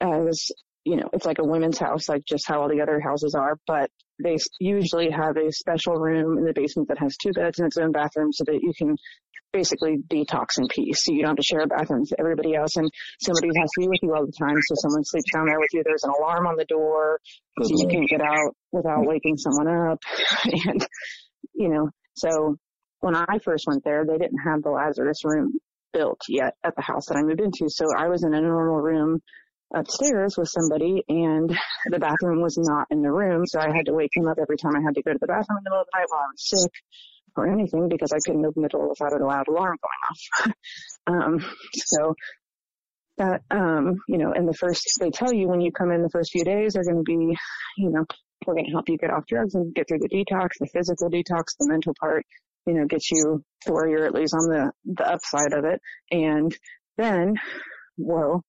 as, 0.00 0.50
you 0.84 0.96
know, 0.96 1.08
it's 1.12 1.24
like 1.24 1.38
a 1.38 1.44
women's 1.44 1.78
house, 1.78 2.08
like 2.08 2.24
just 2.26 2.46
how 2.46 2.60
all 2.60 2.68
the 2.68 2.82
other 2.82 3.00
houses 3.00 3.34
are, 3.34 3.58
but 3.66 3.90
they 4.22 4.36
usually 4.60 5.10
have 5.10 5.36
a 5.36 5.50
special 5.50 5.94
room 5.94 6.38
in 6.38 6.44
the 6.44 6.52
basement 6.52 6.88
that 6.88 6.98
has 6.98 7.16
two 7.16 7.32
beds 7.32 7.58
and 7.58 7.66
its 7.66 7.76
own 7.76 7.92
bathroom 7.92 8.32
so 8.32 8.44
that 8.44 8.60
you 8.62 8.72
can 8.76 8.96
basically 9.52 9.98
detox 10.08 10.58
in 10.58 10.66
peace. 10.68 11.04
So 11.04 11.12
you 11.12 11.22
don't 11.22 11.30
have 11.30 11.36
to 11.36 11.42
share 11.42 11.60
a 11.60 11.66
bathroom 11.66 12.00
with 12.00 12.12
everybody 12.18 12.54
else 12.54 12.76
and 12.76 12.90
somebody 13.20 13.48
has 13.58 13.70
to 13.70 13.80
be 13.80 13.88
with 13.88 14.00
you 14.02 14.14
all 14.14 14.26
the 14.26 14.32
time. 14.32 14.56
So 14.66 14.74
someone 14.76 15.04
sleeps 15.04 15.32
down 15.32 15.46
there 15.46 15.60
with 15.60 15.70
you. 15.72 15.82
There's 15.84 16.02
an 16.02 16.12
alarm 16.18 16.46
on 16.46 16.56
the 16.56 16.64
door 16.64 17.20
so 17.62 17.68
you 17.68 17.86
mm-hmm. 17.86 17.90
can't 17.90 18.08
get 18.10 18.20
out 18.20 18.56
without 18.72 19.06
waking 19.06 19.36
someone 19.36 19.68
up. 19.68 20.02
And, 20.66 20.86
you 21.54 21.68
know, 21.68 21.90
so 22.14 22.56
when 23.00 23.14
I 23.14 23.38
first 23.44 23.66
went 23.66 23.84
there, 23.84 24.04
they 24.04 24.18
didn't 24.18 24.40
have 24.44 24.62
the 24.62 24.70
Lazarus 24.70 25.24
room 25.24 25.58
built 25.92 26.20
yet 26.28 26.54
at 26.64 26.74
the 26.74 26.82
house 26.82 27.06
that 27.06 27.16
I 27.16 27.22
moved 27.22 27.40
into. 27.40 27.68
So 27.68 27.86
I 27.96 28.08
was 28.08 28.24
in 28.24 28.34
a 28.34 28.40
normal 28.40 28.80
room 28.80 29.20
upstairs 29.74 30.36
with 30.36 30.48
somebody 30.48 31.02
and 31.08 31.56
the 31.90 31.98
bathroom 31.98 32.40
was 32.40 32.56
not 32.58 32.86
in 32.90 33.02
the 33.02 33.12
room. 33.12 33.46
So 33.46 33.60
I 33.60 33.74
had 33.74 33.86
to 33.86 33.92
wake 33.92 34.10
him 34.14 34.28
up 34.28 34.38
every 34.40 34.56
time 34.56 34.76
I 34.76 34.82
had 34.82 34.94
to 34.94 35.02
go 35.02 35.12
to 35.12 35.18
the 35.20 35.26
bathroom 35.26 35.58
in 35.58 35.64
the 35.64 35.70
middle 35.70 35.80
of 35.80 35.86
the 35.92 35.98
night 35.98 36.06
while 36.08 36.20
I 36.20 36.30
was 36.32 36.48
sick 36.48 36.72
or 37.36 37.50
anything 37.50 37.88
because 37.88 38.12
I 38.12 38.18
couldn't 38.24 38.46
open 38.46 38.62
the 38.62 38.68
door 38.68 38.88
without 38.88 39.20
a 39.20 39.24
loud 39.24 39.48
alarm 39.48 39.76
going 39.82 40.02
off. 40.10 40.52
um, 41.06 41.44
so 41.74 42.14
that, 43.18 43.42
um, 43.50 43.96
you 44.08 44.18
know, 44.18 44.32
and 44.32 44.48
the 44.48 44.54
first, 44.54 44.98
they 45.00 45.10
tell 45.10 45.32
you 45.32 45.48
when 45.48 45.60
you 45.60 45.72
come 45.72 45.90
in 45.90 46.02
the 46.02 46.10
first 46.10 46.32
few 46.32 46.44
days 46.44 46.74
they're 46.74 46.84
going 46.84 46.96
to 46.96 47.02
be, 47.02 47.36
you 47.76 47.90
know, 47.90 48.04
we're 48.46 48.54
going 48.54 48.66
to 48.66 48.72
help 48.72 48.88
you 48.88 48.98
get 48.98 49.10
off 49.10 49.26
drugs 49.26 49.54
and 49.54 49.74
get 49.74 49.88
through 49.88 50.00
the 50.00 50.08
detox, 50.08 50.50
the 50.60 50.68
physical 50.72 51.10
detox, 51.10 51.56
the 51.58 51.68
mental 51.68 51.94
part, 51.98 52.24
you 52.66 52.74
know, 52.74 52.86
get 52.86 53.02
you 53.10 53.42
to 53.62 53.72
where 53.72 53.88
you're 53.88 54.06
at 54.06 54.14
least 54.14 54.34
on 54.34 54.48
the, 54.48 54.72
the 54.84 55.08
upside 55.08 55.52
of 55.52 55.64
it. 55.64 55.80
And 56.10 56.56
then 56.96 57.34
we'll 57.96 58.42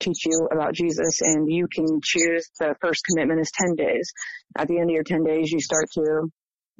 teach 0.00 0.26
you 0.26 0.48
about 0.50 0.74
Jesus 0.74 1.20
and 1.20 1.50
you 1.50 1.68
can 1.72 2.00
choose 2.02 2.48
the 2.58 2.74
first 2.80 3.02
commitment 3.08 3.40
is 3.40 3.52
10 3.52 3.76
days. 3.76 4.12
At 4.56 4.68
the 4.68 4.78
end 4.78 4.90
of 4.90 4.94
your 4.94 5.04
10 5.04 5.24
days, 5.24 5.50
you 5.52 5.60
start 5.60 5.86
to 5.94 6.30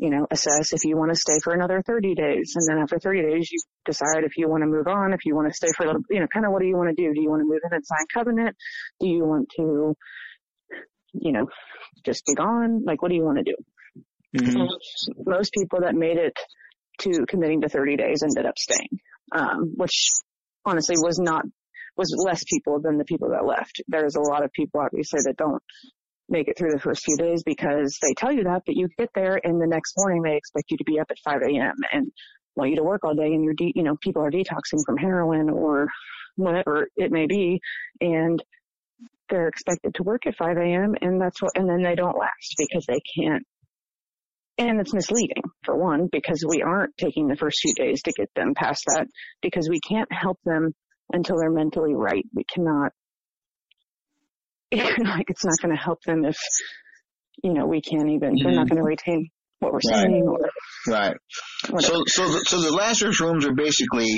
you 0.01 0.09
know, 0.09 0.27
assess 0.31 0.73
if 0.73 0.83
you 0.85 0.97
want 0.97 1.13
to 1.13 1.15
stay 1.15 1.39
for 1.45 1.53
another 1.53 1.83
30 1.87 2.15
days. 2.15 2.55
And 2.57 2.67
then 2.67 2.83
after 2.83 2.99
30 2.99 3.21
days, 3.21 3.53
you 3.53 3.61
decide 3.85 4.25
if 4.25 4.39
you 4.39 4.49
want 4.49 4.63
to 4.63 4.67
move 4.67 4.87
on, 4.87 5.13
if 5.13 5.27
you 5.27 5.37
want 5.37 5.49
to 5.49 5.55
stay 5.55 5.69
for 5.77 5.85
a 5.85 5.87
little, 5.89 6.03
you 6.09 6.21
know, 6.21 6.27
kind 6.27 6.47
of 6.47 6.53
what 6.53 6.63
do 6.63 6.67
you 6.67 6.75
want 6.75 6.89
to 6.89 6.95
do? 6.95 7.13
Do 7.13 7.21
you 7.21 7.29
want 7.29 7.43
to 7.43 7.45
move 7.45 7.61
in 7.63 7.75
and 7.75 7.85
sign 7.85 8.07
covenant? 8.13 8.57
Do 8.99 9.07
you 9.07 9.27
want 9.27 9.51
to, 9.59 9.95
you 11.13 11.33
know, 11.33 11.49
just 12.03 12.25
be 12.25 12.33
gone? 12.35 12.83
Like, 12.83 13.03
what 13.03 13.11
do 13.11 13.15
you 13.15 13.25
want 13.25 13.39
to 13.39 13.45
do? 13.45 13.57
Mm-hmm. 14.39 15.31
Most 15.31 15.53
people 15.53 15.81
that 15.83 15.95
made 15.95 16.17
it 16.17 16.39
to 17.01 17.27
committing 17.29 17.61
to 17.61 17.69
30 17.69 17.97
days 17.97 18.23
ended 18.23 18.47
up 18.47 18.57
staying, 18.57 19.01
um, 19.33 19.75
which 19.77 20.09
honestly 20.65 20.97
was 20.99 21.19
not, 21.19 21.45
was 22.01 22.17
less 22.25 22.43
people 22.45 22.81
than 22.81 22.97
the 22.97 23.05
people 23.05 23.29
that 23.29 23.45
left. 23.45 23.83
There's 23.87 24.17
a 24.17 24.23
lot 24.23 24.43
of 24.43 24.51
people 24.53 24.81
obviously 24.81 25.21
that 25.27 25.37
don't 25.37 25.63
make 26.31 26.49
it 26.49 26.57
through 26.57 26.73
the 26.73 26.81
first 26.81 27.05
few 27.05 27.17
days 27.19 27.43
because 27.45 27.99
they 28.01 28.15
tell 28.17 28.33
you 28.33 28.45
that, 28.45 28.63
but 28.65 28.75
you 28.75 28.89
get 28.99 29.11
there 29.15 29.39
and 29.45 29.61
the 29.61 29.67
next 29.67 29.93
morning 29.99 30.23
they 30.23 30.37
expect 30.37 30.71
you 30.71 30.79
to 30.79 30.85
be 30.85 30.99
up 30.99 31.09
at 31.11 31.19
5 31.23 31.43
a.m. 31.43 31.75
and 31.93 32.11
want 32.57 32.71
you 32.71 32.77
to 32.77 32.83
work 32.83 33.05
all 33.05 33.15
day 33.15 33.27
and 33.27 33.45
you're, 33.45 33.53
de- 33.53 33.75
you 33.75 33.83
know, 33.83 33.97
people 34.01 34.23
are 34.23 34.31
detoxing 34.31 34.83
from 34.87 34.97
heroin 34.97 35.51
or 35.51 35.89
whatever 36.37 36.89
it 36.97 37.13
may 37.13 37.27
be. 37.27 37.61
And 38.01 38.43
they're 39.29 39.49
expected 39.49 39.95
to 39.97 40.03
work 40.03 40.27
at 40.27 40.37
5 40.37 40.57
a.m. 40.57 40.95
and 41.03 41.21
that's 41.21 41.43
what, 41.43 41.53
and 41.55 41.69
then 41.69 41.83
they 41.83 41.97
don't 41.97 42.19
last 42.19 42.55
because 42.57 42.87
they 42.87 43.01
can't. 43.15 43.45
And 44.57 44.81
it's 44.81 44.95
misleading 44.95 45.43
for 45.65 45.77
one, 45.77 46.09
because 46.11 46.45
we 46.49 46.63
aren't 46.63 46.97
taking 46.97 47.29
the 47.29 47.37
first 47.37 47.61
few 47.61 47.75
days 47.75 48.03
to 48.03 48.13
get 48.13 48.31
them 48.35 48.55
past 48.55 48.85
that 48.87 49.07
because 49.43 49.69
we 49.69 49.81
can't 49.81 50.11
help 50.11 50.39
them 50.45 50.73
until 51.13 51.39
they're 51.39 51.51
mentally 51.51 51.95
right. 51.95 52.25
We 52.35 52.45
cannot 52.45 52.93
like 54.73 55.29
it's 55.29 55.45
not 55.45 55.57
going 55.61 55.75
to 55.75 55.83
help 55.83 56.01
them 56.05 56.25
if 56.25 56.39
you 57.43 57.53
know 57.53 57.67
we 57.67 57.81
can't 57.81 58.09
even 58.09 58.35
mm-hmm. 58.35 58.45
they're 58.45 58.53
not 58.53 58.67
mm-hmm. 58.67 58.77
going 58.77 58.83
to 58.83 58.89
retain 58.89 59.29
what 59.59 59.73
we're 59.73 59.81
right. 59.91 60.07
saying 60.07 60.25
or 60.27 60.39
right 60.87 61.17
whatever. 61.69 61.93
so 61.93 62.05
so 62.07 62.29
the, 62.29 62.45
so 62.47 62.61
the 62.61 62.73
Lazarus 62.73 63.21
rooms 63.21 63.45
are 63.45 63.55
basically 63.55 64.09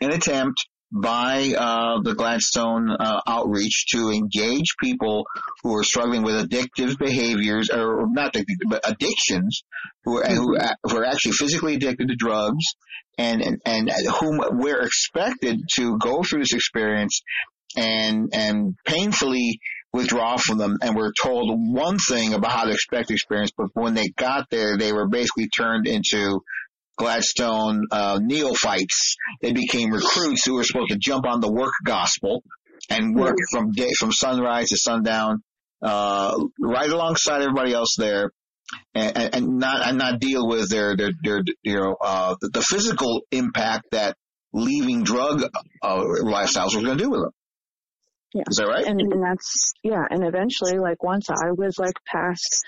an 0.00 0.10
attempt 0.10 0.58
by 0.92 1.52
uh, 1.56 2.00
the 2.02 2.14
Gladstone 2.14 2.90
uh, 2.90 3.20
outreach 3.26 3.86
to 3.92 4.10
engage 4.10 4.76
people 4.80 5.26
who 5.62 5.74
are 5.76 5.82
struggling 5.82 6.22
with 6.22 6.48
addictive 6.48 6.98
behaviors, 6.98 7.70
or 7.70 8.06
not 8.08 8.32
addictive, 8.34 8.68
but 8.68 8.88
addictions, 8.88 9.64
who 10.04 10.18
are, 10.18 10.24
mm-hmm. 10.24 10.34
who, 10.34 10.58
who 10.84 10.96
are 10.96 11.04
actually 11.04 11.32
physically 11.32 11.74
addicted 11.74 12.08
to 12.08 12.16
drugs, 12.16 12.64
and, 13.18 13.42
and 13.42 13.60
and 13.64 13.90
whom 14.20 14.40
we're 14.58 14.82
expected 14.82 15.60
to 15.76 15.98
go 15.98 16.22
through 16.22 16.40
this 16.40 16.54
experience 16.54 17.22
and 17.76 18.30
and 18.32 18.74
painfully 18.84 19.60
withdraw 19.92 20.36
from 20.36 20.58
them 20.58 20.76
and 20.82 20.96
were 20.96 21.12
told 21.22 21.48
one 21.56 21.98
thing 21.98 22.34
about 22.34 22.50
how 22.50 22.64
to 22.64 22.72
expect 22.72 23.08
the 23.08 23.14
experience, 23.14 23.52
but 23.56 23.68
when 23.74 23.94
they 23.94 24.08
got 24.08 24.50
there, 24.50 24.76
they 24.76 24.92
were 24.92 25.06
basically 25.06 25.48
turned 25.56 25.86
into 25.86 26.40
Gladstone 26.96 27.82
uh, 27.90 28.20
neophytes. 28.22 29.16
They 29.42 29.52
became 29.52 29.90
recruits 29.90 30.44
who 30.46 30.54
were 30.54 30.64
supposed 30.64 30.90
to 30.90 30.98
jump 30.98 31.26
on 31.26 31.40
the 31.40 31.50
work 31.50 31.74
gospel 31.84 32.42
and 32.90 33.16
work 33.16 33.36
from 33.50 33.72
day 33.72 33.92
from 33.98 34.12
sunrise 34.12 34.68
to 34.68 34.76
sundown, 34.76 35.42
uh, 35.82 36.38
right 36.60 36.90
alongside 36.90 37.42
everybody 37.42 37.72
else 37.72 37.94
there, 37.98 38.30
and, 38.94 39.34
and 39.34 39.58
not 39.58 39.86
and 39.86 39.98
not 39.98 40.20
deal 40.20 40.46
with 40.46 40.70
their 40.70 40.96
their, 40.96 41.12
their 41.22 41.42
you 41.62 41.76
know 41.76 41.96
uh, 42.00 42.34
the, 42.40 42.50
the 42.50 42.62
physical 42.62 43.22
impact 43.30 43.86
that 43.92 44.16
leaving 44.52 45.02
drug 45.02 45.42
uh, 45.82 45.96
lifestyles 46.22 46.74
was 46.74 46.84
going 46.84 46.96
to 46.96 47.04
do 47.04 47.10
with 47.10 47.20
them. 47.20 47.32
Yeah. 48.34 48.42
Is 48.48 48.56
that 48.56 48.66
right? 48.66 48.84
And, 48.84 49.00
and 49.00 49.22
that's, 49.22 49.72
yeah. 49.84 50.02
And 50.10 50.24
eventually, 50.24 50.78
like 50.78 51.02
once 51.02 51.30
I 51.30 51.52
was 51.56 51.76
like 51.78 51.94
past 52.06 52.64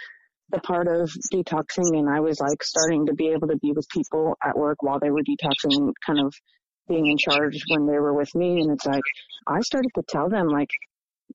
the 0.51 0.61
part 0.61 0.87
of 0.89 1.11
detoxing 1.33 1.99
and 1.99 2.09
I 2.09 2.21
was 2.21 2.41
like 2.41 2.63
starting 2.63 3.07
to 3.07 3.15
be 3.15 3.29
able 3.29 3.49
to 3.49 3.57
be 3.57 3.73
with 3.73 3.89
people 3.89 4.37
at 4.45 4.57
work 4.57 4.83
while 4.83 5.01
they 5.01 5.11
were 5.11 5.23
detoxing, 5.23 5.93
kind 6.05 6.21
of 6.21 6.35
being 6.89 7.07
in 7.07 7.17
charge 7.19 7.59
when 7.69 7.87
they 7.87 7.99
were 7.99 8.15
with 8.15 8.33
me. 8.35 8.61
And 8.61 8.73
it's 8.73 8.87
like, 8.87 9.03
I 9.47 9.61
started 9.61 9.91
to 9.97 10.03
tell 10.09 10.29
them 10.29 10.49
like, 10.49 10.71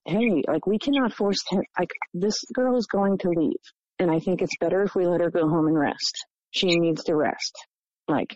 Hey, 0.06 0.44
like 0.48 0.66
we 0.66 0.80
cannot 0.80 1.14
force 1.14 1.44
him, 1.50 1.62
like 1.78 1.92
this 2.14 2.44
girl 2.54 2.78
is 2.78 2.88
going 2.88 3.18
to 3.20 3.30
leave. 3.30 3.60
And 4.00 4.10
I 4.10 4.20
think 4.20 4.42
it's 4.42 4.58
better 4.60 4.84
if 4.84 4.96
we 4.96 5.06
let 5.06 5.22
her 5.22 5.30
go 5.30 5.48
home 5.48 5.68
and 5.68 5.78
rest. 5.78 6.26
She 6.52 6.68
needs 6.78 7.04
to 7.04 7.16
rest. 7.16 7.54
Like, 8.08 8.34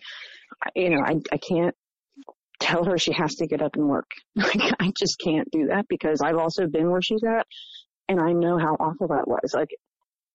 you 0.74 0.90
know, 0.90 1.02
I, 1.04 1.16
I 1.32 1.38
can't 1.38 1.74
tell 2.60 2.84
her 2.84 2.98
she 2.98 3.12
has 3.12 3.36
to 3.36 3.46
get 3.46 3.62
up 3.62 3.74
and 3.74 3.88
work. 3.88 4.10
Like, 4.36 4.74
I 4.78 4.92
just 4.96 5.18
can't 5.18 5.50
do 5.50 5.68
that 5.68 5.86
because 5.88 6.20
I've 6.20 6.36
also 6.36 6.66
been 6.66 6.90
where 6.90 7.02
she's 7.02 7.24
at 7.24 7.46
and 8.08 8.20
I 8.20 8.32
know 8.32 8.58
how 8.58 8.76
awful 8.78 9.08
that 9.08 9.26
was. 9.26 9.52
Like, 9.54 9.70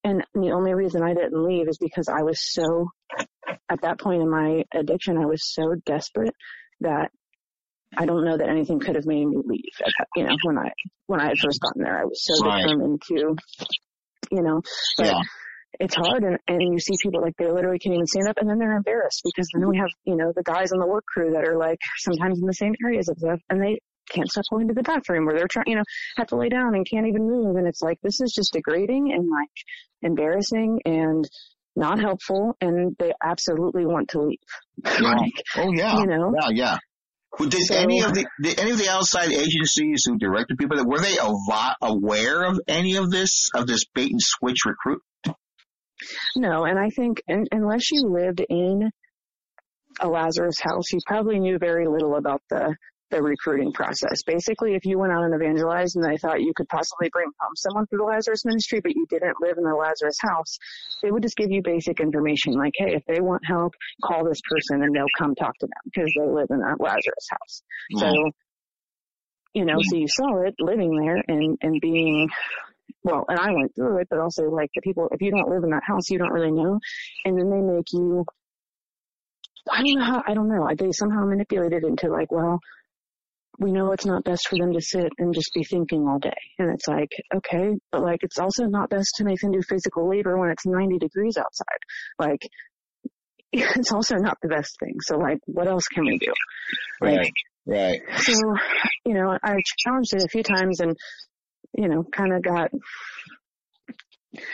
and 0.03 0.23
the 0.33 0.51
only 0.51 0.73
reason 0.73 1.03
I 1.03 1.13
didn't 1.13 1.43
leave 1.45 1.67
is 1.67 1.77
because 1.77 2.07
I 2.07 2.23
was 2.23 2.39
so, 2.41 2.89
at 3.69 3.81
that 3.81 3.99
point 3.99 4.21
in 4.21 4.29
my 4.29 4.63
addiction, 4.73 5.17
I 5.17 5.25
was 5.25 5.53
so 5.53 5.75
desperate 5.85 6.33
that 6.81 7.11
I 7.97 8.05
don't 8.05 8.25
know 8.25 8.37
that 8.37 8.49
anything 8.49 8.79
could 8.79 8.95
have 8.95 9.05
made 9.05 9.25
me 9.25 9.37
leave. 9.45 9.73
You 10.15 10.23
know, 10.23 10.37
when 10.43 10.57
I, 10.57 10.71
when 11.07 11.19
I 11.19 11.27
had 11.27 11.37
first 11.37 11.59
gotten 11.61 11.83
there, 11.83 11.99
I 11.99 12.05
was 12.05 12.23
so 12.23 12.45
Right. 12.45 12.63
determined 12.63 13.01
to, 13.09 13.35
you 14.31 14.41
know, 14.41 14.61
but 14.97 15.07
Yeah. 15.07 15.21
it's 15.79 15.95
hard 15.95 16.23
and, 16.23 16.37
and 16.47 16.61
you 16.73 16.79
see 16.79 16.93
people 17.03 17.21
like 17.21 17.33
they 17.37 17.51
literally 17.51 17.79
can't 17.79 17.93
even 17.95 18.07
stand 18.07 18.27
up 18.27 18.37
and 18.39 18.49
then 18.49 18.59
they're 18.59 18.75
embarrassed 18.75 19.21
because 19.23 19.49
then 19.53 19.67
we 19.67 19.77
have, 19.77 19.89
you 20.05 20.15
know, 20.15 20.31
the 20.35 20.43
guys 20.43 20.71
on 20.71 20.79
the 20.79 20.87
work 20.87 21.05
crew 21.05 21.31
that 21.31 21.45
are 21.47 21.57
like 21.57 21.79
sometimes 21.99 22.39
in 22.39 22.45
the 22.45 22.53
same 22.53 22.73
areas 22.83 23.07
of 23.09 23.17
stuff 23.17 23.39
and 23.49 23.61
they 23.61 23.79
can't 24.11 24.29
stop 24.29 24.43
going 24.51 24.67
to 24.67 24.73
the 24.73 24.83
bathroom 24.83 25.27
or 25.27 25.33
they're 25.35 25.47
trying, 25.49 25.65
you 25.67 25.75
know, 25.75 25.83
have 26.17 26.27
to 26.27 26.35
lay 26.37 26.49
down 26.49 26.75
and 26.75 26.85
can't 26.89 27.07
even 27.07 27.27
move. 27.27 27.55
And 27.55 27.67
it's 27.67 27.81
like, 27.81 27.97
this 28.03 28.19
is 28.21 28.31
just 28.35 28.53
degrading 28.53 29.11
and 29.13 29.27
like 29.29 29.49
embarrassing 30.01 30.79
and 30.85 31.27
not 31.75 31.99
helpful. 31.99 32.55
And 32.61 32.95
they 32.99 33.13
absolutely 33.23 33.85
want 33.85 34.09
to 34.09 34.21
leave. 34.21 34.37
Yeah. 35.01 35.13
like, 35.13 35.43
Oh 35.57 35.71
yeah. 35.73 35.97
you 35.99 36.07
know, 36.07 36.33
Yeah, 36.39 36.49
yeah. 36.51 36.77
Well, 37.39 37.47
Did 37.49 37.61
So- 37.61 37.75
any 37.75 38.01
of 38.01 38.13
the 38.13 38.25
did 38.43 38.59
any 38.59 38.71
of 38.71 38.77
the 38.77 38.89
outside 38.89 39.31
agencies 39.31 40.03
who 40.05 40.17
directed 40.17 40.57
people 40.57 40.83
were 40.85 40.99
they 40.99 41.15
aware 41.81 42.43
of 42.43 42.59
any 42.67 42.97
of 42.97 43.09
this 43.09 43.49
of 43.55 43.67
this 43.67 43.85
bait 43.95 44.11
and 44.11 44.19
switch 44.21 44.65
recruit? 44.65 45.01
No, 46.35 46.65
and 46.65 46.77
I 46.79 46.89
think 46.89 47.21
un 47.29 47.45
unless 47.51 47.91
you 47.91 48.01
lived 48.03 48.43
in 48.49 48.89
a 49.99 50.07
Lazarus 50.07 50.55
house, 50.61 50.91
you 50.91 50.99
probably 51.05 51.39
knew 51.39 51.57
very 51.57 51.87
little 51.87 52.15
about 52.15 52.41
the 52.49 52.75
the 53.11 53.21
recruiting 53.21 53.71
process. 53.73 54.23
Basically, 54.25 54.73
if 54.73 54.85
you 54.85 54.97
went 54.97 55.11
out 55.11 55.23
and 55.23 55.35
evangelized 55.35 55.95
and 55.95 56.05
they 56.05 56.17
thought 56.17 56.41
you 56.41 56.53
could 56.55 56.67
possibly 56.69 57.09
bring 57.11 57.29
home 57.39 57.55
someone 57.55 57.85
through 57.85 57.99
the 57.99 58.05
Lazarus 58.05 58.45
ministry, 58.45 58.79
but 58.81 58.95
you 58.95 59.05
didn't 59.09 59.35
live 59.41 59.57
in 59.57 59.63
the 59.63 59.75
Lazarus 59.75 60.17
house, 60.21 60.57
they 61.03 61.11
would 61.11 61.21
just 61.21 61.35
give 61.35 61.51
you 61.51 61.61
basic 61.61 61.99
information 61.99 62.53
like, 62.53 62.73
hey, 62.75 62.95
if 62.95 63.03
they 63.05 63.21
want 63.21 63.45
help, 63.45 63.73
call 64.03 64.25
this 64.25 64.41
person 64.49 64.83
and 64.83 64.95
they'll 64.95 65.05
come 65.17 65.35
talk 65.35 65.53
to 65.59 65.67
them 65.67 65.81
because 65.85 66.11
they 66.17 66.25
live 66.25 66.47
in 66.49 66.59
that 66.59 66.79
Lazarus 66.79 67.27
house. 67.29 67.61
So, 67.97 68.05
mm-hmm. 68.05 68.29
you 69.53 69.65
know, 69.65 69.77
so 69.81 69.97
you 69.97 70.07
saw 70.07 70.41
it 70.41 70.55
living 70.59 70.97
there 70.97 71.21
and, 71.27 71.57
and 71.61 71.81
being, 71.81 72.29
well, 73.03 73.25
and 73.27 73.39
I 73.39 73.51
went 73.51 73.75
through 73.75 73.99
it, 73.99 74.07
but 74.09 74.19
also 74.19 74.43
like 74.49 74.69
the 74.73 74.81
people, 74.81 75.09
if 75.11 75.21
you 75.21 75.31
don't 75.31 75.49
live 75.49 75.63
in 75.63 75.71
that 75.71 75.83
house, 75.85 76.09
you 76.09 76.17
don't 76.17 76.31
really 76.31 76.51
know. 76.51 76.79
And 77.25 77.37
then 77.37 77.49
they 77.49 77.61
make 77.61 77.87
you, 77.91 78.25
I 79.69 79.83
don't 79.83 79.99
know 79.99 80.05
how, 80.05 80.23
I 80.27 80.33
don't 80.33 80.49
know. 80.49 80.67
They 80.77 80.91
somehow 80.91 81.25
manipulate 81.25 81.73
it 81.73 81.83
into 81.83 82.07
like, 82.07 82.31
well, 82.31 82.59
we 83.59 83.71
know 83.71 83.91
it's 83.91 84.05
not 84.05 84.23
best 84.23 84.47
for 84.47 84.57
them 84.57 84.73
to 84.73 84.81
sit 84.81 85.11
and 85.17 85.33
just 85.33 85.51
be 85.53 85.63
thinking 85.63 86.07
all 86.07 86.19
day. 86.19 86.33
And 86.57 86.71
it's 86.73 86.87
like, 86.87 87.11
okay, 87.35 87.75
but 87.91 88.01
like 88.01 88.19
it's 88.23 88.39
also 88.39 88.65
not 88.65 88.89
best 88.89 89.15
to 89.17 89.23
make 89.23 89.39
them 89.39 89.51
do 89.51 89.61
physical 89.67 90.09
labor 90.09 90.37
when 90.37 90.49
it's 90.49 90.65
90 90.65 90.97
degrees 90.97 91.37
outside. 91.37 91.77
Like, 92.17 92.41
it's 93.51 93.91
also 93.91 94.15
not 94.15 94.37
the 94.41 94.47
best 94.47 94.77
thing. 94.79 94.95
So 95.01 95.17
like, 95.17 95.39
what 95.45 95.67
else 95.67 95.85
can 95.87 96.05
we 96.05 96.17
do? 96.17 96.33
Like, 97.01 97.17
Right. 97.17 97.31
Right. 97.63 98.01
so, 98.17 98.33
you 99.05 99.13
know, 99.13 99.37
I 99.43 99.57
challenged 99.77 100.15
it 100.15 100.23
a 100.23 100.29
few 100.29 100.41
times 100.41 100.79
and, 100.79 100.95
you 101.77 101.87
know, 101.87 102.03
kind 102.03 102.33
of 102.33 102.41
got 102.41 102.71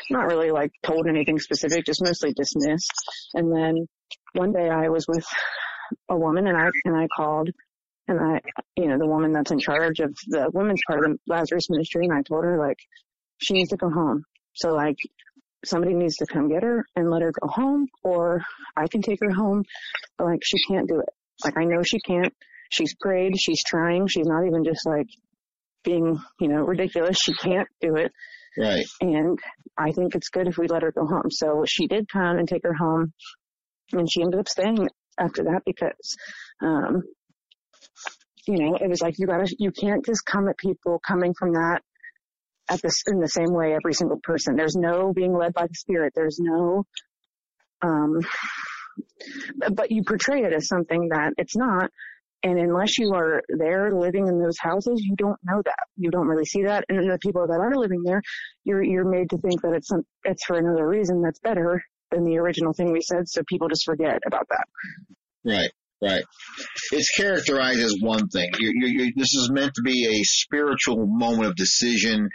not 0.09 0.25
really 0.25 0.51
like 0.51 0.71
told 0.83 1.07
anything 1.07 1.39
specific, 1.39 1.85
just 1.85 2.03
mostly 2.03 2.33
dismissed. 2.33 2.91
And 3.33 3.55
then 3.55 3.87
one 4.33 4.51
day 4.51 4.67
I 4.69 4.89
was 4.89 5.05
with 5.07 5.25
a 6.09 6.17
woman 6.17 6.47
and 6.47 6.57
I, 6.57 6.69
and 6.83 6.97
I 6.97 7.07
called 7.15 7.49
and 8.07 8.19
I, 8.19 8.41
you 8.75 8.87
know, 8.87 8.97
the 8.97 9.07
woman 9.07 9.33
that's 9.33 9.51
in 9.51 9.59
charge 9.59 9.99
of 9.99 10.15
the 10.27 10.49
women's 10.53 10.81
part 10.87 11.05
of 11.05 11.11
the 11.11 11.17
Lazarus 11.27 11.69
ministry 11.69 12.05
and 12.05 12.13
I 12.13 12.21
told 12.21 12.43
her 12.43 12.57
like, 12.59 12.77
she 13.37 13.53
needs 13.53 13.69
to 13.69 13.77
go 13.77 13.89
home. 13.89 14.23
So 14.53 14.73
like, 14.73 14.97
somebody 15.65 15.93
needs 15.93 16.17
to 16.17 16.25
come 16.25 16.49
get 16.49 16.63
her 16.63 16.85
and 16.95 17.09
let 17.09 17.21
her 17.21 17.31
go 17.31 17.47
home 17.47 17.87
or 18.03 18.41
I 18.75 18.87
can 18.87 19.01
take 19.01 19.19
her 19.21 19.31
home, 19.31 19.63
but 20.17 20.25
like 20.25 20.39
she 20.43 20.57
can't 20.67 20.87
do 20.87 20.99
it. 20.99 21.09
Like 21.43 21.57
I 21.57 21.65
know 21.65 21.83
she 21.83 21.99
can't. 21.99 22.33
She's 22.71 22.95
prayed. 22.99 23.39
She's 23.39 23.63
trying. 23.63 24.07
She's 24.07 24.27
not 24.27 24.45
even 24.45 24.63
just 24.63 24.85
like 24.85 25.07
being, 25.83 26.17
you 26.39 26.47
know, 26.47 26.61
ridiculous. 26.61 27.17
She 27.23 27.33
can't 27.33 27.67
do 27.81 27.95
it. 27.95 28.11
Right. 28.57 28.85
And 29.01 29.39
I 29.77 29.91
think 29.91 30.15
it's 30.15 30.29
good 30.29 30.47
if 30.47 30.57
we 30.57 30.67
let 30.67 30.81
her 30.81 30.91
go 30.91 31.05
home. 31.05 31.29
So 31.29 31.63
she 31.67 31.87
did 31.87 32.09
come 32.11 32.37
and 32.37 32.47
take 32.47 32.63
her 32.63 32.73
home 32.73 33.13
and 33.93 34.11
she 34.11 34.21
ended 34.21 34.39
up 34.39 34.49
staying 34.49 34.89
after 35.19 35.43
that 35.43 35.61
because, 35.65 36.15
um, 36.61 37.03
you 38.47 38.57
know, 38.57 38.77
it 38.79 38.89
was 38.89 39.01
like 39.01 39.19
you 39.19 39.27
gotta, 39.27 39.53
you 39.59 39.71
can't 39.71 40.05
just 40.05 40.25
come 40.25 40.47
at 40.47 40.57
people 40.57 40.99
coming 41.05 41.33
from 41.33 41.53
that 41.53 41.81
at 42.69 42.81
this 42.81 43.03
in 43.07 43.19
the 43.19 43.27
same 43.27 43.53
way 43.53 43.73
every 43.73 43.93
single 43.93 44.19
person. 44.21 44.55
There's 44.55 44.75
no 44.75 45.13
being 45.13 45.33
led 45.33 45.53
by 45.53 45.67
the 45.67 45.73
spirit. 45.73 46.13
There's 46.15 46.37
no, 46.39 46.85
um, 47.81 48.19
but 49.71 49.91
you 49.91 50.03
portray 50.03 50.41
it 50.43 50.53
as 50.53 50.67
something 50.67 51.09
that 51.09 51.33
it's 51.37 51.55
not. 51.55 51.91
And 52.43 52.59
unless 52.59 52.97
you 52.99 53.13
are 53.15 53.41
there 53.49 53.91
living 53.91 54.27
in 54.27 54.39
those 54.39 54.59
houses, 54.59 55.01
you 55.03 55.15
don't 55.15 55.39
know 55.43 55.61
that. 55.65 55.87
You 55.97 56.11
don't 56.11 56.27
really 56.27 56.45
see 56.45 56.63
that. 56.63 56.85
And 56.87 57.09
the 57.09 57.17
people 57.17 57.47
that 57.47 57.59
are 57.59 57.75
living 57.75 58.03
there, 58.03 58.21
you're, 58.63 58.83
you're 58.83 59.09
made 59.09 59.31
to 59.31 59.37
think 59.37 59.61
that 59.63 59.73
it's 59.73 59.87
some, 59.87 60.03
it's 60.23 60.45
for 60.45 60.57
another 60.57 60.87
reason 60.87 61.21
that's 61.21 61.39
better 61.39 61.81
than 62.11 62.23
the 62.23 62.37
original 62.37 62.73
thing 62.73 62.91
we 62.91 63.01
said. 63.01 63.27
So 63.27 63.41
people 63.47 63.69
just 63.69 63.85
forget 63.85 64.19
about 64.25 64.47
that. 64.49 64.65
Right. 65.43 65.71
Right. 66.01 66.23
It's 66.91 67.09
characterized 67.09 67.79
as 67.79 67.95
one 67.99 68.27
thing. 68.27 68.49
you 68.59 68.71
you 68.75 68.87
you 68.87 69.13
this 69.15 69.33
is 69.33 69.49
meant 69.51 69.73
to 69.75 69.81
be 69.81 70.05
a 70.05 70.23
spiritual 70.23 71.07
moment 71.07 71.47
of 71.49 71.55
decision, 71.55 72.29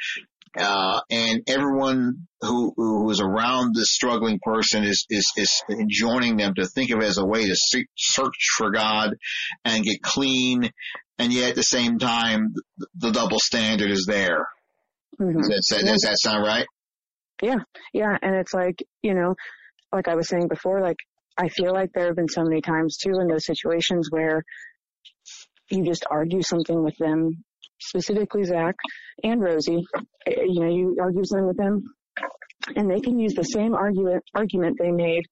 uh, 0.59 1.01
and 1.11 1.43
everyone 1.47 2.27
who 2.41 2.73
who 2.77 3.09
is 3.11 3.21
around 3.21 3.75
this 3.77 3.93
struggling 3.93 4.41
person 4.43 4.83
is 4.83 5.07
is 5.11 5.31
is 5.37 5.63
enjoining 5.71 6.37
them 6.39 6.55
to 6.57 6.67
think 6.67 6.91
of 6.91 7.01
it 7.01 7.05
as 7.05 7.19
a 7.19 7.25
way 7.25 7.47
to 7.47 7.55
seek, 7.55 7.87
search 7.97 8.35
for 8.57 8.73
God 8.73 9.15
and 9.65 9.85
get 9.85 10.03
clean, 10.03 10.69
and 11.21 11.33
yet 11.33 11.51
at 11.51 11.55
the 11.55 11.63
same 11.63 11.99
time, 12.01 12.53
the, 12.79 12.87
the 12.97 13.11
double 13.13 13.39
standard 13.39 13.93
is 13.93 14.07
there. 14.07 14.49
Mhm. 15.21 15.37
Does 15.37 15.67
that, 15.71 15.87
does 15.87 16.01
that 16.01 16.19
sound 16.19 16.45
right? 16.45 16.67
Yeah. 17.41 17.59
Yeah. 17.93 18.17
And 18.23 18.35
it's 18.35 18.55
like, 18.55 18.83
you 19.03 19.15
know, 19.15 19.35
like 19.93 20.09
I 20.09 20.15
was 20.17 20.29
saying 20.29 20.49
before, 20.49 20.81
like 20.81 20.97
I 21.37 21.49
feel 21.49 21.73
like 21.73 21.91
there 21.93 22.07
have 22.07 22.17
been 22.17 22.29
so 22.29 22.43
many 22.43 22.61
times 22.61 22.97
too 22.97 23.19
in 23.21 23.29
those 23.29 23.47
situations 23.47 24.09
where 24.11 24.43
you 25.71 25.85
just 25.85 26.05
argue 26.11 26.43
something 26.43 26.83
with 26.83 26.97
them, 26.99 27.45
specifically 27.81 28.45
Zach 28.45 28.75
and 29.25 29.41
Rosie. 29.41 29.85
Eh, 30.27 30.45
You 30.47 30.61
know, 30.61 30.75
you 30.75 30.97
argue 31.01 31.25
something 31.25 31.47
with 31.47 31.57
them 31.57 31.83
and 32.77 32.91
they 32.91 33.01
can 33.01 33.19
use 33.19 33.35
the 33.35 33.43
same 33.43 33.75
argument, 33.75 34.23
argument 34.35 34.77
they 34.79 34.91
made 34.91 35.25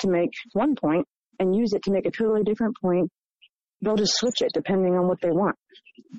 to 0.00 0.08
make 0.08 0.30
one 0.52 0.76
point 0.76 1.06
and 1.40 1.56
use 1.56 1.72
it 1.72 1.82
to 1.84 1.90
make 1.90 2.06
a 2.06 2.10
totally 2.10 2.44
different 2.44 2.76
point. 2.80 3.10
They'll 3.80 3.96
just 3.96 4.16
switch 4.16 4.42
it 4.42 4.50
depending 4.52 4.94
on 4.96 5.08
what 5.08 5.20
they 5.20 5.30
want. 5.30 5.56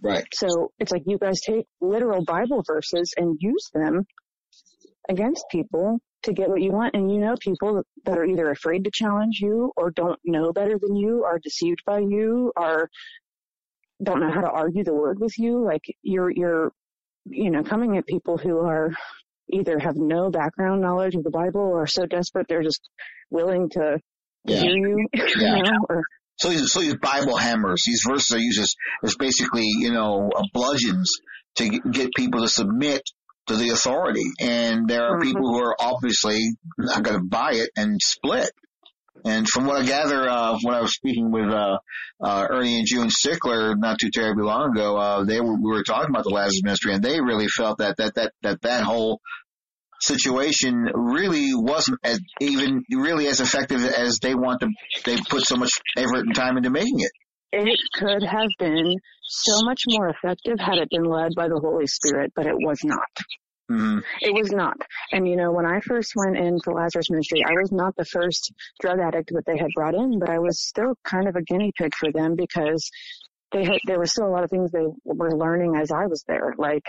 Right. 0.01 0.25
So 0.33 0.71
it's 0.79 0.91
like 0.91 1.03
you 1.05 1.17
guys 1.17 1.39
take 1.41 1.65
literal 1.81 2.23
Bible 2.23 2.63
verses 2.65 3.13
and 3.17 3.37
use 3.39 3.69
them 3.73 4.05
against 5.09 5.45
people 5.51 5.99
to 6.23 6.33
get 6.33 6.49
what 6.49 6.61
you 6.61 6.71
want. 6.71 6.95
And 6.95 7.11
you 7.11 7.19
know 7.19 7.35
people 7.39 7.83
that 8.05 8.17
are 8.17 8.25
either 8.25 8.49
afraid 8.49 8.83
to 8.85 8.91
challenge 8.93 9.39
you 9.41 9.71
or 9.77 9.91
don't 9.91 10.19
know 10.25 10.51
better 10.51 10.77
than 10.81 10.95
you, 10.95 11.23
are 11.23 11.39
deceived 11.39 11.79
by 11.85 11.99
you, 11.99 12.51
are 12.55 12.89
don't 14.01 14.21
know 14.21 14.31
how 14.31 14.41
to 14.41 14.49
argue 14.49 14.83
the 14.83 14.93
word 14.93 15.19
with 15.19 15.37
you. 15.37 15.63
Like 15.63 15.83
you're, 16.01 16.29
you're, 16.31 16.71
you 17.25 17.51
know, 17.51 17.63
coming 17.63 17.97
at 17.97 18.07
people 18.07 18.37
who 18.37 18.59
are 18.59 18.91
either 19.51 19.79
have 19.79 19.95
no 19.97 20.29
background 20.29 20.81
knowledge 20.81 21.15
of 21.15 21.23
the 21.23 21.31
Bible 21.31 21.61
or 21.61 21.87
so 21.87 22.05
desperate 22.05 22.45
they're 22.47 22.63
just 22.63 22.87
willing 23.29 23.69
to 23.71 23.99
Yeah. 24.45 24.61
hear 24.61 24.75
you, 24.75 25.07
Yeah. 25.13 25.23
you 25.57 25.63
know, 25.63 25.85
or 25.89 26.03
So 26.37 26.49
these, 26.49 26.71
so 26.71 26.79
these 26.79 26.95
Bible 26.95 27.35
hammers, 27.35 27.83
these 27.85 28.03
verses 28.07 28.31
are 28.33 28.39
used 28.39 28.61
as, 28.61 28.73
as 29.03 29.15
basically, 29.17 29.65
you 29.65 29.91
know, 29.91 30.29
bludgeons 30.53 31.11
to 31.57 31.67
get 31.91 32.09
people 32.15 32.41
to 32.41 32.47
submit 32.47 33.01
to 33.47 33.55
the 33.55 33.69
authority. 33.69 34.25
And 34.39 34.87
there 34.87 35.03
are 35.03 35.19
people 35.19 35.47
who 35.47 35.63
are 35.63 35.75
obviously 35.79 36.39
not 36.77 37.03
going 37.03 37.17
to 37.17 37.25
buy 37.25 37.53
it 37.53 37.69
and 37.75 37.99
split. 38.01 38.51
And 39.25 39.47
from 39.47 39.65
what 39.65 39.81
I 39.81 39.85
gather, 39.85 40.29
uh, 40.29 40.57
when 40.61 40.75
I 40.75 40.81
was 40.81 40.93
speaking 40.93 41.31
with, 41.31 41.49
uh, 41.49 41.79
uh, 42.23 42.47
Ernie 42.49 42.79
and 42.79 42.87
June 42.87 43.09
Sickler 43.09 43.75
not 43.77 43.99
too 43.99 44.11
terribly 44.11 44.43
long 44.43 44.71
ago, 44.71 44.97
uh, 44.97 45.23
they 45.25 45.41
were, 45.41 45.55
we 45.55 45.69
were 45.71 45.83
talking 45.83 46.09
about 46.09 46.23
the 46.23 46.29
Lazarus 46.29 46.61
ministry 46.63 46.93
and 46.93 47.03
they 47.03 47.19
really 47.19 47.47
felt 47.47 47.79
that, 47.79 47.97
that, 47.97 48.15
that, 48.15 48.33
that, 48.43 48.61
that 48.61 48.83
whole 48.83 49.19
situation 50.01 50.87
really 50.93 51.53
wasn't 51.53 51.99
as 52.03 52.19
even 52.39 52.83
really 52.91 53.27
as 53.27 53.41
effective 53.41 53.83
as 53.83 54.19
they 54.19 54.33
want 54.35 54.61
to, 54.61 54.69
they 55.05 55.17
put 55.29 55.45
so 55.45 55.57
much 55.57 55.71
effort 55.97 56.25
and 56.25 56.35
time 56.35 56.55
into 56.57 56.69
making 56.69 56.99
it. 56.99 57.11
It 57.51 57.79
could 57.93 58.23
have 58.23 58.49
been 58.57 58.95
so 59.23 59.63
much 59.63 59.83
more 59.87 60.09
effective 60.09 60.59
had 60.59 60.77
it 60.77 60.89
been 60.89 61.03
led 61.03 61.33
by 61.35 61.47
the 61.47 61.59
Holy 61.59 61.87
Spirit, 61.87 62.31
but 62.35 62.45
it 62.45 62.55
was 62.55 62.79
not. 62.83 63.09
hmm 63.69 63.99
It 64.21 64.33
was 64.33 64.51
not. 64.51 64.77
And 65.11 65.27
you 65.27 65.35
know, 65.35 65.51
when 65.51 65.65
I 65.65 65.79
first 65.81 66.13
went 66.15 66.37
into 66.37 66.71
Lazarus 66.71 67.09
Ministry, 67.09 67.43
I 67.45 67.53
was 67.53 67.71
not 67.71 67.95
the 67.95 68.05
first 68.05 68.51
drug 68.81 68.99
addict 68.99 69.31
that 69.33 69.45
they 69.45 69.57
had 69.57 69.69
brought 69.75 69.95
in, 69.95 70.19
but 70.19 70.29
I 70.29 70.39
was 70.39 70.59
still 70.59 70.95
kind 71.03 71.27
of 71.27 71.35
a 71.35 71.41
guinea 71.41 71.71
pig 71.77 71.93
for 71.95 72.11
them 72.11 72.35
because 72.35 72.89
they 73.51 73.65
had, 73.65 73.79
there 73.85 73.97
were 73.97 74.05
still 74.05 74.27
a 74.27 74.29
lot 74.29 74.43
of 74.43 74.49
things 74.49 74.71
they 74.71 74.85
were 75.03 75.35
learning 75.35 75.75
as 75.75 75.91
I 75.91 76.05
was 76.05 76.23
there, 76.27 76.53
like 76.57 76.83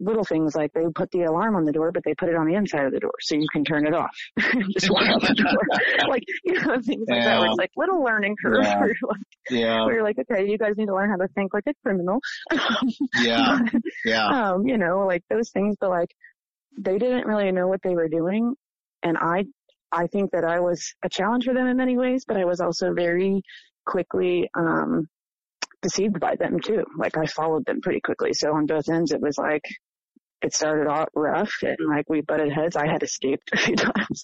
little 0.00 0.24
things 0.24 0.54
like 0.56 0.72
they 0.72 0.80
put 0.94 1.10
the 1.10 1.22
alarm 1.24 1.54
on 1.54 1.64
the 1.64 1.72
door, 1.72 1.92
but 1.92 2.02
they 2.04 2.14
put 2.14 2.28
it 2.30 2.34
on 2.34 2.46
the 2.46 2.54
inside 2.54 2.86
of 2.86 2.92
the 2.92 2.98
door 3.00 3.12
so 3.20 3.34
you 3.34 3.46
can 3.52 3.64
turn 3.64 3.86
it 3.86 3.94
off. 3.94 4.10
Just 4.72 4.90
walk 4.90 5.06
out 5.06 5.20
the 5.20 5.34
door. 5.34 6.08
like, 6.08 6.24
you 6.44 6.54
know, 6.54 6.80
things 6.80 7.04
like 7.08 7.22
that 7.22 7.38
where 7.40 7.48
it's 7.50 7.58
like 7.58 7.70
little 7.76 8.02
learning 8.02 8.34
curve 8.42 8.64
Yeah. 8.64 8.78
where 8.80 8.88
you're 8.88 9.08
like, 9.08 9.20
Yeah, 9.50 9.84
where 9.84 9.94
you're 9.94 10.02
like, 10.02 10.18
okay, 10.18 10.46
you 10.48 10.56
guys 10.58 10.72
need 10.76 10.86
to 10.86 10.94
learn 10.94 11.10
how 11.10 11.16
to 11.16 11.28
think 11.34 11.52
like 11.54 11.64
a 11.68 11.74
criminal. 11.84 12.18
yeah, 13.22 13.58
yeah, 14.04 14.52
um, 14.52 14.66
you 14.66 14.78
know, 14.78 15.06
like 15.06 15.22
those 15.28 15.50
things, 15.50 15.76
but 15.80 15.90
like 15.90 16.10
they 16.78 16.98
didn't 16.98 17.26
really 17.26 17.52
know 17.52 17.68
what 17.68 17.82
they 17.82 17.94
were 17.94 18.08
doing. 18.08 18.54
And 19.02 19.16
I, 19.18 19.44
I 19.92 20.06
think 20.06 20.30
that 20.32 20.44
I 20.44 20.60
was 20.60 20.94
a 21.04 21.08
challenge 21.08 21.44
for 21.44 21.54
them 21.54 21.66
in 21.66 21.76
many 21.76 21.96
ways, 21.98 22.24
but 22.26 22.36
I 22.36 22.44
was 22.44 22.60
also 22.60 22.92
very 22.94 23.42
quickly, 23.86 24.48
um, 24.56 25.08
deceived 25.82 26.20
by 26.20 26.36
them 26.36 26.60
too. 26.60 26.84
Like 26.98 27.16
I 27.16 27.24
followed 27.26 27.64
them 27.64 27.80
pretty 27.80 28.00
quickly. 28.00 28.32
So 28.34 28.54
on 28.54 28.66
both 28.66 28.88
ends, 28.90 29.12
it 29.12 29.20
was 29.20 29.38
like, 29.38 29.62
it 30.42 30.54
started 30.54 30.88
off 30.88 31.08
rough 31.14 31.52
and 31.62 31.76
like 31.88 32.08
we 32.08 32.22
butted 32.22 32.52
heads. 32.52 32.76
I 32.76 32.86
had 32.86 33.02
escaped 33.02 33.50
a 33.52 33.58
few 33.58 33.76
times. 33.76 34.22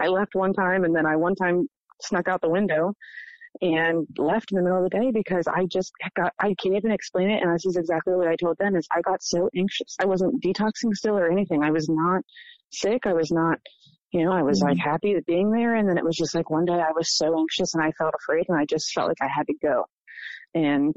I 0.00 0.08
left 0.08 0.34
one 0.34 0.52
time 0.52 0.84
and 0.84 0.94
then 0.94 1.06
I 1.06 1.16
one 1.16 1.34
time 1.34 1.68
snuck 2.02 2.28
out 2.28 2.40
the 2.40 2.50
window 2.50 2.94
and 3.60 4.06
left 4.18 4.50
in 4.50 4.56
the 4.56 4.62
middle 4.62 4.84
of 4.84 4.90
the 4.90 4.98
day 4.98 5.10
because 5.12 5.46
I 5.46 5.66
just 5.66 5.92
got, 6.16 6.32
I 6.38 6.54
can't 6.60 6.74
even 6.74 6.90
explain 6.90 7.30
it. 7.30 7.42
And 7.42 7.54
this 7.54 7.66
is 7.66 7.76
exactly 7.76 8.14
what 8.14 8.28
I 8.28 8.36
told 8.36 8.58
them 8.58 8.76
is 8.76 8.86
I 8.90 9.00
got 9.00 9.22
so 9.22 9.48
anxious. 9.56 9.96
I 10.00 10.06
wasn't 10.06 10.42
detoxing 10.42 10.92
still 10.92 11.16
or 11.16 11.30
anything. 11.30 11.62
I 11.62 11.70
was 11.70 11.88
not 11.88 12.22
sick. 12.72 13.06
I 13.06 13.12
was 13.12 13.30
not, 13.30 13.58
you 14.12 14.24
know, 14.24 14.32
I 14.32 14.42
was 14.42 14.60
like 14.60 14.76
mm-hmm. 14.76 14.90
happy 14.90 15.16
being 15.26 15.50
there. 15.50 15.76
And 15.76 15.88
then 15.88 15.98
it 15.98 16.04
was 16.04 16.16
just 16.16 16.34
like 16.34 16.50
one 16.50 16.64
day 16.64 16.74
I 16.74 16.92
was 16.94 17.16
so 17.16 17.38
anxious 17.38 17.74
and 17.74 17.82
I 17.82 17.92
felt 17.92 18.14
afraid 18.20 18.46
and 18.48 18.58
I 18.58 18.64
just 18.64 18.92
felt 18.92 19.08
like 19.08 19.22
I 19.22 19.28
had 19.28 19.46
to 19.46 19.54
go. 19.62 19.84
And 20.54 20.94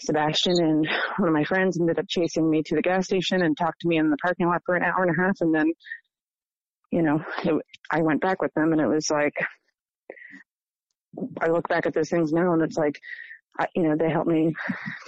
Sebastian 0.00 0.54
and 0.58 0.88
one 1.18 1.28
of 1.28 1.34
my 1.34 1.44
friends 1.44 1.78
ended 1.78 1.98
up 1.98 2.06
chasing 2.08 2.48
me 2.48 2.62
to 2.64 2.74
the 2.74 2.82
gas 2.82 3.06
station 3.06 3.42
and 3.42 3.56
talked 3.56 3.80
to 3.80 3.88
me 3.88 3.98
in 3.98 4.10
the 4.10 4.16
parking 4.18 4.46
lot 4.46 4.62
for 4.64 4.74
an 4.76 4.82
hour 4.82 5.02
and 5.02 5.16
a 5.16 5.22
half. 5.22 5.36
And 5.40 5.54
then, 5.54 5.72
you 6.90 7.02
know, 7.02 7.22
it, 7.44 7.54
I 7.90 8.02
went 8.02 8.20
back 8.20 8.40
with 8.40 8.52
them 8.54 8.72
and 8.72 8.80
it 8.80 8.86
was 8.86 9.10
like, 9.10 9.34
I 11.40 11.48
look 11.48 11.68
back 11.68 11.86
at 11.86 11.94
those 11.94 12.08
things 12.08 12.32
now 12.32 12.52
and 12.52 12.62
it's 12.62 12.76
like, 12.76 12.98
I, 13.58 13.66
you 13.74 13.82
know, 13.82 13.96
they 13.96 14.10
helped 14.10 14.30
me 14.30 14.54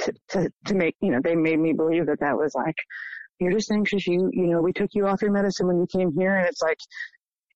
to, 0.00 0.12
to, 0.30 0.52
to 0.66 0.74
make, 0.74 0.96
you 1.00 1.10
know, 1.10 1.20
they 1.22 1.36
made 1.36 1.58
me 1.58 1.72
believe 1.72 2.06
that 2.06 2.20
that 2.20 2.36
was 2.36 2.54
like, 2.54 2.76
you're 3.38 3.52
just 3.52 3.70
anxious. 3.70 4.06
You, 4.06 4.30
you 4.32 4.46
know, 4.46 4.60
we 4.60 4.72
took 4.72 4.90
you 4.92 5.06
off 5.06 5.22
your 5.22 5.32
medicine 5.32 5.66
when 5.66 5.78
you 5.78 5.86
came 5.86 6.12
here 6.12 6.36
and 6.36 6.46
it's 6.46 6.62
like, 6.62 6.78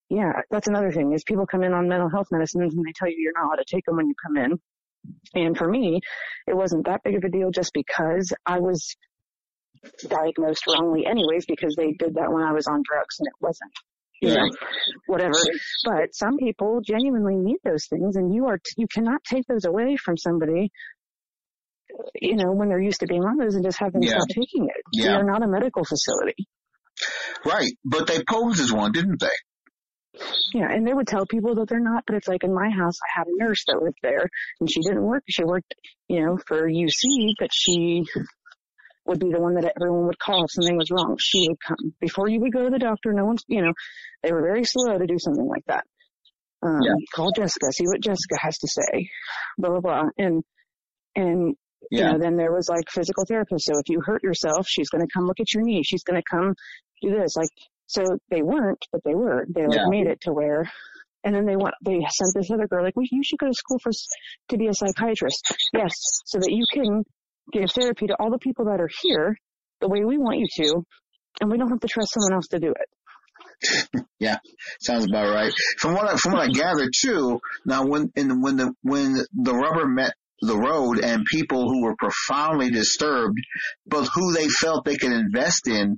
yeah, 0.09 0.41
that's 0.49 0.67
another 0.67 0.91
thing 0.91 1.13
is 1.13 1.23
people 1.23 1.45
come 1.45 1.63
in 1.63 1.73
on 1.73 1.89
mental 1.89 2.09
health 2.09 2.27
medicines 2.31 2.73
and 2.73 2.85
they 2.85 2.93
tell 2.95 3.09
you 3.09 3.17
you're 3.17 3.33
not 3.35 3.47
allowed 3.47 3.55
to 3.57 3.65
take 3.65 3.85
them 3.85 3.97
when 3.97 4.07
you 4.07 4.15
come 4.25 4.37
in. 4.37 4.59
And 5.33 5.57
for 5.57 5.67
me, 5.67 6.01
it 6.47 6.55
wasn't 6.55 6.85
that 6.85 7.01
big 7.03 7.15
of 7.15 7.23
a 7.23 7.29
deal 7.29 7.51
just 7.51 7.71
because 7.73 8.33
I 8.45 8.59
was 8.59 8.95
diagnosed 10.07 10.63
wrongly 10.67 11.05
anyways 11.05 11.45
because 11.45 11.75
they 11.75 11.91
did 11.93 12.15
that 12.15 12.31
when 12.31 12.43
I 12.43 12.51
was 12.53 12.67
on 12.67 12.81
drugs 12.83 13.17
and 13.19 13.27
it 13.27 13.33
wasn't. 13.39 13.71
You 14.19 14.33
know, 14.33 14.49
whatever. 15.05 15.35
But 15.85 16.15
some 16.15 16.37
people 16.37 16.81
genuinely 16.83 17.35
need 17.35 17.57
those 17.63 17.85
things 17.85 18.15
and 18.15 18.33
you 18.33 18.47
are, 18.47 18.59
you 18.75 18.87
cannot 18.91 19.23
take 19.23 19.45
those 19.45 19.65
away 19.65 19.95
from 19.95 20.17
somebody, 20.17 20.71
you 22.19 22.35
know, 22.35 22.51
when 22.51 22.69
they're 22.69 22.81
used 22.81 23.01
to 23.01 23.05
being 23.05 23.23
on 23.23 23.37
those 23.37 23.53
and 23.53 23.63
just 23.63 23.77
have 23.77 23.93
them 23.93 24.01
Yeah. 24.01 24.13
stop 24.17 24.27
taking 24.29 24.65
it. 24.69 24.81
Yeah. 24.91 25.17
are 25.17 25.23
not 25.23 25.43
a 25.43 25.47
medical 25.47 25.83
facility. 25.85 26.47
right. 27.45 27.71
But 27.85 28.07
they 28.07 28.23
posed 28.27 28.59
as 28.59 28.73
one, 28.73 28.91
didn't 28.91 29.19
they? 29.21 29.27
Yeah, 30.53 30.67
and 30.71 30.87
they 30.87 30.93
would 30.93 31.07
tell 31.07 31.25
people 31.25 31.55
that 31.55 31.67
they're 31.69 31.79
not, 31.79 32.03
but 32.07 32.15
it's 32.15 32.27
like 32.27 32.43
in 32.43 32.53
my 32.53 32.69
house, 32.69 32.95
I 33.03 33.19
had 33.19 33.27
a 33.27 33.37
nurse 33.37 33.63
that 33.67 33.81
lived 33.81 33.99
there, 34.01 34.27
and 34.59 34.69
she 34.71 34.81
didn't 34.81 35.03
work. 35.03 35.23
She 35.29 35.43
worked, 35.43 35.73
you 36.07 36.25
know, 36.25 36.37
for 36.47 36.67
UC, 36.67 37.33
but 37.39 37.49
she 37.53 38.03
would 39.05 39.19
be 39.19 39.31
the 39.31 39.39
one 39.39 39.55
that 39.55 39.71
everyone 39.75 40.07
would 40.07 40.19
call 40.19 40.43
if 40.43 40.51
something 40.51 40.75
was 40.77 40.91
wrong. 40.91 41.17
She 41.19 41.47
would 41.49 41.59
come 41.65 41.93
before 41.99 42.27
you 42.29 42.39
would 42.41 42.53
go 42.53 42.63
to 42.63 42.69
the 42.69 42.79
doctor. 42.79 43.13
No 43.13 43.25
one's, 43.25 43.43
you 43.47 43.61
know, 43.61 43.73
they 44.23 44.31
were 44.31 44.41
very 44.41 44.63
slow 44.65 44.97
to 44.97 45.05
do 45.07 45.17
something 45.17 45.47
like 45.47 45.63
that. 45.67 45.85
Um, 46.61 46.81
Yeah. 46.83 46.95
call 47.13 47.31
Jessica, 47.35 47.71
see 47.71 47.85
what 47.87 48.01
Jessica 48.01 48.35
has 48.39 48.57
to 48.57 48.67
say, 48.67 49.09
blah 49.57 49.69
blah 49.69 49.79
blah, 49.79 50.03
and 50.17 50.43
and 51.15 51.55
you 51.91 51.99
Yeah, 51.99 52.11
know, 52.11 52.17
then 52.19 52.35
there 52.35 52.51
was 52.51 52.67
like 52.69 52.89
physical 52.89 53.25
therapist. 53.25 53.65
So 53.65 53.77
if 53.79 53.89
you 53.89 54.01
hurt 54.01 54.23
yourself, 54.23 54.67
she's 54.67 54.89
going 54.89 55.05
to 55.05 55.11
come 55.13 55.25
look 55.25 55.39
at 55.39 55.53
your 55.53 55.63
knee. 55.63 55.83
She's 55.83 56.03
going 56.03 56.19
to 56.21 56.23
come 56.29 56.55
do 57.01 57.11
this. 57.11 57.35
Like, 57.37 57.49
so 57.87 58.03
they 58.29 58.41
weren't, 58.41 58.83
but 58.91 59.01
they 59.03 59.15
were. 59.15 59.45
They 59.49 59.65
like 59.65 59.77
Yeah. 59.77 59.89
made 59.89 60.07
it 60.07 60.19
to 60.21 60.33
where, 60.33 60.69
and 61.23 61.33
then 61.35 61.45
they 61.45 61.55
went, 61.55 61.73
they 61.83 61.99
sent 62.09 62.33
this 62.35 62.51
other 62.51 62.67
girl 62.67 62.83
like, 62.83 62.95
well, 62.95 63.05
you 63.09 63.23
should 63.23 63.39
go 63.39 63.47
to 63.47 63.53
school 63.53 63.79
for, 63.81 63.91
to 64.49 64.57
be 64.57 64.67
a 64.67 64.73
psychiatrist. 64.73 65.41
Yes. 65.73 65.91
So 66.25 66.39
that 66.39 66.51
you 66.51 66.65
can 66.71 67.03
give 67.51 67.71
therapy 67.71 68.07
to 68.07 68.15
all 68.19 68.29
the 68.31 68.37
people 68.39 68.65
that 68.65 68.79
are 68.79 68.89
here 69.01 69.37
the 69.81 69.87
way 69.89 70.03
we 70.05 70.17
want 70.17 70.37
you 70.39 70.47
to. 70.63 70.83
And 71.41 71.51
we 71.51 71.57
don't 71.57 71.69
have 71.69 71.79
to 71.79 71.87
trust 71.87 72.13
someone 72.13 72.33
else 72.33 72.47
to 72.49 72.59
do 72.59 72.71
it. 72.71 73.89
Yeah, 74.19 74.37
sounds 74.81 75.05
about 75.05 75.31
right. 75.31 75.53
From 75.77 75.93
what 75.93 76.07
I, 76.07 76.15
from 76.15 76.31
what 76.33 76.41
I 76.41 76.47
gathered 76.47 76.89
too, 76.99 77.39
now 77.65 77.85
when 77.85 78.11
in 78.15 78.41
when 78.41 78.57
the 78.57 78.73
when 78.81 79.15
the 79.31 79.53
rubber 79.53 79.87
met 79.87 80.13
the 80.41 80.57
road 80.57 80.99
and 81.03 81.23
people 81.25 81.69
who 81.69 81.83
were 81.83 81.95
profoundly 81.97 82.71
disturbed, 82.71 83.37
but 83.85 84.07
who 84.15 84.33
they 84.33 84.47
felt 84.47 84.85
they 84.85 84.97
could 84.97 85.11
invest 85.11 85.67
in, 85.67 85.97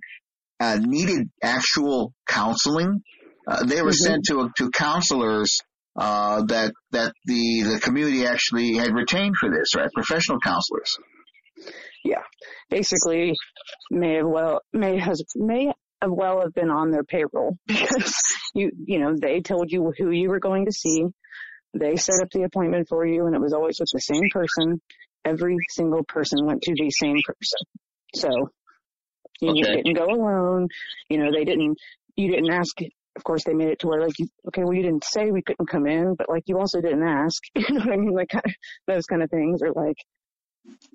uh, 0.60 0.78
needed 0.82 1.30
actual 1.41 2.14
counseling. 2.28 3.01
Uh, 3.47 3.64
they 3.66 3.82
were 3.82 3.91
Mhm. 3.91 3.93
sent 3.93 4.26
to 4.26 4.49
to 4.57 4.70
counselors 4.72 5.60
uh, 5.95 6.43
that 6.43 6.74
that 6.91 7.14
the 7.26 7.64
the 7.64 7.80
community 7.82 8.26
actually 8.26 8.76
had 8.76 8.93
retained 8.93 9.36
for 9.38 9.49
this, 9.49 9.76
right? 9.76 9.89
Professional 9.93 10.39
counselors. 10.39 10.97
Yeah, 12.03 12.24
basically, 12.70 13.36
may 13.91 14.16
have 14.16 14.28
well, 14.28 14.62
may 14.72 14.97
has, 14.97 15.22
may 15.36 15.72
have 16.01 16.12
well 16.12 16.41
have 16.41 16.53
been 16.53 16.70
on 16.70 16.91
their 16.91 17.03
payroll 17.03 17.57
because 17.68 18.14
you, 18.55 18.72
you 18.86 18.99
know, 18.99 19.16
they 19.20 19.41
told 19.41 19.72
you 19.72 19.91
who 19.97 20.12
you 20.12 20.30
were 20.30 20.39
going 20.39 20.66
to 20.66 20.72
see. 20.72 21.05
They 21.74 21.97
set 21.97 22.22
up 22.22 22.30
the 22.32 22.43
appointment 22.43 22.88
for 22.89 23.05
you 23.05 23.26
and 23.26 23.36
it 23.36 23.41
was 23.41 23.53
always 23.53 23.78
with 23.80 23.89
the 23.91 23.99
same 23.99 24.30
person. 24.32 24.82
Every 25.26 25.57
single 25.72 26.03
person 26.03 26.45
went 26.45 26.62
to 26.64 26.74
the 26.74 26.89
same 26.89 27.18
person. 27.24 27.60
So 28.16 28.30
you 29.42 29.64
Okay. 29.64 29.82
didn't 29.82 29.96
go 29.96 30.06
alone. 30.06 30.68
You 31.10 31.18
know, 31.18 31.32
they 31.32 31.46
didn't, 31.46 31.78
you 32.16 32.32
didn't 32.32 32.52
ask. 32.52 32.76
Of 33.16 33.24
course, 33.24 33.44
they 33.44 33.54
made 33.54 33.70
it 33.70 33.80
to 33.80 33.88
where 33.88 34.02
like, 34.02 34.18
you, 34.20 34.28
okay, 34.48 34.64
well, 34.64 34.74
you 34.74 34.84
didn't 34.84 35.04
say 35.04 35.32
we 35.32 35.42
couldn't 35.42 35.68
come 35.68 35.88
in, 35.88 36.16
but 36.16 36.30
like 36.30 36.44
you 36.46 36.58
also 36.58 36.80
didn't 36.80 37.04
ask. 37.04 37.42
You 37.56 37.76
know 37.76 37.86
what 37.86 37.94
I 37.94 37.98
mean? 37.98 38.14
Like 38.14 38.32
those 38.88 39.06
kind 39.06 39.24
of 39.24 39.30
things 39.30 39.62
are 39.62 39.74
like 39.74 39.98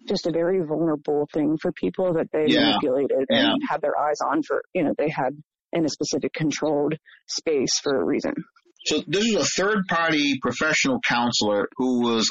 just 0.08 0.26
a 0.26 0.30
very 0.30 0.60
vulnerable 0.64 1.28
thing 1.32 1.56
for 1.60 1.72
people 1.72 2.14
that 2.14 2.28
they 2.32 2.46
Yeah. 2.46 2.60
manipulated 2.60 3.26
Yeah. 3.30 3.52
and 3.52 3.62
had 3.68 3.80
their 3.82 3.98
eyes 3.98 4.18
on 4.24 4.42
for, 4.42 4.62
you 4.74 4.84
know, 4.84 4.94
they 4.96 5.08
had 5.08 5.36
in 5.72 5.84
a 5.84 5.88
specific 5.88 6.32
controlled 6.32 6.94
space 7.26 7.78
for 7.82 8.00
a 8.00 8.04
reason. 8.04 8.34
So 8.86 9.02
this 9.06 9.24
is 9.24 9.34
a 9.34 9.44
third 9.44 9.86
party 9.88 10.38
professional 10.40 11.00
counselor 11.06 11.68
who 11.76 12.02
was 12.02 12.30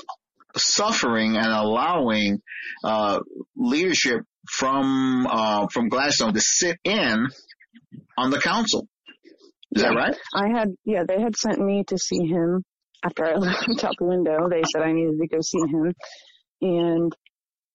suffering 0.56 1.36
and 1.38 1.48
allowing 1.48 2.40
uh, 2.84 3.20
leadership 3.56 4.20
from 4.50 5.26
uh, 5.30 5.68
from 5.72 5.90
Gladstone 5.90 6.34
to 6.34 6.42
sit 6.42 6.78
in 6.84 7.28
on 8.18 8.30
the 8.32 8.40
council. 8.40 8.88
Is 9.76 9.82
that 9.82 9.94
Yeah. 9.94 9.98
right? 9.98 10.16
I 10.36 10.50
had, 10.50 10.70
yeah, 10.86 11.04
they 11.08 11.20
had 11.20 11.36
sent 11.36 11.60
me 11.60 11.84
to 11.88 11.98
see 11.98 12.28
him 12.28 12.64
after 13.04 13.26
I 13.26 13.34
left 13.38 13.84
out 13.84 13.96
the 13.98 14.06
window. 14.06 14.48
They 14.50 14.62
said 14.72 14.84
I 14.84 14.92
needed 14.92 15.18
to 15.20 15.28
go 15.28 15.40
see 15.42 15.60
him. 15.60 15.94
And, 16.62 17.12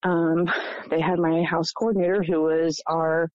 um, 0.05 0.47
they 0.91 1.01
had 1.01 1.18
my 1.18 1.43
house 1.43 1.72
coordinator 1.72 2.22
who 2.22 2.43
was 2.43 2.81
our, 2.87 3.29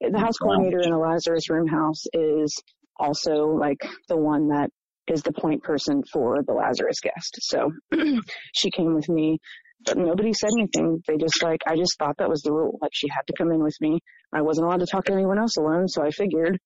the 0.00 0.18
house 0.18 0.36
coordinator 0.38 0.80
in 0.80 0.90
the 0.90 0.98
Lazarus 0.98 1.50
room 1.50 1.66
house 1.66 2.04
is 2.12 2.54
also 2.98 3.46
like 3.46 3.78
the 4.08 4.16
one 4.16 4.48
that 4.48 4.70
is 5.08 5.22
the 5.22 5.32
point 5.32 5.62
person 5.62 6.02
for 6.12 6.42
the 6.46 6.52
Lazarus 6.52 7.00
guest. 7.02 7.38
So 7.40 7.70
she 8.54 8.70
came 8.70 8.94
with 8.94 9.08
me, 9.08 9.38
but 9.84 9.98
nobody 9.98 10.32
said 10.32 10.50
anything. 10.58 11.02
They 11.06 11.16
just 11.16 11.42
like, 11.42 11.60
I 11.66 11.76
just 11.76 11.98
thought 11.98 12.16
that 12.18 12.28
was 12.28 12.42
the 12.42 12.52
rule. 12.52 12.78
Like 12.80 12.92
she 12.94 13.08
had 13.08 13.22
to 13.26 13.34
come 13.36 13.52
in 13.52 13.62
with 13.62 13.76
me. 13.80 14.00
I 14.32 14.42
wasn't 14.42 14.66
allowed 14.66 14.80
to 14.80 14.86
talk 14.86 15.04
to 15.06 15.12
anyone 15.12 15.38
else 15.38 15.56
alone. 15.56 15.88
So 15.88 16.02
I 16.02 16.10
figured, 16.10 16.58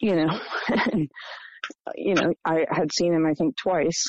you 0.00 0.14
know, 0.14 0.38
you 1.94 2.14
know, 2.14 2.32
I 2.44 2.66
had 2.70 2.92
seen 2.92 3.12
him, 3.14 3.26
I 3.26 3.34
think 3.34 3.56
twice. 3.56 4.04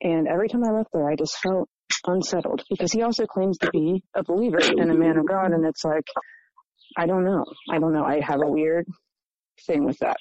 And 0.00 0.28
every 0.28 0.48
time 0.48 0.64
I 0.64 0.70
left 0.70 0.90
there, 0.92 1.10
I 1.10 1.16
just 1.16 1.36
felt 1.38 1.68
unsettled 2.06 2.62
because 2.70 2.92
he 2.92 3.02
also 3.02 3.26
claims 3.26 3.58
to 3.58 3.70
be 3.72 4.02
a 4.14 4.22
believer 4.22 4.58
and 4.60 4.90
a 4.90 4.94
man 4.94 5.18
of 5.18 5.26
God. 5.26 5.52
And 5.52 5.66
it's 5.66 5.84
like, 5.84 6.06
I 6.96 7.06
don't 7.06 7.24
know. 7.24 7.44
I 7.70 7.78
don't 7.78 7.92
know. 7.92 8.04
I 8.04 8.20
have 8.20 8.40
a 8.42 8.50
weird 8.50 8.86
thing 9.66 9.84
with 9.84 9.98
that. 10.00 10.16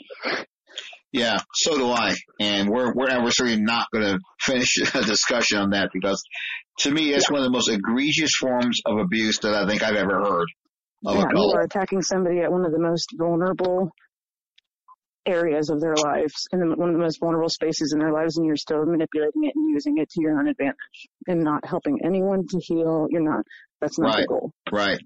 Yeah, 1.11 1.37
so 1.53 1.77
do 1.77 1.89
I. 1.89 2.15
And 2.39 2.69
we're 2.69 2.93
we're 2.93 3.23
we're 3.23 3.31
certainly 3.31 3.61
not 3.61 3.87
going 3.93 4.05
to 4.05 4.19
finish 4.41 4.77
a 4.93 5.01
discussion 5.03 5.57
on 5.57 5.69
that 5.71 5.89
because 5.93 6.21
to 6.79 6.91
me 6.91 7.13
it's 7.13 7.29
yeah. 7.29 7.33
one 7.33 7.41
of 7.41 7.45
the 7.45 7.51
most 7.51 7.69
egregious 7.69 8.31
forms 8.39 8.81
of 8.85 8.97
abuse 8.97 9.39
that 9.39 9.53
I 9.53 9.67
think 9.67 9.83
I've 9.83 9.95
ever 9.95 10.19
heard. 10.23 10.47
yeah, 11.03 11.25
you 11.33 11.53
are 11.55 11.61
attacking 11.61 12.01
somebody 12.01 12.39
at 12.41 12.51
one 12.51 12.65
of 12.65 12.71
the 12.71 12.79
most 12.79 13.09
vulnerable 13.17 13.91
areas 15.27 15.69
of 15.69 15.81
their 15.81 15.95
lives 15.95 16.47
and 16.51 16.77
one 16.77 16.89
of 16.89 16.95
the 16.95 17.01
most 17.01 17.19
vulnerable 17.19 17.49
spaces 17.49 17.91
in 17.93 17.99
their 17.99 18.11
lives 18.11 18.37
and 18.37 18.45
you're 18.45 18.55
still 18.55 18.85
manipulating 18.85 19.43
it 19.43 19.53
and 19.55 19.69
using 19.73 19.97
it 19.97 20.09
to 20.09 20.21
your 20.21 20.39
own 20.39 20.47
advantage 20.47 20.75
and 21.27 21.43
not 21.43 21.65
helping 21.65 21.99
anyone 22.03 22.45
to 22.47 22.59
heal. 22.59 23.07
You're 23.09 23.21
not, 23.21 23.43
that's 23.81 23.99
not 23.99 24.07
right, 24.07 24.21
the 24.21 24.27
goal. 24.27 24.51
Right. 24.71 24.99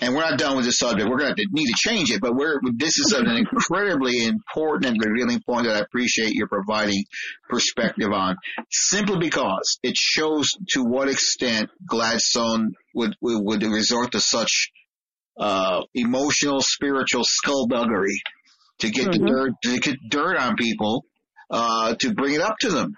And 0.00 0.14
we're 0.14 0.22
not 0.22 0.38
done 0.38 0.56
with 0.56 0.66
this 0.66 0.78
subject. 0.78 1.08
We're 1.08 1.18
going 1.18 1.34
to 1.34 1.46
need 1.50 1.66
to 1.66 1.74
change 1.76 2.10
it, 2.10 2.20
but 2.20 2.34
we're, 2.34 2.60
this 2.76 2.98
is 2.98 3.12
an 3.12 3.26
incredibly 3.28 4.24
important 4.24 4.86
and 4.86 4.98
revealing 5.04 5.40
point 5.46 5.66
that 5.66 5.76
I 5.76 5.80
appreciate 5.80 6.32
your 6.32 6.48
providing 6.48 7.04
perspective 7.48 8.10
on 8.12 8.36
simply 8.70 9.18
because 9.18 9.78
it 9.82 9.96
shows 9.96 10.50
to 10.70 10.82
what 10.82 11.08
extent 11.08 11.70
Gladstone 11.86 12.74
would, 12.94 13.14
would 13.20 13.62
resort 13.62 14.12
to 14.12 14.20
such 14.20 14.70
uh, 15.38 15.82
emotional, 15.94 16.60
spiritual 16.60 17.24
skullduggery 17.24 18.20
to 18.80 18.90
get 18.90 19.08
mm-hmm. 19.08 19.24
the 19.24 19.30
dirt 19.30 19.52
to 19.62 19.78
get 19.78 19.96
dirt 20.10 20.36
on 20.36 20.56
people 20.56 21.04
uh, 21.50 21.94
to 22.00 22.14
bring 22.14 22.34
it 22.34 22.40
up 22.40 22.56
to 22.60 22.70
them. 22.70 22.94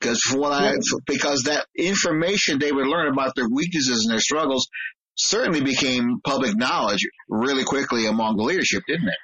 Because 0.00 0.22
what 0.32 0.52
I 0.52 0.74
because 1.06 1.42
that 1.44 1.66
information 1.76 2.58
they 2.58 2.70
would 2.70 2.86
learn 2.86 3.12
about 3.12 3.34
their 3.34 3.48
weaknesses 3.48 4.04
and 4.04 4.12
their 4.12 4.20
struggles 4.20 4.68
certainly 5.16 5.60
became 5.60 6.20
public 6.24 6.56
knowledge 6.56 7.00
really 7.28 7.64
quickly 7.64 8.06
among 8.06 8.36
the 8.36 8.44
leadership, 8.44 8.84
didn't 8.86 9.08
it? 9.08 9.18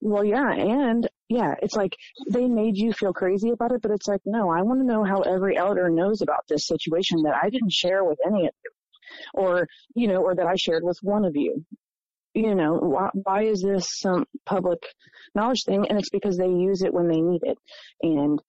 Well, 0.00 0.24
yeah, 0.24 0.50
and 0.52 1.06
yeah, 1.28 1.54
it's 1.60 1.74
like 1.74 1.94
they 2.30 2.46
made 2.46 2.76
you 2.76 2.92
feel 2.92 3.12
crazy 3.12 3.50
about 3.50 3.72
it, 3.72 3.82
but 3.82 3.90
it's 3.90 4.06
like, 4.06 4.20
no, 4.24 4.50
I 4.50 4.62
want 4.62 4.80
to 4.80 4.86
know 4.86 5.04
how 5.04 5.20
every 5.20 5.56
elder 5.56 5.90
knows 5.90 6.22
about 6.22 6.44
this 6.48 6.66
situation 6.66 7.22
that 7.24 7.34
I 7.42 7.50
didn't 7.50 7.72
share 7.72 8.04
with 8.04 8.18
any 8.26 8.46
of 8.46 8.54
you, 8.64 8.70
or 9.34 9.66
you 9.94 10.08
know, 10.08 10.22
or 10.22 10.34
that 10.34 10.46
I 10.46 10.54
shared 10.56 10.82
with 10.82 10.98
one 11.02 11.26
of 11.26 11.32
you 11.34 11.64
you 12.36 12.54
know, 12.54 12.74
why, 12.74 13.08
why 13.14 13.42
is 13.44 13.62
this 13.62 13.86
some 13.98 14.26
public 14.44 14.78
knowledge 15.34 15.62
thing? 15.64 15.86
And 15.88 15.98
it's 15.98 16.10
because 16.10 16.36
they 16.36 16.48
use 16.48 16.82
it 16.82 16.92
when 16.92 17.08
they 17.08 17.20
need 17.20 17.40
it. 17.44 17.56
And 18.02 18.40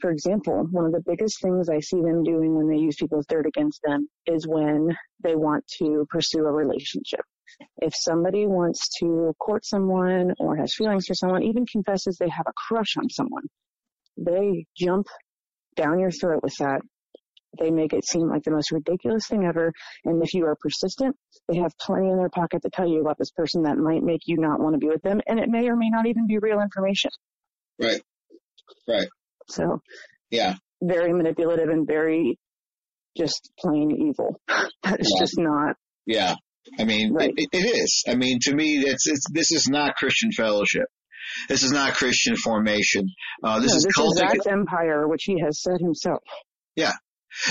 for 0.00 0.10
example, 0.10 0.66
one 0.70 0.84
of 0.84 0.92
the 0.92 1.02
biggest 1.06 1.40
things 1.42 1.70
I 1.70 1.80
see 1.80 2.02
them 2.02 2.22
doing 2.22 2.54
when 2.54 2.68
they 2.68 2.76
use 2.76 2.96
people's 3.00 3.26
dirt 3.26 3.46
against 3.46 3.80
them 3.82 4.08
is 4.26 4.46
when 4.46 4.94
they 5.22 5.34
want 5.36 5.64
to 5.78 6.06
pursue 6.10 6.40
a 6.40 6.52
relationship. 6.52 7.20
If 7.78 7.94
somebody 7.96 8.46
wants 8.46 8.88
to 9.00 9.34
court 9.38 9.64
someone 9.64 10.34
or 10.38 10.56
has 10.56 10.74
feelings 10.74 11.06
for 11.06 11.14
someone, 11.14 11.42
even 11.42 11.64
confesses 11.66 12.16
they 12.16 12.28
have 12.28 12.46
a 12.46 12.52
crush 12.68 12.96
on 12.98 13.08
someone, 13.08 13.44
they 14.18 14.66
jump 14.76 15.06
down 15.76 15.98
your 15.98 16.10
throat 16.10 16.42
with 16.42 16.56
that 16.58 16.82
they 17.58 17.70
make 17.70 17.92
it 17.92 18.06
seem 18.06 18.28
like 18.28 18.42
the 18.44 18.50
most 18.50 18.70
ridiculous 18.70 19.26
thing 19.28 19.44
ever. 19.44 19.72
And 20.04 20.22
if 20.22 20.34
you 20.34 20.46
are 20.46 20.56
persistent, 20.60 21.16
they 21.48 21.58
have 21.58 21.76
plenty 21.78 22.08
in 22.08 22.16
their 22.16 22.28
pocket 22.28 22.62
to 22.62 22.70
tell 22.70 22.88
you 22.88 23.00
about 23.00 23.18
this 23.18 23.30
person 23.30 23.62
that 23.62 23.76
might 23.76 24.02
make 24.02 24.22
you 24.26 24.38
not 24.38 24.60
want 24.60 24.74
to 24.74 24.78
be 24.78 24.88
with 24.88 25.02
them. 25.02 25.20
And 25.26 25.38
it 25.38 25.48
may 25.48 25.68
or 25.68 25.76
may 25.76 25.90
not 25.90 26.06
even 26.06 26.26
be 26.26 26.38
real 26.38 26.60
information. 26.60 27.10
Right. 27.80 28.02
Right. 28.88 29.08
So. 29.48 29.80
Yeah. 30.30 30.54
Very 30.82 31.12
manipulative 31.12 31.68
and 31.68 31.86
very 31.86 32.38
just 33.16 33.50
plain 33.58 33.90
evil. 33.90 34.40
that 34.82 35.00
is 35.00 35.12
yeah. 35.14 35.22
just 35.22 35.34
not. 35.38 35.76
Yeah. 36.06 36.34
I 36.78 36.84
mean, 36.84 37.12
right. 37.12 37.32
it, 37.36 37.48
it 37.52 37.76
is. 37.76 38.04
I 38.08 38.14
mean, 38.14 38.38
to 38.42 38.54
me, 38.54 38.78
it's, 38.78 39.08
it's, 39.08 39.24
this 39.32 39.50
is 39.50 39.68
not 39.68 39.96
Christian 39.96 40.30
fellowship. 40.30 40.86
This 41.48 41.62
is 41.62 41.72
not 41.72 41.94
Christian 41.94 42.36
formation. 42.36 43.08
Uh, 43.42 43.60
this 43.60 43.72
no, 43.72 43.76
is 43.76 43.84
this 43.84 43.96
cultic- 43.96 44.36
is 44.36 44.46
empire, 44.46 45.06
which 45.08 45.24
he 45.24 45.40
has 45.44 45.60
said 45.62 45.80
himself. 45.80 46.22
Yeah, 46.76 46.92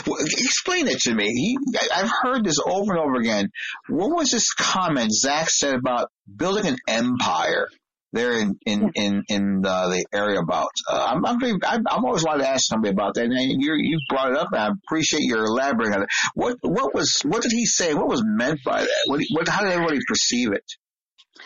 well, 0.06 0.18
explain 0.22 0.88
it 0.88 1.00
to 1.00 1.14
me. 1.14 1.26
He, 1.26 1.58
I've 1.96 2.12
heard 2.22 2.44
this 2.44 2.60
over 2.66 2.94
and 2.94 3.00
over 3.00 3.16
again. 3.16 3.50
What 3.88 4.16
was 4.16 4.30
this 4.30 4.54
comment 4.54 5.12
Zach 5.12 5.50
said 5.50 5.76
about 5.76 6.10
building 6.34 6.66
an 6.68 6.78
empire 6.88 7.68
there 8.12 8.40
in 8.40 8.58
in 8.66 8.92
in, 8.96 9.24
in 9.30 9.62
the, 9.62 9.70
the 9.70 10.06
area 10.14 10.40
about? 10.40 10.72
Uh, 10.90 11.14
I'm, 11.14 11.26
I'm, 11.26 11.38
I'm, 11.44 11.84
I'm 11.90 12.06
always 12.06 12.24
wanted 12.24 12.44
to 12.44 12.50
ask 12.50 12.66
somebody 12.68 12.92
about 12.92 13.16
that, 13.16 13.26
and 13.26 13.34
you 13.34 13.76
you 13.76 14.00
brought 14.10 14.32
it 14.32 14.38
up. 14.38 14.50
And 14.52 14.62
I 14.62 14.70
appreciate 14.70 15.24
your 15.24 15.46
elaborating 15.46 15.96
on 15.96 16.04
it. 16.04 16.10
What 16.34 16.58
what 16.62 16.94
was 16.94 17.22
what 17.24 17.42
did 17.42 17.52
he 17.52 17.66
say? 17.66 17.94
What 17.94 18.08
was 18.08 18.24
meant 18.26 18.60
by 18.64 18.82
that? 18.82 19.04
What, 19.08 19.22
what 19.32 19.48
how 19.48 19.64
did 19.64 19.72
everybody 19.74 20.00
perceive 20.08 20.52
it? 20.54 20.66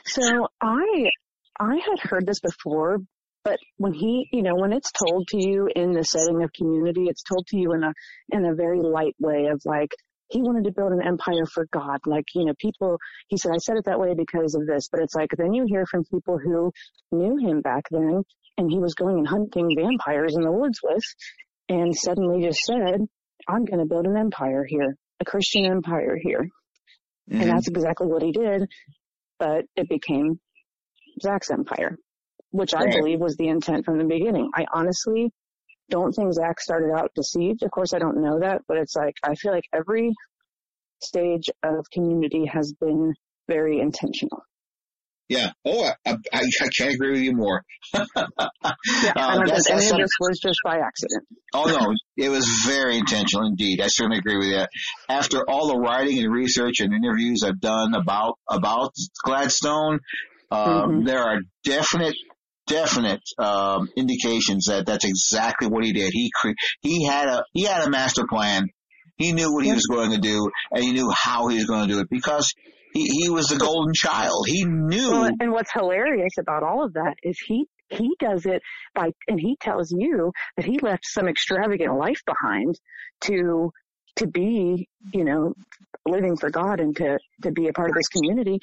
So 0.05 0.47
I 0.61 1.09
I 1.59 1.75
had 1.75 1.99
heard 2.09 2.25
this 2.25 2.39
before, 2.39 2.97
but 3.43 3.59
when 3.77 3.93
he, 3.93 4.27
you 4.31 4.41
know, 4.41 4.55
when 4.55 4.71
it's 4.71 4.91
told 4.91 5.27
to 5.29 5.37
you 5.37 5.69
in 5.75 5.91
the 5.91 6.03
setting 6.03 6.43
of 6.43 6.53
community, 6.53 7.05
it's 7.07 7.23
told 7.23 7.45
to 7.47 7.57
you 7.57 7.73
in 7.73 7.83
a, 7.83 7.93
in 8.31 8.45
a 8.45 8.55
very 8.55 8.79
light 8.81 9.15
way 9.19 9.47
of 9.47 9.61
like, 9.65 9.89
he 10.29 10.41
wanted 10.41 10.63
to 10.63 10.71
build 10.71 10.93
an 10.93 11.05
empire 11.05 11.45
for 11.45 11.67
God. 11.71 11.99
Like, 12.05 12.25
you 12.33 12.45
know, 12.45 12.53
people, 12.57 12.97
he 13.27 13.37
said, 13.37 13.51
I 13.53 13.57
said 13.57 13.77
it 13.77 13.85
that 13.85 13.99
way 13.99 14.13
because 14.15 14.55
of 14.55 14.65
this, 14.65 14.87
but 14.89 15.01
it's 15.01 15.13
like, 15.13 15.29
then 15.37 15.53
you 15.53 15.65
hear 15.67 15.85
from 15.85 16.05
people 16.05 16.39
who 16.39 16.71
knew 17.11 17.37
him 17.37 17.61
back 17.61 17.83
then 17.91 18.23
and 18.57 18.71
he 18.71 18.79
was 18.79 18.95
going 18.95 19.17
and 19.17 19.27
hunting 19.27 19.69
vampires 19.77 20.35
in 20.35 20.43
the 20.43 20.51
woods 20.51 20.79
with 20.81 21.03
and 21.69 21.93
suddenly 21.95 22.45
just 22.45 22.59
said, 22.65 23.01
I'm 23.47 23.65
going 23.65 23.79
to 23.79 23.85
build 23.85 24.05
an 24.05 24.17
empire 24.17 24.65
here, 24.67 24.95
a 25.19 25.25
Christian 25.25 25.65
empire 25.65 26.17
here. 26.21 26.49
Mm-hmm. 27.29 27.41
And 27.41 27.49
that's 27.51 27.67
exactly 27.67 28.07
what 28.07 28.23
he 28.23 28.31
did, 28.31 28.69
but 29.37 29.65
it 29.75 29.89
became 29.89 30.39
Zach's 31.21 31.51
empire 31.51 31.97
which 32.53 32.75
I 32.75 32.85
believe 32.85 33.19
was 33.19 33.35
the 33.35 33.47
intent 33.47 33.83
from 33.83 33.97
the 33.97 34.03
beginning. 34.03 34.51
I 34.53 34.65
honestly 34.71 35.31
don't 35.89 36.13
think 36.13 36.31
Zach 36.33 36.61
started 36.61 36.93
out 36.95 37.11
deceived. 37.15 37.63
Of 37.63 37.71
course, 37.71 37.93
I 37.93 37.99
don't 37.99 38.21
know 38.21 38.39
that, 38.41 38.61
but 38.67 38.77
it's 38.77 38.95
like, 38.95 39.15
I 39.23 39.33
feel 39.33 39.51
like 39.51 39.65
every 39.73 40.13
stage 41.01 41.49
of 41.63 41.85
community 41.91 42.45
has 42.45 42.71
been 42.79 43.15
very 43.47 43.79
intentional. 43.79 44.43
Yeah. 45.29 45.49
Oh, 45.65 45.83
I, 46.05 46.11
I, 46.11 46.43
I 46.61 46.67
can't 46.77 46.93
agree 46.93 47.11
with 47.13 47.21
you 47.21 47.35
more. 47.35 47.63
yeah, 47.93 48.03
I 49.15 49.35
don't 49.35 49.47
think 49.47 49.69
any 49.71 49.89
of 49.89 49.97
this 49.97 50.11
was 50.19 50.39
just 50.39 50.59
by 50.63 50.77
accident. 50.77 51.25
oh 51.55 51.65
no, 51.65 51.95
it 52.17 52.29
was 52.29 52.45
very 52.67 52.97
intentional 52.97 53.47
indeed. 53.47 53.81
I 53.81 53.87
certainly 53.87 54.19
agree 54.19 54.37
with 54.37 54.51
that. 54.51 54.69
After 55.09 55.49
all 55.49 55.69
the 55.69 55.77
writing 55.77 56.19
and 56.19 56.31
research 56.31 56.81
and 56.81 56.93
interviews 56.93 57.41
I've 57.43 57.59
done 57.59 57.95
about 57.95 58.37
about 58.47 58.93
Gladstone, 59.23 60.01
um, 60.51 60.67
mm-hmm. 60.67 61.05
there 61.05 61.23
are 61.23 61.39
definite 61.63 62.15
definite 62.67 63.21
um, 63.37 63.89
indications 63.95 64.65
that 64.65 64.85
that's 64.85 65.05
exactly 65.05 65.67
what 65.67 65.83
he 65.83 65.93
did. 65.93 66.11
He 66.13 66.31
cre- 66.33 66.51
he 66.81 67.05
had 67.05 67.27
a 67.27 67.43
he 67.53 67.63
had 67.63 67.85
a 67.85 67.89
master 67.89 68.25
plan. 68.27 68.67
He 69.17 69.31
knew 69.31 69.53
what 69.53 69.63
he 69.63 69.71
was 69.71 69.85
going 69.85 70.11
to 70.11 70.17
do, 70.17 70.49
and 70.71 70.83
he 70.83 70.91
knew 70.91 71.11
how 71.15 71.47
he 71.47 71.57
was 71.57 71.65
going 71.65 71.87
to 71.87 71.93
do 71.93 71.99
it 71.99 72.07
because 72.09 72.53
he 72.93 73.05
he 73.05 73.29
was 73.29 73.47
the 73.47 73.57
golden 73.57 73.93
child. 73.93 74.45
He 74.47 74.65
knew. 74.65 75.11
Well, 75.11 75.29
and 75.39 75.51
what's 75.51 75.71
hilarious 75.71 76.33
about 76.39 76.63
all 76.63 76.83
of 76.83 76.93
that 76.93 77.15
is 77.23 77.37
he 77.45 77.67
he 77.89 78.15
does 78.19 78.45
it 78.45 78.61
by 78.95 79.11
and 79.27 79.39
he 79.39 79.57
tells 79.59 79.91
you 79.91 80.31
that 80.57 80.65
he 80.65 80.79
left 80.79 81.05
some 81.05 81.27
extravagant 81.27 81.95
life 81.97 82.21
behind 82.25 82.79
to 83.21 83.71
to 84.15 84.27
be 84.27 84.87
you 85.13 85.23
know 85.23 85.53
living 86.07 86.35
for 86.37 86.49
God 86.49 86.79
and 86.79 86.95
to 86.97 87.19
to 87.43 87.51
be 87.51 87.67
a 87.67 87.73
part 87.73 87.89
of 87.89 87.95
this 87.95 88.07
community 88.07 88.59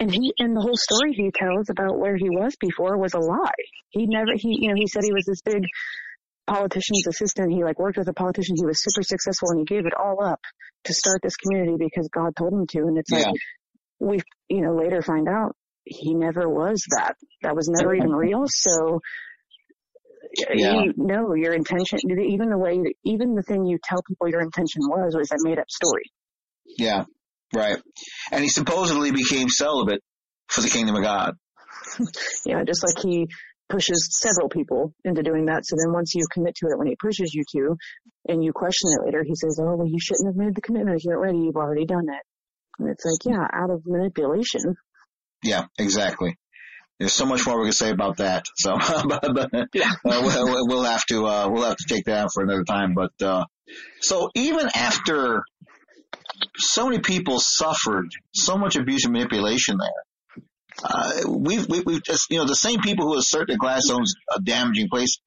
and 0.00 0.10
he 0.10 0.32
and 0.38 0.56
the 0.56 0.60
whole 0.60 0.76
story 0.76 1.12
he 1.12 1.30
tells 1.30 1.70
about 1.70 1.98
where 1.98 2.16
he 2.16 2.28
was 2.28 2.56
before 2.60 2.98
was 2.98 3.14
a 3.14 3.18
lie. 3.18 3.50
He 3.90 4.06
never 4.06 4.32
he 4.34 4.58
you 4.60 4.68
know 4.68 4.74
he 4.76 4.86
said 4.86 5.02
he 5.04 5.12
was 5.12 5.24
this 5.24 5.40
big 5.42 5.64
politician's 6.46 7.06
assistant. 7.08 7.52
He 7.52 7.64
like 7.64 7.78
worked 7.78 7.98
with 7.98 8.08
a 8.08 8.12
politician. 8.12 8.56
He 8.56 8.66
was 8.66 8.82
super 8.82 9.02
successful 9.02 9.50
and 9.50 9.60
he 9.60 9.64
gave 9.64 9.86
it 9.86 9.94
all 9.94 10.22
up 10.22 10.40
to 10.84 10.94
start 10.94 11.20
this 11.22 11.36
community 11.36 11.76
because 11.78 12.08
God 12.12 12.34
told 12.36 12.52
him 12.52 12.66
to. 12.68 12.78
And 12.80 12.98
it's 12.98 13.12
yeah. 13.12 13.26
like 13.26 13.34
we 14.00 14.20
you 14.48 14.62
know 14.62 14.74
later 14.74 15.00
find 15.00 15.28
out 15.28 15.56
he 15.84 16.14
never 16.14 16.48
was 16.48 16.84
that. 16.90 17.14
That 17.42 17.54
was 17.54 17.68
never 17.68 17.94
even 17.94 18.10
real. 18.10 18.44
So 18.46 19.00
yeah. 20.52 20.82
you 20.82 20.94
know 20.96 21.34
your 21.34 21.54
intention 21.54 22.00
even 22.10 22.50
the 22.50 22.58
way 22.58 22.82
even 23.04 23.34
the 23.34 23.42
thing 23.42 23.64
you 23.64 23.78
tell 23.82 24.02
people 24.02 24.28
your 24.28 24.40
intention 24.40 24.82
was 24.88 25.14
was 25.16 25.30
a 25.30 25.36
made 25.48 25.58
up 25.58 25.70
story. 25.70 26.10
Yeah. 26.66 27.04
Right. 27.52 27.76
And 28.32 28.42
he 28.42 28.48
supposedly 28.48 29.10
became 29.10 29.48
celibate 29.48 30.00
for 30.48 30.60
the 30.60 30.68
kingdom 30.68 30.96
of 30.96 31.02
God. 31.02 31.34
yeah, 32.46 32.62
just 32.64 32.84
like 32.84 33.02
he 33.02 33.26
pushes 33.68 34.08
several 34.20 34.48
people 34.48 34.92
into 35.04 35.22
doing 35.22 35.46
that. 35.46 35.64
So 35.64 35.76
then 35.78 35.92
once 35.92 36.14
you 36.14 36.24
commit 36.32 36.54
to 36.56 36.66
it 36.66 36.78
when 36.78 36.86
he 36.86 36.96
pushes 37.00 37.32
you 37.34 37.44
to 37.56 37.76
and 38.28 38.42
you 38.42 38.52
question 38.52 38.90
it 38.92 39.04
later, 39.04 39.24
he 39.24 39.34
says, 39.34 39.58
Oh, 39.60 39.76
well, 39.76 39.88
you 39.88 39.98
shouldn't 40.00 40.28
have 40.28 40.36
made 40.36 40.54
the 40.54 40.60
commitment. 40.60 41.02
You're 41.04 41.20
ready, 41.20 41.38
you've 41.38 41.56
already 41.56 41.86
done 41.86 42.06
it. 42.08 42.22
And 42.78 42.88
it's 42.90 43.04
like, 43.04 43.34
yeah, 43.34 43.46
out 43.52 43.70
of 43.70 43.82
manipulation. 43.86 44.76
Yeah, 45.42 45.66
exactly. 45.78 46.36
There's 46.98 47.12
so 47.12 47.26
much 47.26 47.46
more 47.46 47.58
we 47.58 47.66
can 47.66 47.72
say 47.72 47.90
about 47.90 48.18
that. 48.18 48.44
So, 48.56 48.76
but, 49.08 49.50
yeah. 49.74 49.90
uh, 50.04 50.20
we'll, 50.22 50.66
we'll, 50.66 50.82
have 50.84 51.04
to, 51.06 51.26
uh, 51.26 51.48
we'll 51.50 51.64
have 51.64 51.76
to 51.76 51.86
take 51.88 52.04
that 52.06 52.28
for 52.32 52.42
another 52.42 52.64
time. 52.64 52.94
But, 52.94 53.24
uh, 53.24 53.44
so 54.00 54.30
even 54.34 54.68
after 54.74 55.42
so 56.56 56.88
many 56.88 57.00
people 57.00 57.38
suffered 57.38 58.08
so 58.32 58.56
much 58.56 58.76
abuse 58.76 59.04
and 59.04 59.12
manipulation 59.12 59.76
there, 59.78 60.04
uh, 60.82 61.12
we've, 61.28 61.68
we, 61.68 61.76
have 61.78 61.86
we 61.86 61.92
have 61.94 62.02
just, 62.02 62.30
you 62.30 62.38
know, 62.38 62.46
the 62.46 62.54
same 62.54 62.80
people 62.80 63.06
who 63.06 63.18
assert 63.18 63.48
that 63.48 63.58
Gladstone's 63.58 64.14
a 64.34 64.40
damaging 64.40 64.88
place, 64.88 65.18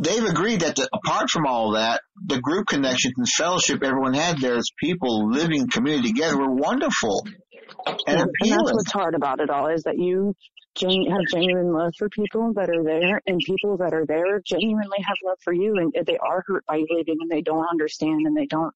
they've 0.00 0.24
agreed 0.24 0.60
that 0.60 0.76
the, 0.76 0.88
apart 0.92 1.30
from 1.30 1.46
all 1.46 1.72
that, 1.72 2.00
the 2.26 2.40
group 2.40 2.66
connections 2.66 3.14
and 3.16 3.28
fellowship 3.28 3.82
everyone 3.82 4.14
had 4.14 4.38
there 4.38 4.56
as 4.56 4.70
people 4.78 5.30
living 5.30 5.68
community 5.68 6.12
together 6.12 6.38
were 6.38 6.54
wonderful. 6.54 7.26
And, 8.06 8.18
yeah, 8.18 8.24
and 8.40 8.52
that's 8.52 8.72
what's 8.72 8.92
hard 8.92 9.14
about 9.14 9.40
it 9.40 9.50
all 9.50 9.68
is 9.68 9.84
that 9.84 9.98
you 9.98 10.34
genu- 10.74 11.10
have 11.10 11.20
genuine 11.32 11.72
love 11.72 11.92
for 11.98 12.08
people 12.08 12.52
that 12.54 12.68
are 12.68 12.84
there 12.84 13.20
and 13.26 13.38
people 13.44 13.76
that 13.78 13.94
are 13.94 14.06
there 14.06 14.40
genuinely 14.44 14.98
have 15.06 15.16
love 15.24 15.38
for 15.42 15.52
you 15.52 15.76
and 15.76 16.06
they 16.06 16.18
are 16.18 16.42
hurt 16.46 16.64
by 16.66 16.76
you 16.76 16.86
leaving 16.90 17.16
and 17.20 17.30
they 17.30 17.42
don't 17.42 17.66
understand 17.70 18.26
and 18.26 18.36
they 18.36 18.46
don't, 18.46 18.74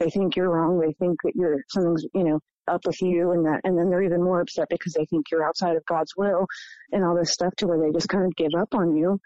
they 0.00 0.10
think 0.10 0.34
you're 0.34 0.50
wrong. 0.50 0.80
They 0.80 0.92
think 0.94 1.18
that 1.24 1.32
you're, 1.34 1.62
something's, 1.68 2.04
you 2.14 2.24
know, 2.24 2.40
up 2.66 2.80
with 2.86 3.00
you 3.00 3.32
and 3.32 3.44
that, 3.46 3.60
and 3.64 3.78
then 3.78 3.90
they're 3.90 4.02
even 4.02 4.22
more 4.22 4.40
upset 4.40 4.68
because 4.68 4.94
they 4.94 5.04
think 5.04 5.26
you're 5.30 5.46
outside 5.46 5.76
of 5.76 5.84
God's 5.86 6.12
will 6.16 6.46
and 6.92 7.04
all 7.04 7.16
this 7.16 7.32
stuff 7.32 7.54
to 7.56 7.66
where 7.66 7.78
they 7.78 7.92
just 7.92 8.08
kind 8.08 8.24
of 8.24 8.34
give 8.36 8.52
up 8.58 8.74
on 8.74 8.96
you. 8.96 9.20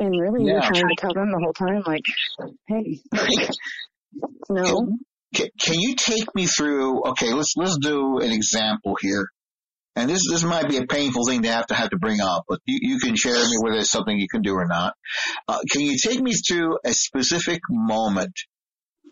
And 0.00 0.18
really 0.18 0.44
yeah. 0.44 0.52
you're 0.52 0.62
trying 0.62 0.88
to 0.88 0.96
tell 0.96 1.14
them 1.14 1.32
the 1.32 1.40
whole 1.42 1.52
time, 1.52 1.82
like, 1.86 2.04
hey, 2.68 3.00
no. 4.48 4.92
Can, 5.34 5.48
can 5.60 5.74
you 5.78 5.94
take 5.96 6.34
me 6.34 6.46
through, 6.46 7.02
okay, 7.10 7.32
let's, 7.32 7.54
let's 7.56 7.78
do 7.78 8.18
an 8.18 8.30
example 8.30 8.96
here 9.00 9.28
and 9.98 10.08
this 10.08 10.20
this 10.30 10.44
might 10.44 10.68
be 10.68 10.76
a 10.76 10.86
painful 10.86 11.24
thing 11.26 11.42
to 11.42 11.50
have 11.50 11.66
to 11.66 11.74
have 11.74 11.90
to 11.90 11.98
bring 11.98 12.20
up, 12.20 12.44
but 12.48 12.60
you, 12.66 12.78
you 12.82 12.98
can 13.00 13.16
share 13.16 13.34
with 13.34 13.50
me 13.50 13.56
whether 13.60 13.78
it's 13.78 13.90
something 13.90 14.16
you 14.16 14.28
can 14.30 14.42
do 14.42 14.54
or 14.54 14.66
not. 14.66 14.94
Uh, 15.48 15.58
can 15.68 15.80
you 15.80 15.98
take 15.98 16.20
me 16.20 16.34
through 16.34 16.78
a 16.84 16.92
specific 16.92 17.60
moment? 17.68 18.32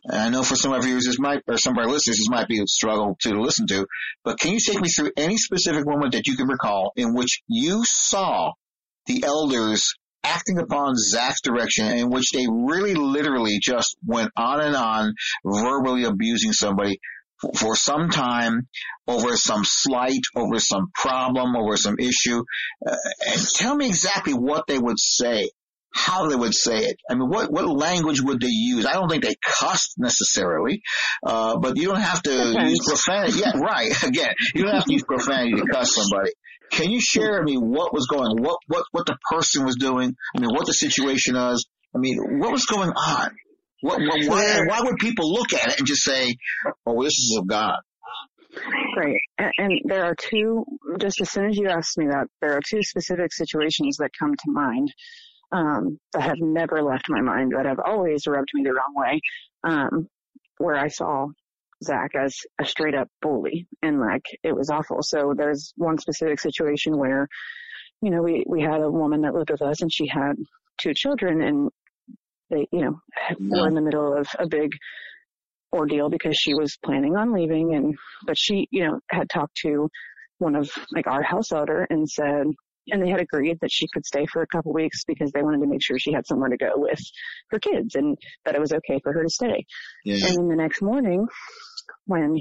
And 0.09 0.21
I 0.21 0.29
know 0.29 0.43
for 0.43 0.55
some 0.55 0.73
of 0.73 0.77
our 0.77 0.83
viewers, 0.83 1.05
this 1.05 1.19
might, 1.19 1.43
or 1.49 1.59
some 1.59 1.77
of 1.77 1.79
our 1.79 1.91
listeners, 1.91 2.19
this 2.19 2.29
might 2.29 2.49
be 2.49 2.61
a 2.61 2.67
struggle 2.67 3.17
to 3.21 3.41
listen 3.41 3.67
to, 3.69 3.87
but 4.25 4.39
can 4.39 4.53
you 4.53 4.61
take 4.61 4.81
me 4.81 4.89
through 4.89 5.11
any 5.17 5.37
specific 5.37 5.85
moment 5.87 6.13
that 6.13 6.27
you 6.27 6.37
can 6.37 6.47
recall 6.47 6.93
in 6.97 7.15
which 7.15 7.43
you 7.49 7.83
saw 7.85 8.53
the 9.07 9.25
elders 9.25 9.95
acting 10.23 10.59
upon 10.59 10.97
Zach's 10.97 11.41
direction 11.41 11.87
in 11.87 12.11
which 12.11 12.31
they 12.33 12.47
really 12.51 12.95
literally 12.95 13.59
just 13.61 13.97
went 14.05 14.31
on 14.37 14.61
and 14.61 14.77
on 14.77 15.15
verbally 15.45 16.05
abusing 16.05 16.53
somebody 16.53 16.99
for 17.57 17.77
some 17.77 18.09
time 18.09 18.67
over 19.07 19.37
some 19.37 19.63
slight, 19.65 20.23
over 20.35 20.59
some 20.59 20.89
problem, 20.95 21.55
over 21.55 21.77
some 21.77 21.97
issue. 21.99 22.43
Uh, 22.87 22.97
and 23.29 23.41
tell 23.55 23.77
me 23.77 23.87
exactly 23.87 24.33
what 24.33 24.67
they 24.67 24.79
would 24.79 24.99
say, 24.99 25.51
how 25.97 26.29
they 26.29 26.37
would 26.37 26.55
say 26.55 26.77
it. 26.77 26.99
I 27.11 27.15
mean, 27.15 27.29
what, 27.29 27.51
what 27.51 27.67
language 27.67 28.21
would 28.21 28.41
they 28.41 28.51
use? 28.51 28.85
I 28.85 28.93
don't 28.93 29.09
think 29.09 29.25
they 29.25 29.35
cussed 29.43 29.95
necessarily, 29.97 30.83
uh, 31.25 31.59
but 31.59 31.77
you 31.79 31.89
don't 31.89 32.01
have 32.01 32.23
to 32.23 32.31
okay. 32.31 32.69
use 32.69 32.81
profanity. 32.87 33.39
Yeah, 33.41 33.59
right. 33.59 33.91
Again, 34.05 34.35
you 34.55 34.65
don't 34.65 34.75
have 34.75 34.85
to 34.85 34.93
use 34.93 35.05
profanity 35.05 35.55
to 35.55 35.67
cuss 35.73 35.95
somebody. 35.95 36.33
Can 36.71 36.91
you 36.91 37.01
share 37.01 37.41
with 37.41 37.49
me 37.49 37.57
what 37.57 37.95
was 37.95 38.07
going, 38.07 38.43
what, 38.43 38.59
what, 38.67 38.85
what 38.93 39.07
the 39.07 39.17
person 39.31 39.65
was 39.65 39.77
doing? 39.77 40.15
I 40.37 40.41
mean, 40.41 40.51
what 40.51 40.67
the 40.67 40.75
situation 40.75 41.35
was? 41.35 41.67
I 41.95 41.99
mean, 41.99 42.19
what 42.41 42.53
was 42.53 42.67
going 42.67 42.91
on? 42.91 43.31
What, 43.81 44.01
what, 44.01 44.21
why, 44.27 44.61
why 44.69 44.81
would 44.83 44.97
people 44.99 45.33
look 45.33 45.55
at 45.55 45.69
it 45.69 45.79
and 45.79 45.87
just 45.87 46.03
say, 46.03 46.37
oh, 46.85 47.03
this 47.03 47.13
is 47.13 47.39
of 47.41 47.47
God? 47.47 47.77
Right. 48.97 49.21
And, 49.39 49.53
and, 49.59 49.81
there 49.85 50.05
are 50.05 50.15
two, 50.15 50.65
just 50.99 51.21
as 51.21 51.31
soon 51.31 51.51
as 51.51 51.57
you 51.57 51.69
asked 51.69 51.97
me 51.99 52.07
that, 52.07 52.27
there 52.41 52.55
are 52.55 52.61
two 52.69 52.83
specific 52.83 53.33
situations 53.33 53.99
that 53.99 54.11
come 54.19 54.33
to 54.33 54.51
mind 54.51 54.93
um, 55.53 55.99
that 56.13 56.23
have 56.23 56.41
never 56.41 56.83
left 56.83 57.09
my 57.09 57.21
mind, 57.21 57.53
that 57.57 57.67
have 57.67 57.81
always 57.81 58.27
rubbed 58.27 58.51
me 58.55 58.63
the 58.65 58.73
wrong 58.73 58.95
way, 58.95 59.21
um, 59.65 60.09
where 60.59 60.77
I 60.77 60.89
saw 60.89 61.29
Zach 61.85 62.13
as 62.15 62.37
a 62.61 62.65
straight 62.65 62.95
up 62.95 63.09
bully 63.21 63.67
and 63.83 64.01
like 64.01 64.25
it 64.43 64.55
was 64.55 64.71
awful. 64.71 65.03
So 65.03 65.35
there's 65.37 65.73
one 65.77 65.99
specific 65.99 66.41
situation 66.41 66.97
where, 66.97 67.29
you 68.01 68.11
know, 68.11 68.23
we, 68.23 68.45
we 68.47 68.63
had 68.63 68.81
a 68.81 68.91
woman 68.91 69.23
that 69.23 69.35
lived 69.35 69.51
with 69.51 69.63
us 69.63 69.83
and 69.83 69.93
she 69.93 70.07
had 70.07 70.35
two 70.81 70.95
children 70.95 71.43
and 71.43 71.71
they, 72.51 72.67
you 72.73 72.81
know, 72.81 73.01
were 73.41 73.69
in 73.69 73.75
the 73.75 73.83
middle 73.83 74.17
of 74.17 74.27
a 74.39 74.47
big 74.47 74.71
ordeal 75.73 76.09
because 76.09 76.37
she 76.37 76.55
was 76.55 76.79
planning 76.85 77.17
on 77.17 77.33
leaving 77.33 77.75
and, 77.75 77.97
but 78.27 78.39
she, 78.39 78.69
you 78.71 78.85
know, 78.87 79.01
had 79.11 79.29
talked 79.29 79.57
to 79.57 79.89
one 80.39 80.55
of 80.55 80.71
like 80.95 81.07
our 81.07 81.23
house 81.23 81.53
elder 81.53 81.87
and 81.91 82.09
said, 82.09 82.47
and 82.89 83.03
they 83.03 83.11
had 83.11 83.21
agreed 83.21 83.59
that 83.61 83.73
she 83.73 83.87
could 83.93 84.07
stay 84.07 84.27
for 84.27 84.43
a 84.43 84.47
couple 84.47 84.73
weeks 84.73 85.05
because 85.05 85.33
they 85.33 85.43
wanted 85.43 85.61
to 85.61 85.67
make 85.67 85.83
sure 85.83 85.99
she 85.99 86.13
had 86.13 86.27
somewhere 86.27 86.51
to 86.51 86.57
go 86.57 86.73
with 86.77 87.01
her 87.51 87.59
kids 87.59 87.95
and 87.95 88.17
that 88.45 88.55
it 88.55 88.61
was 88.61 88.73
okay 88.73 89.01
for 89.03 89.13
her 89.13 89.23
to 89.23 89.31
stay. 89.31 89.65
Yeah. 90.05 90.27
And 90.27 90.37
then 90.37 90.49
the 90.49 90.57
next 90.57 90.83
morning 90.83 91.27
when 92.07 92.41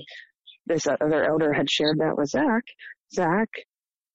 this 0.65 0.87
other 0.87 1.23
elder 1.23 1.53
had 1.53 1.69
shared 1.69 1.99
that 1.99 2.17
with 2.17 2.29
Zach, 2.29 2.63
Zach 3.13 3.49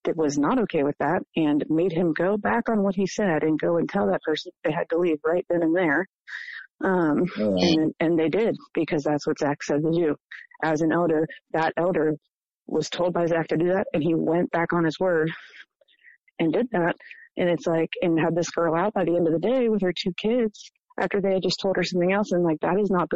that 0.05 0.16
was 0.16 0.39
not 0.39 0.59
okay 0.61 0.83
with 0.83 0.97
that 0.99 1.22
and 1.37 1.64
made 1.68 1.93
him 1.93 2.12
go 2.12 2.37
back 2.37 2.68
on 2.68 2.83
what 2.83 2.97
he 2.97 3.07
said 3.07 3.43
and 3.43 3.61
go 3.61 3.76
and 3.76 3.89
tell 3.89 4.07
that 4.07 4.22
person 4.22 4.51
they 4.64 4.72
had 4.72 4.89
to 4.91 4.99
leave 4.99 5.18
right 5.24 5.45
then 5.51 5.62
and 5.62 5.76
there. 5.76 6.07
Um, 6.83 7.26
and, 7.37 7.95
and 8.01 8.18
they 8.18 8.31
did 8.31 8.57
because 8.72 9.05
that's 9.05 9.26
what 9.26 9.39
Zach 9.39 9.62
said 9.62 9.83
to 9.83 9.91
do. 9.91 10.16
As 10.62 10.81
an 10.81 10.93
elder, 10.93 11.26
that 11.53 11.74
elder 11.76 12.14
was 12.66 12.89
told 12.89 13.12
by 13.12 13.26
Zach 13.26 13.49
to 13.49 13.57
do 13.57 13.68
that 13.68 13.89
and 13.93 14.03
he 14.03 14.14
went 14.14 14.51
back 14.51 14.72
on 14.72 14.85
his 14.85 14.99
word 14.99 15.31
and 16.41 16.53
did 16.53 16.68
that. 16.72 16.97
And 17.36 17.49
it's 17.49 17.66
like, 17.66 17.91
and 18.03 18.18
had 18.18 18.34
this 18.34 18.51
girl 18.51 18.74
out 18.74 18.95
by 18.95 19.05
the 19.05 19.14
end 19.14 19.28
of 19.28 19.32
the 19.32 19.38
day 19.38 19.68
with 19.68 19.82
her 19.82 19.93
two 19.93 20.12
kids 20.14 20.72
after 20.99 21.20
they 21.20 21.34
had 21.34 21.43
just 21.43 21.61
told 21.61 21.76
her 21.76 21.84
something 21.84 22.12
else 22.12 22.32
and 22.32 22.43
like 22.43 22.59
that 22.61 22.78
is 22.78 22.91
not 22.91 23.09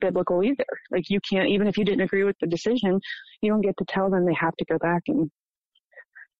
biblical 0.00 0.44
either. 0.44 0.66
Like 0.90 1.08
you 1.08 1.20
can't, 1.20 1.48
even 1.48 1.66
if 1.66 1.78
you 1.78 1.84
didn't 1.84 2.02
agree 2.02 2.24
with 2.24 2.36
the 2.40 2.46
decision, 2.46 3.00
you 3.40 3.50
don't 3.50 3.62
get 3.62 3.78
to 3.78 3.84
tell 3.86 4.10
them 4.10 4.26
they 4.26 4.34
have 4.34 4.54
to 4.56 4.64
go 4.66 4.78
back 4.78 5.02
and 5.08 5.30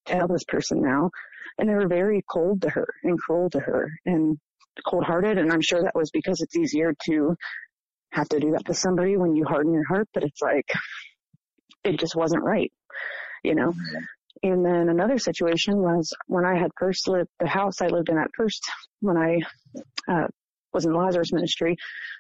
tell 0.05 0.29
this 0.29 0.45
person 0.45 0.83
now. 0.83 1.11
And 1.59 1.69
they 1.69 1.75
were 1.75 1.89
very 1.89 2.23
cold 2.31 2.63
to 2.63 2.71
her 2.71 2.87
and 3.03 3.19
cruel 3.19 3.51
to 3.51 3.61
her 3.61 3.91
and 4.05 4.39
cold 4.87 5.05
hearted. 5.05 5.39
And 5.39 5.51
I'm 5.51 5.63
sure 5.63 5.83
that 5.83 5.95
was 5.95 6.11
because 6.11 6.41
it's 6.41 6.57
easier 6.57 6.95
to 7.07 7.37
have 8.11 8.29
to 8.29 8.41
do 8.41 8.53
that 8.53 8.67
to 8.67 8.75
somebody 8.75 9.17
when 9.17 9.35
you 9.35 9.45
harden 9.45 9.73
your 9.73 9.87
heart, 9.87 10.09
but 10.13 10.23
it's 10.23 10.43
like, 10.43 10.67
it 11.83 11.99
just 11.99 12.15
wasn't 12.15 12.45
right, 12.45 12.71
you 13.43 13.55
know? 13.55 13.75
And 14.43 14.65
then 14.65 14.89
another 14.89 15.19
situation 15.19 15.77
was 15.79 16.13
when 16.27 16.45
I 16.45 16.59
had 16.59 16.71
first 16.79 17.09
lived 17.09 17.29
the 17.39 17.47
house 17.47 17.81
I 17.81 17.87
lived 17.87 18.09
in 18.09 18.19
at 18.19 18.31
first, 18.37 18.61
when 19.01 19.17
I, 19.17 19.39
uh, 20.09 20.27
was 20.73 20.85
in 20.85 20.95
Lazarus 20.95 21.33
ministry, 21.33 21.77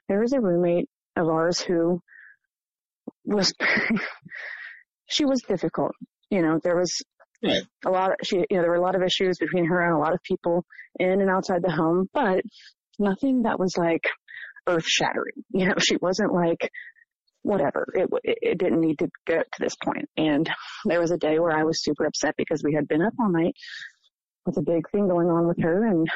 there 0.08 0.20
was 0.20 0.32
a 0.32 0.40
roommate 0.40 0.88
of 1.16 1.28
ours 1.28 1.60
who 1.60 2.00
was, 3.24 3.52
she 5.06 5.24
was 5.24 5.42
difficult. 5.42 5.92
You 6.30 6.42
know, 6.42 6.60
there 6.62 6.76
was 6.76 7.02
Right. 7.44 7.62
A 7.84 7.90
lot 7.90 8.10
of, 8.10 8.16
she, 8.22 8.36
you 8.36 8.46
know, 8.52 8.62
there 8.62 8.70
were 8.70 8.76
a 8.76 8.80
lot 8.80 8.94
of 8.94 9.02
issues 9.02 9.38
between 9.38 9.64
her 9.66 9.80
and 9.80 9.94
a 9.94 9.98
lot 9.98 10.14
of 10.14 10.22
people 10.22 10.64
in 11.00 11.20
and 11.20 11.28
outside 11.28 11.62
the 11.62 11.72
home, 11.72 12.08
but 12.14 12.42
nothing 12.98 13.42
that 13.42 13.58
was 13.58 13.76
like 13.76 14.04
earth 14.68 14.86
shattering. 14.86 15.34
You 15.50 15.66
know, 15.68 15.74
she 15.78 15.96
wasn't 15.96 16.32
like, 16.32 16.70
whatever. 17.42 17.86
It, 17.94 18.08
it 18.24 18.58
didn't 18.58 18.80
need 18.80 18.98
to 19.00 19.08
get 19.26 19.50
to 19.52 19.62
this 19.62 19.76
point. 19.84 20.08
And 20.16 20.48
there 20.84 21.00
was 21.00 21.10
a 21.10 21.18
day 21.18 21.38
where 21.38 21.56
I 21.56 21.64
was 21.64 21.82
super 21.82 22.06
upset 22.06 22.34
because 22.36 22.62
we 22.64 22.74
had 22.74 22.88
been 22.88 23.02
up 23.02 23.14
all 23.20 23.30
night 23.30 23.54
with 24.46 24.56
a 24.56 24.62
big 24.62 24.88
thing 24.90 25.08
going 25.08 25.28
on 25.28 25.46
with 25.46 25.60
her. 25.62 25.86
And, 25.86 26.06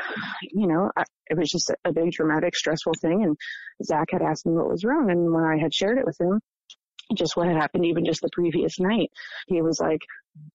you 0.43 0.66
know, 0.66 0.91
I, 0.97 1.05
it 1.27 1.39
was 1.39 1.49
just 1.49 1.70
a, 1.85 1.93
big 1.93 2.12
dramatic, 2.12 2.57
stressful 2.57 2.95
thing. 3.01 3.22
And 3.24 3.37
Zach 3.85 4.09
had 4.11 4.22
asked 4.22 4.47
me 4.47 4.53
what 4.53 4.68
was 4.68 4.85
wrong. 4.85 5.11
And 5.11 5.33
when 5.33 5.45
I 5.45 5.59
had 5.61 5.74
shared 5.74 5.99
it 5.99 6.07
with 6.07 6.20
him, 6.20 6.41
just 7.14 7.37
what 7.37 7.47
had 7.47 7.57
happened 7.57 7.87
even 7.87 8.05
just 8.05 8.20
the 8.20 8.31
previous 8.33 8.81
night. 8.81 9.11
He 9.47 9.62
was 9.62 9.79
like 9.81 10.01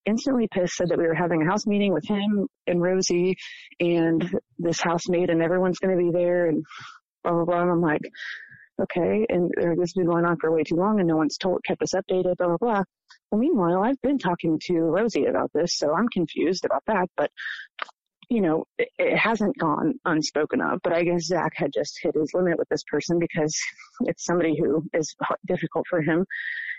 instantly 0.06 0.50
pissed, 0.52 0.76
said 0.76 0.90
that 0.90 0.98
we 0.98 1.08
were 1.08 1.16
having 1.16 1.42
a 1.42 1.50
house 1.50 1.66
meeting 1.66 1.94
with 1.94 2.06
him 2.06 2.48
and 2.68 2.82
Rosie 2.82 3.36
and 3.80 4.30
this 4.60 4.82
housemate 4.82 5.30
and 5.30 5.42
everyone's 5.42 5.80
going 5.80 5.98
to 5.98 6.04
be 6.04 6.12
there 6.12 6.48
and 6.48 6.64
blah, 7.24 7.34
blah, 7.34 7.46
blah. 7.46 7.62
And 7.62 7.72
I'm 7.72 7.82
like, 7.82 8.02
okay. 8.80 9.26
And 9.30 9.52
this 9.58 9.80
has 9.80 9.94
been 9.94 10.06
going 10.06 10.26
on 10.26 10.38
for 10.38 10.52
way 10.52 10.64
too 10.64 10.76
long 10.76 11.00
and 11.00 11.08
no 11.08 11.18
one's 11.18 11.38
told, 11.38 11.64
kept 11.66 11.82
us 11.82 11.94
updated, 11.94 12.38
blah, 12.38 12.48
blah, 12.48 12.58
blah. 12.58 12.84
Well, 13.32 13.40
meanwhile, 13.40 13.84
I've 13.84 14.02
been 14.02 14.18
talking 14.18 14.60
to 14.66 14.74
Rosie 14.74 15.26
about 15.26 15.52
this, 15.54 15.78
so 15.78 15.94
I'm 15.94 16.08
confused 16.10 16.66
about 16.66 16.84
that, 16.88 17.10
but 17.16 17.32
you 18.32 18.40
know, 18.40 18.64
it, 18.78 18.88
it, 18.98 19.18
hasn't 19.18 19.58
gone 19.58 19.96
unspoken 20.06 20.62
of, 20.62 20.80
but 20.84 20.94
I 20.94 21.04
guess 21.04 21.26
Zach 21.26 21.52
had 21.54 21.74
just 21.74 22.00
hit 22.02 22.16
his 22.16 22.34
limit 22.34 22.58
with 22.58 22.70
this 22.70 22.84
person 22.90 23.20
because 23.20 23.54
it's 24.02 24.24
somebody 24.24 24.58
who 24.58 24.86
is 24.94 25.14
difficult 25.46 25.86
for 25.90 26.02
him. 26.02 26.26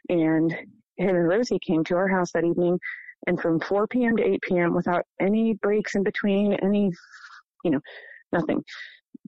And 0.08 0.50
him 0.96 1.16
and 1.16 1.28
Rosie 1.28 1.58
came 1.58 1.84
to 1.84 1.96
our 1.96 2.08
house 2.08 2.32
that 2.32 2.44
evening 2.44 2.78
And 3.26 3.38
from 3.38 3.60
4 3.60 3.86
p.m. 3.86 4.16
to 4.16 4.24
8 4.24 4.42
p.m. 4.48 4.74
without 4.74 5.04
any 5.20 5.52
breaks 5.52 5.94
in 5.94 6.02
between, 6.02 6.54
any, 6.54 6.90
you 7.64 7.70
know, 7.70 7.80
nothing. 8.32 8.64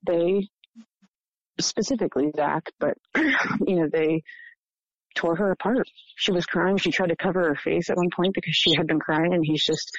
They, 0.06 0.48
specifically 1.61 2.30
Zach, 2.34 2.64
but, 2.78 2.94
you 3.66 3.76
know, 3.76 3.88
they 3.92 4.22
tore 5.14 5.36
her 5.36 5.52
apart. 5.52 5.88
She 6.16 6.32
was 6.32 6.46
crying. 6.46 6.76
She 6.76 6.90
tried 6.90 7.11
to 7.11 7.16
cover 7.16 7.48
her 7.48 7.57
face 7.57 7.90
at 7.90 7.96
one 7.96 8.11
point 8.14 8.34
because 8.34 8.55
she 8.55 8.74
had 8.76 8.86
been 8.86 9.00
crying 9.00 9.32
and 9.32 9.44
he's 9.44 9.64
just, 9.64 9.90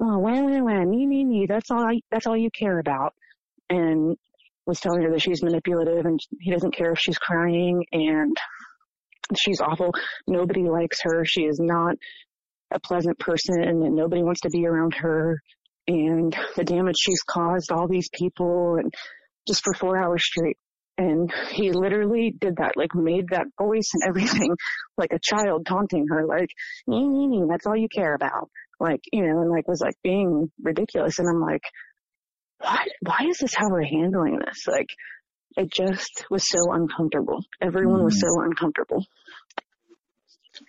oh, 0.00 0.18
wah, 0.18 0.40
wah, 0.40 0.60
wah, 0.60 0.84
me, 0.84 1.06
me, 1.06 1.24
me. 1.24 1.46
That's 1.48 1.70
all 1.70 1.84
I, 1.84 2.00
that's 2.10 2.26
all 2.26 2.36
you 2.36 2.50
care 2.50 2.78
about. 2.78 3.14
And 3.68 4.16
was 4.66 4.80
telling 4.80 5.02
her 5.02 5.10
that 5.10 5.22
she's 5.22 5.42
manipulative 5.42 6.06
and 6.06 6.20
he 6.40 6.52
doesn't 6.52 6.76
care 6.76 6.92
if 6.92 6.98
she's 7.00 7.18
crying 7.18 7.84
and 7.92 8.36
she's 9.36 9.60
awful. 9.60 9.92
Nobody 10.26 10.62
likes 10.62 11.00
her. 11.02 11.24
She 11.24 11.42
is 11.42 11.58
not 11.60 11.96
a 12.70 12.78
pleasant 12.78 13.18
person 13.18 13.62
and 13.62 13.94
nobody 13.94 14.22
wants 14.22 14.42
to 14.42 14.50
be 14.50 14.66
around 14.66 14.94
her 14.94 15.40
and 15.88 16.36
the 16.56 16.64
damage 16.64 16.94
she's 16.98 17.22
caused 17.22 17.72
all 17.72 17.88
these 17.88 18.08
people 18.14 18.76
and 18.76 18.94
just 19.48 19.64
for 19.64 19.74
four 19.74 19.98
hours 19.98 20.24
straight. 20.24 20.56
And 21.02 21.32
he 21.50 21.72
literally 21.72 22.32
did 22.40 22.56
that, 22.58 22.76
like 22.76 22.94
made 22.94 23.30
that 23.30 23.46
voice 23.60 23.90
and 23.94 24.04
everything 24.06 24.54
like 24.96 25.10
a 25.12 25.18
child 25.20 25.66
taunting 25.66 26.06
her, 26.10 26.24
like, 26.24 26.48
nee, 26.86 27.04
nee, 27.04 27.26
nee, 27.26 27.42
that's 27.48 27.66
all 27.66 27.76
you 27.76 27.88
care 27.92 28.14
about. 28.14 28.50
Like, 28.78 29.00
you 29.12 29.22
know, 29.22 29.40
and 29.40 29.50
like 29.50 29.66
was 29.66 29.80
like 29.80 29.96
being 30.04 30.52
ridiculous. 30.62 31.18
And 31.18 31.28
I'm 31.28 31.40
like, 31.40 31.62
what, 32.58 32.88
why 33.00 33.26
is 33.28 33.38
this 33.38 33.52
how 33.52 33.68
we're 33.68 33.82
handling 33.82 34.38
this? 34.46 34.68
Like, 34.68 34.86
it 35.56 35.72
just 35.72 36.24
was 36.30 36.48
so 36.48 36.72
uncomfortable. 36.72 37.40
Everyone 37.60 38.00
mm. 38.00 38.04
was 38.04 38.20
so 38.20 38.42
uncomfortable. 38.42 39.04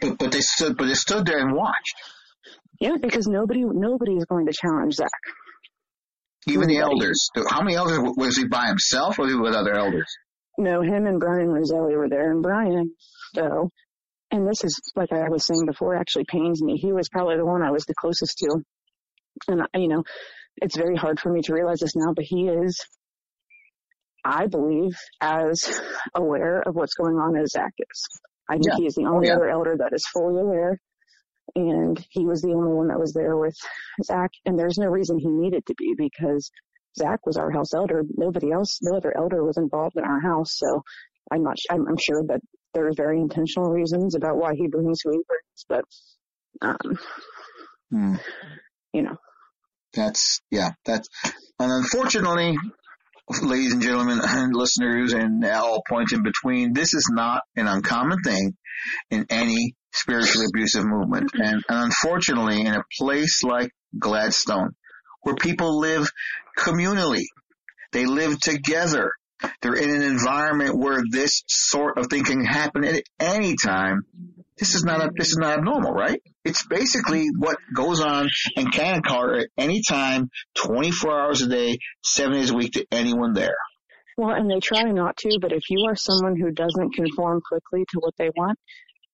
But, 0.02 0.18
but 0.18 0.32
they 0.32 0.42
stood, 0.42 0.78
but 0.78 0.88
they 0.88 0.96
stood 0.96 1.28
there 1.28 1.38
and 1.38 1.56
watched. 1.56 1.96
Yeah, 2.80 2.96
because 3.00 3.28
nobody, 3.28 3.64
nobody 3.66 4.14
is 4.14 4.26
going 4.26 4.48
to 4.48 4.54
challenge 4.54 4.96
Zach. 4.96 5.10
Even 6.48 6.68
the 6.68 6.80
elders. 6.80 7.30
How 7.50 7.62
many 7.62 7.76
elders 7.76 8.00
was 8.18 8.36
he 8.36 8.48
by 8.48 8.68
himself, 8.68 9.20
or 9.20 9.24
was 9.24 9.32
he 9.32 9.40
with 9.40 9.54
other 9.54 9.74
elders? 9.74 10.12
No, 10.58 10.82
him 10.82 11.08
and 11.08 11.20
Brian 11.20 11.50
Roselli 11.50 11.96
were 11.96 12.10
there, 12.10 12.32
and 12.32 12.44
Brian, 12.44 12.94
though, 13.34 13.72
and 14.32 14.48
this 14.48 14.64
is 14.64 14.80
like 14.96 15.12
I 15.12 15.30
was 15.30 15.46
saying 15.46 15.66
before, 15.66 15.96
actually 15.96 16.26
pains 16.28 16.62
me. 16.62 16.78
He 16.78 16.92
was 16.92 17.10
probably 17.10 17.38
the 17.38 17.46
one 17.46 17.62
I 17.62 17.72
was 17.72 17.86
the 17.86 17.96
closest 17.96 18.38
to, 18.40 18.62
and 19.48 19.62
you 19.76 19.88
know, 19.88 20.04
it's 20.58 20.78
very 20.78 20.96
hard 20.96 21.20
for 21.20 21.32
me 21.32 21.42
to 21.44 21.54
realize 21.54 21.80
this 21.80 21.96
now, 21.96 22.14
but 22.16 22.26
he 22.26 22.48
is, 22.48 22.80
I 24.24 24.48
believe, 24.48 24.96
as 25.22 25.82
aware 26.14 26.62
of 26.62 26.76
what's 26.76 26.96
going 26.96 27.16
on 27.16 27.36
as 27.36 27.52
Zach 27.52 27.74
is. 27.80 28.08
I 28.50 28.54
think 28.54 28.68
yeah. 28.68 28.76
he 28.78 28.86
is 28.86 28.96
the 28.96 29.06
oh, 29.06 29.16
only 29.16 29.30
oh, 29.30 29.32
yeah. 29.32 29.36
other 29.38 29.50
elder 29.50 29.78
that 29.78 29.94
is 29.94 30.06
fully 30.08 30.42
aware. 30.42 30.80
And 31.56 32.04
he 32.10 32.26
was 32.26 32.42
the 32.42 32.54
only 32.54 32.74
one 32.74 32.88
that 32.88 33.00
was 33.00 33.14
there 33.14 33.38
with 33.38 33.56
Zach. 34.04 34.32
And 34.46 34.58
there's 34.58 34.78
no 34.78 34.88
reason 34.88 35.20
he 35.20 35.28
needed 35.30 35.66
to 35.68 35.76
be 35.78 35.94
because 35.98 36.50
Zach 36.98 37.26
was 37.26 37.38
our 37.38 37.52
house 37.52 37.74
elder. 37.74 38.04
Nobody 38.16 38.52
else, 38.52 38.80
no 38.82 38.98
other 38.98 39.16
elder 39.16 39.44
was 39.44 39.58
involved 39.58 39.98
in 39.98 40.04
our 40.04 40.20
house. 40.20 40.58
So 40.58 40.84
I'm 41.32 41.44
not, 41.44 41.58
I'm, 41.70 41.88
I'm 41.88 41.98
sure 41.98 42.24
that 42.28 42.42
there 42.74 42.88
are 42.88 42.94
very 42.96 43.20
intentional 43.20 43.70
reasons 43.70 44.16
about 44.16 44.38
why 44.38 44.54
he 44.56 44.68
brings 44.68 45.00
who 45.04 45.12
he 45.12 45.22
brings, 45.28 45.66
but, 45.70 45.86
um, 46.62 47.00
hmm. 47.92 48.16
you 48.94 49.04
know, 49.04 49.18
that's, 49.94 50.42
yeah, 50.50 50.72
that's, 50.86 51.08
and 51.60 51.72
unfortunately, 51.72 52.56
ladies 53.42 53.74
and 53.74 53.82
gentlemen 53.82 54.20
and 54.24 54.56
listeners 54.56 55.14
and 55.14 55.46
all 55.46 55.84
points 55.88 56.14
in 56.14 56.24
between, 56.24 56.74
this 56.74 56.94
is 56.94 57.10
not 57.12 57.42
an 57.56 57.68
uncommon 57.68 58.20
thing 58.24 58.56
in 59.12 59.26
any 59.30 59.76
spiritually 59.94 60.48
abusive 60.54 60.84
movement. 60.86 61.30
And, 61.34 61.64
and 61.70 61.86
unfortunately, 61.86 62.62
in 62.62 62.74
a 62.74 62.84
place 63.00 63.44
like 63.44 63.72
Gladstone, 63.98 64.72
where 65.24 65.36
people 65.36 65.80
live 65.80 66.08
communally, 66.58 67.24
they 67.92 68.06
live 68.06 68.40
together, 68.40 69.14
they're 69.62 69.76
in 69.76 69.90
an 69.90 70.04
environment 70.04 70.78
where 70.78 71.04
this 71.10 71.44
sort 71.48 71.98
of 71.98 72.08
thing 72.08 72.24
can 72.24 72.46
happen 72.46 72.84
at 72.84 73.04
any 73.20 73.56
time. 73.56 74.04
This 74.58 74.76
is 74.76 74.84
not 74.84 75.02
a, 75.02 75.10
this 75.16 75.30
is 75.30 75.38
not 75.38 75.58
abnormal, 75.58 75.92
right? 75.92 76.22
It's 76.46 76.66
basically 76.68 77.28
what 77.38 77.58
goes 77.76 78.02
on 78.02 78.28
and 78.56 78.72
can 78.72 79.00
occur 79.00 79.40
at 79.40 79.48
any 79.58 79.82
time, 79.88 80.30
24 80.56 81.20
hours 81.20 81.42
a 81.42 81.48
day, 81.48 81.80
seven 82.04 82.34
days 82.34 82.52
a 82.52 82.56
week 82.56 82.74
to 82.74 82.86
anyone 82.92 83.34
there. 83.34 83.56
Well, 84.16 84.30
and 84.30 84.50
they 84.50 84.60
try 84.60 84.84
not 84.84 85.18
to, 85.18 85.40
but 85.42 85.52
if 85.52 85.64
you 85.70 85.86
are 85.90 85.96
someone 85.96 86.40
who 86.40 86.52
doesn't 86.52 86.94
conform 86.94 87.42
quickly 87.42 87.84
to 87.90 88.00
what 88.00 88.14
they 88.18 88.30
want, 88.36 88.60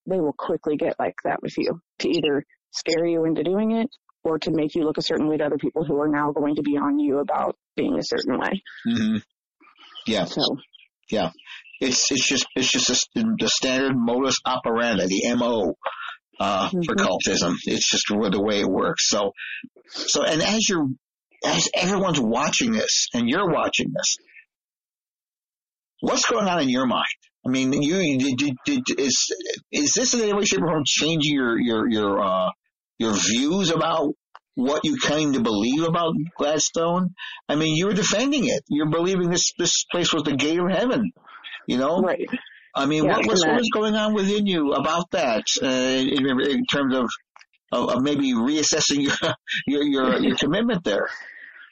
they 0.05 0.19
will 0.19 0.35
quickly 0.37 0.75
get 0.75 0.99
like 0.99 1.15
that 1.23 1.41
with 1.41 1.57
you 1.57 1.79
to 1.99 2.09
either 2.09 2.43
scare 2.71 3.05
you 3.05 3.25
into 3.25 3.43
doing 3.43 3.71
it 3.71 3.89
or 4.29 4.39
to 4.39 4.51
make 4.51 4.75
you 4.75 4.83
look 4.83 4.97
a 4.97 5.01
certain 5.01 5.27
way 5.27 5.37
to 5.37 5.45
other 5.45 5.57
people 5.57 5.83
who 5.83 5.99
are 5.99 6.07
now 6.07 6.31
going 6.31 6.55
to 6.55 6.61
be 6.61 6.77
on 6.77 6.99
you 6.99 7.19
about 7.19 7.55
being 7.75 7.97
a 7.97 8.03
certain 8.03 8.37
way. 8.39 8.61
Mm-hmm. 8.87 9.17
Yeah. 10.07 10.25
So. 10.25 10.41
Yeah. 11.09 11.31
It's, 11.81 12.11
it's 12.11 12.27
just, 12.27 12.45
it's 12.55 12.71
just 12.71 12.89
a, 12.89 12.95
the 13.15 13.49
standard 13.49 13.95
modus 13.95 14.35
operandi, 14.45 15.07
the 15.07 15.35
MO, 15.35 15.75
uh, 16.39 16.67
mm-hmm. 16.67 16.81
for 16.83 16.95
cultism. 16.95 17.55
It's 17.65 17.89
just 17.89 18.05
the 18.09 18.41
way 18.41 18.61
it 18.61 18.69
works. 18.69 19.09
So, 19.09 19.31
so, 19.87 20.23
and 20.23 20.41
as 20.41 20.67
you're, 20.69 20.87
as 21.45 21.69
everyone's 21.73 22.19
watching 22.19 22.71
this 22.71 23.07
and 23.13 23.29
you're 23.29 23.49
watching 23.49 23.91
this, 23.93 24.17
what's 26.01 26.29
going 26.29 26.47
on 26.47 26.61
in 26.61 26.69
your 26.69 26.85
mind? 26.85 27.05
I 27.45 27.49
mean, 27.49 27.71
you, 27.71 28.35
did, 28.35 28.55
did, 28.65 28.99
is, 28.99 29.33
is 29.71 29.93
this 29.93 30.13
in 30.13 30.21
any 30.21 30.33
way, 30.33 30.43
shape, 30.43 30.61
or 30.61 30.67
form 30.67 30.83
changing 30.85 31.33
your, 31.33 31.59
your, 31.59 31.89
your, 31.89 32.21
uh, 32.21 32.49
your 32.97 33.13
views 33.13 33.71
about 33.71 34.13
what 34.59 34.83
you 34.83 34.97
came 34.97 35.33
to 35.33 35.39
believe 35.39 35.83
about 35.83 36.13
Gladstone. 36.37 37.15
I 37.47 37.55
mean, 37.55 37.75
you 37.75 37.87
were 37.87 37.93
defending 37.93 38.47
it. 38.47 38.63
You're 38.67 38.89
believing 38.89 39.29
this 39.29 39.53
this 39.57 39.85
place 39.85 40.13
was 40.13 40.23
the 40.23 40.35
gate 40.35 40.59
of 40.59 40.69
heaven. 40.69 41.11
You 41.67 41.77
know, 41.77 42.01
right? 42.01 42.27
I 42.75 42.85
mean, 42.85 43.05
yeah, 43.05 43.17
what 43.17 43.27
was 43.27 43.45
what 43.45 43.57
was 43.57 43.69
going 43.73 43.95
on 43.95 44.13
within 44.13 44.45
you 44.45 44.73
about 44.73 45.11
that 45.11 45.43
uh, 45.61 45.65
in, 45.65 46.41
in, 46.41 46.65
terms 46.65 46.95
of, 46.95 47.09
of, 47.71 47.89
of 47.89 48.01
maybe 48.01 48.33
reassessing 48.33 49.03
your 49.03 49.33
your 49.67 49.83
your, 49.83 50.19
your 50.19 50.35
commitment 50.43 50.83
there? 50.83 51.07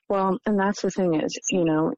Well, 0.10 0.38
and 0.46 0.58
that's 0.58 0.82
the 0.82 0.92
thing 0.92 1.22
is, 1.22 1.38
you 1.52 1.66
know, 1.66 1.94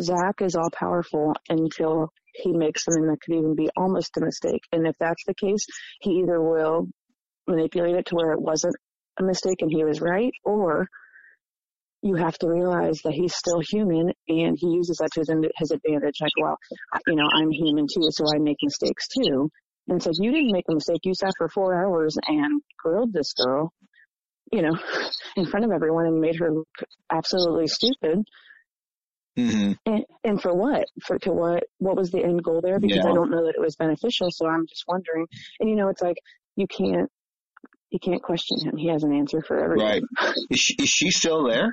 Zach 0.00 0.40
is 0.40 0.54
all 0.54 0.70
powerful 0.70 1.34
until 1.48 2.12
he 2.34 2.52
makes 2.52 2.84
something 2.84 3.06
that 3.06 3.18
could 3.20 3.34
even 3.34 3.56
be 3.56 3.68
almost 3.76 4.16
a 4.16 4.20
mistake. 4.20 4.62
And 4.70 4.86
if 4.86 4.94
that's 5.00 5.24
the 5.26 5.34
case, 5.34 5.66
he 6.00 6.20
either 6.22 6.40
will 6.40 6.86
manipulate 7.48 7.96
it 7.96 8.06
to 8.06 8.14
where 8.14 8.32
it 8.32 8.40
wasn't 8.40 8.76
a 9.18 9.24
mistake 9.24 9.58
and 9.60 9.70
he 9.70 9.84
was 9.84 10.00
right, 10.00 10.32
or 10.44 10.88
you 12.02 12.14
have 12.14 12.38
to 12.38 12.48
realize 12.48 13.00
that 13.02 13.12
he's 13.12 13.34
still 13.34 13.60
human 13.60 14.12
and 14.28 14.56
he 14.58 14.68
uses 14.68 14.98
that 14.98 15.10
to 15.12 15.20
his, 15.20 15.30
his 15.56 15.70
advantage. 15.72 16.14
Like, 16.20 16.32
well, 16.40 16.56
you 17.06 17.16
know, 17.16 17.28
I'm 17.34 17.50
human 17.50 17.86
too, 17.92 18.08
so 18.10 18.24
I 18.32 18.38
make 18.38 18.58
mistakes 18.62 19.08
too. 19.08 19.50
And 19.88 20.02
says, 20.02 20.18
you 20.20 20.30
didn't 20.30 20.52
make 20.52 20.66
a 20.70 20.74
mistake. 20.74 21.00
You 21.04 21.14
sat 21.14 21.32
for 21.38 21.48
four 21.48 21.74
hours 21.74 22.16
and 22.26 22.60
grilled 22.78 23.12
this 23.12 23.32
girl, 23.32 23.72
you 24.52 24.60
know, 24.60 24.78
in 25.36 25.46
front 25.46 25.64
of 25.64 25.72
everyone 25.72 26.06
and 26.06 26.20
made 26.20 26.36
her 26.36 26.52
look 26.52 26.68
absolutely 27.10 27.66
stupid. 27.68 28.22
Mm-hmm. 29.38 29.72
And, 29.86 30.04
and 30.24 30.42
for 30.42 30.54
what? 30.54 30.84
For 31.04 31.18
to 31.20 31.32
what? 31.32 31.64
What 31.78 31.96
was 31.96 32.10
the 32.10 32.22
end 32.22 32.42
goal 32.42 32.60
there? 32.62 32.78
Because 32.78 32.98
yeah. 32.98 33.10
I 33.10 33.14
don't 33.14 33.30
know 33.30 33.46
that 33.46 33.54
it 33.56 33.60
was 33.60 33.76
beneficial. 33.76 34.28
So 34.30 34.46
I'm 34.46 34.66
just 34.66 34.84
wondering. 34.86 35.26
And 35.58 35.70
you 35.70 35.76
know, 35.76 35.88
it's 35.88 36.02
like 36.02 36.16
you 36.56 36.66
can't 36.66 37.10
you 37.90 37.98
can't 37.98 38.22
question 38.22 38.58
him. 38.62 38.76
He 38.76 38.88
has 38.88 39.02
an 39.02 39.12
answer 39.12 39.42
for 39.42 39.58
everything. 39.62 39.86
Right. 39.86 40.34
Is 40.50 40.60
she, 40.60 40.74
is 40.78 40.88
she 40.88 41.10
still 41.10 41.46
there? 41.48 41.70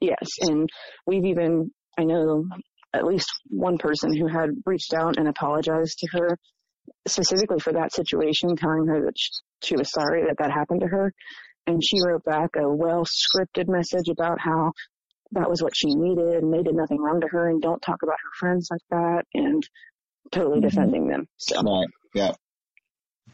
Yes. 0.00 0.28
And 0.40 0.68
we've 1.06 1.24
even, 1.24 1.70
I 1.98 2.04
know 2.04 2.44
at 2.94 3.04
least 3.04 3.26
one 3.48 3.78
person 3.78 4.14
who 4.16 4.26
had 4.26 4.50
reached 4.66 4.94
out 4.94 5.18
and 5.18 5.28
apologized 5.28 5.98
to 5.98 6.08
her 6.12 6.38
specifically 7.06 7.58
for 7.58 7.72
that 7.72 7.92
situation, 7.92 8.56
telling 8.56 8.86
her 8.86 9.04
that 9.06 9.14
she 9.62 9.76
was 9.76 9.90
sorry 9.90 10.24
that 10.26 10.36
that 10.38 10.50
happened 10.50 10.80
to 10.80 10.88
her. 10.88 11.12
And 11.66 11.82
she 11.82 11.96
wrote 12.04 12.24
back 12.24 12.50
a 12.56 12.68
well 12.68 13.04
scripted 13.04 13.68
message 13.68 14.08
about 14.10 14.40
how 14.40 14.72
that 15.32 15.48
was 15.48 15.62
what 15.62 15.72
she 15.74 15.94
needed 15.94 16.42
and 16.42 16.52
they 16.52 16.62
did 16.62 16.74
nothing 16.74 16.98
wrong 16.98 17.20
to 17.20 17.28
her 17.28 17.48
and 17.48 17.62
don't 17.62 17.80
talk 17.80 18.02
about 18.02 18.16
her 18.22 18.30
friends 18.38 18.68
like 18.70 18.80
that 18.90 19.22
and 19.34 19.62
totally 20.30 20.58
mm-hmm. 20.58 20.68
defending 20.68 21.08
them. 21.08 21.26
So. 21.38 21.62
Right. 21.62 21.86
Yeah. 22.14 22.32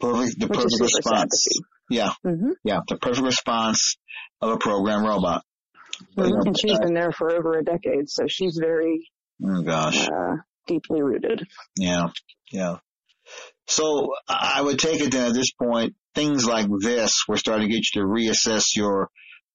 Perfect. 0.01 0.39
The 0.39 0.49
perfect 0.49 0.81
response. 0.81 1.49
Yeah. 1.91 2.13
Mm-hmm. 2.25 2.53
Yeah. 2.65 2.81
The 2.87 2.97
perfect 2.97 3.25
response 3.25 3.97
of 4.41 4.51
a 4.51 4.57
program 4.59 5.05
robot. 5.05 5.43
Mm-hmm. 6.17 6.47
And 6.47 6.57
she's 6.59 6.79
been 6.79 6.95
there 6.95 7.13
for 7.13 7.33
over 7.33 7.59
a 7.59 7.65
decade, 7.65 8.09
so 8.09 8.25
she's 8.29 8.59
very, 8.61 9.11
oh 9.45 9.63
gosh, 9.63 10.07
uh, 10.07 10.37
deeply 10.67 11.03
rooted. 11.03 11.43
Yeah. 11.77 12.09
Yeah. 12.53 12.77
So 13.67 14.09
I 14.29 14.63
would 14.63 14.79
take 14.79 15.01
it 15.01 15.13
that 15.13 15.29
at 15.29 15.35
this 15.35 15.53
point, 15.53 15.95
things 16.15 16.47
like 16.47 16.69
this, 16.81 17.25
we're 17.29 17.37
starting 17.37 17.69
to 17.69 17.75
get 17.75 17.83
you 17.95 18.03
to 18.03 18.07
reassess 18.07 18.65
your 18.77 19.09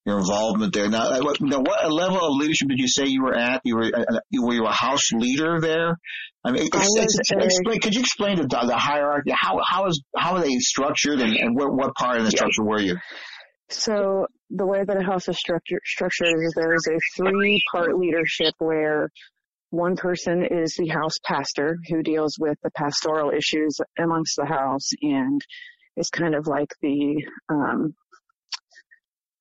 your 0.06 0.20
involvement 0.20 0.74
there. 0.74 0.90
Now, 0.90 1.22
what, 1.22 1.40
now, 1.42 1.60
what 1.60 1.92
level 1.92 2.18
of 2.18 2.36
leadership 2.38 2.68
did 2.68 2.80
you 2.80 2.88
say 2.88 3.06
you 3.08 3.24
were 3.24 3.36
at? 3.36 3.62
You 3.64 3.76
were 3.76 3.86
uh, 3.86 4.20
were 4.42 4.54
you 4.54 4.66
a 4.66 4.72
house 4.72 5.12
leader 5.14 5.62
there? 5.62 5.98
I 6.46 6.52
mean, 6.52 6.68
I 6.74 6.86
explain, 7.40 7.80
could 7.80 7.96
you 7.96 8.02
explain 8.02 8.36
the, 8.36 8.48
the 8.48 8.76
hierarchy? 8.76 9.32
How 9.34 9.60
how 9.66 9.88
is 9.88 10.04
how 10.18 10.36
are 10.36 10.42
they 10.42 10.58
structured, 10.60 11.22
and, 11.22 11.36
and 11.36 11.56
what, 11.56 11.74
what 11.74 11.96
part 11.96 12.18
of 12.18 12.26
the 12.26 12.32
structure 12.32 12.64
were 12.64 12.82
you? 12.82 12.98
So 13.70 14.28
the 14.50 14.68
way 14.68 14.84
that 14.84 14.98
a 14.98 15.04
house 15.04 15.28
is 15.30 15.38
structured, 15.38 15.80
structured 15.86 16.28
is 16.28 16.54
there 16.56 16.76
is 16.76 16.88
a 16.88 17.00
three 17.18 17.62
part 17.72 17.98
leadership 17.98 18.54
where 18.60 19.10
one 19.70 19.96
person 19.96 20.46
is 20.46 20.76
the 20.78 20.90
house 20.90 21.16
pastor 21.26 21.78
who 21.90 22.04
deals 22.04 22.38
with 22.40 22.58
the 22.62 22.70
pastoral 22.72 23.32
issues 23.32 23.78
amongst 23.98 24.36
the 24.36 24.46
house 24.46 24.90
and 25.02 25.42
is 25.98 26.10
kind 26.10 26.36
of 26.36 26.46
like 26.46 26.70
the, 26.82 27.26
um, 27.50 27.96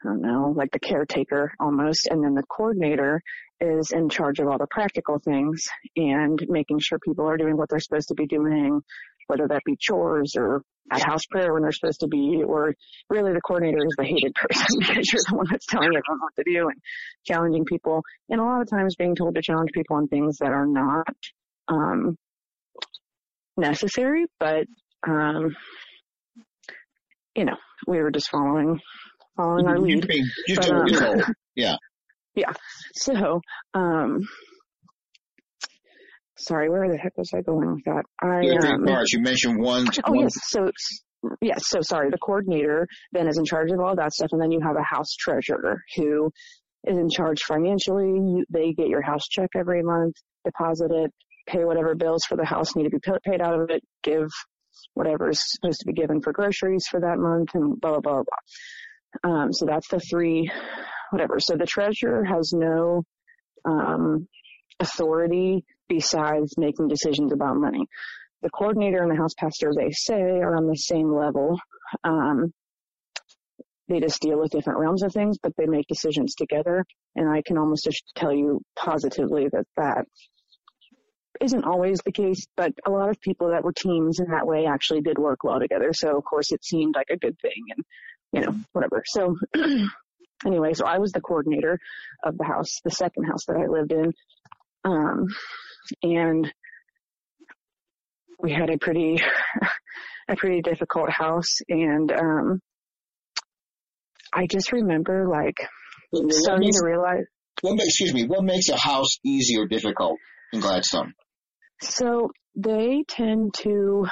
I 0.05 0.09
don't 0.09 0.23
know, 0.23 0.53
like 0.57 0.71
the 0.73 0.81
caretaker 0.81 1.53
almost. 1.61 2.09
And 2.11 2.25
then 2.25 2.35
the 2.35 2.43
coordinator 2.43 3.23
is 3.61 3.93
in 3.93 4.09
charge 4.09 4.41
of 4.41 4.49
all 4.49 4.59
the 4.59 4.67
practical 4.71 5.19
things 5.19 5.65
and 5.97 6.39
making 6.49 6.81
sure 6.81 6.99
people 6.99 7.27
are 7.29 7.37
doing 7.37 7.57
what 7.57 7.69
they're 7.69 7.79
supposed 7.81 8.09
to 8.09 8.15
be 8.15 8.27
doing, 8.27 8.81
whether 9.29 9.47
that 9.49 9.63
be 9.65 9.77
chores 9.79 10.35
or 10.37 10.63
at 10.91 11.03
house 11.03 11.25
prayer 11.31 11.53
when 11.53 11.63
they're 11.63 11.73
supposed 11.73 12.01
to 12.01 12.09
be, 12.09 12.43
or 12.45 12.75
really 13.09 13.33
the 13.33 13.41
coordinator 13.41 13.79
is 13.79 13.95
the 13.97 14.05
hated 14.05 14.35
person 14.41 14.79
because 14.81 15.13
you're 15.13 15.23
the 15.31 15.37
one 15.37 15.47
that's 15.49 15.67
telling 15.67 15.89
everyone 15.89 16.21
what 16.21 16.35
to 16.37 16.45
do 16.45 16.69
and 16.69 16.81
challenging 17.25 17.65
people. 17.65 18.03
And 18.29 18.41
a 18.41 18.45
lot 18.45 18.63
of 18.63 18.69
times 18.69 18.97
being 18.97 19.15
told 19.15 19.37
to 19.37 19.43
challenge 19.43 19.71
people 19.73 19.97
on 19.97 20.09
things 20.09 20.39
that 20.39 20.51
are 20.51 20.67
not, 20.67 21.17
um, 21.69 22.17
necessary, 23.57 24.27
but, 24.41 24.65
um, 25.07 25.55
you 27.37 27.45
know, 27.45 27.57
we 27.87 27.99
were 28.01 28.11
just 28.11 28.31
following, 28.31 28.81
following 29.37 29.67
our 29.67 29.79
lead. 29.79 30.05
You, 30.09 30.25
you 30.47 30.57
But, 30.57 30.65
told, 30.65 30.93
um, 30.93 30.99
told. 30.99 31.23
Yeah. 31.55 31.77
Yeah. 32.35 32.53
So, 32.95 33.41
um, 33.75 34.21
sorry, 36.39 36.71
where 36.71 36.89
the 36.91 36.97
heck 36.97 37.17
was 37.17 37.31
I 37.35 37.43
going 37.43 37.75
with 37.75 37.85
that? 37.85 38.05
I, 38.23 38.73
um, 38.73 38.85
parts. 38.85 39.13
You 39.13 39.21
mentioned 39.21 39.59
one. 39.59 39.87
oh 40.05 40.13
one 40.13 40.21
yes. 40.21 40.33
So, 40.49 40.71
yes. 41.41 41.65
So 41.67 41.81
sorry, 41.83 42.11
the 42.11 42.19
coordinator 42.19 42.87
then 43.13 43.29
is 43.29 43.39
in 43.39 43.45
charge 43.45 43.71
of 43.71 43.81
all 43.81 43.95
that 43.97 44.13
stuff. 44.13 44.29
And 44.33 44.41
then 44.41 44.51
you 44.51 44.61
have 44.61 44.77
a 44.77 44.83
house 44.83 45.15
treasurer 45.15 45.83
who 45.97 46.31
is 46.87 46.97
in 46.97 47.09
charge 47.11 47.43
financially. 47.43 48.07
You, 48.07 48.45
they 48.51 48.73
get 48.73 48.89
your 48.89 49.03
house 49.03 49.27
check 49.29 49.51
every 49.55 49.83
month, 49.83 50.15
deposit 50.45 50.91
it, 50.91 51.11
pay 51.47 51.65
whatever 51.65 51.95
bills 51.95 52.25
for 52.27 52.37
the 52.37 52.47
house 52.47 52.75
need 52.75 52.85
to 52.85 52.91
be 52.91 52.99
pa- 52.99 53.19
paid 53.25 53.41
out 53.41 53.61
of 53.61 53.71
it, 53.71 53.83
give 54.03 54.29
whatever 54.95 55.31
is 55.31 55.43
supposed 55.45 55.81
to 55.81 55.87
be 55.87 55.93
given 55.93 56.21
for 56.21 56.33
groceries 56.33 56.87
for 56.91 57.01
that 57.01 57.19
month 57.19 57.51
and 57.55 57.81
blah, 57.81 57.91
blah, 57.91 58.01
blah, 58.01 58.13
blah. 58.15 58.39
Um, 59.25 59.53
so 59.53 59.67
that's 59.67 59.89
the 59.89 60.01
three, 60.01 60.51
whatever. 61.11 61.39
So 61.41 61.57
the 61.57 61.67
treasurer 61.67 62.25
has 62.25 62.53
no, 62.53 63.05
um, 63.65 64.29
authority 64.81 65.65
besides 65.89 66.55
making 66.57 66.89
decisions 66.89 67.33
about 67.33 67.57
money. 67.57 67.87
The 68.43 68.51
coordinator 68.51 69.03
and 69.03 69.11
the 69.11 69.17
house 69.17 69.35
pastor, 69.39 69.73
they 69.77 69.91
say, 69.93 70.21
are 70.21 70.57
on 70.57 70.67
the 70.67 70.77
same 70.77 71.15
level. 71.15 71.59
Um, 72.03 72.53
they 73.89 74.01
just 74.01 74.21
deal 74.21 74.39
with 74.39 74.51
different 74.51 74.79
realms 74.81 75.03
of 75.03 75.13
things, 75.13 75.39
but 75.43 75.53
they 75.57 75.67
make 75.67 75.87
decisions 75.87 76.35
together. 76.35 76.85
And 77.15 77.29
I 77.29 77.43
can 77.47 77.59
almost 77.59 77.85
just 77.85 78.03
tell 78.17 78.33
you 78.33 78.63
positively 78.75 79.49
that 79.53 79.67
that 79.77 80.07
isn't 81.41 81.65
always 81.65 82.01
the 82.05 82.13
case, 82.13 82.47
but 82.57 82.73
a 82.87 82.91
lot 82.91 83.11
of 83.11 83.21
people 83.21 83.51
that 83.51 83.65
were 83.65 83.73
teams 83.73 84.19
in 84.21 84.31
that 84.31 84.47
way 84.47 84.67
actually 84.67 85.03
did 85.03 85.19
work 85.19 85.45
well 85.45 85.61
together. 85.61 85.93
So 85.93 86.17
of 86.17 86.25
course 86.25 86.53
it 86.53 86.65
seemed 86.65 86.95
like 86.95 87.11
a 87.11 87.19
good 87.19 87.39
thing 87.41 87.63
and, 87.77 87.85
you 88.33 88.41
know, 88.41 88.55
whatever. 88.73 89.03
So 89.07 89.37
anyway, 90.47 90.75
so 90.75 90.87
I 90.87 90.99
was 90.99 91.13
the 91.13 91.21
coordinator 91.21 91.79
of 92.25 92.37
the 92.39 92.45
house, 92.45 92.81
the 92.85 92.91
second 92.91 93.25
house 93.25 93.45
that 93.47 93.57
I 93.57 93.67
lived 93.67 93.93
in. 93.93 94.13
Um, 94.85 95.27
and 96.03 96.53
we 98.41 98.53
had 98.53 98.71
a 98.71 98.79
pretty, 98.79 99.21
a 100.29 100.37
pretty 100.37 100.63
difficult 100.63 101.11
house 101.11 101.59
and, 101.69 102.11
um, 102.13 102.61
I 104.33 104.47
just 104.47 104.73
remember 104.73 105.29
like 105.29 105.69
What 106.11 106.33
starting 106.33 106.69
makes, 106.69 106.79
to 106.79 106.87
realize, 106.87 107.25
what 107.61 107.79
excuse 107.81 108.15
me, 108.15 108.25
what 108.25 108.43
makes 108.43 108.69
a 108.71 108.79
house 108.79 109.19
easy 109.25 109.59
or 109.59 109.67
difficult 109.67 110.19
in 110.53 110.61
Gladstone? 110.61 111.13
So 111.83 112.31
they 112.57 113.05
tend 113.09 113.55
to 113.59 114.07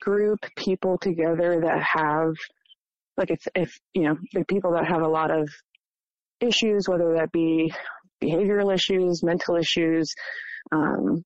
group 0.00 0.40
people 0.56 0.98
together 0.98 1.60
that 1.62 1.82
have, 1.82 2.34
like 3.16 3.30
if, 3.30 3.40
if, 3.54 3.78
you 3.94 4.02
know, 4.02 4.16
the 4.32 4.44
people 4.44 4.72
that 4.72 4.86
have 4.86 5.02
a 5.02 5.08
lot 5.08 5.30
of 5.30 5.48
issues, 6.40 6.88
whether 6.88 7.14
that 7.14 7.32
be 7.32 7.72
behavioral 8.22 8.74
issues, 8.74 9.22
mental 9.22 9.56
issues, 9.56 10.12
um, 10.72 11.22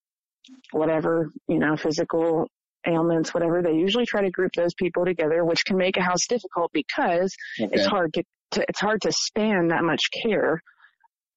whatever, 0.72 1.30
you 1.48 1.58
know, 1.58 1.76
physical 1.76 2.46
ailments, 2.86 3.34
whatever, 3.34 3.62
they 3.62 3.74
usually 3.74 4.06
try 4.06 4.22
to 4.22 4.30
group 4.30 4.52
those 4.56 4.74
people 4.74 5.04
together, 5.04 5.44
which 5.44 5.64
can 5.64 5.76
make 5.76 5.96
a 5.96 6.02
house 6.02 6.26
difficult 6.28 6.70
because 6.72 7.34
Okay. 7.60 7.70
it's 7.74 7.86
hard 7.86 8.12
to, 8.14 8.22
to 8.52 8.64
it's 8.68 8.80
hard 8.80 9.00
to 9.02 9.12
span 9.12 9.68
that 9.68 9.84
much 9.84 10.00
care 10.22 10.60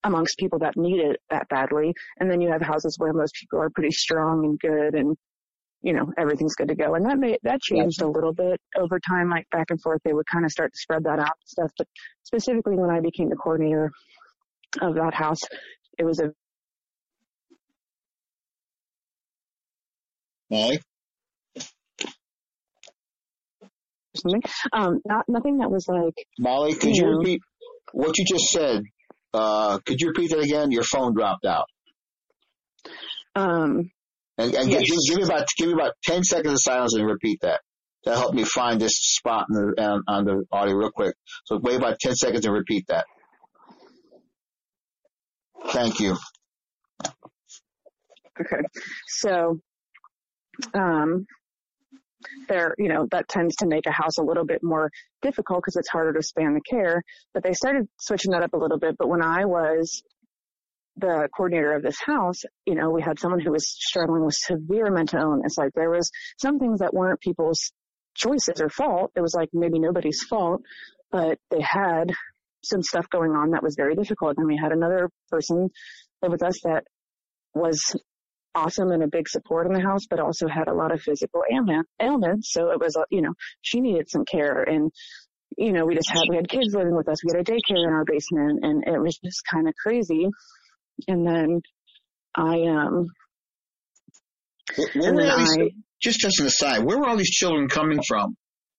amongst 0.04 0.38
people 0.38 0.60
that 0.60 0.76
need 0.76 1.00
it 1.00 1.20
that 1.30 1.48
badly. 1.50 1.94
And 2.20 2.30
then 2.30 2.42
you 2.42 2.52
have 2.52 2.62
houses 2.62 2.96
where 2.98 3.14
most 3.14 3.34
people 3.40 3.60
are 3.60 3.70
pretty 3.70 3.92
strong 3.92 4.46
and 4.46 4.60
good 4.60 4.96
and 4.96 5.16
you 5.84 5.94
know, 5.94 6.12
everything's 6.18 6.56
good 6.56 6.70
to 6.70 6.76
go. 6.76 6.96
And 6.96 7.06
that 7.06 7.20
may, 7.20 7.38
that 7.44 7.62
changed 7.62 8.02
a 8.02 8.08
little 8.08 8.34
bit 8.34 8.60
over 8.78 9.00
time, 9.00 9.30
like 9.30 9.50
back 9.52 9.68
and 9.70 9.82
forth. 9.82 10.02
They 10.04 10.14
would 10.14 10.26
kind 10.32 10.46
of 10.46 10.52
start 10.52 10.72
to 10.74 10.80
spread 10.80 11.04
that 11.04 11.20
out 11.20 11.20
and 11.20 11.46
stuff. 11.46 11.72
But 11.78 11.88
specifically 12.24 12.78
when 12.78 12.90
I 12.90 13.02
became 13.02 13.30
the 13.30 13.36
coordinator 13.36 13.92
of 14.82 14.96
that 14.96 15.14
house, 15.14 15.42
it 16.00 16.06
was 16.06 16.20
a 16.20 16.34
Mollie? 20.50 20.80
um, 24.72 25.02
not, 25.06 25.26
nothing 25.28 25.58
that 25.58 25.72
was 25.72 25.88
like, 25.88 26.14
Mollie, 26.40 26.76
could 26.76 26.96
you 26.96 27.06
Yeah. 27.06 27.16
repeat 27.18 27.42
what 27.92 28.18
you 28.18 28.26
just 28.26 28.46
said? 28.52 28.84
Uh, 29.34 29.80
could 29.80 30.00
you 30.00 30.10
repeat 30.10 30.30
that 30.30 30.40
again? 30.40 30.72
Your 30.72 30.84
phone 30.84 31.14
dropped 31.14 31.46
out. 31.46 31.66
um, 33.36 33.90
And, 34.38 34.54
and 34.56 34.70
Yes. 34.70 34.90
give, 34.90 34.98
give 35.08 35.18
me 35.18 35.24
about 35.24 35.48
give 35.58 35.68
me 35.68 35.74
about 35.74 35.94
ten 36.04 36.24
seconds 36.24 36.54
of 36.54 36.60
silence 36.62 36.96
and 36.96 37.06
repeat 37.06 37.40
that. 37.42 37.62
That'll 38.04 38.20
help 38.20 38.34
me 38.34 38.44
find 38.44 38.82
this 38.82 38.98
spot 38.98 39.46
in 39.50 39.56
the, 39.56 39.84
on, 39.84 40.04
on 40.08 40.26
the 40.26 40.44
audio 40.52 40.76
real 40.76 40.92
quick. 40.92 41.16
So 41.46 41.60
wait 41.62 41.78
about 41.78 42.00
ten 42.00 42.16
seconds 42.16 42.46
and 42.46 42.54
repeat 42.54 42.86
that. 42.88 43.06
Thank 45.68 46.00
you. 46.00 46.18
Okay. 48.40 48.62
So, 49.08 49.60
um, 50.74 51.26
there, 52.48 52.74
you 52.78 52.90
know, 52.90 53.08
that 53.12 53.28
tends 53.28 53.56
to 53.58 53.68
make 53.68 53.86
a 53.86 53.92
house 53.92 54.18
a 54.18 54.24
little 54.24 54.46
bit 54.46 54.64
more 54.64 54.90
difficult 55.22 55.60
because 55.60 55.76
it's 55.76 55.90
harder 55.90 56.14
to 56.14 56.24
span 56.24 56.54
the 56.54 56.62
care. 56.62 57.04
But 57.34 57.44
they 57.44 57.54
started 57.54 57.88
switching 58.00 58.32
that 58.32 58.44
up 58.44 58.54
a 58.54 58.58
little 58.58 58.80
bit. 58.80 58.96
But 58.98 59.10
when 59.10 59.22
I 59.22 59.46
was 59.46 60.02
the 60.98 61.28
coordinator 61.36 61.74
of 61.74 61.82
this 61.82 61.98
house, 62.06 62.42
you 62.66 62.76
know, 62.76 62.90
we 62.92 63.02
had 63.02 63.20
someone 63.20 63.40
who 63.40 63.52
was 63.52 63.68
struggling 63.68 64.26
with 64.26 64.36
severe 64.36 64.92
mental 64.92 65.20
illness. 65.20 65.58
Like 65.58 65.72
there 65.74 65.90
was 65.90 66.10
some 66.40 66.60
things 66.60 66.80
that 66.80 66.94
weren't 66.94 67.20
people's 67.20 67.72
choices 68.16 68.62
or 68.62 68.70
fault. 68.70 69.12
It 69.16 69.22
was 69.22 69.34
like 69.36 69.50
maybe 69.54 69.80
nobody's 69.80 70.22
fault, 70.30 70.62
but 71.12 71.40
they 71.50 71.62
had 71.62 72.14
some 72.64 72.84
stuff 72.84 73.10
going 73.10 73.32
on 73.32 73.52
that 73.52 73.64
was 73.64 73.76
very 73.76 73.96
difficult. 73.96 74.38
And 74.38 74.48
we 74.48 74.58
had 74.58 74.72
another 74.72 75.10
person 75.30 75.70
live 76.22 76.32
with 76.32 76.44
us 76.44 76.62
that 76.64 76.84
was 77.54 77.82
awesome 78.56 78.92
and 78.92 79.04
a 79.04 79.08
big 79.08 79.28
support 79.28 79.68
in 79.68 79.74
the 79.74 79.82
house, 79.82 80.06
but 80.10 80.20
also 80.20 80.48
had 80.48 80.68
a 80.68 80.74
lot 80.74 80.92
of 80.92 81.02
physical 81.02 81.42
ailment, 81.52 81.88
ailments. 82.00 82.52
So 82.52 82.72
it 82.72 82.80
was, 82.80 82.96
uh, 82.96 83.04
you 83.10 83.22
know, 83.22 83.34
she 83.62 83.82
needed 83.82 84.10
some 84.10 84.26
care 84.26 84.62
and, 84.62 84.92
you 85.58 85.72
know, 85.72 85.86
we 85.86 85.96
just 85.96 86.10
had, 86.10 86.24
we 86.30 86.36
had 86.36 86.50
kids 86.50 86.74
living 86.74 86.96
with 86.96 87.10
us. 87.10 87.18
We 87.24 87.32
had 87.36 87.48
a 87.48 87.52
daycare 87.52 87.88
in 87.88 87.94
our 87.94 88.06
basement 88.06 88.60
and 88.64 88.84
it 88.88 89.00
was 89.00 89.18
just 89.24 89.42
kind 89.52 89.68
of 89.68 89.74
crazy. 89.82 90.30
And 91.08 91.26
then 91.28 91.62
I, 92.36 92.62
um, 92.64 93.08
Where, 94.76 95.14
where 95.14 95.38
these, 95.38 95.58
I, 95.58 95.70
just 96.02 96.20
just 96.20 96.40
an 96.40 96.46
aside, 96.48 96.84
where 96.84 96.98
were 96.98 97.08
all 97.08 97.18
these 97.18 97.30
children 97.32 97.68
coming 97.68 98.02
from? 98.08 98.36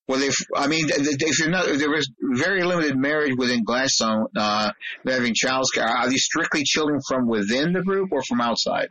Well, 0.07 0.19
they, 0.21 0.31
I 0.55 0.67
mean, 0.67 0.87
if 0.91 1.39
you're 1.39 1.49
not, 1.49 1.67
there 1.67 1.91
was 1.91 2.11
very 2.21 2.63
limited 2.63 2.97
marriage 2.97 3.37
within 3.39 3.65
Gladstone, 3.65 4.27
uh, 4.37 4.71
having 5.07 5.33
child 5.35 5.65
care. 5.75 5.85
Are 5.85 6.11
these 6.11 6.25
strictly 6.25 6.63
children 6.63 7.01
from 7.09 7.27
within 7.27 7.73
the 7.73 7.81
group 7.83 8.11
or 8.13 8.23
from 8.23 8.41
outside? 8.43 8.89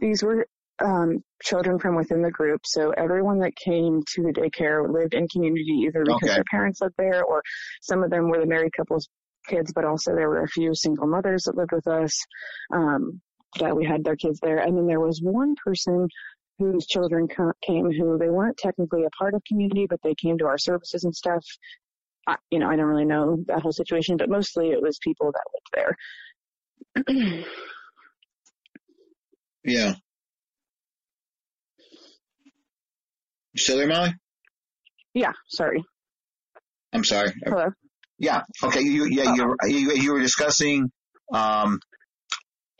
these 0.00 0.22
were, 0.22 0.46
um, 0.84 1.22
children 1.42 1.78
from 1.78 1.96
within 1.96 2.20
the 2.22 2.30
group. 2.30 2.60
So 2.66 2.90
everyone 2.90 3.38
that 3.40 3.52
came 3.56 4.02
to 4.14 4.22
the 4.22 4.32
daycare 4.32 4.92
lived 4.92 5.14
in 5.14 5.26
community 5.28 5.84
either 5.86 6.04
because 6.04 6.16
Okay. 6.28 6.34
their 6.34 6.44
parents 6.50 6.80
lived 6.82 6.94
there 6.98 7.22
or 7.24 7.42
some 7.80 8.02
of 8.02 8.10
them 8.10 8.28
were 8.28 8.40
the 8.40 8.46
married 8.46 8.72
couples 8.76 9.08
kids, 9.50 9.72
but 9.74 9.84
also 9.84 10.14
there 10.14 10.28
were 10.28 10.44
a 10.44 10.48
few 10.48 10.74
single 10.74 11.06
mothers 11.06 11.44
that 11.44 11.56
lived 11.56 11.72
with 11.72 11.86
us, 11.86 12.12
um, 12.72 13.20
that 13.58 13.76
we 13.76 13.84
had 13.84 14.04
their 14.04 14.16
kids 14.16 14.38
there. 14.40 14.58
And 14.58 14.76
then 14.76 14.86
there 14.86 15.00
was 15.00 15.20
one 15.20 15.54
person 15.64 16.08
whose 16.58 16.86
children 16.86 17.26
came 17.66 17.90
who 17.90 18.18
they 18.18 18.28
weren't 18.28 18.56
technically 18.58 19.04
a 19.04 19.10
part 19.18 19.34
of 19.34 19.42
community, 19.48 19.86
but 19.88 20.00
they 20.02 20.14
came 20.14 20.38
to 20.38 20.46
our 20.46 20.58
services 20.58 21.04
and 21.04 21.14
stuff. 21.14 21.44
I, 22.26 22.36
you 22.50 22.58
know, 22.58 22.68
I 22.68 22.76
don't 22.76 22.86
really 22.86 23.06
know 23.06 23.42
that 23.48 23.62
whole 23.62 23.72
situation, 23.72 24.16
but 24.16 24.28
mostly 24.28 24.70
it 24.70 24.80
was 24.80 24.98
people 25.02 25.32
that 25.32 25.44
lived 25.54 25.96
there. 27.06 27.44
Yeah. 29.64 29.94
You 33.52 33.58
still 33.60 33.76
there, 33.76 33.86
Mollie? 33.86 34.14
yeah, 35.12 35.32
sorry. 35.48 35.84
I'm 36.92 37.04
sorry. 37.04 37.32
Hello. 37.44 37.68
Yeah. 38.20 38.42
Okay. 38.62 38.82
You, 38.82 39.06
yeah, 39.06 39.34
you, 39.34 39.56
you, 39.64 39.92
you 39.94 40.12
were 40.12 40.20
discussing, 40.20 40.92
um, 41.32 41.80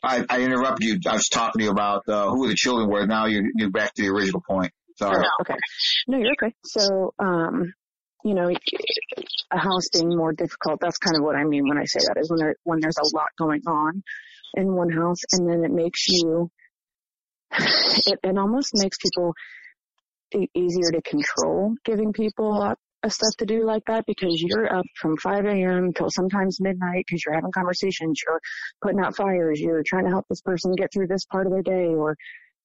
I, 0.03 0.25
I 0.29 0.43
interrupted 0.43 0.87
you. 0.87 1.11
I 1.11 1.15
was 1.15 1.29
talking 1.29 1.61
to 1.61 1.65
you 1.65 1.71
about, 1.71 2.03
uh, 2.09 2.29
who 2.29 2.47
the 2.47 2.55
children 2.55 2.91
were. 2.91 3.07
Now 3.07 3.25
you're, 3.25 3.45
you're 3.57 3.71
back 3.71 3.95
to 3.95 4.03
the 4.03 4.09
original 4.11 4.43
point. 4.47 4.73
Sorry. 4.99 5.25
Oh, 5.25 5.43
okay. 5.43 5.57
No, 6.07 6.19
you're 6.19 6.33
okay. 6.33 6.55
So, 6.67 7.15
um, 7.19 7.73
you 8.23 8.35
know, 8.35 8.51
a 9.51 9.59
house 9.59 9.89
being 9.95 10.15
more 10.15 10.35
difficult, 10.35 10.79
that's 10.79 10.99
kind 10.99 11.17
of 11.17 11.23
what 11.25 11.37
I 11.37 11.45
mean 11.45 11.67
when 11.67 11.79
I 11.79 11.85
say 11.87 12.01
that 12.01 12.21
is 12.21 12.31
when 12.31 12.39
there, 12.39 12.57
when 12.65 12.81
there's 12.81 12.99
a 12.99 13.17
lot 13.17 13.29
going 13.39 13.63
on 13.67 14.03
in 14.55 14.75
one 14.75 14.91
house 14.91 15.21
and 15.33 15.49
then 15.49 15.65
it 15.65 15.73
makes 15.73 16.07
you, 16.07 16.51
it, 17.59 18.19
it 18.23 18.39
almost 18.39 18.73
makes 18.75 18.99
people 18.99 19.33
easier 20.33 20.93
to 20.93 21.03
control 21.03 21.75
giving 21.85 22.13
people 22.13 22.53
a 22.53 22.59
lot 22.59 22.73
of 22.73 22.79
stuff 23.09 23.35
to 23.39 23.47
do 23.47 23.65
like 23.65 23.85
that 23.87 24.05
because 24.07 24.43
you're 24.43 24.73
up 24.73 24.85
from 25.01 25.17
5 25.17 25.47
a.m. 25.47 25.93
till 25.93 26.11
sometimes 26.11 26.61
midnight 26.61 27.05
because 27.07 27.23
you're 27.25 27.35
having 27.35 27.53
conversations, 27.53 28.21
you're 28.27 28.41
putting 28.83 29.01
out 29.01 29.17
fires, 29.17 29.61
you're 29.61 29.83
trying 29.87 30.05
to 30.05 30.11
help 30.11 30.27
this 30.29 30.43
person 30.43 30.75
get 30.75 30.93
through 30.93 31.07
this 31.07 31.25
part 31.25 31.47
of 31.47 31.53
their 31.53 31.63
day 31.63 31.87
or, 31.87 32.17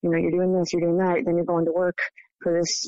you 0.01 0.09
know, 0.09 0.17
you're 0.17 0.31
doing 0.31 0.57
this, 0.57 0.73
you're 0.73 0.81
doing 0.81 0.97
that, 0.97 1.23
then 1.25 1.35
you're 1.35 1.45
going 1.45 1.65
to 1.65 1.71
work 1.71 1.97
for 2.41 2.59
this 2.59 2.87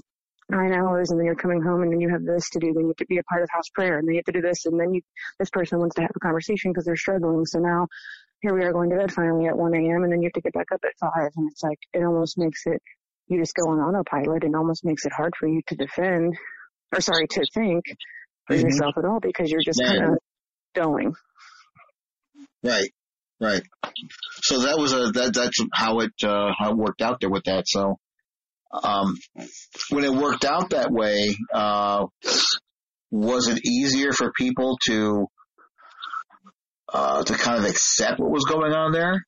nine 0.50 0.74
hours 0.74 1.12
and 1.12 1.20
then 1.20 1.26
you're 1.26 1.36
coming 1.36 1.62
home 1.62 1.84
and 1.84 1.92
then 1.92 2.02
you 2.02 2.10
have 2.10 2.24
this 2.24 2.50
to 2.50 2.60
do, 2.60 2.74
then 2.74 2.84
you 2.84 2.90
have 2.90 2.98
to 2.98 3.06
be 3.06 3.18
a 3.18 3.24
part 3.24 3.44
of 3.44 3.50
house 3.52 3.70
prayer 3.74 3.98
and 3.98 4.08
then 4.08 4.16
you 4.16 4.20
have 4.20 4.34
to 4.34 4.40
do 4.40 4.42
this 4.42 4.66
and 4.66 4.80
then 4.80 4.94
you, 4.94 5.02
this 5.40 5.50
person 5.50 5.80
wants 5.80 5.96
to 5.96 6.02
have 6.02 6.12
a 6.16 6.20
conversation 6.20 6.72
because 6.72 6.86
they're 6.86 6.96
struggling. 6.96 7.46
So 7.46 7.60
now 7.60 7.88
here 8.42 8.54
we 8.54 8.64
are 8.64 8.74
going 8.74 8.90
to 8.90 8.98
bed 8.98 9.12
finally 9.12 9.48
at 9.48 9.58
1 9.58 9.74
a.m. 9.74 10.04
and 10.04 10.12
then 10.12 10.22
you 10.22 10.28
have 10.28 10.34
to 10.34 10.42
get 10.42 10.54
back 10.54 10.72
up 10.74 10.82
at 10.84 10.92
5 11.00 11.32
and 11.36 11.52
it's 11.52 11.64
like, 11.64 11.80
it 11.94 12.04
almost 12.04 12.38
makes 12.38 12.64
it, 12.66 12.82
you 13.28 13.40
just 13.40 13.56
go 13.56 13.70
on 13.70 13.80
autopilot 13.80 14.44
and 14.44 14.56
almost 14.56 14.86
makes 14.86 15.06
it 15.06 15.12
hard 15.12 15.34
for 15.38 15.48
you 15.48 15.62
to 15.68 15.76
defend 15.76 16.36
or 16.94 17.02
sorry, 17.02 17.28
to 17.28 17.46
think 17.54 17.86
for 18.48 18.56
Mhm. 18.56 18.64
yourself 18.64 18.98
at 18.98 19.06
all 19.06 19.20
because 19.20 19.50
you're 19.50 19.62
just 19.64 19.82
kind 19.84 20.04
of 20.04 20.18
going. 20.74 21.16
Right. 22.64 22.92
Right. 23.40 23.62
So 24.42 24.62
that 24.62 24.78
was 24.80 24.94
a, 24.94 25.12
that, 25.12 25.34
that's 25.34 25.58
how 25.74 26.00
it, 26.00 26.12
uh, 26.24 26.52
how 26.58 26.72
it 26.72 26.78
worked 26.78 27.02
out 27.02 27.20
there 27.20 27.30
with 27.30 27.44
that. 27.46 27.66
So, 27.68 28.00
um, 28.84 29.16
when 29.90 30.04
it 30.04 30.12
worked 30.14 30.44
out 30.44 30.72
that 30.72 30.92
way, 30.92 31.36
uh, 31.54 32.06
was 33.12 33.48
it 33.48 33.66
easier 33.66 34.12
for 34.12 34.32
people 34.36 34.78
to, 34.88 35.28
uh, 36.92 37.24
to 37.24 37.34
kind 37.34 37.60
of 37.64 37.70
accept 37.70 38.20
what 38.20 38.32
was 38.32 38.46
going 38.46 38.74
on 38.74 38.92
there? 38.92 39.24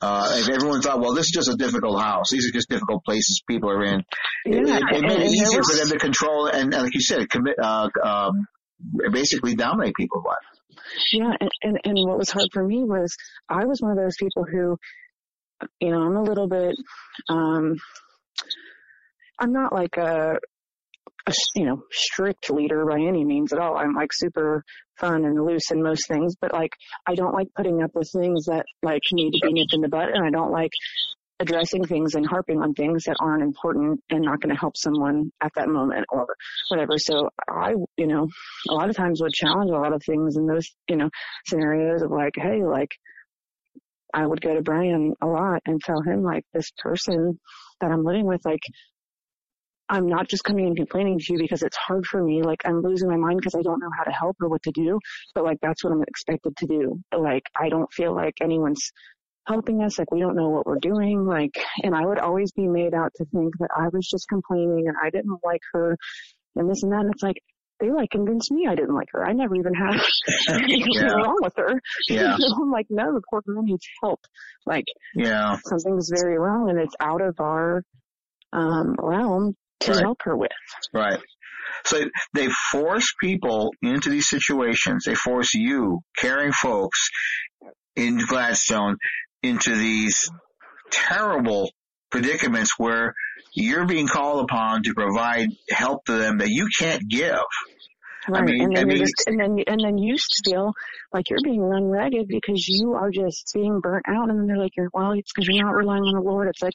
Uh, 0.00 0.36
if 0.38 0.48
everyone 0.48 0.80
thought, 0.80 1.00
well, 1.00 1.14
this 1.14 1.26
is 1.26 1.32
just 1.32 1.48
a 1.48 1.56
difficult 1.56 2.00
house. 2.00 2.30
These 2.30 2.48
are 2.48 2.52
just 2.52 2.68
difficult 2.68 3.04
places 3.04 3.42
people 3.48 3.70
are 3.70 3.82
in. 3.84 4.00
It, 4.44 4.66
Yeah, 4.66 4.76
it, 4.76 4.82
it 4.96 5.02
made 5.02 5.20
it 5.20 5.26
easier 5.32 5.58
was- 5.58 5.70
for 5.70 5.76
them 5.76 5.88
to 5.90 5.98
control 5.98 6.46
and, 6.46 6.72
and 6.72 6.82
like 6.84 6.94
you 6.94 7.00
said, 7.00 7.28
commit, 7.28 7.56
uh, 7.60 7.88
um, 8.04 8.46
basically 9.12 9.54
dominate 9.56 9.94
people's 9.96 10.24
life. 10.24 10.36
Yeah, 11.12 11.32
and, 11.40 11.50
and 11.62 11.78
and 11.84 12.08
what 12.08 12.16
was 12.18 12.30
hard 12.30 12.48
for 12.52 12.64
me 12.64 12.82
was 12.84 13.14
I 13.48 13.64
was 13.66 13.80
one 13.82 13.90
of 13.90 13.98
those 13.98 14.16
people 14.18 14.44
who, 14.44 14.76
you 15.80 15.90
know, 15.90 16.00
I'm 16.02 16.16
a 16.16 16.22
little 16.22 16.48
bit, 16.48 16.76
um, 17.28 17.76
I'm 19.38 19.52
not 19.52 19.72
like 19.72 19.96
a, 19.96 20.36
a 21.28 21.32
you 21.54 21.66
know 21.66 21.82
strict 21.90 22.50
leader 22.50 22.84
by 22.86 22.96
any 22.96 23.24
means 23.24 23.52
at 23.52 23.58
all. 23.58 23.76
I'm 23.76 23.94
like 23.94 24.10
super 24.12 24.64
fun 24.98 25.24
and 25.24 25.44
loose 25.44 25.70
in 25.70 25.82
most 25.82 26.08
things, 26.08 26.34
but 26.40 26.52
like 26.52 26.72
I 27.06 27.14
don't 27.14 27.34
like 27.34 27.48
putting 27.56 27.82
up 27.82 27.90
with 27.94 28.10
things 28.12 28.46
that 28.46 28.64
like 28.82 29.02
need 29.12 29.32
to 29.32 29.46
be 29.46 29.52
nipped 29.52 29.74
in 29.74 29.80
the 29.80 29.88
butt, 29.88 30.08
and 30.14 30.24
I 30.24 30.30
don't 30.30 30.52
like 30.52 30.72
addressing 31.40 31.84
things 31.84 32.14
and 32.14 32.26
harping 32.26 32.60
on 32.60 32.74
things 32.74 33.04
that 33.04 33.16
aren't 33.20 33.42
important 33.42 34.00
and 34.10 34.22
not 34.22 34.40
going 34.40 34.52
to 34.52 34.60
help 34.60 34.76
someone 34.76 35.30
at 35.40 35.52
that 35.54 35.68
moment 35.68 36.04
or 36.10 36.26
whatever. 36.68 36.98
So 36.98 37.28
I, 37.48 37.74
you 37.96 38.06
know, 38.08 38.26
a 38.68 38.74
lot 38.74 38.90
of 38.90 38.96
times 38.96 39.22
would 39.22 39.32
challenge 39.32 39.70
a 39.70 39.74
lot 39.74 39.92
of 39.92 40.02
things 40.04 40.36
in 40.36 40.46
those, 40.46 40.68
you 40.88 40.96
know, 40.96 41.10
scenarios 41.46 42.02
of 42.02 42.10
like, 42.10 42.32
hey, 42.34 42.64
like, 42.64 42.90
I 44.12 44.26
would 44.26 44.40
go 44.40 44.54
to 44.54 44.62
Brian 44.62 45.14
a 45.20 45.26
lot 45.26 45.62
and 45.66 45.80
tell 45.80 46.02
him 46.02 46.24
like 46.24 46.44
this 46.52 46.72
person 46.78 47.38
that 47.80 47.92
I'm 47.92 48.02
living 48.02 48.26
with, 48.26 48.40
like, 48.44 48.62
I'm 49.88 50.06
not 50.06 50.28
just 50.28 50.44
coming 50.44 50.66
and 50.66 50.76
complaining 50.76 51.18
to 51.18 51.32
you 51.32 51.38
because 51.38 51.62
it's 51.62 51.76
hard 51.76 52.04
for 52.06 52.22
me. 52.22 52.42
Like 52.42 52.60
I'm 52.66 52.82
losing 52.82 53.08
my 53.08 53.16
mind 53.16 53.38
because 53.40 53.54
I 53.54 53.62
don't 53.62 53.80
know 53.80 53.90
how 53.96 54.04
to 54.04 54.10
help 54.10 54.36
or 54.40 54.48
what 54.48 54.62
to 54.64 54.70
do. 54.72 54.98
But 55.34 55.44
like 55.44 55.58
that's 55.62 55.82
what 55.82 55.92
I'm 55.92 56.02
expected 56.02 56.56
to 56.58 56.66
do. 56.66 57.00
Like 57.16 57.44
I 57.56 57.68
don't 57.68 57.92
feel 57.92 58.14
like 58.14 58.34
anyone's 58.40 58.90
helping 59.46 59.82
us. 59.82 59.98
Like 59.98 60.10
we 60.12 60.20
don't 60.20 60.36
know 60.36 60.50
what 60.50 60.66
we're 60.66 60.78
doing. 60.78 61.24
Like, 61.24 61.52
and 61.82 61.94
I 61.94 62.04
would 62.04 62.18
always 62.18 62.52
be 62.52 62.68
made 62.68 62.92
out 62.94 63.12
to 63.16 63.24
think 63.26 63.56
that 63.60 63.70
I 63.76 63.88
was 63.88 64.06
just 64.06 64.28
complaining 64.28 64.88
and 64.88 64.96
I 65.02 65.10
didn't 65.10 65.38
like 65.42 65.62
her 65.72 65.96
and 66.56 66.68
this 66.70 66.82
and 66.82 66.92
that. 66.92 67.00
And 67.00 67.12
it's 67.14 67.22
like, 67.22 67.38
they 67.80 67.90
like 67.92 68.10
convinced 68.10 68.50
me 68.50 68.66
I 68.66 68.74
didn't 68.74 68.94
like 68.96 69.08
her. 69.12 69.24
I 69.24 69.32
never 69.32 69.54
even 69.54 69.72
had 69.72 69.94
anything 70.48 70.92
Yeah. 70.92 71.12
wrong 71.12 71.38
with 71.40 71.54
her. 71.56 71.80
Yeah. 72.10 72.36
I'm 72.60 72.70
like, 72.70 72.86
no, 72.90 73.14
the 73.14 73.22
poor 73.30 73.40
girl 73.40 73.62
needs 73.62 73.86
help. 74.02 74.20
Like 74.66 74.84
Yeah. 75.14 75.56
something's 75.64 76.10
very 76.12 76.36
wrong 76.38 76.68
and 76.68 76.78
it's 76.78 76.96
out 77.00 77.22
of 77.22 77.36
our 77.40 77.84
um 78.52 78.96
realm 78.98 79.54
to 79.80 79.92
Right. 79.92 80.00
help 80.02 80.22
her 80.22 80.36
with. 80.36 80.50
Right. 80.92 81.20
So 81.84 82.04
they 82.34 82.48
force 82.70 83.12
people 83.20 83.72
into 83.82 84.10
these 84.10 84.28
situations. 84.28 85.04
They 85.04 85.14
force 85.14 85.54
you, 85.54 86.00
caring 86.16 86.52
folks 86.52 87.08
in 87.94 88.18
Gladstone, 88.26 88.96
into 89.42 89.74
these 89.74 90.28
terrible 90.90 91.70
predicaments 92.10 92.72
where 92.78 93.14
you're 93.54 93.86
being 93.86 94.08
called 94.08 94.44
upon 94.44 94.82
to 94.84 94.94
provide 94.94 95.48
help 95.70 96.04
to 96.06 96.12
them 96.12 96.38
that 96.38 96.48
you 96.48 96.68
can't 96.78 97.02
give. 97.08 97.38
Right. 98.34 98.44
mean- 98.44 98.62
and 98.62 98.76
then 98.76 98.82
I 98.82 98.84
mean- 98.86 98.96
you 98.96 99.02
just 99.02 99.22
and 99.26 99.40
then 99.40 99.58
and 99.66 99.80
then 99.80 99.98
you 99.98 100.16
feel 100.44 100.72
like 101.12 101.30
you're 101.30 101.38
being 101.44 101.60
run 101.60 101.84
ragged 101.84 102.28
because 102.28 102.66
you 102.68 102.92
are 102.94 103.10
just 103.10 103.50
being 103.54 103.80
burnt 103.80 104.04
out 104.08 104.30
and 104.30 104.38
then 104.38 104.46
they're 104.46 104.58
like 104.58 104.72
you're 104.76 104.90
well 104.92 105.12
it's 105.12 105.30
because 105.34 105.48
you're 105.48 105.64
not 105.64 105.74
relying 105.74 106.02
on 106.02 106.14
the 106.14 106.20
Lord. 106.28 106.48
It's 106.48 106.62
like 106.62 106.74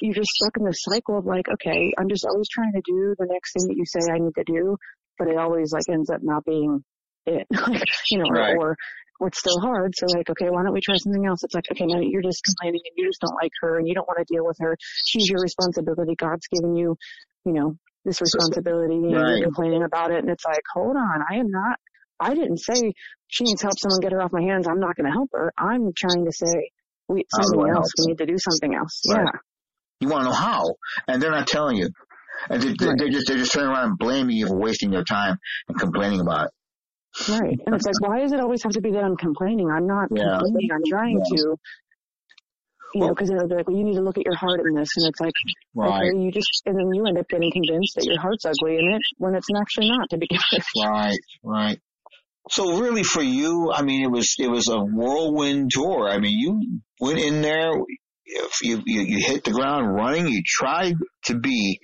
you're 0.00 0.14
just 0.14 0.30
stuck 0.30 0.56
in 0.58 0.64
this 0.64 0.82
cycle 0.82 1.18
of 1.18 1.26
like, 1.26 1.48
okay, 1.48 1.92
I'm 1.98 2.08
just 2.08 2.24
always 2.24 2.48
trying 2.48 2.72
to 2.72 2.82
do 2.86 3.14
the 3.18 3.26
next 3.30 3.52
thing 3.52 3.68
that 3.68 3.76
you 3.76 3.84
say 3.86 4.10
I 4.12 4.18
need 4.18 4.34
to 4.36 4.44
do, 4.44 4.76
but 5.18 5.28
it 5.28 5.36
always 5.36 5.72
like 5.72 5.84
ends 5.90 6.10
up 6.10 6.20
not 6.22 6.44
being 6.44 6.84
it. 7.26 7.46
you 8.10 8.18
know, 8.18 8.30
Right. 8.30 8.56
or, 8.56 8.76
or 9.20 9.26
it's 9.28 9.40
still 9.40 9.60
hard. 9.60 9.92
So 9.96 10.06
like, 10.16 10.30
okay, 10.30 10.48
why 10.48 10.62
don't 10.62 10.72
we 10.72 10.80
try 10.80 10.94
something 10.96 11.26
else? 11.26 11.42
It's 11.42 11.54
like, 11.54 11.64
okay, 11.72 11.84
no, 11.86 11.98
you're 12.00 12.22
just 12.22 12.42
complaining 12.44 12.80
and 12.84 12.94
you 12.96 13.08
just 13.08 13.20
don't 13.20 13.34
like 13.42 13.50
her 13.62 13.78
and 13.78 13.86
you 13.88 13.94
don't 13.94 14.06
want 14.06 14.18
to 14.18 14.32
deal 14.32 14.46
with 14.46 14.56
her. 14.60 14.76
She's 15.06 15.28
your 15.28 15.40
responsibility. 15.42 16.14
God's 16.16 16.46
given 16.54 16.76
you, 16.76 16.96
you 17.44 17.52
know, 17.52 17.74
this 18.08 18.20
responsibility 18.20 18.94
and 18.96 19.12
Right. 19.12 19.36
you're 19.36 19.44
complaining 19.44 19.82
about 19.84 20.10
it. 20.10 20.18
And 20.18 20.30
it's 20.30 20.44
like, 20.44 20.62
hold 20.72 20.96
on, 20.96 21.22
I 21.30 21.36
am 21.36 21.50
not, 21.50 21.78
I 22.18 22.34
didn't 22.34 22.58
say 22.58 22.92
she 23.28 23.44
needs 23.44 23.60
help. 23.62 23.74
Someone 23.78 24.00
get 24.00 24.12
her 24.12 24.22
off 24.22 24.32
my 24.32 24.42
hands. 24.42 24.66
I'm 24.66 24.80
not 24.80 24.96
going 24.96 25.06
to 25.06 25.12
help 25.12 25.30
her. 25.34 25.52
I'm 25.58 25.92
trying 25.94 26.24
to 26.24 26.32
say 26.32 26.70
we, 27.08 27.24
something 27.30 27.68
else. 27.68 27.92
We 27.98 28.06
need 28.12 28.18
to 28.18 28.26
do 28.26 28.36
something 28.38 28.74
else. 28.74 29.02
Right. 29.12 29.24
Yeah. 29.26 29.38
You 30.00 30.08
want 30.08 30.22
to 30.24 30.30
know 30.30 30.34
how, 30.34 30.62
and 31.06 31.20
they're 31.20 31.30
not 31.30 31.46
telling 31.46 31.76
you. 31.76 31.90
And 32.48 32.62
they, 32.62 32.68
they, 32.68 32.94
they're 32.96 33.10
just 33.10 33.26
they're 33.26 33.36
just 33.36 33.52
turning 33.52 33.68
around 33.70 33.88
and 33.88 33.98
blaming 33.98 34.36
you 34.36 34.46
for 34.46 34.56
wasting 34.56 34.92
your 34.92 35.02
time 35.04 35.36
and 35.68 35.78
complaining 35.78 36.20
about 36.20 36.46
it. 36.46 36.50
Right. 37.28 37.58
And 37.66 37.74
it's 37.74 37.84
like, 37.84 38.00
why 38.00 38.20
does 38.20 38.32
it 38.32 38.38
always 38.38 38.62
have 38.62 38.72
to 38.72 38.80
be 38.80 38.92
that 38.92 39.02
I'm 39.02 39.16
complaining? 39.16 39.68
I'm 39.70 39.86
not 39.88 40.08
Yeah. 40.14 40.38
complaining. 40.38 40.70
I'm 40.72 40.82
trying 40.88 41.20
Yeah. 41.32 41.36
to, 41.36 41.56
you 42.94 43.00
know, 43.02 43.08
because 43.10 43.28
they're 43.28 43.38
like, 43.38 43.68
well, 43.68 43.76
you 43.76 43.84
need 43.84 43.94
to 43.96 44.02
look 44.02 44.18
at 44.18 44.24
your 44.24 44.36
heart 44.36 44.60
in 44.60 44.74
this. 44.74 44.88
And 44.96 45.08
it's 45.08 45.20
like, 45.20 45.32
Right. 45.74 46.08
okay, 46.08 46.18
you 46.18 46.32
just, 46.32 46.62
and 46.66 46.76
then 46.76 46.88
you 46.94 47.06
end 47.06 47.18
up 47.18 47.28
getting 47.28 47.52
convinced 47.52 47.96
that 47.96 48.04
your 48.04 48.20
heart's 48.20 48.44
ugly 48.44 48.78
in 48.78 48.92
it 48.94 49.02
when 49.18 49.34
it's 49.34 49.46
actually 49.56 49.90
not 49.90 50.10
to 50.10 50.18
begin 50.18 50.38
with. 50.52 50.64
Right, 50.86 51.18
right. 51.42 51.78
So 52.50 52.78
really 52.78 53.02
for 53.02 53.22
you, 53.22 53.70
I 53.72 53.82
mean, 53.82 54.04
it 54.04 54.10
was, 54.10 54.36
it 54.38 54.50
was 54.50 54.68
a 54.68 54.78
whirlwind 54.78 55.70
tour. 55.70 56.08
I 56.08 56.18
mean, 56.18 56.38
you 56.38 56.80
went 56.98 57.18
in 57.18 57.42
there, 57.42 57.72
if 58.24 58.62
you, 58.62 58.82
you, 58.86 59.02
you 59.02 59.26
hit 59.26 59.44
the 59.44 59.50
ground 59.50 59.94
running, 59.94 60.26
you 60.28 60.42
tried 60.46 60.94
to 61.26 61.38
be 61.38 61.78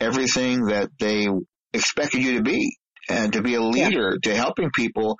everything 0.00 0.66
that 0.66 0.90
they 0.98 1.26
expected 1.72 2.22
you 2.22 2.36
to 2.36 2.42
be 2.42 2.76
and 3.08 3.32
to 3.32 3.42
be 3.42 3.54
a 3.54 3.62
leader, 3.62 4.18
to 4.22 4.34
helping 4.34 4.70
people 4.70 5.16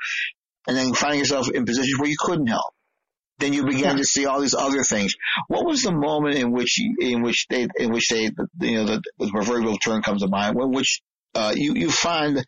and 0.67 0.77
then 0.77 0.93
finding 0.95 1.21
yourself 1.21 1.49
in 1.51 1.65
positions 1.65 1.99
where 1.99 2.09
you 2.09 2.17
couldn't 2.19 2.47
help. 2.47 2.74
Then 3.39 3.53
you 3.53 3.65
began 3.65 3.83
Yeah. 3.83 3.97
to 3.97 4.05
see 4.05 4.27
all 4.27 4.41
these 4.41 4.55
other 4.55 4.83
things. 4.85 5.15
What 5.49 5.67
was 5.67 5.83
the 5.83 5.93
moment 5.93 6.37
in 6.37 6.53
which, 6.53 6.81
in 7.01 7.23
which 7.23 7.47
they, 7.51 7.67
in 7.79 7.93
which 7.93 8.09
they, 8.09 8.31
you 8.61 8.75
know, 8.77 8.85
the, 8.87 9.03
the 9.19 9.31
proverbial 9.31 9.77
turn 9.79 10.03
comes 10.03 10.23
to 10.23 10.29
mind, 10.29 10.57
when 10.57 10.71
which, 10.71 11.01
uh, 11.35 11.53
you, 11.57 11.75
you 11.75 11.91
find 11.91 12.45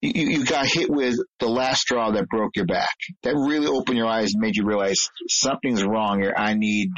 you, 0.00 0.12
you 0.14 0.44
got 0.44 0.66
hit 0.66 0.88
with 0.88 1.16
the 1.40 1.48
last 1.48 1.80
straw 1.80 2.12
that 2.12 2.28
broke 2.28 2.54
your 2.54 2.66
back. 2.66 2.94
That 3.24 3.34
really 3.34 3.66
opened 3.66 3.98
your 3.98 4.06
eyes 4.06 4.32
and 4.32 4.40
made 4.40 4.54
you 4.54 4.64
realize 4.64 5.10
something's 5.28 5.82
wrong 5.82 6.20
here. 6.20 6.32
I 6.36 6.54
need 6.54 6.90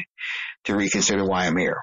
to 0.65 0.77
reconsider 0.77 1.25
why 1.25 1.47
I'm 1.47 1.57
here. 1.57 1.79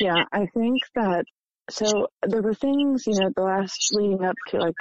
Yeah, 0.00 0.24
I 0.32 0.46
think 0.52 0.78
that 0.96 1.24
so 1.72 2.08
there 2.26 2.42
were 2.42 2.54
things, 2.54 3.04
you 3.06 3.18
know, 3.20 3.30
the 3.34 3.42
last 3.42 3.88
leading 3.92 4.24
up 4.24 4.36
to 4.48 4.58
like 4.58 4.74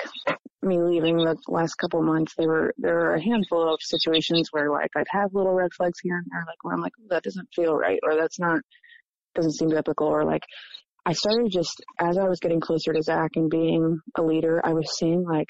me 0.62 0.82
leaving 0.82 1.18
the 1.18 1.36
last 1.48 1.76
couple 1.76 2.00
of 2.00 2.06
months, 2.06 2.34
there 2.38 2.48
were 2.48 2.74
there 2.78 2.96
were 2.96 3.16
a 3.16 3.24
handful 3.24 3.74
of 3.74 3.80
situations 3.82 4.50
where 4.52 4.70
like 4.72 4.92
I'd 4.96 5.08
have 5.10 5.34
little 5.34 5.54
red 5.54 5.72
flags 5.76 6.00
here 6.04 6.18
and 6.18 6.26
there, 6.32 6.44
like 6.46 6.64
where 6.64 6.74
I'm 6.74 6.82
like, 6.82 6.94
that 7.10 7.24
doesn't 7.24 7.50
feel 7.56 7.76
right 7.76 8.00
or 8.04 8.16
that's 8.16 8.40
not 8.40 8.60
doesn't 9.36 9.54
seem 9.54 9.70
biblical 9.70 10.08
or 10.08 10.26
like 10.26 10.44
I 11.06 11.14
started 11.14 11.52
just, 11.52 11.82
as 12.00 12.18
I 12.20 12.28
was 12.30 12.40
getting 12.40 12.60
closer 12.60 12.94
to 12.94 13.02
Zach 13.02 13.32
and 13.36 13.50
being 13.50 14.00
a 14.16 14.22
leader, 14.22 14.62
I 14.64 14.74
was 14.74 14.96
seeing 15.00 15.24
like, 15.24 15.48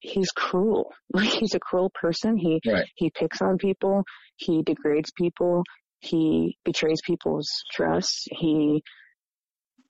he's 0.00 0.30
cruel. 0.30 0.92
Like 1.14 1.28
he's 1.30 1.54
a 1.54 1.60
cruel 1.60 1.90
person. 1.94 2.36
He, 2.36 2.60
Right. 2.66 2.86
he 2.96 3.10
picks 3.10 3.40
on 3.40 3.56
people. 3.58 4.02
He 4.36 4.62
degrades 4.62 5.10
people. 5.16 5.62
He 6.00 6.58
betrays 6.64 7.00
people's 7.06 7.48
trust. 7.72 8.28
He 8.30 8.82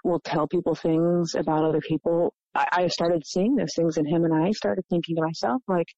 will 0.02 0.20
tell 0.20 0.48
people 0.48 0.74
things 0.74 1.34
about 1.36 1.64
other 1.64 1.80
people. 1.80 2.34
I, 2.54 2.68
I 2.72 2.86
started 2.88 3.26
seeing 3.26 3.56
those 3.56 3.74
things 3.76 3.96
in 3.96 4.06
him 4.06 4.24
and 4.24 4.34
I 4.34 4.50
started 4.52 4.84
thinking 4.88 5.16
to 5.16 5.22
myself, 5.22 5.62
like, 5.68 5.88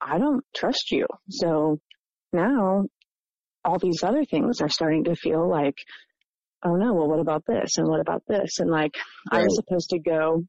I 0.00 0.18
don't 0.18 0.44
trust 0.54 0.90
you. 0.90 1.06
So 1.28 1.80
now 2.32 2.84
all 3.64 3.78
these 3.78 4.02
other 4.02 4.24
things 4.24 4.60
are 4.60 4.68
starting 4.68 5.04
to 5.04 5.16
feel 5.16 5.48
like, 5.48 5.76
oh 6.64 6.74
no, 6.74 6.94
well, 6.94 7.08
what 7.08 7.20
about 7.20 7.44
this? 7.46 7.78
And 7.78 7.88
what 7.88 8.00
about 8.00 8.22
this? 8.26 8.58
And 8.58 8.70
like, 8.70 8.94
I 9.30 9.42
was 9.42 9.56
supposed 9.56 9.90
to 9.90 9.98
go 9.98 10.44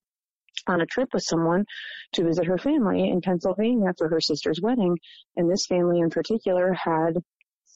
on 0.67 0.81
a 0.81 0.85
trip 0.85 1.09
with 1.13 1.23
someone 1.25 1.65
to 2.13 2.23
visit 2.23 2.45
her 2.45 2.57
family 2.57 3.09
in 3.09 3.21
Pennsylvania 3.21 3.93
for 3.97 4.09
her 4.09 4.19
sister's 4.19 4.59
wedding. 4.61 4.97
And 5.35 5.49
this 5.49 5.65
family 5.67 5.99
in 5.99 6.09
particular 6.09 6.73
had 6.73 7.17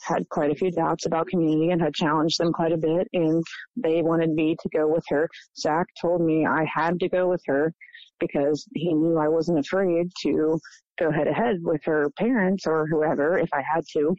had 0.04 0.28
quite 0.30 0.52
a 0.52 0.56
few 0.56 0.72
doubts 0.72 1.06
about 1.06 1.28
community 1.28 1.70
and 1.72 1.82
had 1.82 1.94
challenged 1.94 2.40
them 2.40 2.52
quite 2.52 2.72
a 2.72 2.78
bit 2.78 3.08
and 3.14 3.44
they 3.76 4.02
wanted 4.02 4.30
me 4.30 4.56
to 4.62 4.70
go 4.70 4.88
with 4.88 5.04
her. 5.10 5.30
Zach 5.58 5.88
told 6.02 6.22
me 6.22 6.46
I 6.46 6.66
had 6.72 7.00
to 7.00 7.10
go 7.10 7.30
with 7.30 7.42
her 7.46 7.74
because 8.20 8.66
he 8.74 8.94
knew 8.94 9.18
I 9.18 9.28
wasn't 9.28 9.60
afraid 9.60 10.08
to 10.24 10.60
go 11.00 11.12
head 11.12 11.26
to 11.26 11.34
head 11.34 11.58
with 11.62 11.82
her 11.86 12.10
parents 12.18 12.66
or 12.68 12.88
whoever 12.88 13.38
if 13.38 13.50
I 13.54 13.62
had 13.62 13.84
to. 13.94 14.16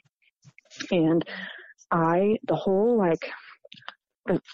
And 0.91 1.25
I, 1.91 2.37
the 2.47 2.57
whole 2.57 2.99
like, 2.99 3.31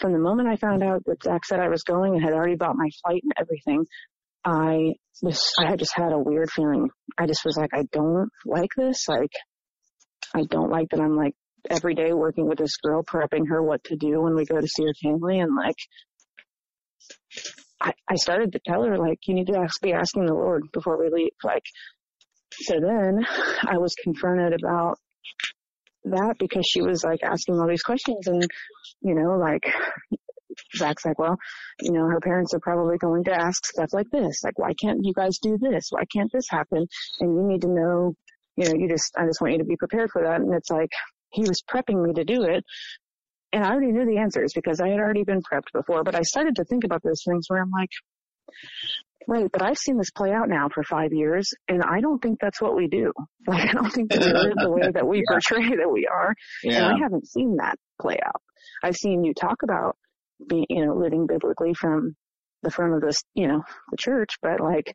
from 0.00 0.12
the 0.12 0.18
moment 0.18 0.48
I 0.48 0.56
found 0.56 0.82
out 0.82 1.02
that 1.06 1.22
Zach 1.22 1.44
said 1.44 1.60
I 1.60 1.68
was 1.68 1.84
going 1.84 2.14
and 2.14 2.22
had 2.22 2.32
already 2.32 2.56
bought 2.56 2.76
my 2.76 2.88
flight 3.02 3.22
and 3.22 3.32
everything, 3.38 3.86
I 4.44 4.94
was, 5.22 5.52
I 5.58 5.68
had 5.68 5.78
just 5.78 5.94
had 5.94 6.12
a 6.12 6.18
weird 6.18 6.50
feeling. 6.50 6.88
I 7.18 7.26
just 7.26 7.44
was 7.44 7.56
like, 7.56 7.70
I 7.72 7.84
don't 7.92 8.30
like 8.44 8.70
this. 8.76 9.06
Like, 9.08 9.30
I 10.34 10.44
don't 10.44 10.70
like 10.70 10.88
that 10.90 11.00
I'm 11.00 11.16
like 11.16 11.34
every 11.68 11.94
day 11.94 12.12
working 12.12 12.48
with 12.48 12.58
this 12.58 12.76
girl, 12.76 13.02
prepping 13.02 13.48
her 13.48 13.62
what 13.62 13.84
to 13.84 13.96
do 13.96 14.22
when 14.22 14.34
we 14.34 14.44
go 14.44 14.60
to 14.60 14.66
see 14.66 14.84
her 14.84 14.94
family. 15.02 15.40
And 15.40 15.54
like, 15.56 15.76
I, 17.80 17.92
I 18.08 18.14
started 18.16 18.52
to 18.52 18.60
tell 18.66 18.82
her 18.84 18.96
like, 18.98 19.18
you 19.26 19.34
need 19.34 19.48
to 19.48 19.58
ask, 19.58 19.80
be 19.80 19.92
asking 19.92 20.26
the 20.26 20.34
Lord 20.34 20.64
before 20.72 20.98
we 20.98 21.10
leave. 21.10 21.32
Like, 21.42 21.64
so 22.52 22.74
then 22.80 23.26
I 23.66 23.78
was 23.78 23.94
confronted 24.02 24.54
about 24.60 24.98
that 26.04 26.36
because 26.38 26.66
she 26.66 26.82
was 26.82 27.04
like 27.04 27.20
asking 27.22 27.58
all 27.58 27.68
these 27.68 27.82
questions 27.82 28.26
and, 28.26 28.42
you 29.02 29.14
know, 29.14 29.36
like, 29.36 29.62
Zach's 30.76 31.04
like, 31.04 31.18
well, 31.18 31.36
you 31.80 31.92
know, 31.92 32.06
her 32.06 32.20
parents 32.20 32.54
are 32.54 32.60
probably 32.60 32.98
going 32.98 33.24
to 33.24 33.32
ask 33.32 33.64
stuff 33.66 33.90
like 33.92 34.10
this. 34.10 34.42
Like, 34.42 34.58
why 34.58 34.72
can't 34.82 35.00
you 35.02 35.12
guys 35.14 35.38
do 35.40 35.58
this? 35.58 35.88
Why 35.90 36.02
can't 36.12 36.30
this 36.32 36.46
happen? 36.50 36.86
And 37.20 37.36
you 37.36 37.46
need 37.46 37.62
to 37.62 37.68
know, 37.68 38.14
you 38.56 38.68
know, 38.68 38.74
you 38.74 38.88
just, 38.88 39.12
I 39.16 39.26
just 39.26 39.40
want 39.40 39.52
you 39.52 39.58
to 39.58 39.64
be 39.64 39.76
prepared 39.76 40.10
for 40.10 40.22
that. 40.22 40.40
And 40.40 40.52
it's 40.54 40.70
like, 40.70 40.90
he 41.32 41.42
was 41.42 41.62
prepping 41.68 42.02
me 42.04 42.12
to 42.14 42.24
do 42.24 42.42
it. 42.44 42.64
And 43.52 43.64
I 43.64 43.70
already 43.70 43.92
knew 43.92 44.06
the 44.06 44.18
answers 44.18 44.52
because 44.54 44.80
I 44.80 44.88
had 44.88 45.00
already 45.00 45.24
been 45.24 45.42
prepped 45.42 45.72
before, 45.72 46.04
but 46.04 46.14
I 46.14 46.22
started 46.22 46.56
to 46.56 46.64
think 46.64 46.84
about 46.84 47.02
those 47.02 47.22
things 47.26 47.46
where 47.48 47.60
I'm 47.60 47.70
like, 47.70 47.90
wait, 49.26 49.50
but 49.52 49.62
I've 49.62 49.78
seen 49.78 49.96
this 49.98 50.10
play 50.10 50.32
out 50.32 50.48
now 50.48 50.68
for 50.72 50.82
five 50.82 51.12
years 51.12 51.50
and 51.68 51.82
I 51.82 52.00
don't 52.00 52.20
think 52.20 52.38
that's 52.40 52.60
what 52.60 52.76
we 52.76 52.88
do. 52.88 53.12
Like, 53.46 53.70
I 53.70 53.72
don't 53.72 53.90
think 53.90 54.10
that 54.10 54.20
we 54.20 54.32
live 54.48 54.58
the 54.58 54.70
way 54.70 54.90
that 54.92 55.06
we 55.06 55.18
Yeah. 55.18 55.24
portray 55.28 55.76
that 55.76 55.90
we 55.90 56.06
are. 56.06 56.34
And 56.64 56.72
Yeah. 56.74 56.86
I 56.86 56.98
haven't 56.98 57.26
seen 57.26 57.56
that 57.56 57.76
play 58.00 58.18
out. 58.24 58.40
I've 58.82 58.96
seen 58.96 59.24
you 59.24 59.34
talk 59.34 59.62
about 59.62 59.96
being, 60.48 60.66
you 60.68 60.84
know, 60.86 60.94
living 60.94 61.26
biblically 61.26 61.74
from 61.74 62.14
the 62.62 62.70
front 62.70 62.94
of 62.94 63.00
this, 63.00 63.22
you 63.34 63.48
know, 63.48 63.62
the 63.90 63.96
church, 63.96 64.34
but 64.42 64.60
like 64.60 64.94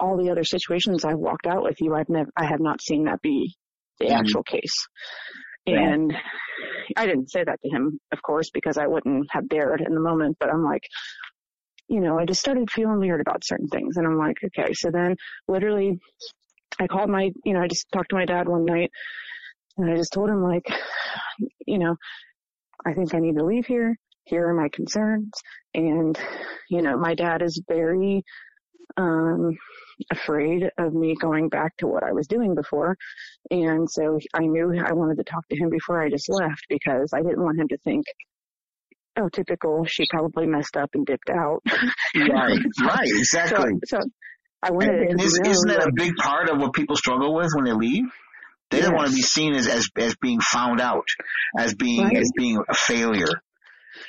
all 0.00 0.16
the 0.16 0.30
other 0.30 0.44
situations 0.44 1.04
I've 1.04 1.18
walked 1.18 1.46
out 1.46 1.62
with 1.62 1.80
you, 1.80 1.94
I've 1.94 2.08
never, 2.08 2.30
I 2.36 2.46
have 2.46 2.60
not 2.60 2.80
seen 2.82 3.04
that 3.04 3.22
be 3.22 3.54
the 3.98 4.06
Mhm. 4.06 4.18
actual 4.18 4.42
case. 4.42 4.86
Yeah. 5.66 5.92
And 5.92 6.12
I 6.96 7.06
didn't 7.06 7.30
say 7.30 7.44
that 7.44 7.60
to 7.62 7.68
him, 7.70 8.00
of 8.10 8.22
course, 8.22 8.50
because 8.50 8.76
I 8.78 8.86
wouldn't 8.86 9.30
have 9.30 9.48
dared 9.48 9.80
in 9.80 9.94
the 9.94 10.00
moment, 10.00 10.36
but 10.40 10.50
I'm 10.50 10.64
like, 10.64 10.82
you 11.88 12.00
know, 12.00 12.18
I 12.18 12.24
just 12.24 12.40
started 12.40 12.70
feeling 12.70 12.98
weird 12.98 13.20
about 13.20 13.44
certain 13.44 13.68
things. 13.68 13.96
And 13.96 14.06
I'm 14.06 14.18
like, 14.18 14.38
okay. 14.44 14.72
So 14.72 14.90
then 14.90 15.16
literally 15.46 15.98
I 16.80 16.86
called 16.86 17.10
my, 17.10 17.30
you 17.44 17.52
know, 17.52 17.60
I 17.60 17.68
just 17.68 17.86
talked 17.92 18.10
to 18.10 18.16
my 18.16 18.24
dad 18.24 18.48
one 18.48 18.64
night 18.64 18.90
and 19.76 19.90
I 19.90 19.96
just 19.96 20.12
told 20.12 20.30
him 20.30 20.42
like, 20.42 20.64
you 21.66 21.78
know, 21.78 21.96
I 22.84 22.94
think 22.94 23.14
I 23.14 23.18
need 23.20 23.36
to 23.36 23.44
leave 23.44 23.66
here. 23.66 23.96
Here 24.24 24.48
are 24.48 24.54
my 24.54 24.68
concerns. 24.72 25.32
And, 25.74 26.18
you 26.70 26.82
know, 26.82 26.96
my 26.96 27.14
dad 27.14 27.42
is 27.42 27.62
very, 27.68 28.22
um, 28.96 29.56
afraid 30.10 30.70
of 30.78 30.92
me 30.94 31.14
going 31.20 31.48
back 31.48 31.76
to 31.78 31.86
what 31.86 32.02
I 32.02 32.12
was 32.12 32.26
doing 32.26 32.54
before. 32.54 32.96
And 33.50 33.88
so 33.90 34.18
I 34.34 34.40
knew 34.40 34.72
I 34.84 34.92
wanted 34.92 35.18
to 35.18 35.24
talk 35.24 35.46
to 35.48 35.56
him 35.56 35.70
before 35.70 36.00
I 36.02 36.10
just 36.10 36.28
left 36.28 36.64
because 36.68 37.12
I 37.14 37.22
didn't 37.22 37.42
want 37.42 37.58
him 37.58 37.68
to 37.68 37.78
think, 37.78 38.04
oh, 39.18 39.28
typical, 39.28 39.84
she 39.84 40.04
probably 40.10 40.46
messed 40.46 40.76
up 40.76 40.90
and 40.94 41.04
dipped 41.06 41.30
out. 41.30 41.62
Right. 42.16 42.58
Right. 42.82 43.08
Exactly. 43.08 43.72
so 43.86 43.98
I 44.62 44.70
wanted 44.70 45.10
And, 45.10 45.20
is, 45.20 45.38
know, 45.42 45.50
isn't 45.50 45.68
that 45.68 45.82
a 45.88 45.92
big 45.94 46.14
part 46.16 46.48
of 46.48 46.58
what 46.58 46.72
people 46.72 46.96
struggle 46.96 47.34
with 47.34 47.48
when 47.54 47.64
they 47.64 47.72
leave? 47.72 48.04
They 48.70 48.80
don't 48.80 48.94
want 48.94 49.08
to 49.08 49.14
be 49.14 49.20
seen 49.20 49.52
as, 49.54 49.68
as 49.68 49.86
as 49.98 50.16
being 50.16 50.40
found 50.40 50.80
out, 50.80 51.04
as 51.58 51.74
being 51.74 52.04
Right. 52.04 52.16
as 52.16 52.32
being 52.34 52.58
a 52.66 52.74
failure. 52.74 53.28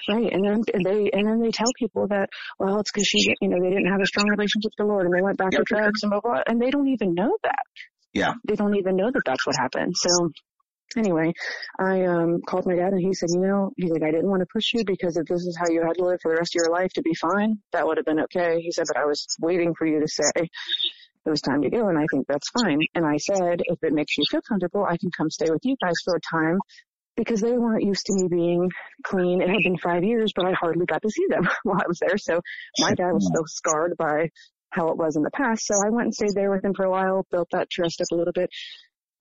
Right, 0.10 0.32
and 0.32 0.44
then 0.44 0.62
they 0.84 1.10
and 1.12 1.28
then 1.28 1.40
they 1.42 1.52
tell 1.52 1.72
people 1.78 2.08
that 2.08 2.30
well, 2.60 2.80
it's 2.80 2.92
because 2.92 3.08
she, 3.08 3.34
you 3.42 3.50
know, 3.50 3.58
they 3.62 3.70
didn't 3.70 3.92
have 3.92 4.02
a 4.02 4.06
strong 4.06 4.28
relationship 4.30 4.72
with 4.72 4.78
the 4.78 4.86
Lord, 4.86 5.06
and 5.06 5.14
they 5.14 5.22
went 5.22 5.38
back 5.38 5.52
Yep. 5.52 5.60
to 5.66 5.76
drugs 5.76 6.04
and 6.04 6.12
blah 6.12 6.22
blah, 6.22 6.42
and 6.48 6.62
they 6.62 6.70
don't 6.70 6.88
even 6.88 7.14
know 7.14 7.38
that. 7.44 7.64
Yeah. 8.14 8.34
they 8.48 8.56
don't 8.56 8.76
even 8.76 8.96
know 8.96 9.10
that 9.12 9.24
that's 9.26 9.46
what 9.48 9.56
happened. 9.56 9.94
So 9.98 10.30
anyway, 10.98 11.34
I 11.80 12.04
um 12.06 12.42
called 12.48 12.66
my 12.66 12.76
dad, 12.76 12.94
and 12.94 13.02
he 13.02 13.14
said, 13.14 13.30
you 13.34 13.42
know, 13.42 13.72
he's 13.78 13.92
like, 13.92 14.04
I 14.04 14.12
didn't 14.12 14.30
want 14.30 14.42
to 14.42 14.48
push 14.54 14.74
you 14.74 14.84
because 14.86 15.18
if 15.18 15.26
this 15.26 15.42
is 15.42 15.58
how 15.60 15.68
you 15.70 15.82
had 15.82 15.96
to 15.98 16.06
live 16.06 16.20
for 16.22 16.32
the 16.32 16.38
rest 16.38 16.56
of 16.56 16.62
your 16.64 16.72
life 16.72 16.92
to 16.94 17.02
be 17.02 17.14
fine, 17.16 17.58
that 17.72 17.86
would 17.88 17.98
have 17.98 18.06
been 18.06 18.22
okay. 18.22 18.62
He 18.62 18.72
said, 18.72 18.86
but 18.88 18.98
I 18.98 19.06
was 19.06 19.26
waiting 19.40 19.74
for 19.78 19.88
you 19.88 20.00
to 20.00 20.08
say 20.08 20.30
it 21.26 21.30
was 21.30 21.42
time 21.42 21.62
to 21.62 21.70
go, 21.70 21.88
and 21.88 21.98
I 21.98 22.06
think 22.12 22.28
that's 22.28 22.50
fine. 22.50 22.80
And 22.96 23.06
I 23.06 23.18
said, 23.18 23.62
if 23.66 23.80
it 23.82 23.94
makes 23.94 24.18
you 24.18 24.26
feel 24.30 24.42
comfortable, 24.48 24.86
I 24.86 24.98
can 24.98 25.10
come 25.16 25.30
stay 25.30 25.50
with 25.50 25.62
you 25.64 25.76
guys 25.82 25.96
for 26.04 26.16
a 26.16 26.20
time 26.20 26.60
because 27.16 27.42
they 27.42 27.58
weren't 27.58 27.84
used 27.84 28.06
to 28.08 28.14
me 28.14 28.28
being 28.30 28.70
clean. 29.04 29.42
It 29.42 29.50
had 29.50 29.64
been 29.64 29.78
five 29.78 30.04
years, 30.04 30.32
but 30.36 30.46
I 30.46 30.54
hardly 30.54 30.86
got 30.86 31.02
to 31.02 31.10
see 31.10 31.26
them 31.30 31.48
while 31.64 31.80
I 31.84 31.88
was 31.88 32.00
there. 32.00 32.18
So 32.18 32.42
my 32.80 32.94
dad 32.96 33.12
was 33.12 33.28
still 33.28 33.46
scarred 33.46 33.96
by 33.98 34.30
how 34.72 34.90
it 34.90 34.98
was 34.98 35.16
in 35.16 35.24
the 35.24 35.32
past. 35.32 35.68
So 35.68 35.76
I 35.76 35.90
went 35.90 36.06
and 36.06 36.14
stayed 36.14 36.34
there 36.34 36.52
with 36.52 36.66
him 36.66 36.74
for 36.74 36.86
a 36.86 36.90
while, 36.90 37.26
built 37.32 37.50
that 37.52 37.70
trust 37.70 38.02
up 38.02 38.08
a 38.12 38.16
little 38.16 38.34
bit. 38.34 38.50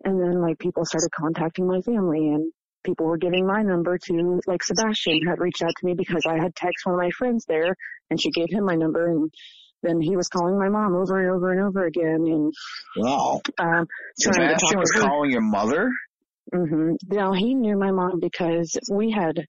And 0.05 0.20
then 0.20 0.40
like 0.40 0.59
people 0.59 0.85
started 0.85 1.10
contacting 1.14 1.66
my 1.66 1.81
family 1.82 2.28
and 2.28 2.51
people 2.85 3.06
were 3.06 3.19
giving 3.19 3.47
my 3.47 3.62
number 3.62 3.98
to 3.98 4.40
like 4.47 4.62
Sebastian 4.62 5.20
had 5.27 5.39
reached 5.39 5.62
out 5.62 5.73
to 5.78 5.86
me 5.86 5.94
because 5.94 6.23
I 6.27 6.39
had 6.39 6.55
texted 6.55 6.85
one 6.85 6.94
of 6.94 7.01
my 7.01 7.10
friends 7.10 7.44
there 7.47 7.77
and 8.10 8.20
she 8.20 8.31
gave 8.31 8.51
him 8.51 8.64
my 8.64 8.74
number 8.74 9.06
and 9.09 9.32
then 9.82 10.01
he 10.01 10.16
was 10.16 10.28
calling 10.28 10.59
my 10.59 10.69
mom 10.69 10.94
over 10.94 11.20
and 11.20 11.31
over 11.31 11.52
and 11.52 11.60
over 11.60 11.86
again 11.86 12.24
and 12.27 12.52
Wow. 12.97 13.40
um 13.59 13.86
Sebastian 14.16 14.78
was 14.78 14.90
calling 14.93 15.31
your 15.31 15.43
mother. 15.43 15.90
Hmm 16.51 16.93
Now 17.09 17.32
he 17.32 17.55
knew 17.55 17.77
my 17.78 17.90
mom 17.90 18.20
because 18.20 18.77
we 18.90 19.10
had 19.10 19.44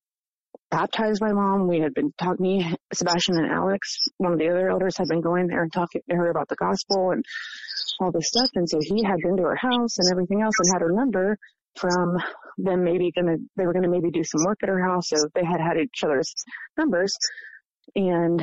baptized 0.72 1.22
my 1.22 1.32
mom. 1.32 1.68
We 1.68 1.80
had 1.80 1.94
been 1.94 2.14
talking, 2.18 2.44
me, 2.44 2.76
Sebastian 2.94 3.38
and 3.38 3.52
Alex, 3.52 3.98
one 4.18 4.34
of 4.34 4.40
the 4.40 4.50
other 4.50 4.70
elders 4.70 4.98
had 4.98 5.08
been 5.08 5.22
going 5.22 5.48
there 5.48 5.64
and 5.64 5.72
talking 5.72 6.02
to 6.10 6.16
her 6.16 6.30
about 6.30 6.50
the 6.50 6.56
gospel 6.56 7.12
and 7.12 7.24
all 8.00 8.12
this 8.12 8.28
stuff. 8.28 8.50
And 8.56 8.68
so 8.70 8.80
he 8.82 9.04
had 9.04 9.18
been 9.24 9.38
to 9.38 9.44
her 9.44 9.56
house 9.56 9.98
and 10.00 10.12
everything 10.12 10.42
else 10.42 10.56
and 10.60 10.74
had 10.74 10.82
her 10.82 10.92
number 10.92 11.38
from 11.76 12.18
them 12.58 12.84
maybe 12.84 13.12
gonna, 13.12 13.38
they 13.56 13.66
were 13.66 13.74
gonna 13.74 13.90
maybe 13.90 14.12
do 14.12 14.24
some 14.24 14.46
work 14.46 14.60
at 14.64 14.70
her 14.70 14.82
house. 14.84 15.10
So 15.10 15.18
they 15.36 15.46
had 15.46 15.62
had 15.62 15.78
each 15.78 16.04
other's 16.04 16.34
numbers. 16.78 17.16
And 17.96 18.42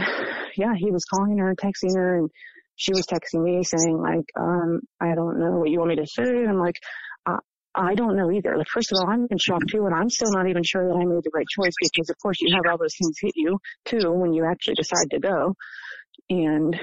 yeah, 0.56 0.74
he 0.76 0.90
was 0.90 1.04
calling 1.04 1.38
her 1.38 1.48
and 1.48 1.58
texting 1.58 1.96
her 1.96 2.18
and 2.18 2.30
she 2.76 2.92
was 2.92 3.06
texting 3.06 3.42
me 3.42 3.62
saying 3.62 3.98
like, 3.98 4.24
um, 4.40 4.80
I 5.00 5.14
don't 5.14 5.38
know 5.38 5.58
what 5.58 5.68
you 5.68 5.78
want 5.78 5.90
me 5.90 5.96
to 5.96 6.06
say. 6.06 6.22
And 6.24 6.48
I'm 6.48 6.58
like, 6.58 6.76
I 7.74 7.94
don't 7.94 8.16
know 8.16 8.30
either. 8.32 8.56
Like, 8.56 8.66
first 8.68 8.90
of 8.92 8.98
all, 8.98 9.08
I'm 9.08 9.26
in 9.30 9.38
shock 9.38 9.62
too, 9.70 9.86
and 9.86 9.94
I'm 9.94 10.10
still 10.10 10.32
not 10.32 10.48
even 10.48 10.62
sure 10.64 10.88
that 10.88 10.94
I 10.94 11.04
made 11.04 11.22
the 11.22 11.30
right 11.32 11.46
choice 11.48 11.72
because, 11.80 12.10
of 12.10 12.16
course, 12.18 12.40
you 12.40 12.54
have 12.56 12.70
all 12.70 12.78
those 12.78 12.94
things 13.00 13.16
hit 13.20 13.32
you 13.36 13.58
too 13.84 14.10
when 14.12 14.32
you 14.32 14.44
actually 14.44 14.74
decide 14.74 15.10
to 15.10 15.20
go, 15.20 15.54
and 16.28 16.78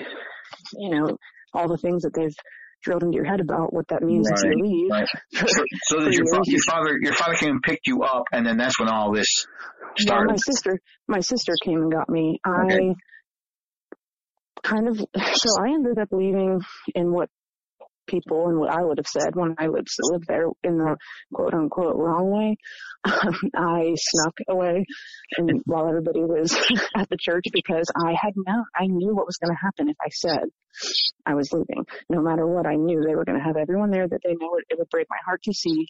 you 0.73 0.89
know 0.89 1.17
all 1.53 1.67
the 1.67 1.77
things 1.77 2.03
that 2.03 2.13
they've 2.13 2.35
drilled 2.83 3.03
into 3.03 3.15
your 3.15 3.25
head 3.25 3.41
about 3.41 3.73
what 3.73 3.87
that 3.89 4.01
means 4.01 4.29
if 4.29 4.43
Right, 4.43 4.55
you 4.55 4.63
leave. 4.63 4.91
right. 4.91 5.07
So, 5.47 5.63
so 5.83 5.99
did 5.99 6.13
your, 6.13 6.25
fa- 6.33 6.41
your 6.45 6.61
father 6.67 6.97
your 7.01 7.13
father 7.13 7.35
came 7.35 7.49
and 7.51 7.61
picked 7.61 7.87
you 7.87 8.03
up, 8.03 8.23
and 8.31 8.45
then 8.45 8.57
that's 8.57 8.79
when 8.79 8.87
all 8.89 9.11
this 9.11 9.27
Yeah, 9.99 10.13
started. 10.13 10.29
my 10.29 10.37
sister, 10.37 10.79
my 11.07 11.19
sister 11.19 11.53
came 11.63 11.81
and 11.81 11.91
got 11.91 12.09
me. 12.09 12.39
Okay. 12.47 12.93
I 14.63 14.67
kind 14.67 14.87
of, 14.87 14.97
so 14.97 15.61
I 15.61 15.69
ended 15.69 15.97
up 15.99 16.09
leaving 16.11 16.61
in 16.95 17.11
what 17.11 17.29
people 18.07 18.47
and 18.47 18.59
what 18.59 18.71
I 18.71 18.81
would 18.81 18.97
have 18.97 19.07
said 19.07 19.35
when 19.35 19.55
I 19.57 19.67
lived, 19.67 19.89
lived 20.11 20.25
there 20.27 20.47
in 20.63 20.77
the 20.77 20.97
quote 21.33 21.53
unquote 21.53 21.95
wrong 21.95 22.29
way. 22.31 22.57
Um, 23.03 23.35
I 23.55 23.93
snuck 23.95 24.37
away 24.49 24.85
and 25.37 25.61
while 25.65 25.87
everybody 25.87 26.21
was 26.21 26.53
at 26.95 27.09
the 27.09 27.17
church 27.19 27.45
because 27.53 27.89
I 27.95 28.15
had 28.19 28.33
known, 28.35 28.65
I 28.75 28.87
knew 28.87 29.15
what 29.15 29.27
was 29.27 29.37
going 29.37 29.55
to 29.55 29.61
happen 29.63 29.89
if 29.89 29.97
I 30.01 30.09
said 30.09 30.49
I 31.25 31.35
was 31.35 31.51
leaving. 31.51 31.85
No 32.09 32.21
matter 32.21 32.45
what, 32.47 32.65
I 32.65 32.75
knew 32.75 33.01
they 33.01 33.15
were 33.15 33.25
going 33.25 33.37
to 33.37 33.43
have 33.43 33.57
everyone 33.57 33.91
there 33.91 34.07
that 34.07 34.19
they 34.23 34.33
know 34.33 34.55
it, 34.55 34.65
it 34.69 34.79
would 34.79 34.89
break 34.89 35.07
my 35.09 35.17
heart 35.25 35.41
to 35.43 35.53
see 35.53 35.87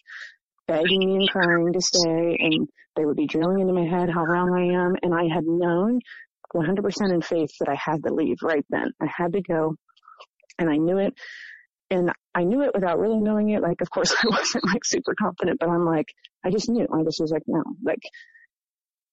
begging 0.66 1.00
me 1.00 1.16
and 1.16 1.28
crying 1.28 1.72
to 1.72 1.80
stay 1.80 2.36
and 2.38 2.68
they 2.94 3.04
would 3.04 3.16
be 3.16 3.26
drilling 3.26 3.60
into 3.60 3.72
my 3.72 3.86
head 3.86 4.10
how 4.10 4.24
wrong 4.24 4.52
I 4.52 4.84
am. 4.84 4.94
And 5.02 5.14
I 5.14 5.32
had 5.32 5.44
known 5.44 6.00
100% 6.54 7.14
in 7.14 7.22
faith 7.22 7.50
that 7.60 7.68
I 7.68 7.76
had 7.76 8.02
to 8.04 8.14
leave 8.14 8.36
right 8.42 8.64
then. 8.70 8.92
I 9.00 9.06
had 9.06 9.32
to 9.32 9.42
go 9.42 9.76
and 10.58 10.68
I 10.68 10.76
knew 10.76 10.98
it. 10.98 11.14
And 11.90 12.12
I 12.34 12.44
knew 12.44 12.62
it 12.62 12.72
without 12.74 12.98
really 12.98 13.18
knowing 13.18 13.50
it. 13.50 13.62
Like, 13.62 13.80
of 13.80 13.90
course 13.90 14.14
I 14.22 14.28
wasn't 14.28 14.64
like 14.66 14.84
super 14.84 15.14
confident, 15.18 15.58
but 15.58 15.68
I'm 15.68 15.84
like, 15.84 16.06
I 16.44 16.50
just 16.50 16.68
knew. 16.68 16.86
I 16.92 17.02
just 17.02 17.20
was 17.20 17.30
like, 17.30 17.44
no, 17.46 17.62
like, 17.84 18.02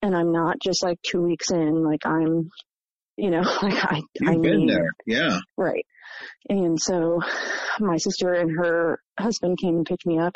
and 0.01 0.15
I'm 0.15 0.31
not 0.31 0.59
just 0.61 0.83
like 0.83 1.01
two 1.01 1.21
weeks 1.21 1.51
in, 1.51 1.83
like 1.83 2.05
I'm, 2.05 2.49
you 3.17 3.31
know, 3.31 3.41
like 3.61 3.83
I, 3.83 4.01
You've 4.19 4.29
I 4.29 4.37
been 4.37 4.65
need, 4.65 4.69
there. 4.69 4.89
Yeah. 5.05 5.39
Right. 5.57 5.85
And 6.49 6.79
so 6.79 7.21
my 7.79 7.97
sister 7.97 8.33
and 8.33 8.57
her 8.57 8.99
husband 9.19 9.57
came 9.57 9.77
and 9.77 9.85
picked 9.85 10.05
me 10.05 10.19
up 10.19 10.33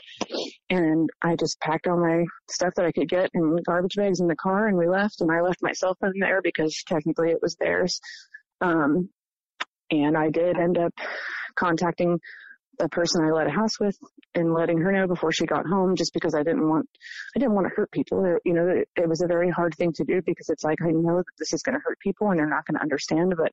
and 0.69 1.09
I 1.23 1.35
just 1.35 1.59
packed 1.59 1.87
all 1.87 1.97
my 1.97 2.25
stuff 2.49 2.73
that 2.75 2.85
I 2.85 2.91
could 2.91 3.07
get 3.07 3.29
in 3.33 3.57
garbage 3.65 3.95
bags 3.95 4.19
in 4.19 4.27
the 4.27 4.35
car 4.35 4.67
and 4.67 4.77
we 4.77 4.87
left 4.87 5.21
and 5.21 5.31
I 5.31 5.41
left 5.41 5.59
my 5.61 5.73
cell 5.73 5.95
phone 6.01 6.19
there 6.19 6.41
because 6.41 6.83
technically 6.87 7.29
it 7.29 7.41
was 7.41 7.55
theirs. 7.55 8.01
Um, 8.61 9.09
and 9.91 10.17
I 10.17 10.29
did 10.29 10.57
end 10.57 10.77
up 10.77 10.93
contacting 11.55 12.19
the 12.77 12.89
person 12.89 13.23
I 13.23 13.31
let 13.31 13.47
a 13.47 13.51
house 13.51 13.79
with 13.79 13.97
and 14.35 14.53
letting 14.53 14.77
her 14.79 14.91
know 14.91 15.05
before 15.07 15.31
she 15.33 15.45
got 15.45 15.65
home 15.65 15.95
just 15.95 16.13
because 16.13 16.33
I 16.33 16.43
didn't 16.43 16.67
want, 16.69 16.87
I 17.35 17.39
didn't 17.39 17.53
want 17.53 17.67
to 17.67 17.73
hurt 17.75 17.91
people. 17.91 18.37
You 18.45 18.53
know, 18.53 18.67
it, 18.69 18.87
it 18.95 19.09
was 19.09 19.21
a 19.21 19.27
very 19.27 19.49
hard 19.49 19.75
thing 19.75 19.91
to 19.93 20.03
do 20.05 20.21
because 20.25 20.47
it's 20.49 20.63
like, 20.63 20.81
I 20.81 20.91
know 20.91 21.17
that 21.17 21.25
this 21.37 21.51
is 21.53 21.61
going 21.61 21.75
to 21.75 21.81
hurt 21.83 21.99
people 21.99 22.29
and 22.29 22.39
they're 22.39 22.47
not 22.47 22.65
going 22.65 22.75
to 22.77 22.81
understand, 22.81 23.33
but 23.37 23.51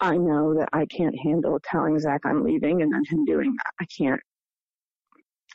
I 0.00 0.16
know 0.16 0.54
that 0.58 0.68
I 0.72 0.86
can't 0.86 1.16
handle 1.24 1.58
telling 1.64 1.98
Zach 1.98 2.20
I'm 2.24 2.44
leaving 2.44 2.82
and 2.82 2.92
then 2.92 3.02
him 3.08 3.24
doing 3.24 3.54
that. 3.56 3.72
I 3.80 3.86
can't 3.98 4.20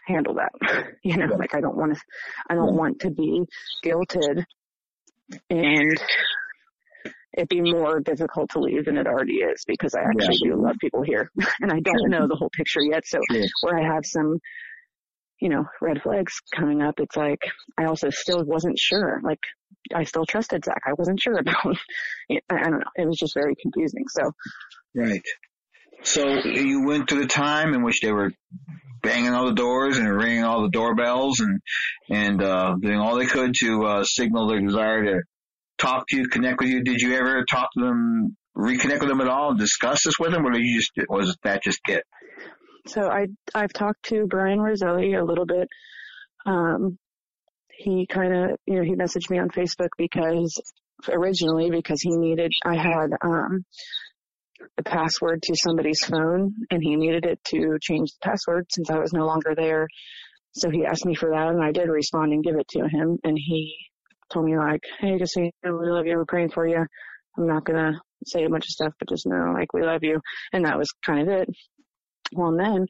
handle 0.08 0.36
that. 0.36 0.52
You 1.04 1.18
know, 1.18 1.28
Yeah. 1.32 1.38
like 1.38 1.56
I 1.56 1.62
don't 1.62 1.78
want 1.78 1.96
to, 1.96 2.02
I 2.50 2.56
don't 2.56 2.74
Yeah. 2.74 2.80
want 2.80 3.00
to 3.02 3.10
be 3.10 3.44
guilted 3.84 4.44
and 5.50 6.04
it 7.34 7.48
be 7.50 7.62
more 7.62 8.00
difficult 8.00 8.50
to 8.52 8.60
leave 8.60 8.86
than 8.86 8.98
it 8.98 9.08
already 9.08 9.36
is 9.36 9.64
because 9.66 9.96
I 9.96 10.02
actually 10.02 10.38
do 10.44 10.56
love 10.62 10.76
people 10.80 11.02
here 11.02 11.32
and 11.62 11.72
I 11.72 11.80
don't 11.80 12.10
know 12.10 12.28
the 12.28 12.36
whole 12.36 12.50
picture 12.56 12.82
yet. 12.82 13.04
So 13.06 13.20
Sure. 13.32 13.44
where 13.62 13.80
I 13.80 13.94
have 13.94 14.06
some, 14.06 14.40
you 15.40 15.50
know, 15.50 15.66
red 15.82 16.02
flags 16.02 16.34
coming 16.56 16.82
up, 16.82 16.96
it's 17.00 17.16
like 17.16 17.40
I 17.78 17.86
also 17.86 18.10
still 18.10 18.44
wasn't 18.44 18.78
sure. 18.78 19.22
Like 19.24 19.40
I 19.96 20.04
still 20.04 20.26
trusted 20.26 20.66
Zach. 20.66 20.82
I 20.86 20.94
wasn't 20.98 21.20
sure 21.22 21.38
about. 21.40 21.78
I, 22.30 22.40
I 22.50 22.64
don't 22.64 22.80
know. 22.80 22.92
It 22.96 23.08
was 23.08 23.18
just 23.18 23.34
very 23.34 23.56
confusing. 23.62 24.06
So 24.10 24.32
Right. 24.94 25.24
So 26.04 26.28
you 26.44 26.86
went 26.86 27.10
to 27.10 27.16
the 27.16 27.28
time 27.28 27.74
in 27.74 27.84
which 27.84 28.02
they 28.02 28.12
were 28.12 28.32
banging 29.04 29.34
all 29.34 29.48
the 29.48 29.54
doors 29.56 29.98
and 29.98 30.08
ringing 30.14 30.44
all 30.44 30.64
the 30.64 30.70
doorbells 30.70 31.40
and 31.40 31.60
and 32.10 32.42
uh, 32.44 32.76
doing 32.82 32.98
all 33.00 33.16
they 33.16 33.26
could 33.26 33.54
to 33.62 33.84
uh, 33.86 34.04
signal 34.04 34.48
their 34.48 34.60
desire 34.60 35.04
to 35.06 35.22
talk 35.82 36.06
to 36.10 36.18
you, 36.18 36.28
connect 36.28 36.60
with 36.60 36.70
you. 36.70 36.84
Did 36.84 37.02
you 37.02 37.16
ever 37.16 37.44
talk 37.50 37.70
to 37.78 37.84
them, 37.84 38.38
reconnect 38.58 39.00
with 39.00 39.10
them 39.10 39.22
at 39.22 39.28
all, 39.28 39.56
discuss 39.56 40.04
this 40.06 40.16
with 40.20 40.32
them, 40.32 40.46
or 40.46 40.58
you 40.58 40.80
just 40.80 40.92
was 41.10 41.36
that 41.44 41.64
just 41.64 41.80
it? 41.88 42.04
so 42.88 43.10
I 43.10 43.28
I've 43.54 43.74
talked 43.74 44.04
to 44.06 44.26
Brian 44.28 44.60
Roselli 44.60 45.14
a 45.14 45.24
little 45.24 45.46
bit. 45.46 45.68
Um, 46.46 46.98
he 47.72 48.08
kind 48.08 48.34
of 48.34 48.58
you 48.66 48.76
know 48.76 48.84
he 48.84 48.96
messaged 48.96 49.30
me 49.30 49.40
on 49.40 49.50
Facebook 49.50 49.90
because 49.98 50.54
originally 51.10 51.70
because 51.72 52.02
he 52.02 52.16
needed 52.16 52.52
I 52.66 52.76
had 52.76 53.10
um 53.24 53.64
the 54.78 54.84
password 54.84 55.42
to 55.42 55.56
somebody's 55.56 56.04
phone 56.06 56.54
and 56.70 56.84
he 56.84 56.96
needed 56.96 57.26
it 57.26 57.44
to 57.46 57.78
change 57.82 58.12
the 58.12 58.30
password 58.30 58.68
since 58.70 58.90
I 58.92 59.00
was 59.00 59.12
no 59.12 59.26
longer 59.26 59.54
there. 59.56 59.88
So 60.54 60.70
he 60.70 60.86
asked 60.86 61.06
me 61.06 61.16
for 61.16 61.32
that 61.32 61.48
and 61.48 61.64
I 61.64 61.72
did 61.72 61.90
respond 61.90 62.34
and 62.34 62.44
give 62.44 62.56
it 62.56 62.68
to 62.70 62.88
him 62.88 63.18
and 63.24 63.38
he 63.38 63.76
told 64.32 64.46
me 64.46 64.58
like, 64.58 64.82
Hey, 65.00 65.18
just 65.18 65.34
so 65.34 65.42
you 65.42 65.52
know, 65.64 65.78
we 65.78 65.90
love 65.90 66.06
you. 66.06 66.18
We're 66.18 66.26
praying 66.26 66.52
for 66.52 66.68
you. 66.68 66.86
I'm 67.38 67.48
not 67.48 67.66
to 67.66 67.94
say 68.26 68.44
a 68.44 68.50
bunch 68.50 68.66
of 68.66 68.72
stuff, 68.72 68.94
but 69.00 69.10
just 69.10 69.26
know 69.26 69.54
like 69.54 69.74
we 69.74 69.84
love 69.84 70.04
you. 70.04 70.22
And 70.54 70.66
that 70.66 70.78
was 70.78 70.94
kind 71.06 71.30
of 71.30 71.42
it. 71.42 71.50
Well, 72.34 72.50
and 72.50 72.60
then 72.60 72.88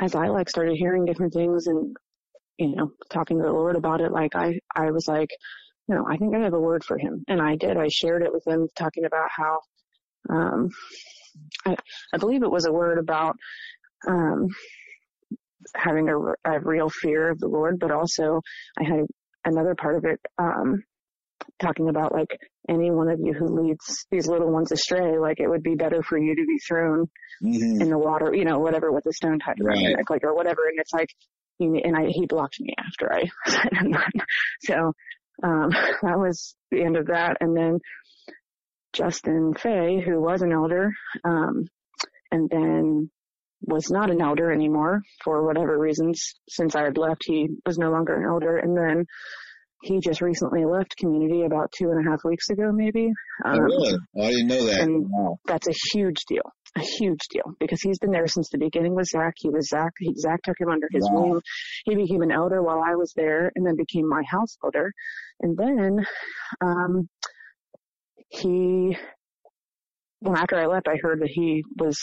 as 0.00 0.14
I 0.14 0.28
like 0.28 0.48
started 0.48 0.76
hearing 0.76 1.04
different 1.04 1.32
things 1.32 1.66
and, 1.66 1.96
you 2.58 2.76
know, 2.76 2.90
talking 3.10 3.38
to 3.38 3.44
the 3.44 3.52
Lord 3.52 3.76
about 3.76 4.00
it, 4.00 4.12
like 4.12 4.34
I, 4.34 4.58
I 4.74 4.90
was 4.90 5.08
like, 5.08 5.30
no, 5.88 6.06
I 6.06 6.16
think 6.16 6.34
I 6.34 6.40
have 6.40 6.54
a 6.54 6.60
word 6.60 6.84
for 6.84 6.98
him. 6.98 7.24
And 7.28 7.40
I 7.40 7.56
did. 7.56 7.76
I 7.76 7.88
shared 7.88 8.22
it 8.22 8.32
with 8.32 8.46
him 8.46 8.68
talking 8.76 9.04
about 9.04 9.28
how, 9.30 9.60
um, 10.28 10.70
I, 11.64 11.76
I 12.12 12.18
believe 12.18 12.42
it 12.42 12.50
was 12.50 12.66
a 12.66 12.72
word 12.72 12.98
about, 12.98 13.36
um, 14.06 14.48
having 15.74 16.08
a, 16.08 16.18
a 16.18 16.60
real 16.60 16.88
fear 16.88 17.30
of 17.30 17.38
the 17.38 17.48
Lord, 17.48 17.78
but 17.78 17.90
also 17.90 18.40
I 18.78 18.84
had 18.84 19.06
another 19.46 19.74
part 19.74 19.96
of 19.96 20.04
it, 20.04 20.20
um, 20.38 20.82
talking 21.60 21.88
about 21.88 22.12
like 22.12 22.38
any 22.68 22.90
one 22.90 23.08
of 23.08 23.20
you 23.20 23.32
who 23.32 23.46
leads 23.62 24.06
these 24.10 24.26
little 24.26 24.50
ones 24.52 24.72
astray, 24.72 25.18
like 25.18 25.40
it 25.40 25.48
would 25.48 25.62
be 25.62 25.74
better 25.74 26.02
for 26.02 26.18
you 26.18 26.34
to 26.36 26.44
be 26.46 26.58
thrown 26.68 27.06
Mm-hmm. 27.42 27.82
in 27.82 27.90
the 27.90 27.98
water, 27.98 28.34
you 28.34 28.44
know, 28.44 28.58
whatever 28.58 28.90
with 28.90 29.04
the 29.04 29.12
stone 29.12 29.38
type 29.38 29.56
of 29.60 29.66
Right. 29.66 29.76
dynamic, 29.76 30.08
like 30.10 30.24
or 30.24 30.34
whatever. 30.34 30.66
And 30.68 30.78
it's 30.80 30.92
like, 30.92 31.08
and 31.60 31.96
I 31.96 32.06
he 32.08 32.26
blocked 32.26 32.56
me 32.60 32.74
after 32.78 33.12
I 33.12 33.22
said 33.50 33.70
that. 33.92 34.12
So 34.62 34.92
um, 35.42 35.70
that 36.02 36.18
was 36.18 36.54
the 36.70 36.82
end 36.82 36.96
of 36.96 37.06
that. 37.06 37.36
And 37.40 37.56
then 37.56 37.80
Justin 38.92 39.54
Fay, 39.54 40.00
who 40.00 40.20
was 40.20 40.42
an 40.42 40.52
elder, 40.52 40.92
um, 41.24 41.66
and 42.30 42.48
then 42.50 43.10
was 43.62 43.90
not 43.90 44.10
an 44.10 44.20
elder 44.20 44.52
anymore 44.52 45.00
for 45.24 45.44
whatever 45.44 45.78
reasons. 45.78 46.34
Since 46.48 46.74
I 46.76 46.84
had 46.84 46.98
left, 46.98 47.22
he 47.26 47.48
was 47.64 47.78
no 47.78 47.90
longer 47.90 48.14
an 48.14 48.24
elder, 48.24 48.56
and 48.58 48.76
then 48.76 49.06
he 49.82 50.00
just 50.00 50.20
recently 50.22 50.64
left 50.64 50.96
community 50.96 51.42
about 51.44 51.70
two 51.72 51.90
and 51.90 52.06
a 52.06 52.10
half 52.10 52.20
weeks 52.24 52.48
ago, 52.50 52.70
maybe. 52.72 53.10
oh, 53.44 53.50
Um, 53.50 53.60
really? 53.60 53.98
Oh, 54.16 54.22
I 54.22 54.30
didn't 54.30 54.46
know 54.48 54.64
that. 54.66 54.80
and- 54.80 55.06
Wow. 55.10 55.38
that's 55.46 55.68
a 55.68 55.74
huge 55.92 56.24
deal, 56.26 56.50
a 56.76 56.80
huge 56.80 57.20
deal 57.30 57.54
because 57.60 57.80
he's 57.82 57.98
been 57.98 58.10
there 58.10 58.26
since 58.26 58.48
the 58.50 58.58
beginning 58.58 58.94
with 58.94 59.06
Zach. 59.06 59.34
He 59.36 59.50
was 59.50 59.68
Zach. 59.68 59.92
He, 59.98 60.14
Zach 60.16 60.40
took 60.42 60.58
him 60.58 60.70
under 60.70 60.88
his 60.90 61.08
Wow. 61.10 61.22
wing. 61.22 61.40
He 61.84 61.94
became 61.94 62.22
an 62.22 62.32
elder 62.32 62.62
while 62.62 62.82
I 62.84 62.94
was 62.94 63.12
there 63.16 63.52
and 63.54 63.66
then 63.66 63.76
became 63.76 64.08
my 64.08 64.22
house 64.28 64.56
elder. 64.64 64.92
And 65.40 65.56
then, 65.56 66.06
um, 66.62 67.08
he, 68.28 68.96
well, 70.20 70.36
after 70.36 70.56
I 70.56 70.66
left, 70.66 70.88
I 70.88 70.96
heard 71.02 71.20
that 71.20 71.30
he 71.30 71.62
was 71.78 71.98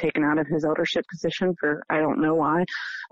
taken 0.00 0.24
out 0.24 0.38
of 0.38 0.46
his 0.46 0.64
eldership 0.64 1.04
position 1.10 1.54
for, 1.58 1.82
I 1.88 1.98
don't 1.98 2.20
know 2.20 2.34
why. 2.34 2.64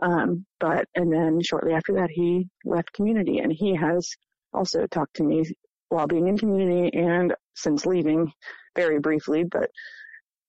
Um, 0.02 0.46
but, 0.58 0.86
and 0.94 1.12
then 1.12 1.40
shortly 1.42 1.72
after 1.72 1.94
that, 1.94 2.10
he 2.10 2.48
left 2.64 2.92
community 2.92 3.38
and 3.38 3.52
he 3.52 3.76
has 3.76 4.08
also 4.52 4.86
talked 4.86 5.16
to 5.16 5.24
me 5.24 5.44
while 5.88 6.06
being 6.06 6.28
in 6.28 6.38
community 6.38 6.96
and 6.96 7.34
since 7.54 7.86
leaving 7.86 8.32
very 8.76 8.98
briefly, 8.98 9.44
but 9.44 9.70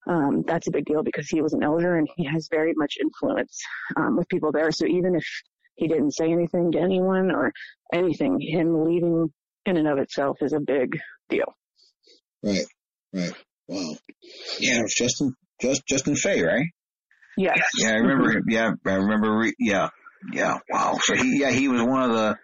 um, 0.08 0.44
that's 0.48 0.68
a 0.68 0.72
big 0.72 0.86
deal 0.86 1.04
because 1.04 1.28
he 1.28 1.42
was 1.42 1.54
an 1.54 1.64
elder 1.64 1.98
and 1.98 2.08
he 2.16 2.26
has 2.26 2.48
very 2.50 2.74
much 2.76 2.98
influence 3.02 3.62
um, 3.96 4.18
with 4.18 4.28
people 4.30 4.52
there. 4.52 4.72
So 4.72 4.86
even 4.86 5.16
if 5.16 5.26
he 5.76 5.88
didn't 5.88 6.12
say 6.12 6.32
anything 6.32 6.72
to 6.72 6.80
anyone 6.80 7.32
or 7.32 7.52
anything, 7.94 8.40
him 8.40 8.84
leaving 8.84 9.32
in 9.66 9.78
and 9.78 9.88
of 9.88 9.98
itself 9.98 10.38
is 10.42 10.54
a 10.54 10.60
big 10.60 10.98
deal. 11.30 11.54
Right. 12.44 12.66
Right. 13.14 13.34
Wow. 13.68 13.96
Yeah, 14.60 14.82
Justin 14.90 15.36
just 15.62 15.86
Justin 15.88 16.16
Fay, 16.16 16.42
right? 16.44 16.66
Yes. 17.38 17.60
Yeah, 17.78 17.90
I 17.92 17.96
remember. 17.96 18.32
him. 18.32 18.44
Yeah, 18.50 18.72
I 18.86 18.94
remember. 18.96 19.38
Re- 19.38 19.56
yeah, 19.60 19.90
yeah. 20.34 20.58
Wow. 20.70 20.98
So 21.02 21.16
he, 21.16 21.40
yeah, 21.40 21.52
he 21.52 21.68
was 21.70 21.82
one 21.82 22.10
of 22.10 22.16
the, 22.16 22.38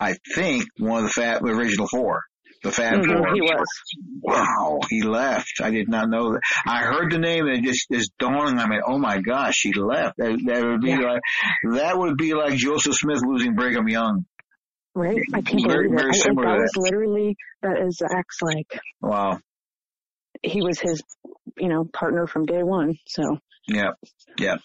I 0.00 0.16
think, 0.34 0.64
one 0.78 1.04
of 1.04 1.08
the 1.08 1.12
fat 1.12 1.42
original 1.42 1.86
four, 1.88 2.22
the 2.62 2.70
Fab 2.72 3.00
Mhm, 3.00 3.18
Four. 3.18 3.34
he 3.34 3.40
was. 3.42 3.66
Wow, 4.22 4.80
he 4.88 5.02
left. 5.02 5.60
I 5.62 5.70
did 5.70 5.88
not 5.90 6.08
know 6.08 6.32
that. 6.32 6.40
I 6.66 6.78
heard 6.84 7.12
the 7.12 7.18
name 7.18 7.46
and 7.46 7.58
it 7.58 7.64
just 7.64 7.86
is 7.90 8.10
dawning 8.18 8.58
on 8.58 8.70
me. 8.70 8.78
Oh 8.86 8.98
my 8.98 9.20
gosh, 9.20 9.60
he 9.62 9.74
left. 9.74 10.16
That, 10.16 10.38
that 10.46 10.64
would 10.64 10.80
be 10.80 10.90
Yeah. 10.90 11.00
like 11.00 11.20
that 11.74 11.98
would 11.98 12.16
be 12.16 12.32
like 12.32 12.54
Joseph 12.54 12.94
Smith 12.94 13.20
losing 13.26 13.54
Brigham 13.54 13.88
Young. 13.88 14.24
Right? 14.94 15.18
I 15.34 15.42
can't 15.42 15.66
Very, 15.66 15.88
believe 15.88 15.98
it. 15.98 16.02
very 16.02 16.10
I- 16.14 16.18
similar 16.18 16.46
that 16.46 16.54
to 16.56 16.60
was 16.62 16.72
literally, 16.76 17.36
that 17.62 17.78
is 17.86 17.96
Zach's 17.98 18.40
like, 18.40 18.80
Wow. 19.02 19.40
he 20.42 20.62
was 20.62 20.78
his, 20.80 21.02
you 21.56 21.68
know, 21.68 21.84
partner 21.84 22.26
from 22.26 22.46
day 22.46 22.62
one. 22.62 22.94
So 23.06 23.38
Yeah. 23.66 23.90
Yeah. 24.38 24.56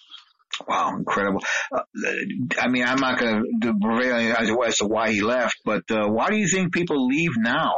Wow, 0.68 0.96
incredible. 0.98 1.42
Uh, 1.72 1.84
I 2.60 2.68
mean, 2.68 2.84
I'm 2.84 3.00
not 3.00 3.18
going 3.18 3.44
to 3.62 3.74
prevail 3.82 4.16
as 4.16 4.50
as 4.68 4.78
to 4.78 4.86
why 4.88 5.12
he 5.12 5.22
left, 5.22 5.56
but 5.64 5.84
uh, 5.90 6.08
why 6.08 6.30
do 6.30 6.36
you 6.36 6.48
think 6.48 6.74
people 6.74 7.08
leave 7.08 7.32
now? 7.38 7.76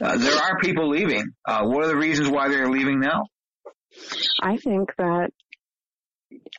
Uh, 0.00 0.16
there 0.18 0.36
are 0.36 0.58
people 0.58 0.88
leaving. 0.88 1.24
Uh, 1.46 1.64
what 1.64 1.84
are 1.84 1.88
the 1.88 1.96
reasons 1.96 2.28
why 2.28 2.48
they're 2.48 2.68
leaving 2.68 3.00
now? 3.00 3.24
I 4.42 4.56
think 4.56 4.90
that 4.98 5.30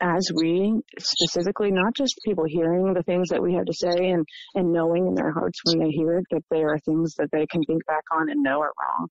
as 0.01 0.29
we 0.33 0.81
specifically, 0.99 1.71
not 1.71 1.95
just 1.95 2.19
people 2.25 2.45
hearing 2.47 2.93
the 2.93 3.03
things 3.03 3.29
that 3.29 3.41
we 3.41 3.53
have 3.53 3.65
to 3.65 3.73
say 3.73 4.11
and, 4.11 4.25
and 4.55 4.71
knowing 4.71 5.07
in 5.07 5.15
their 5.15 5.31
hearts 5.31 5.59
when 5.65 5.79
they 5.79 5.89
hear 5.89 6.17
it 6.17 6.25
that 6.31 6.43
they 6.49 6.63
are 6.63 6.77
things 6.79 7.15
that 7.15 7.29
they 7.31 7.45
can 7.47 7.63
think 7.63 7.85
back 7.85 8.03
on 8.11 8.29
and 8.29 8.43
know 8.43 8.61
are 8.61 8.73
wrong. 8.81 9.07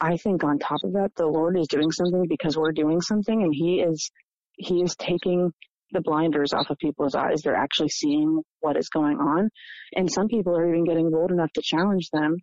I 0.00 0.16
think 0.16 0.44
on 0.44 0.58
top 0.58 0.80
of 0.84 0.92
that, 0.94 1.12
the 1.16 1.26
Lord 1.26 1.58
is 1.58 1.68
doing 1.68 1.90
something 1.90 2.26
because 2.28 2.56
we're 2.56 2.72
doing 2.72 3.00
something 3.00 3.42
and 3.42 3.52
he 3.54 3.80
is, 3.80 4.10
he 4.56 4.82
is 4.82 4.96
taking 4.96 5.52
the 5.92 6.00
blinders 6.00 6.52
off 6.52 6.70
of 6.70 6.78
people's 6.78 7.14
eyes. 7.14 7.42
They're 7.42 7.54
actually 7.54 7.88
seeing 7.88 8.42
what 8.60 8.76
is 8.76 8.88
going 8.88 9.18
on. 9.18 9.50
And 9.94 10.10
some 10.10 10.28
people 10.28 10.56
are 10.56 10.68
even 10.68 10.84
getting 10.84 11.10
bold 11.10 11.30
enough 11.30 11.52
to 11.54 11.62
challenge 11.62 12.10
them 12.12 12.36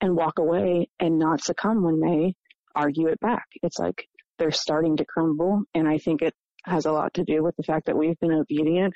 and 0.00 0.16
walk 0.16 0.38
away 0.38 0.88
and 1.00 1.18
not 1.18 1.42
succumb 1.42 1.82
when 1.82 2.00
they 2.00 2.34
argue 2.74 3.08
it 3.08 3.20
back. 3.20 3.46
It's 3.62 3.78
like 3.78 4.06
they're 4.38 4.50
starting 4.50 4.96
to 4.98 5.04
crumble. 5.04 5.62
And 5.74 5.88
I 5.88 5.98
think 5.98 6.22
it 6.22 6.34
has 6.64 6.86
a 6.86 6.92
lot 6.92 7.14
to 7.14 7.24
do 7.24 7.42
with 7.42 7.56
the 7.56 7.62
fact 7.62 7.86
that 7.86 7.96
we've 7.96 8.18
been 8.20 8.32
obedient. 8.32 8.94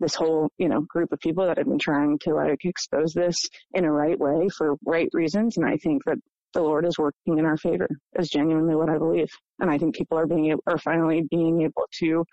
This 0.00 0.14
whole, 0.14 0.50
you 0.58 0.68
know, 0.68 0.80
group 0.80 1.12
of 1.12 1.20
people 1.20 1.46
that 1.46 1.58
have 1.58 1.68
been 1.68 1.78
trying 1.78 2.18
to 2.22 2.34
like 2.34 2.64
expose 2.64 3.12
this 3.12 3.36
in 3.72 3.84
a 3.84 3.92
right 3.92 4.18
way 4.18 4.48
for 4.56 4.74
right 4.84 5.08
reasons. 5.12 5.56
And 5.56 5.66
I 5.66 5.76
think 5.76 6.02
that 6.04 6.18
the 6.54 6.62
Lord 6.62 6.86
is 6.86 6.98
working 6.98 7.38
in 7.38 7.44
our 7.44 7.56
favor 7.56 7.88
is 8.18 8.30
genuinely 8.30 8.74
what 8.74 8.88
I 8.88 8.98
believe. 8.98 9.28
And 9.60 9.70
I 9.70 9.78
think 9.78 9.94
people 9.94 10.18
are 10.18 10.26
being 10.26 10.56
are 10.66 10.78
finally 10.78 11.22
being 11.30 11.62
able 11.62 11.86
to 12.00 12.24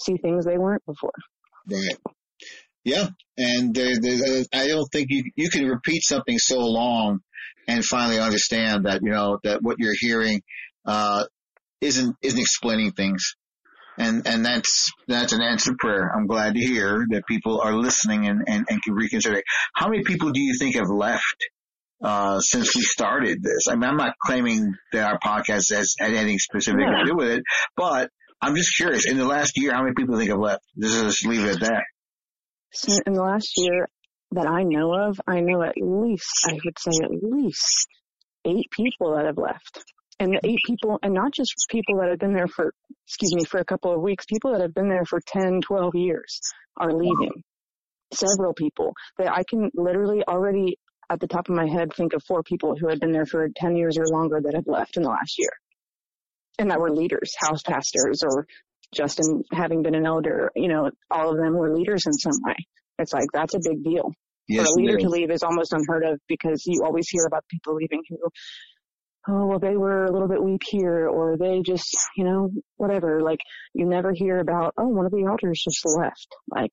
see 0.00 0.16
things 0.16 0.44
they 0.44 0.58
weren't 0.58 0.84
before. 0.86 1.12
Right. 1.70 1.96
Yeah. 2.84 3.08
And 3.36 3.74
there, 3.74 3.94
I 4.54 4.68
don't 4.68 4.88
think 4.92 5.08
you, 5.10 5.24
you 5.34 5.50
can 5.50 5.66
repeat 5.66 6.02
something 6.04 6.38
so 6.38 6.60
long 6.60 7.18
and 7.66 7.84
finally 7.84 8.20
understand 8.20 8.86
that, 8.86 9.00
you 9.02 9.10
know, 9.10 9.38
that 9.42 9.60
what 9.60 9.76
you're 9.80 9.96
hearing, 9.98 10.40
uh, 10.84 11.24
isn't, 11.80 12.14
isn't 12.22 12.40
explaining 12.40 12.92
things. 12.92 13.34
And, 13.98 14.26
and 14.26 14.44
that's, 14.44 14.92
that's 15.08 15.32
an 15.32 15.40
answered 15.40 15.78
prayer. 15.78 16.12
I'm 16.14 16.26
glad 16.26 16.54
to 16.54 16.60
hear 16.60 17.04
that 17.10 17.26
people 17.26 17.60
are 17.60 17.74
listening 17.74 18.28
and, 18.28 18.44
and, 18.46 18.66
and 18.70 18.82
can 18.82 18.94
reconsider. 18.94 19.42
How 19.74 19.88
many 19.88 20.04
people 20.04 20.30
do 20.30 20.40
you 20.40 20.54
think 20.58 20.76
have 20.76 20.88
left, 20.88 21.44
uh, 22.02 22.40
since 22.40 22.74
we 22.74 22.82
started 22.82 23.42
this? 23.42 23.68
I 23.68 23.74
mean, 23.74 23.84
I'm 23.84 23.96
not 23.96 24.14
claiming 24.24 24.74
that 24.92 25.10
our 25.10 25.18
podcast 25.18 25.74
has 25.74 25.94
had 25.98 26.12
anything 26.12 26.38
specific 26.38 26.80
yeah. 26.80 27.00
to 27.00 27.04
do 27.10 27.16
with 27.16 27.30
it, 27.30 27.44
but 27.76 28.10
I'm 28.40 28.54
just 28.56 28.76
curious. 28.76 29.06
In 29.06 29.16
the 29.16 29.24
last 29.24 29.52
year, 29.56 29.72
how 29.72 29.82
many 29.82 29.94
people 29.94 30.16
think 30.16 30.30
have 30.30 30.38
left? 30.38 30.62
Just, 30.78 31.02
just 31.02 31.26
leave 31.26 31.44
it 31.44 31.54
at 31.54 31.60
that. 31.60 31.84
So 32.72 32.92
in 33.06 33.14
the 33.14 33.22
last 33.22 33.52
year 33.56 33.88
that 34.32 34.46
I 34.46 34.62
know 34.62 34.92
of, 34.92 35.20
I 35.26 35.40
know 35.40 35.62
at 35.62 35.74
least, 35.80 36.46
I 36.46 36.58
would 36.64 36.78
say 36.78 36.90
at 37.02 37.10
least 37.22 37.88
eight 38.44 38.70
people 38.70 39.16
that 39.16 39.26
have 39.26 39.38
left 39.38 39.84
and 40.18 40.38
eight 40.44 40.58
people, 40.66 40.98
and 41.02 41.14
not 41.14 41.32
just 41.32 41.52
people 41.70 41.98
that 41.98 42.08
have 42.08 42.18
been 42.18 42.34
there 42.34 42.46
for, 42.46 42.72
excuse 43.06 43.34
me, 43.34 43.44
for 43.44 43.60
a 43.60 43.64
couple 43.64 43.94
of 43.94 44.00
weeks, 44.00 44.24
people 44.26 44.52
that 44.52 44.60
have 44.60 44.74
been 44.74 44.88
there 44.88 45.04
for 45.04 45.20
10, 45.26 45.60
12 45.62 45.94
years 45.94 46.40
are 46.76 46.92
leaving. 46.92 47.42
Several 48.12 48.54
people 48.54 48.94
that 49.18 49.32
I 49.32 49.42
can 49.48 49.70
literally 49.74 50.22
already 50.26 50.78
at 51.10 51.20
the 51.20 51.26
top 51.26 51.48
of 51.48 51.54
my 51.54 51.66
head 51.66 51.92
think 51.92 52.12
of 52.12 52.22
four 52.24 52.42
people 52.42 52.74
who 52.76 52.88
had 52.88 53.00
been 53.00 53.12
there 53.12 53.26
for 53.26 53.48
10 53.56 53.76
years 53.76 53.98
or 53.98 54.06
longer 54.06 54.40
that 54.42 54.54
had 54.54 54.66
left 54.66 54.96
in 54.96 55.02
the 55.02 55.08
last 55.08 55.38
year. 55.38 55.50
And 56.58 56.70
that 56.70 56.80
were 56.80 56.90
leaders, 56.90 57.34
house 57.38 57.62
pastors, 57.62 58.22
or 58.22 58.46
Justin 58.94 59.42
having 59.52 59.82
been 59.82 59.94
an 59.94 60.06
elder, 60.06 60.50
you 60.56 60.68
know, 60.68 60.90
all 61.10 61.30
of 61.30 61.36
them 61.36 61.54
were 61.54 61.76
leaders 61.76 62.04
in 62.06 62.12
some 62.12 62.40
way. 62.44 62.56
It's 62.98 63.12
like, 63.12 63.28
that's 63.32 63.54
a 63.54 63.60
big 63.62 63.84
deal. 63.84 64.12
Yes, 64.48 64.68
for 64.68 64.78
a 64.78 64.82
leader 64.82 64.96
to 64.98 65.08
leave 65.08 65.30
is 65.30 65.42
almost 65.42 65.72
unheard 65.72 66.04
of 66.04 66.20
because 66.28 66.62
you 66.66 66.82
always 66.84 67.08
hear 67.08 67.26
about 67.26 67.44
people 67.50 67.74
leaving 67.74 68.00
who 68.08 68.16
oh, 69.28 69.46
well, 69.46 69.58
they 69.58 69.76
were 69.76 70.04
a 70.04 70.12
little 70.12 70.28
bit 70.28 70.42
weak 70.42 70.62
here, 70.68 71.08
or 71.08 71.36
they 71.36 71.60
just, 71.62 71.96
you 72.16 72.24
know, 72.24 72.50
whatever. 72.76 73.20
Like, 73.20 73.40
you 73.74 73.86
never 73.86 74.12
hear 74.12 74.38
about, 74.38 74.74
oh, 74.78 74.88
one 74.88 75.06
of 75.06 75.12
the 75.12 75.24
elders 75.24 75.62
just 75.64 75.82
left. 75.84 76.28
Like, 76.48 76.70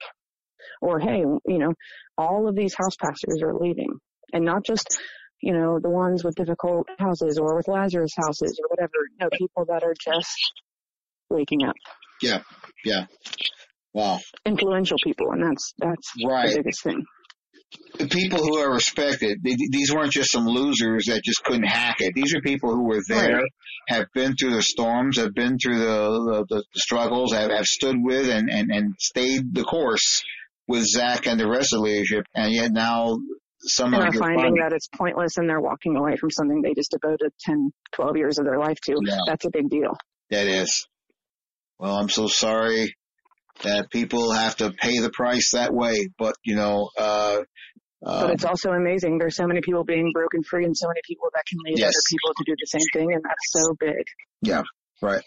or 0.82 1.00
hey, 1.00 1.20
you 1.20 1.58
know, 1.58 1.74
all 2.18 2.48
of 2.48 2.56
these 2.56 2.76
house 2.76 2.96
pastors 2.96 3.42
are 3.42 3.56
leaving. 3.56 3.90
And 4.34 4.44
not 4.44 4.66
just, 4.66 5.00
you 5.42 5.54
know, 5.54 5.80
the 5.80 5.90
ones 5.90 6.24
with 6.24 6.36
difficult 6.36 6.88
houses 7.00 7.38
or 7.38 7.56
with 7.56 7.68
Lazarus 7.68 8.12
houses 8.18 8.60
or 8.62 8.68
whatever. 8.70 8.92
You 9.12 9.18
know, 9.22 9.30
people 9.32 9.66
that 9.70 9.84
are 9.84 9.94
just 10.04 10.52
waking 11.30 11.64
up. 11.64 11.76
Yeah. 12.22 12.42
Yeah. 12.84 13.06
Wow. 13.94 14.20
Influential 14.46 14.98
people. 15.04 15.32
And 15.32 15.44
that's, 15.44 15.74
that's 15.78 16.12
right. 16.26 16.50
the 16.50 16.58
biggest 16.58 16.84
thing 16.84 17.06
the 18.00 18.08
people 18.08 18.40
who 18.40 18.58
are 18.58 18.74
respected, 18.74 19.40
they, 19.44 19.56
these 19.70 19.94
weren't 19.94 20.12
just 20.12 20.32
some 20.32 20.46
losers 20.46 21.06
that 21.06 21.24
just 21.24 21.44
couldn't 21.44 21.68
hack 21.68 21.98
it. 22.00 22.14
These 22.16 22.34
are 22.34 22.42
people 22.42 22.72
who 22.72 22.84
were 22.84 23.02
there, 23.08 23.38
right. 23.38 23.52
have 23.88 24.08
been 24.14 24.36
through 24.36 24.56
the 24.56 24.64
storms, 24.64 25.18
have 25.18 25.34
been 25.34 25.58
through 25.58 25.80
the, 25.80 26.46
the, 26.50 26.56
the 26.56 26.64
struggles, 26.76 27.34
have, 27.34 27.52
have 27.52 27.66
stood 27.66 27.96
with 28.00 28.30
and, 28.30 28.50
and, 28.50 28.72
and 28.72 28.96
stayed 29.00 29.54
the 29.54 29.64
course 29.64 30.24
with 30.68 30.86
Zach 30.86 31.28
and 31.28 31.40
the 31.40 31.48
rest 31.48 31.74
of 31.74 31.80
the 31.80 31.86
leadership. 31.86 32.26
And 32.34 32.52
yet 32.52 32.72
now 32.72 33.18
some 33.66 33.94
are 33.94 34.12
finding 34.12 34.56
that 34.56 34.74
it's 34.74 34.88
pointless 34.88 35.38
and 35.38 35.50
they're 35.50 35.62
walking 35.62 35.96
away 35.96 36.18
from 36.18 36.32
something 36.32 36.62
they 36.62 36.74
just 36.74 36.92
devoted 36.92 37.32
10, 37.42 37.72
12 37.94 38.18
years 38.18 38.40
of 38.40 38.46
their 38.46 38.60
life 38.60 38.78
to. 38.86 38.98
Yeah. 39.02 39.18
That's 39.28 39.46
a 39.46 39.50
big 39.50 39.70
deal. 39.70 39.98
That 40.30 40.48
is. 40.48 40.88
Well, 41.80 41.96
I'm 41.96 42.10
so 42.10 42.28
sorry 42.28 42.96
that 43.64 43.90
people 43.92 44.32
have 44.32 44.56
to 44.58 44.72
pay 44.72 45.00
the 45.00 45.10
price 45.12 45.52
that 45.52 45.74
way. 45.74 46.10
But 46.18 46.36
you 46.44 46.56
know, 46.56 46.90
uh, 46.98 47.42
but 48.02 48.32
it's 48.32 48.46
also 48.46 48.72
amazing. 48.72 49.18
There's 49.18 49.36
so 49.36 49.48
many 49.48 49.62
people 49.62 49.84
being 49.84 50.12
broken 50.14 50.44
free, 50.44 50.66
and 50.66 50.76
so 50.76 50.88
many 50.88 51.00
people 51.08 51.30
that 51.34 51.44
can 51.48 51.60
lead 51.66 51.80
yes. 51.80 51.90
other 51.90 52.02
people 52.10 52.34
to 52.38 52.44
do 52.46 52.56
the 52.60 52.68
same 52.68 52.88
thing, 52.92 53.14
and 53.14 53.24
that's 53.24 53.52
so 53.52 53.76
big. 53.80 54.06
Yeah, 54.42 54.64
right. 55.02 55.24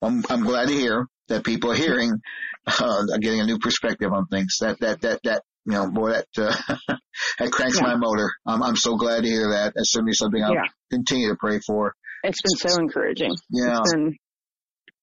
I'm 0.00 0.24
I'm 0.30 0.44
glad 0.44 0.68
to 0.68 0.74
hear 0.74 1.06
that 1.28 1.44
people 1.44 1.72
are 1.72 1.76
hearing, 1.76 2.20
uh, 2.66 3.02
getting 3.20 3.40
a 3.40 3.46
new 3.46 3.58
perspective 3.58 4.12
on 4.12 4.26
things. 4.26 4.56
That 4.60 4.80
that 4.80 5.02
that 5.02 5.20
that 5.24 5.42
you 5.66 5.72
know, 5.72 5.90
boy, 5.90 6.12
that 6.12 6.26
uh, 6.36 6.76
that 7.38 7.50
cranks 7.50 7.78
yeah. 7.78 7.88
my 7.88 7.96
motor. 7.96 8.30
I'm 8.46 8.62
I'm 8.62 8.76
so 8.76 8.96
glad 8.96 9.22
to 9.22 9.28
hear 9.28 9.50
that. 9.50 9.72
That's 9.74 9.92
certainly 9.92 10.14
something 10.14 10.42
I'll 10.42 10.54
yeah. 10.54 10.68
continue 10.90 11.30
to 11.30 11.36
pray 11.36 11.60
for. 11.66 11.94
It's 12.22 12.40
been 12.42 12.70
so 12.70 12.80
encouraging. 12.80 13.34
Yeah, 13.50 13.80
it's 13.80 13.92
been 13.92 14.16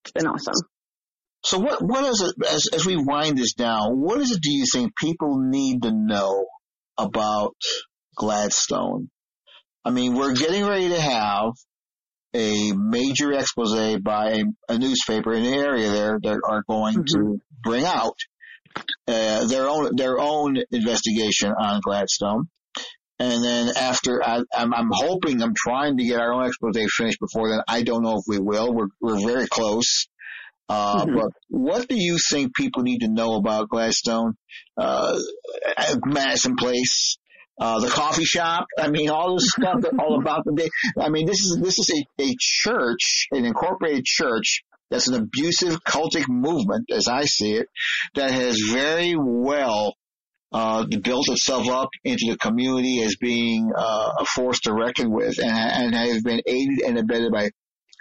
it's 0.03 0.11
been 0.11 0.27
awesome. 0.27 0.67
So 1.43 1.57
what, 1.57 1.81
what 1.81 2.05
is 2.05 2.21
it, 2.21 2.47
as, 2.47 2.67
as 2.71 2.85
we 2.85 2.97
wind 2.97 3.37
this 3.37 3.53
down, 3.53 3.99
what 3.99 4.19
is 4.19 4.31
it 4.31 4.41
do 4.41 4.51
you 4.51 4.65
think 4.71 4.95
people 4.95 5.39
need 5.39 5.81
to 5.81 5.91
know 5.91 6.45
about 6.97 7.55
Gladstone? 8.15 9.09
I 9.83 9.89
mean, 9.89 10.13
we're 10.13 10.35
getting 10.35 10.63
ready 10.63 10.89
to 10.89 11.01
have 11.01 11.53
a 12.35 12.71
major 12.73 13.33
expose 13.33 13.73
by 14.01 14.29
a, 14.29 14.43
a 14.69 14.77
newspaper 14.77 15.33
in 15.33 15.43
the 15.43 15.49
area 15.49 15.89
there 15.89 16.19
that 16.21 16.39
are 16.47 16.63
going 16.69 16.97
mm-hmm. 16.97 17.19
to 17.21 17.41
bring 17.63 17.85
out 17.85 18.17
uh, 19.07 19.45
their 19.47 19.67
own 19.67 19.95
their 19.95 20.19
own 20.19 20.57
investigation 20.71 21.51
on 21.51 21.81
Gladstone. 21.83 22.47
And 23.19 23.43
then 23.43 23.69
after, 23.77 24.23
I, 24.23 24.37
am 24.55 24.73
I'm 24.73 24.89
hoping, 24.91 25.43
I'm 25.43 25.53
trying 25.55 25.97
to 25.97 26.03
get 26.03 26.19
our 26.19 26.33
own 26.33 26.47
expose 26.47 26.75
finished 26.97 27.19
before 27.19 27.49
then. 27.49 27.61
I 27.67 27.83
don't 27.83 28.01
know 28.01 28.17
if 28.17 28.23
we 28.27 28.39
will. 28.39 28.73
We're 28.73 28.87
we're 28.99 29.19
very 29.19 29.47
close. 29.47 30.07
Uh, 30.67 31.05
mm-hmm. 31.05 31.15
But 31.15 31.31
what 31.49 31.87
do 31.87 31.95
you 31.95 32.17
think 32.17 32.55
people 32.55 32.81
need 32.81 32.99
to 32.99 33.09
know 33.09 33.35
about 33.35 33.69
Gladstone, 33.69 34.35
uh, 34.75 35.19
Madison 36.03 36.55
Place, 36.55 37.17
uh, 37.59 37.79
the 37.79 37.89
coffee 37.89 38.23
shop? 38.23 38.65
I 38.79 38.89
mean, 38.89 39.09
all 39.09 39.35
this 39.35 39.51
stuff 39.51 39.83
all 39.99 40.19
about 40.19 40.43
the 40.45 40.53
day. 40.53 40.69
I 40.99 41.09
mean, 41.09 41.27
this 41.27 41.41
is 41.41 41.59
this 41.61 41.77
is 41.77 41.91
a, 41.91 42.23
a 42.23 42.35
church, 42.39 43.27
an 43.31 43.45
incorporated 43.45 44.05
church 44.05 44.63
that's 44.91 45.07
an 45.07 45.15
abusive 45.15 45.83
cultic 45.83 46.27
movement, 46.27 46.91
as 46.91 47.07
I 47.07 47.25
see 47.25 47.53
it, 47.53 47.67
that 48.15 48.29
has 48.29 48.59
very 48.59 49.15
well 49.17 49.95
uh, 50.51 50.85
built 50.85 51.29
itself 51.29 51.69
up 51.69 51.89
into 52.03 52.25
the 52.29 52.37
community 52.37 53.01
as 53.01 53.15
being 53.15 53.71
uh, 53.75 54.11
a 54.19 54.25
force 54.25 54.59
to 54.61 54.73
reckon 54.73 55.09
with, 55.11 55.39
and, 55.39 55.49
and 55.49 55.95
has 55.95 56.21
been 56.21 56.41
aided 56.45 56.81
and 56.81 56.99
abetted 56.99 57.31
by 57.31 57.49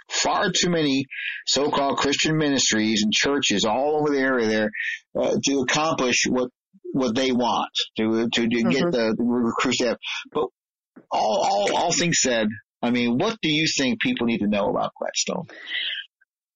far 0.09 0.51
too 0.51 0.69
many 0.69 1.05
so-called 1.47 1.97
Christian 1.97 2.37
ministries 2.37 3.01
and 3.03 3.13
churches 3.13 3.63
all 3.63 4.01
over 4.01 4.13
the 4.13 4.19
area 4.19 4.47
there 4.47 4.69
uh, 5.17 5.37
to 5.45 5.59
accomplish 5.61 6.25
what 6.27 6.49
what 6.93 7.15
they 7.15 7.31
want 7.31 7.71
to 7.97 8.27
to, 8.29 8.29
to 8.29 8.41
mm-hmm. 8.41 8.69
get 8.69 8.91
the, 8.91 9.15
the 9.17 9.23
recruits 9.23 9.81
have. 9.81 9.97
But 10.33 10.47
all, 11.09 11.69
all 11.71 11.75
all 11.75 11.93
things 11.93 12.19
said, 12.19 12.47
I 12.81 12.91
mean, 12.91 13.17
what 13.17 13.37
do 13.41 13.49
you 13.49 13.65
think 13.77 14.01
people 14.01 14.27
need 14.27 14.39
to 14.39 14.47
know 14.47 14.69
about 14.69 14.91
Gladstone? 14.99 15.47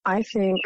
I 0.05 0.21
think, 0.21 0.59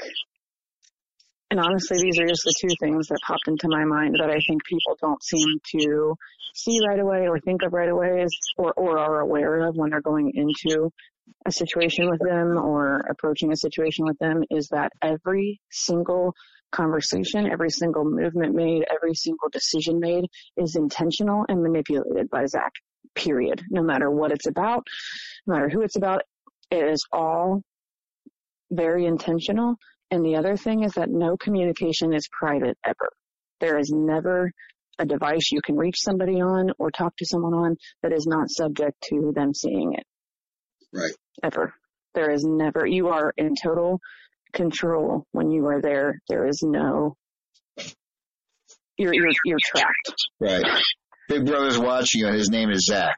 and 1.50 1.60
honestly, 1.60 1.98
these 2.02 2.20
are 2.20 2.28
just 2.28 2.44
the 2.44 2.54
two 2.62 2.76
things 2.82 3.08
that 3.08 3.20
popped 3.26 3.48
into 3.48 3.68
my 3.70 3.86
mind 3.86 4.16
that 4.20 4.30
I 4.30 4.40
think 4.48 4.64
people 4.66 4.98
don't 5.02 5.24
seem 5.24 5.60
to 5.78 6.16
see 6.54 6.80
right 6.88 7.00
away 7.00 7.28
or 7.28 7.40
think 7.40 7.62
of 7.64 7.74
right 7.74 7.90
away 7.90 8.26
or, 8.58 8.74
or 8.74 9.00
are 9.00 9.22
aware 9.22 9.68
of 9.68 9.76
when 9.76 9.92
they're 9.92 10.02
going 10.02 10.32
into 10.36 10.92
a 11.46 11.52
situation 11.52 12.10
with 12.10 12.20
them 12.20 12.58
or 12.58 13.02
approaching 13.10 13.52
a 13.52 13.58
situation 13.58 14.06
with 14.06 14.18
them 14.20 14.44
is 14.50 14.68
that 14.70 14.92
every 15.02 15.62
single 15.72 16.34
conversation, 16.72 17.50
every 17.50 17.70
single 17.70 18.04
movement 18.04 18.56
made, 18.56 18.84
every 18.94 19.16
single 19.16 19.50
decision 19.52 20.00
made 20.00 20.26
is 20.58 20.76
intentional 20.76 21.46
and 21.48 21.64
manipulated 21.64 22.30
by 22.30 22.46
Zach, 22.46 22.74
period. 23.16 23.62
No 23.70 23.84
matter 23.84 24.12
what 24.12 24.32
it's 24.32 24.48
about, 24.48 24.86
no 25.48 25.54
matter 25.54 25.70
who 25.70 25.82
it's 25.82 25.96
about, 25.96 26.24
it 26.72 26.84
is 26.84 27.04
all 27.12 27.64
very 28.72 29.06
intentional 29.06 29.76
and 30.12 30.26
the 30.26 30.36
other 30.36 30.58
thing 30.58 30.84
is 30.84 30.94
that 30.94 31.10
no 31.10 31.38
communication 31.38 32.14
is 32.14 32.28
private 32.32 32.78
ever. 32.86 33.10
There 33.60 33.78
is 33.78 33.92
never 33.94 34.52
a 34.98 35.06
device 35.06 35.52
you 35.52 35.62
can 35.62 35.78
reach 35.78 35.98
somebody 36.00 36.42
on 36.42 36.72
or 36.80 36.92
talk 36.92 37.16
to 37.18 37.26
someone 37.26 37.54
on 37.54 37.76
that 38.04 38.12
is 38.12 38.26
not 38.28 38.50
subject 38.50 38.98
to 39.10 39.32
them 39.36 39.54
seeing 39.54 39.94
it. 39.94 40.04
Right. 40.94 41.14
Ever. 41.44 41.74
There 42.16 42.32
is 42.32 42.44
never, 42.44 42.86
you 42.88 43.10
are 43.10 43.32
in 43.38 43.54
total 43.62 44.00
control 44.54 45.26
when 45.32 45.52
you 45.52 45.68
are 45.68 45.82
there. 45.82 46.20
There 46.28 46.48
is 46.48 46.64
no, 46.64 47.16
you're, 48.98 49.14
you're, 49.14 49.32
you're 49.46 49.60
trapped. 49.64 50.16
Right. 50.40 50.66
Big 51.30 51.46
brother's 51.46 51.78
watching 51.78 52.22
you. 52.22 52.28
and 52.28 52.36
His 52.36 52.50
name 52.50 52.72
is 52.72 52.86
Zach. 52.86 53.16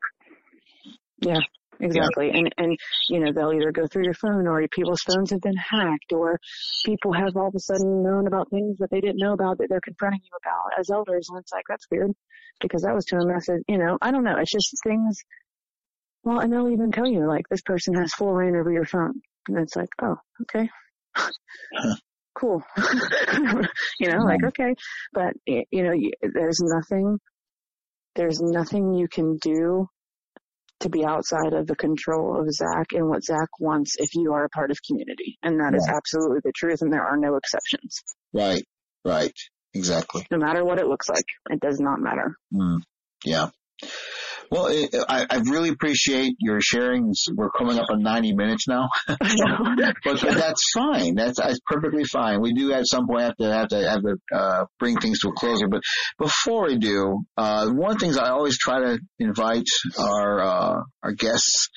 Yeah. 1.21 1.39
Exactly. 1.81 2.27
Yeah. 2.27 2.37
And, 2.37 2.55
and, 2.57 2.79
you 3.09 3.19
know, 3.19 3.31
they'll 3.33 3.53
either 3.53 3.71
go 3.71 3.87
through 3.87 4.05
your 4.05 4.13
phone 4.13 4.47
or 4.47 4.65
people's 4.67 5.01
phones 5.01 5.31
have 5.31 5.41
been 5.41 5.57
hacked 5.57 6.13
or 6.13 6.39
people 6.85 7.11
have 7.13 7.35
all 7.35 7.47
of 7.47 7.55
a 7.55 7.59
sudden 7.59 8.03
known 8.03 8.27
about 8.27 8.49
things 8.49 8.77
that 8.77 8.89
they 8.91 9.01
didn't 9.01 9.17
know 9.17 9.33
about 9.33 9.57
that 9.57 9.67
they're 9.69 9.81
confronting 9.81 10.21
you 10.23 10.37
about 10.41 10.79
as 10.79 10.89
elders. 10.89 11.27
And 11.29 11.39
it's 11.39 11.51
like, 11.51 11.65
that's 11.67 11.87
weird 11.89 12.11
because 12.59 12.83
that 12.83 12.93
was 12.93 13.05
to 13.05 13.17
a 13.17 13.25
message, 13.25 13.63
you 13.67 13.77
know, 13.77 13.97
I 14.01 14.11
don't 14.11 14.23
know. 14.23 14.37
It's 14.37 14.51
just 14.51 14.73
things. 14.85 15.23
Well, 16.23 16.39
and 16.39 16.53
they'll 16.53 16.69
even 16.69 16.91
tell 16.91 17.07
you 17.07 17.27
like 17.27 17.49
this 17.49 17.63
person 17.63 17.95
has 17.95 18.13
full 18.13 18.31
reign 18.31 18.55
over 18.55 18.71
your 18.71 18.85
phone. 18.85 19.21
And 19.47 19.57
it's 19.57 19.75
like, 19.75 19.89
oh, 20.03 20.17
okay. 20.43 20.69
cool. 22.35 22.61
you 23.99 24.07
know, 24.07 24.19
hmm. 24.19 24.25
like, 24.25 24.43
okay. 24.45 24.75
But, 25.13 25.33
you 25.45 25.83
know, 25.83 25.93
there's 26.21 26.59
nothing, 26.61 27.19
there's 28.15 28.39
nothing 28.39 28.93
you 28.93 29.07
can 29.07 29.37
do 29.41 29.87
to 30.81 30.89
be 30.89 31.05
outside 31.05 31.53
of 31.53 31.67
the 31.67 31.75
control 31.75 32.39
of 32.39 32.51
Zach 32.53 32.93
and 32.93 33.07
what 33.07 33.23
Zach 33.23 33.49
wants 33.59 33.95
if 33.97 34.15
you 34.15 34.33
are 34.33 34.45
a 34.45 34.49
part 34.49 34.71
of 34.71 34.77
community. 34.85 35.37
And 35.41 35.59
that 35.59 35.75
is 35.75 35.87
absolutely 35.87 36.39
the 36.43 36.53
truth 36.55 36.81
and 36.81 36.91
there 36.91 37.05
are 37.05 37.17
no 37.17 37.35
exceptions. 37.35 38.01
Right, 38.33 38.63
right, 39.05 39.35
exactly. 39.73 40.25
No 40.31 40.37
matter 40.37 40.63
what 40.63 40.79
it 40.79 40.87
looks 40.87 41.09
like, 41.09 41.25
it 41.49 41.59
does 41.59 41.79
not 41.79 41.99
matter. 41.99 42.35
Mm, 42.53 42.79
yeah. 43.25 43.49
Well, 44.51 44.67
it, 44.67 44.93
I, 45.07 45.25
I 45.29 45.37
really 45.37 45.69
appreciate 45.69 46.35
your 46.39 46.59
sharing. 46.59 47.13
We're 47.33 47.51
coming 47.51 47.79
up 47.79 47.85
on 47.89 48.03
90 48.03 48.35
minutes 48.35 48.67
now, 48.67 48.89
but, 49.07 49.95
but, 50.03 50.19
that's 50.19 50.71
fine. 50.73 51.15
That's, 51.15 51.39
that's 51.39 51.59
perfectly 51.65 52.03
fine. 52.03 52.41
We 52.41 52.53
do 52.53 52.73
at 52.73 52.85
some 52.85 53.07
point 53.07 53.21
have 53.21 53.37
to 53.37 53.53
have 53.53 53.67
to 53.69 53.89
have 53.89 54.01
to 54.01 54.17
uh, 54.35 54.65
bring 54.77 54.97
things 54.97 55.19
to 55.19 55.29
a 55.29 55.33
closer. 55.33 55.69
But 55.69 55.81
before 56.19 56.67
we 56.67 56.77
do, 56.77 57.23
uh, 57.37 57.69
one 57.69 57.91
of 57.91 57.99
the 57.99 58.05
things 58.05 58.17
I 58.17 58.29
always 58.29 58.57
try 58.57 58.79
to 58.79 58.99
invite 59.19 59.67
our 59.97 60.41
uh, 60.41 60.81
our 61.01 61.13
guests 61.13 61.69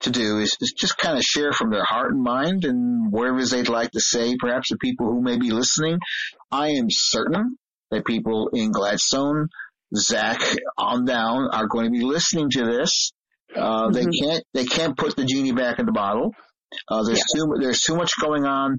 to 0.00 0.10
do 0.10 0.38
is, 0.38 0.56
is 0.60 0.72
just 0.72 0.96
kind 0.96 1.18
of 1.18 1.24
share 1.24 1.52
from 1.52 1.70
their 1.70 1.84
heart 1.84 2.12
and 2.12 2.22
mind 2.22 2.64
and 2.64 3.12
whatever 3.12 3.44
they'd 3.44 3.68
like 3.68 3.90
to 3.90 4.00
say, 4.00 4.34
perhaps 4.38 4.68
to 4.68 4.78
people 4.78 5.06
who 5.06 5.20
may 5.20 5.38
be 5.38 5.50
listening. 5.50 5.98
I 6.50 6.68
am 6.70 6.86
certain 6.88 7.58
that 7.90 8.06
people 8.06 8.48
in 8.52 8.72
Gladstone 8.72 9.48
Zach 9.96 10.40
on 10.76 11.04
down 11.04 11.48
are 11.52 11.66
going 11.66 11.86
to 11.86 11.90
be 11.90 12.04
listening 12.04 12.50
to 12.50 12.64
this. 12.64 13.12
Uh, 13.54 13.88
mm-hmm. 13.88 13.92
they 13.92 14.04
can't, 14.04 14.44
they 14.52 14.64
can't 14.64 14.96
put 14.96 15.16
the 15.16 15.24
genie 15.24 15.52
back 15.52 15.78
in 15.78 15.86
the 15.86 15.92
bottle. 15.92 16.32
Uh, 16.88 17.04
there's 17.04 17.22
yeah. 17.34 17.40
too, 17.40 17.54
there's 17.60 17.80
too 17.80 17.96
much 17.96 18.12
going 18.20 18.44
on. 18.44 18.78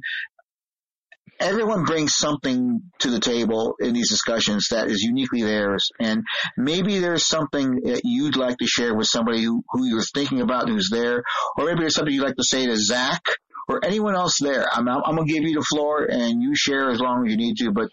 Everyone 1.40 1.84
brings 1.84 2.16
something 2.16 2.82
to 3.00 3.10
the 3.10 3.20
table 3.20 3.76
in 3.82 3.94
these 3.94 4.10
discussions 4.10 4.68
that 4.72 4.88
is 4.88 5.02
uniquely 5.02 5.44
theirs. 5.44 5.90
And 6.00 6.24
maybe 6.58 7.00
there's 7.00 7.26
something 7.26 7.82
that 7.84 8.02
you'd 8.06 8.38
like 8.38 8.58
to 8.58 8.68
share 8.68 8.96
with 8.96 9.08
somebody 9.08 9.44
who, 9.44 9.62
who 9.70 9.86
you're 9.86 10.02
thinking 10.14 10.40
about 10.40 10.70
who's 10.70 10.90
there. 10.90 11.24
Or 11.58 11.66
maybe 11.66 11.82
there's 11.82 11.96
something 11.96 12.14
you'd 12.14 12.24
like 12.24 12.38
to 12.38 12.44
say 12.44 12.66
to 12.66 12.78
Zach 12.78 13.22
or 13.68 13.84
anyone 13.84 14.16
else 14.16 14.38
there. 14.42 14.68
I'm, 14.72 14.88
I'm 14.88 15.16
going 15.16 15.28
to 15.28 15.34
give 15.34 15.44
you 15.44 15.56
the 15.56 15.66
floor 15.70 16.06
and 16.06 16.42
you 16.42 16.56
share 16.56 16.90
as 16.92 17.00
long 17.00 17.26
as 17.26 17.32
you 17.32 17.38
need 17.38 17.58
to. 17.58 17.72
But 17.72 17.90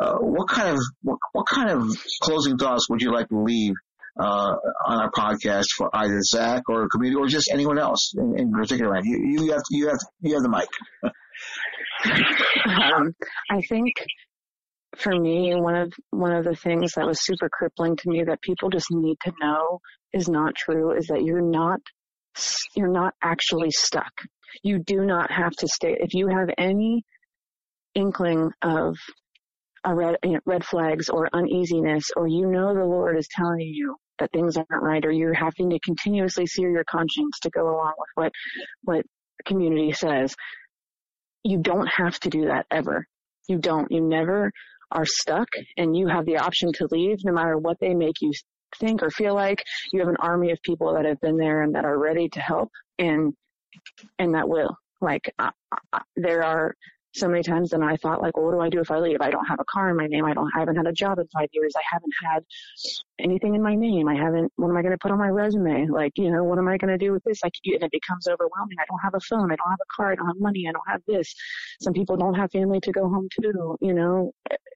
uh, 0.00 0.18
what 0.18 0.48
kind 0.48 0.70
of 0.70 0.78
what, 1.02 1.18
what 1.32 1.46
kind 1.46 1.70
of 1.70 1.88
closing 2.22 2.58
thoughts 2.58 2.88
would 2.88 3.02
you 3.02 3.12
like 3.12 3.28
to 3.28 3.42
leave 3.42 3.74
uh, 4.18 4.54
on 4.86 5.00
our 5.02 5.10
podcast 5.10 5.66
for 5.76 5.90
either 5.94 6.20
Zach 6.22 6.62
or 6.68 6.88
community 6.88 7.20
or 7.20 7.26
just 7.26 7.50
anyone 7.52 7.78
else 7.78 8.14
in, 8.16 8.38
in 8.38 8.52
particular? 8.52 9.00
You, 9.02 9.42
you 9.42 9.52
have 9.52 9.62
you 9.70 9.88
have 9.88 9.98
you 10.20 10.34
have 10.34 10.42
the 10.42 10.48
mic. 10.48 10.68
um, 12.66 13.14
I 13.50 13.60
think 13.68 13.94
for 14.96 15.12
me, 15.12 15.54
one 15.54 15.76
of 15.76 15.92
one 16.10 16.32
of 16.32 16.44
the 16.44 16.54
things 16.54 16.92
that 16.94 17.06
was 17.06 17.24
super 17.24 17.48
crippling 17.48 17.96
to 17.96 18.08
me 18.08 18.24
that 18.24 18.40
people 18.42 18.70
just 18.70 18.86
need 18.90 19.16
to 19.24 19.32
know 19.40 19.80
is 20.12 20.28
not 20.28 20.54
true 20.54 20.96
is 20.96 21.08
that 21.08 21.22
you're 21.22 21.42
not 21.42 21.80
you're 22.74 22.92
not 22.92 23.14
actually 23.22 23.70
stuck. 23.70 24.12
You 24.62 24.78
do 24.78 25.04
not 25.04 25.30
have 25.30 25.52
to 25.52 25.68
stay. 25.68 25.96
If 25.98 26.14
you 26.14 26.28
have 26.28 26.48
any 26.58 27.04
inkling 27.94 28.50
of 28.62 28.96
a 29.84 29.94
red, 29.94 30.16
you 30.24 30.32
know, 30.32 30.40
red 30.44 30.64
flags 30.64 31.08
or 31.08 31.28
uneasiness, 31.32 32.10
or 32.16 32.26
you 32.26 32.46
know 32.46 32.74
the 32.74 32.84
Lord 32.84 33.16
is 33.16 33.28
telling 33.30 33.60
you 33.60 33.96
that 34.18 34.32
things 34.32 34.56
aren't 34.56 34.82
right, 34.82 35.04
or 35.04 35.12
you're 35.12 35.34
having 35.34 35.70
to 35.70 35.78
continuously 35.80 36.46
sear 36.46 36.70
your 36.70 36.84
conscience 36.84 37.38
to 37.42 37.50
go 37.50 37.68
along 37.68 37.94
with 37.98 38.08
what 38.14 38.32
what 38.82 39.04
community 39.44 39.92
says, 39.92 40.34
you 41.44 41.58
don't 41.58 41.88
have 41.88 42.18
to 42.20 42.30
do 42.30 42.46
that 42.46 42.66
ever. 42.70 43.06
You 43.48 43.58
don't. 43.58 43.90
You 43.90 44.00
never 44.00 44.50
are 44.90 45.06
stuck, 45.06 45.48
and 45.76 45.96
you 45.96 46.08
have 46.08 46.26
the 46.26 46.38
option 46.38 46.72
to 46.74 46.88
leave, 46.90 47.18
no 47.24 47.32
matter 47.32 47.56
what 47.56 47.78
they 47.80 47.94
make 47.94 48.16
you 48.20 48.32
think 48.78 49.02
or 49.02 49.10
feel 49.10 49.34
like. 49.34 49.62
You 49.92 50.00
have 50.00 50.08
an 50.08 50.16
army 50.18 50.50
of 50.50 50.58
people 50.62 50.94
that 50.94 51.04
have 51.04 51.20
been 51.20 51.36
there 51.36 51.62
and 51.62 51.74
that 51.74 51.84
are 51.84 51.98
ready 51.98 52.28
to 52.30 52.40
help, 52.40 52.70
and 52.98 53.34
and 54.18 54.34
that 54.34 54.48
will. 54.48 54.76
Like 55.00 55.32
uh, 55.38 55.50
uh, 55.92 56.00
there 56.16 56.42
are 56.42 56.74
so 57.16 57.28
many 57.28 57.42
times 57.42 57.72
and 57.72 57.82
I 57.82 57.96
thought 57.96 58.20
like, 58.20 58.36
well, 58.36 58.46
what 58.46 58.52
do 58.52 58.60
I 58.60 58.68
do 58.68 58.80
if 58.80 58.90
I 58.90 58.98
leave? 58.98 59.20
I 59.20 59.30
don't 59.30 59.46
have 59.46 59.58
a 59.58 59.64
car 59.64 59.90
in 59.90 59.96
my 59.96 60.06
name. 60.06 60.24
I 60.24 60.34
don't, 60.34 60.50
I 60.54 60.60
haven't 60.60 60.76
had 60.76 60.86
a 60.86 60.92
job 60.92 61.18
in 61.18 61.26
five 61.28 61.48
years. 61.52 61.72
I 61.74 61.82
haven't 61.90 62.12
had 62.22 62.44
anything 63.18 63.54
in 63.54 63.62
my 63.62 63.74
name. 63.74 64.06
I 64.06 64.14
haven't, 64.14 64.52
what 64.56 64.68
am 64.68 64.76
I 64.76 64.82
going 64.82 64.92
to 64.92 64.98
put 64.98 65.10
on 65.10 65.18
my 65.18 65.28
resume? 65.28 65.86
Like, 65.86 66.12
you 66.16 66.30
know, 66.30 66.44
what 66.44 66.58
am 66.58 66.68
I 66.68 66.76
going 66.76 66.92
to 66.92 66.98
do 66.98 67.12
with 67.12 67.24
this? 67.24 67.42
Like, 67.42 67.54
and 67.64 67.82
it 67.82 67.90
becomes 67.90 68.28
overwhelming. 68.28 68.76
I 68.78 68.84
don't 68.88 69.00
have 69.02 69.14
a 69.14 69.20
phone. 69.20 69.50
I 69.50 69.56
don't 69.56 69.70
have 69.70 69.80
a 69.80 69.96
car. 69.96 70.12
I 70.12 70.14
don't 70.14 70.26
have 70.26 70.40
money. 70.40 70.66
I 70.68 70.72
don't 70.72 70.88
have 70.88 71.00
this. 71.06 71.34
Some 71.80 71.94
people 71.94 72.16
don't 72.16 72.34
have 72.34 72.50
family 72.52 72.80
to 72.80 72.92
go 72.92 73.08
home 73.08 73.28
to, 73.40 73.76
you 73.80 73.94
know, 73.94 74.32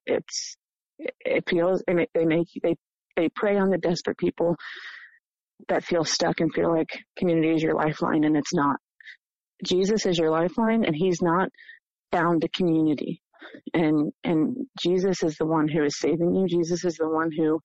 it's, 0.06 0.56
it 0.98 1.48
feels, 1.48 1.82
and 1.86 2.00
it, 2.00 2.10
they 2.14 2.24
make, 2.24 2.48
they, 2.62 2.76
they 3.16 3.28
prey 3.28 3.58
on 3.58 3.70
the 3.70 3.78
desperate 3.78 4.16
people 4.16 4.56
that 5.68 5.84
feel 5.84 6.04
stuck 6.04 6.40
and 6.40 6.54
feel 6.54 6.74
like 6.74 6.88
community 7.18 7.54
is 7.54 7.62
your 7.62 7.74
lifeline 7.74 8.24
and 8.24 8.36
it's 8.36 8.54
not. 8.54 8.76
Jesus 9.64 10.06
is 10.06 10.18
your 10.18 10.30
lifeline 10.30 10.84
and 10.84 10.94
he's 10.94 11.20
not 11.22 11.48
bound 12.10 12.42
to 12.42 12.48
community. 12.48 13.22
And, 13.74 14.12
and 14.24 14.56
Jesus 14.80 15.22
is 15.22 15.36
the 15.36 15.46
one 15.46 15.68
who 15.68 15.84
is 15.84 15.98
saving 15.98 16.34
you. 16.34 16.46
Jesus 16.46 16.84
is 16.84 16.96
the 16.96 17.08
one 17.08 17.30
who, 17.36 17.60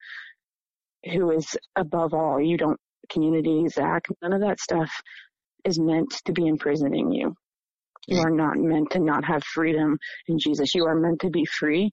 who 1.12 1.30
is 1.30 1.56
above 1.76 2.14
all. 2.14 2.40
You 2.40 2.56
don't, 2.56 2.78
community, 3.10 3.66
Zach, 3.68 4.04
none 4.22 4.32
of 4.32 4.40
that 4.40 4.60
stuff 4.60 4.90
is 5.64 5.78
meant 5.78 6.14
to 6.24 6.32
be 6.32 6.46
imprisoning 6.46 7.12
you. 7.12 7.34
You 8.08 8.20
are 8.20 8.30
not 8.30 8.56
meant 8.56 8.90
to 8.92 9.00
not 9.00 9.24
have 9.24 9.42
freedom 9.42 9.98
in 10.28 10.38
Jesus. 10.38 10.74
You 10.74 10.86
are 10.86 10.94
meant 10.94 11.20
to 11.22 11.30
be 11.30 11.44
free. 11.44 11.90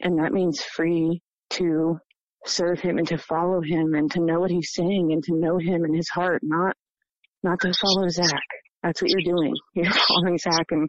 And 0.00 0.20
that 0.20 0.32
means 0.32 0.62
free 0.62 1.20
to 1.50 1.98
serve 2.46 2.80
him 2.80 2.98
and 2.98 3.08
to 3.08 3.18
follow 3.18 3.60
him 3.60 3.94
and 3.94 4.10
to 4.12 4.20
know 4.20 4.38
what 4.38 4.52
he's 4.52 4.72
saying 4.72 5.10
and 5.12 5.22
to 5.24 5.34
know 5.34 5.58
him 5.58 5.84
in 5.84 5.94
his 5.94 6.08
heart, 6.08 6.40
not, 6.44 6.76
not 7.42 7.58
to 7.60 7.72
follow 7.80 8.08
Zach. 8.08 8.40
That's 8.82 9.02
what 9.02 9.10
you're 9.10 9.34
doing. 9.34 9.54
You're 9.74 9.92
following 9.92 10.38
Zach 10.38 10.66
and 10.70 10.88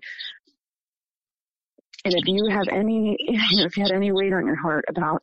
and 2.06 2.14
if 2.14 2.28
you 2.28 2.48
have 2.50 2.68
any, 2.72 3.18
you 3.20 3.38
know, 3.58 3.66
if 3.66 3.76
you 3.78 3.84
had 3.84 3.92
any 3.92 4.12
weight 4.12 4.34
on 4.34 4.46
your 4.46 4.60
heart 4.62 4.86
about 4.88 5.22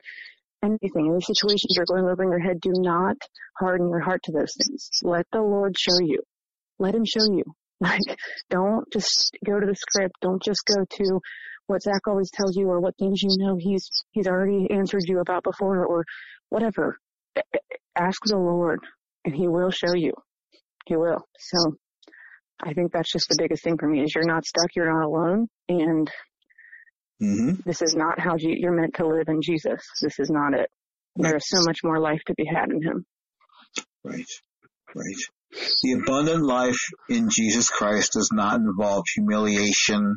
anything, 0.62 1.10
any 1.10 1.20
situations 1.20 1.74
you're 1.74 1.86
going 1.86 2.04
over 2.04 2.22
in 2.22 2.30
your 2.30 2.40
head, 2.40 2.60
do 2.60 2.72
not 2.74 3.16
harden 3.58 3.88
your 3.88 4.00
heart 4.00 4.20
to 4.24 4.32
those 4.32 4.54
things. 4.62 4.90
Let 5.02 5.26
the 5.32 5.40
Lord 5.40 5.78
show 5.78 5.98
you. 6.00 6.20
Let 6.78 6.94
him 6.94 7.04
show 7.04 7.24
you. 7.24 7.44
Like, 7.78 8.00
don't 8.48 8.90
just 8.90 9.36
go 9.44 9.60
to 9.60 9.66
the 9.66 9.74
script. 9.76 10.14
Don't 10.22 10.42
just 10.42 10.62
go 10.64 10.86
to 10.88 11.20
what 11.66 11.82
Zach 11.82 12.08
always 12.08 12.30
tells 12.30 12.56
you 12.56 12.70
or 12.70 12.80
what 12.80 12.96
things 12.96 13.20
you 13.22 13.28
know 13.36 13.58
he's, 13.60 13.90
he's 14.12 14.26
already 14.26 14.66
answered 14.70 15.02
you 15.04 15.20
about 15.20 15.44
before 15.44 15.84
or 15.84 16.06
whatever. 16.48 16.96
Ask 17.94 18.18
the 18.24 18.38
Lord 18.38 18.80
and 19.26 19.34
he 19.34 19.46
will 19.46 19.70
show 19.70 19.94
you. 19.94 20.14
He 20.86 20.96
will. 20.96 21.20
So 21.38 21.76
I 22.62 22.72
think 22.72 22.92
that's 22.92 23.12
just 23.12 23.28
the 23.28 23.36
biggest 23.38 23.62
thing 23.62 23.76
for 23.78 23.88
me 23.88 24.02
is 24.02 24.14
you're 24.14 24.24
not 24.24 24.46
stuck. 24.46 24.70
You're 24.74 24.92
not 24.92 25.06
alone. 25.06 25.48
And 25.68 26.10
Mm-hmm. 27.22 27.60
This 27.64 27.82
is 27.82 27.94
not 27.94 28.20
how 28.20 28.36
you, 28.36 28.54
you're 28.58 28.78
meant 28.78 28.94
to 28.96 29.06
live 29.06 29.28
in 29.28 29.40
Jesus. 29.42 29.82
This 30.02 30.18
is 30.18 30.30
not 30.30 30.52
it. 30.52 30.68
Right. 31.18 31.28
There 31.30 31.36
is 31.36 31.48
so 31.48 31.58
much 31.64 31.78
more 31.82 31.98
life 31.98 32.20
to 32.26 32.34
be 32.34 32.44
had 32.44 32.70
in 32.70 32.82
Him. 32.82 33.06
Right. 34.04 34.26
Right. 34.94 35.16
The 35.82 35.92
abundant 35.92 36.44
life 36.44 36.78
in 37.08 37.28
Jesus 37.30 37.70
Christ 37.70 38.12
does 38.12 38.30
not 38.32 38.60
involve 38.60 39.04
humiliation. 39.14 40.16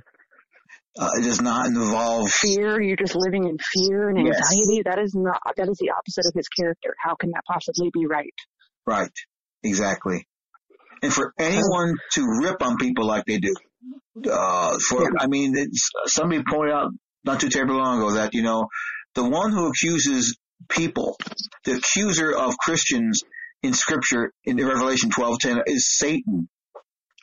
Uh, 1.00 1.10
it 1.18 1.24
does 1.24 1.42
not 1.42 1.68
involve 1.68 2.30
fear. 2.30 2.82
You're 2.82 2.98
just 2.98 3.16
living 3.16 3.46
in 3.46 3.58
fear 3.58 4.10
and 4.10 4.18
anxiety. 4.18 4.42
Yes. 4.74 4.84
That 4.86 5.00
is 5.00 5.14
not. 5.16 5.40
That 5.56 5.70
is 5.70 5.78
the 5.80 5.92
opposite 5.92 6.26
of 6.28 6.34
His 6.36 6.50
character. 6.50 6.96
How 7.02 7.16
can 7.16 7.30
that 7.32 7.44
possibly 7.48 7.90
be 7.94 8.06
right? 8.08 8.34
Right. 8.86 9.12
Exactly. 9.64 10.28
And 11.02 11.14
for 11.14 11.34
anyone 11.40 11.96
to 12.14 12.26
rip 12.42 12.62
on 12.62 12.78
people 12.78 13.06
like 13.06 13.26
they 13.26 13.40
do, 13.40 13.56
Uh, 14.30 14.78
for. 14.90 15.10
I 15.20 15.28
mean, 15.28 15.56
somebody 16.08 16.44
pointed 16.44 16.74
out 16.74 16.92
not 17.24 17.40
too 17.40 17.50
terribly 17.50 17.76
long 17.76 18.00
ago 18.00 18.12
that 18.14 18.34
you 18.34 18.42
know 18.44 18.68
the 19.16 19.24
one 19.24 19.52
who 19.52 19.68
accuses 19.68 20.38
people, 20.68 21.18
the 21.64 21.74
accuser 21.78 22.36
of 22.36 22.58
Christians 22.58 23.22
in 23.64 23.74
Scripture 23.74 24.32
in 24.44 24.58
Revelation 24.58 25.10
twelve 25.10 25.40
ten 25.40 25.62
is 25.68 25.88
Satan. 25.98 26.50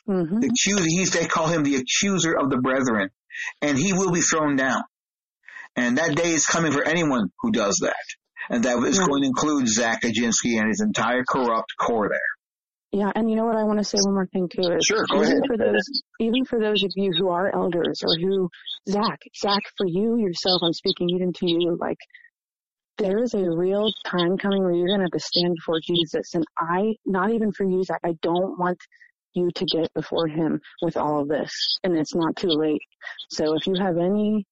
hmm 0.05 0.39
The 0.39 0.47
accuser, 0.47 0.83
he's 0.85 1.11
they 1.11 1.25
call 1.25 1.47
him 1.47 1.63
the 1.63 1.75
accuser 1.75 2.33
of 2.33 2.49
the 2.49 2.57
brethren, 2.57 3.09
and 3.61 3.77
he 3.77 3.93
will 3.93 4.11
be 4.11 4.21
thrown 4.21 4.55
down. 4.55 4.83
And 5.75 5.97
that 5.99 6.15
day 6.15 6.31
is 6.31 6.45
coming 6.45 6.71
for 6.71 6.83
anyone 6.83 7.29
who 7.41 7.51
does 7.51 7.77
that. 7.83 8.05
And 8.49 8.63
that 8.63 8.77
is 8.83 8.97
Yeah. 8.97 9.05
going 9.05 9.21
to 9.23 9.27
include 9.27 9.67
Zach 9.67 10.01
Kaczynski 10.01 10.59
and 10.59 10.67
his 10.69 10.81
entire 10.81 11.23
corrupt 11.23 11.73
core 11.79 12.09
there. 12.09 12.31
Yeah, 12.91 13.11
and 13.15 13.29
you 13.29 13.35
know 13.35 13.45
what? 13.45 13.57
I 13.57 13.63
want 13.63 13.79
to 13.79 13.83
say 13.83 13.97
one 14.01 14.13
more 14.13 14.27
thing 14.27 14.47
too. 14.49 14.71
Is 14.71 14.85
Sure, 14.85 15.05
go 15.11 15.17
even 15.17 15.37
ahead. 15.37 15.47
for 15.47 15.57
those, 15.57 15.83
even 16.19 16.45
for 16.45 16.59
those 16.59 16.83
of 16.83 16.91
you 16.95 17.11
who 17.17 17.29
are 17.29 17.53
elders 17.53 18.01
or 18.03 18.17
who, 18.17 18.49
Zach, 18.89 19.19
Zach, 19.35 19.63
for 19.77 19.85
you 19.85 20.17
yourself, 20.17 20.61
I'm 20.63 20.73
speaking 20.73 21.09
even 21.09 21.33
to 21.33 21.49
you. 21.49 21.77
Like, 21.79 21.97
there 22.97 23.21
is 23.21 23.33
a 23.33 23.49
real 23.49 23.91
time 24.05 24.37
coming 24.37 24.63
where 24.63 24.71
you're 24.71 24.87
going 24.87 24.99
to 25.01 25.05
have 25.05 25.11
to 25.11 25.19
stand 25.19 25.55
before 25.55 25.79
Jesus, 25.85 26.33
and 26.33 26.45
I, 26.57 26.95
not 27.05 27.31
even 27.31 27.51
for 27.51 27.65
you, 27.65 27.83
Zach, 27.83 27.99
I 28.05 28.15
don't 28.21 28.57
want 28.57 28.77
you 29.33 29.51
to 29.53 29.65
get 29.65 29.93
before 29.93 30.27
Him 30.27 30.61
with 30.81 30.95
all 30.97 31.21
of 31.21 31.27
this, 31.27 31.51
and 31.83 31.95
it's 31.97 32.15
not 32.15 32.35
too 32.37 32.49
late. 32.49 32.81
So 33.29 33.55
if 33.55 33.67
you 33.67 33.75
have 33.75 33.97
any 33.97 34.45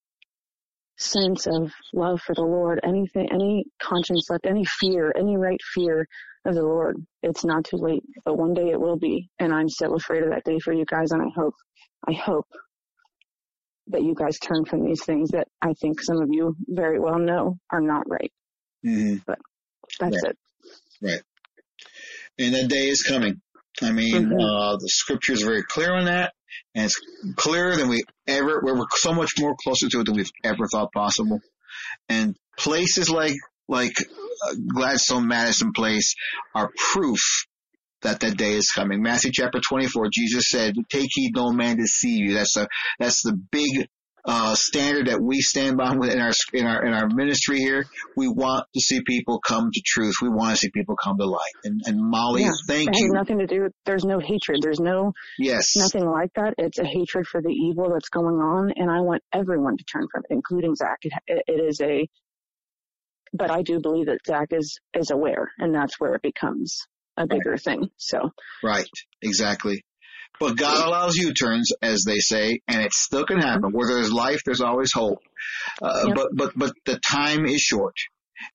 sense 0.98 1.46
of 1.46 1.72
love 1.92 2.20
for 2.20 2.34
the 2.34 2.42
Lord, 2.42 2.80
anything, 2.84 3.28
any 3.32 3.64
conscience 3.82 4.28
left, 4.30 4.46
any 4.46 4.64
fear, 4.64 5.12
any 5.16 5.36
right 5.36 5.60
fear 5.74 6.06
of 6.46 6.54
the 6.54 6.62
Lord. 6.62 6.96
It's 7.22 7.44
not 7.44 7.64
too 7.64 7.76
late, 7.76 8.02
but 8.24 8.38
one 8.38 8.54
day 8.54 8.70
it 8.70 8.80
will 8.80 8.96
be. 8.96 9.28
And 9.38 9.52
I'm 9.52 9.68
so 9.68 9.94
afraid 9.94 10.22
of 10.22 10.30
that 10.30 10.44
day 10.44 10.58
for 10.58 10.72
you 10.72 10.84
guys. 10.84 11.10
And 11.10 11.22
I 11.22 11.28
hope, 11.34 11.54
I 12.08 12.12
hope 12.12 12.46
that 13.88 14.02
you 14.02 14.14
guys 14.14 14.38
turn 14.38 14.64
from 14.64 14.84
these 14.84 15.04
things 15.04 15.30
that 15.30 15.48
I 15.62 15.72
think 15.80 16.00
some 16.02 16.20
of 16.20 16.28
you 16.30 16.56
very 16.66 16.98
well 16.98 17.18
know 17.18 17.58
are 17.70 17.80
not 17.80 18.08
right. 18.08 18.32
Mm-hmm. 18.84 19.32
That's 20.00 20.16
Yeah. 20.22 20.30
it. 20.30 20.38
Right. 21.02 21.22
And 22.38 22.54
that 22.54 22.68
day 22.68 22.88
is 22.88 23.02
coming. 23.02 23.40
I 23.82 23.92
mean, 23.92 24.26
Mhm. 24.26 24.32
uh, 24.32 24.76
the 24.76 24.88
scripture 24.88 25.34
is 25.34 25.42
very 25.42 25.62
clear 25.62 25.92
on 25.92 26.06
that, 26.06 26.32
and 26.74 26.86
it's 26.86 26.98
clearer 27.36 27.76
than 27.76 27.88
we 27.88 28.02
ever, 28.26 28.60
we're 28.62 28.84
so 28.96 29.12
much 29.12 29.32
more 29.38 29.54
closer 29.62 29.88
to 29.88 30.00
it 30.00 30.06
than 30.06 30.16
we've 30.16 30.30
ever 30.42 30.66
thought 30.66 30.92
possible. 30.92 31.40
And 32.08 32.36
places 32.58 33.10
like, 33.10 33.34
like 33.68 33.94
uh, 34.00 34.54
Gladstone 34.74 35.26
Madison 35.28 35.72
Place 35.72 36.14
are 36.54 36.70
proof 36.92 37.46
that 38.02 38.20
that 38.20 38.36
day 38.36 38.52
is 38.52 38.70
coming. 38.70 39.02
Matthew 39.02 39.32
chapter 39.32 39.58
24, 39.60 40.08
Jesus 40.12 40.44
said, 40.48 40.74
take 40.90 41.08
heed 41.12 41.32
no 41.34 41.50
man 41.50 41.76
deceive 41.76 42.26
you. 42.28 42.34
That's 42.34 42.54
the, 42.54 42.68
that's 42.98 43.22
the 43.22 43.32
big, 43.50 43.88
uh, 44.28 44.54
standard 44.56 45.06
that 45.06 45.20
we 45.22 45.40
stand 45.40 45.76
by 45.76 45.92
in 45.92 46.20
our, 46.20 46.32
in 46.52 46.66
our, 46.66 46.84
in 46.84 46.92
our 46.92 47.08
ministry 47.08 47.58
here. 47.58 47.86
We 48.16 48.28
want 48.28 48.66
to 48.74 48.80
see 48.80 49.00
people 49.06 49.40
come 49.40 49.70
to 49.72 49.82
truth. 49.84 50.16
We 50.20 50.28
want 50.28 50.50
to 50.50 50.56
see 50.56 50.70
people 50.70 50.96
come 50.96 51.16
to 51.18 51.26
light. 51.26 51.54
And, 51.64 51.80
and 51.86 51.98
Mollie, 52.00 52.42
Yeah. 52.42 52.50
thank 52.66 52.88
It 52.88 52.92
has 52.92 53.00
you. 53.02 53.12
nothing 53.12 53.38
to 53.38 53.46
do, 53.46 53.68
there's 53.84 54.04
no 54.04 54.18
hatred. 54.18 54.60
There's 54.62 54.80
no, 54.80 55.12
Yes. 55.38 55.74
nothing 55.76 56.08
like 56.10 56.30
that. 56.34 56.54
It's 56.58 56.78
a 56.78 56.84
hatred 56.84 57.26
for 57.26 57.40
the 57.40 57.50
evil 57.50 57.90
that's 57.92 58.08
going 58.08 58.36
on. 58.36 58.72
And 58.76 58.90
I 58.90 59.00
want 59.00 59.22
everyone 59.32 59.76
to 59.76 59.84
turn 59.84 60.06
from 60.12 60.24
it, 60.28 60.34
including 60.34 60.74
Zach. 60.74 60.98
It, 61.02 61.12
it 61.46 61.64
is 61.64 61.80
a, 61.80 62.08
but 63.32 63.50
I 63.50 63.62
do 63.62 63.80
believe 63.80 64.06
that 64.06 64.18
Zach 64.26 64.48
is, 64.52 64.78
is 64.94 65.10
aware 65.10 65.50
and 65.58 65.74
that's 65.74 65.98
where 65.98 66.14
it 66.14 66.22
becomes 66.22 66.78
a 67.16 67.26
bigger 67.26 67.56
thing. 67.56 67.88
So 67.96 68.30
Right. 68.62 68.86
Exactly. 69.22 69.84
But 70.38 70.56
God 70.58 70.86
allows 70.86 71.16
U-turns, 71.16 71.70
as 71.80 72.04
they 72.06 72.18
say, 72.18 72.60
and 72.68 72.82
it 72.82 72.92
still 72.92 73.24
can 73.24 73.38
happen. 73.38 73.70
Where 73.72 73.88
there's 73.88 74.12
life, 74.12 74.42
there's 74.44 74.60
always 74.60 74.92
hope. 74.92 75.18
Uh, 75.80 76.04
Yep. 76.08 76.14
but, 76.16 76.28
but, 76.34 76.52
but 76.56 76.72
the 76.84 76.98
time 77.10 77.46
is 77.46 77.60
short 77.62 77.94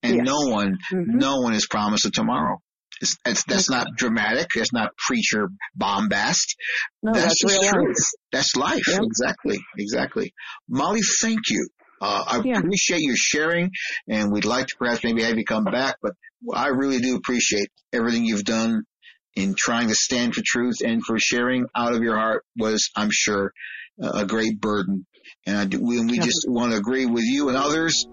and 0.02 0.16
Yes. 0.18 0.24
no 0.24 0.46
one, 0.48 0.78
Mhm. 0.92 1.06
no 1.08 1.40
one 1.40 1.54
is 1.54 1.66
promised 1.66 2.06
a 2.06 2.10
tomorrow. 2.12 2.58
It's, 3.00 3.16
it's, 3.26 3.42
that's 3.44 3.68
not 3.68 3.88
dramatic. 3.96 4.46
It's 4.54 4.72
not 4.72 4.90
preacher 4.96 5.48
bombast. 5.76 6.54
no, 7.02 7.12
that's 7.12 7.24
that's, 7.24 7.40
just 7.40 7.62
real 7.62 7.72
truth. 7.72 7.86
life. 7.88 7.96
That's 8.30 8.54
life. 8.56 8.86
Yep. 8.88 9.00
Exactly. 9.02 9.58
Exactly. 9.76 10.34
Mollie, 10.68 11.00
thank 11.20 11.40
you. 11.50 11.68
Uh, 12.02 12.24
I 12.26 12.40
Yeah. 12.44 12.58
appreciate 12.58 13.00
your 13.00 13.16
sharing 13.16 13.70
and 14.08 14.32
we'd 14.32 14.44
like 14.44 14.66
to 14.66 14.76
perhaps 14.76 15.04
maybe 15.04 15.22
have 15.22 15.38
you 15.38 15.44
come 15.44 15.62
back, 15.64 15.96
but 16.02 16.14
I 16.52 16.68
really 16.68 16.98
do 16.98 17.14
appreciate 17.14 17.68
everything 17.92 18.24
you've 18.24 18.44
done 18.44 18.82
in 19.36 19.54
trying 19.56 19.86
to 19.88 19.94
stand 19.94 20.34
for 20.34 20.42
truth 20.44 20.78
and 20.84 21.02
for 21.04 21.18
sharing 21.20 21.66
out 21.76 21.94
of 21.94 22.02
your 22.02 22.16
heart 22.16 22.44
was, 22.58 22.90
I'm 22.96 23.10
sure, 23.12 23.52
a 24.02 24.26
great 24.26 24.60
burden. 24.60 25.06
And 25.46 25.56
I 25.56 25.64
do, 25.64 25.80
we, 25.80 26.00
we 26.00 26.16
Yeah. 26.16 26.24
just 26.24 26.44
want 26.48 26.72
to 26.72 26.78
agree 26.78 27.06
with 27.06 27.24
you 27.24 27.48
and 27.48 27.56
others 27.56 28.04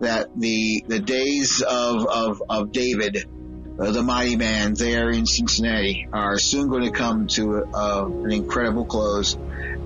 that 0.00 0.28
the, 0.36 0.84
the 0.86 1.00
days 1.00 1.62
of, 1.62 2.06
of, 2.06 2.42
of 2.50 2.70
David, 2.70 3.16
uh, 3.80 3.90
the 3.92 4.02
mighty 4.02 4.36
man 4.36 4.74
there 4.74 5.08
in 5.08 5.24
Cincinnati 5.24 6.06
are 6.12 6.38
soon 6.38 6.68
going 6.68 6.84
to 6.84 6.90
come 6.92 7.26
to 7.28 7.64
uh, 7.72 8.04
an 8.24 8.30
incredible 8.30 8.84
close 8.84 9.34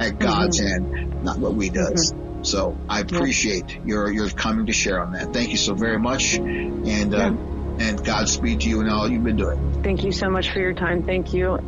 at 0.01 0.19
God's 0.19 0.59
hand, 0.59 0.89
not 1.23 1.39
what 1.39 1.55
we 1.55 1.71
does. 1.71 2.13
So 2.43 2.77
I 2.89 3.01
appreciate 3.01 3.79
your 3.85 4.11
your 4.11 4.29
coming 4.31 4.67
to 4.67 4.73
share 4.73 5.01
on 5.01 5.13
that. 5.13 5.33
Thank 5.33 5.51
you 5.51 5.57
so 5.57 5.75
very 5.75 5.99
much, 5.99 6.35
and 6.35 7.15
uh, 7.15 7.35
and 7.79 8.05
Godspeed 8.05 8.61
to 8.63 8.69
you 8.69 8.81
and 8.81 8.91
all 8.91 9.11
you've 9.11 9.25
been 9.25 9.37
doing. 9.37 9.83
Thank 9.83 10.05
you 10.05 10.13
so 10.13 10.29
much 10.29 10.51
for 10.51 10.59
your 10.59 10.75
time. 10.75 11.03
Thank 11.03 11.33
you. 11.33 11.59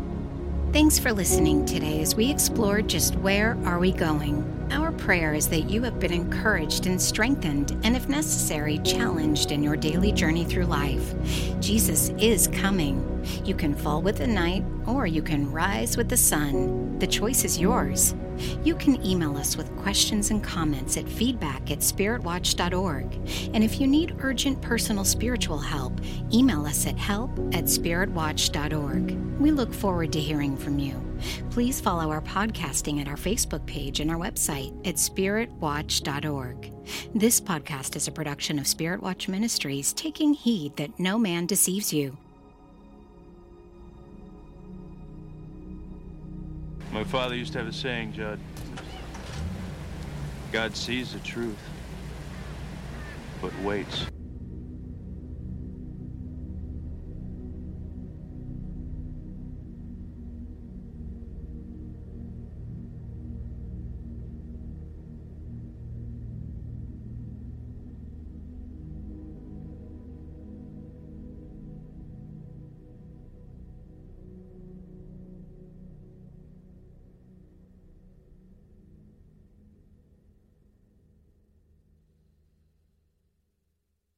Thanks 0.72 0.98
for 0.98 1.12
listening 1.12 1.66
today 1.66 2.01
as 2.01 2.16
we 2.16 2.30
explored 2.30 2.88
just 2.88 3.14
where 3.16 3.56
are 3.64 3.78
we 3.78 3.92
going. 3.92 4.63
Our 4.74 4.90
prayer 4.90 5.34
is 5.34 5.46
that 5.51 5.70
you 5.70 5.82
have 5.84 6.01
been 6.01 6.12
encouraged 6.12 6.86
and 6.86 7.01
strengthened, 7.01 7.78
and 7.84 7.94
if 7.94 8.09
necessary, 8.09 8.78
challenged 8.78 9.52
in 9.52 9.62
your 9.62 9.76
daily 9.76 10.10
journey 10.10 10.44
through 10.44 10.64
life. 10.64 11.14
Jesus 11.60 12.09
is 12.18 12.48
coming. 12.48 13.24
You 13.44 13.55
can 13.55 13.72
fall 13.72 14.02
with 14.02 14.18
the 14.18 14.26
night, 14.26 14.64
or 14.84 15.06
you 15.06 15.22
can 15.22 15.48
rise 15.52 15.96
with 15.96 16.09
the 16.09 16.16
sun. 16.16 16.98
The 16.98 17.06
choice 17.06 17.44
is 17.44 17.56
yours. 17.56 18.16
You 18.64 18.74
can 18.74 19.01
email 19.06 19.36
us 19.36 19.56
with 19.56 19.74
questions 19.76 20.32
and 20.32 20.42
comments 20.42 20.96
at 20.96 21.09
feedback 21.09 21.70
at 21.70 21.78
spiritwatch.org. 21.78 23.14
And 23.55 23.62
if 23.62 23.80
you 23.80 23.86
need 23.86 24.16
urgent 24.18 24.60
personal 24.60 25.05
spiritual 25.05 25.59
help, 25.59 26.01
email 26.32 26.66
us 26.66 26.84
at 26.88 26.98
help 26.98 27.30
at 27.55 27.66
spiritwatch.org. 27.66 29.38
We 29.38 29.52
look 29.52 29.72
forward 29.72 30.12
to 30.14 30.20
hearing 30.20 30.56
from 30.56 30.80
you. 30.80 31.01
Please 31.50 31.80
follow 31.80 32.10
our 32.10 32.20
podcasting 32.20 33.00
at 33.00 33.08
our 33.08 33.16
Facebook 33.16 33.64
page 33.66 34.00
and 34.00 34.10
our 34.10 34.16
website 34.16 34.74
at 34.86 34.96
spiritwatch.org. 34.96 36.72
This 37.14 37.40
podcast 37.40 37.96
is 37.96 38.08
a 38.08 38.12
production 38.12 38.58
of 38.58 38.66
Spirit 38.66 39.02
Watch 39.02 39.28
Ministries, 39.28 39.92
taking 39.92 40.34
heed 40.34 40.76
that 40.76 40.98
no 40.98 41.18
man 41.18 41.46
deceives 41.46 41.92
you. 41.92 42.16
My 46.92 47.04
father 47.04 47.34
used 47.34 47.52
to 47.54 47.58
have 47.58 47.68
a 47.68 47.72
saying, 47.72 48.12
Judd. 48.12 48.38
God 50.52 50.76
sees 50.76 51.12
the 51.12 51.18
truth, 51.20 51.58
but 53.42 53.52
waits. 53.62 54.06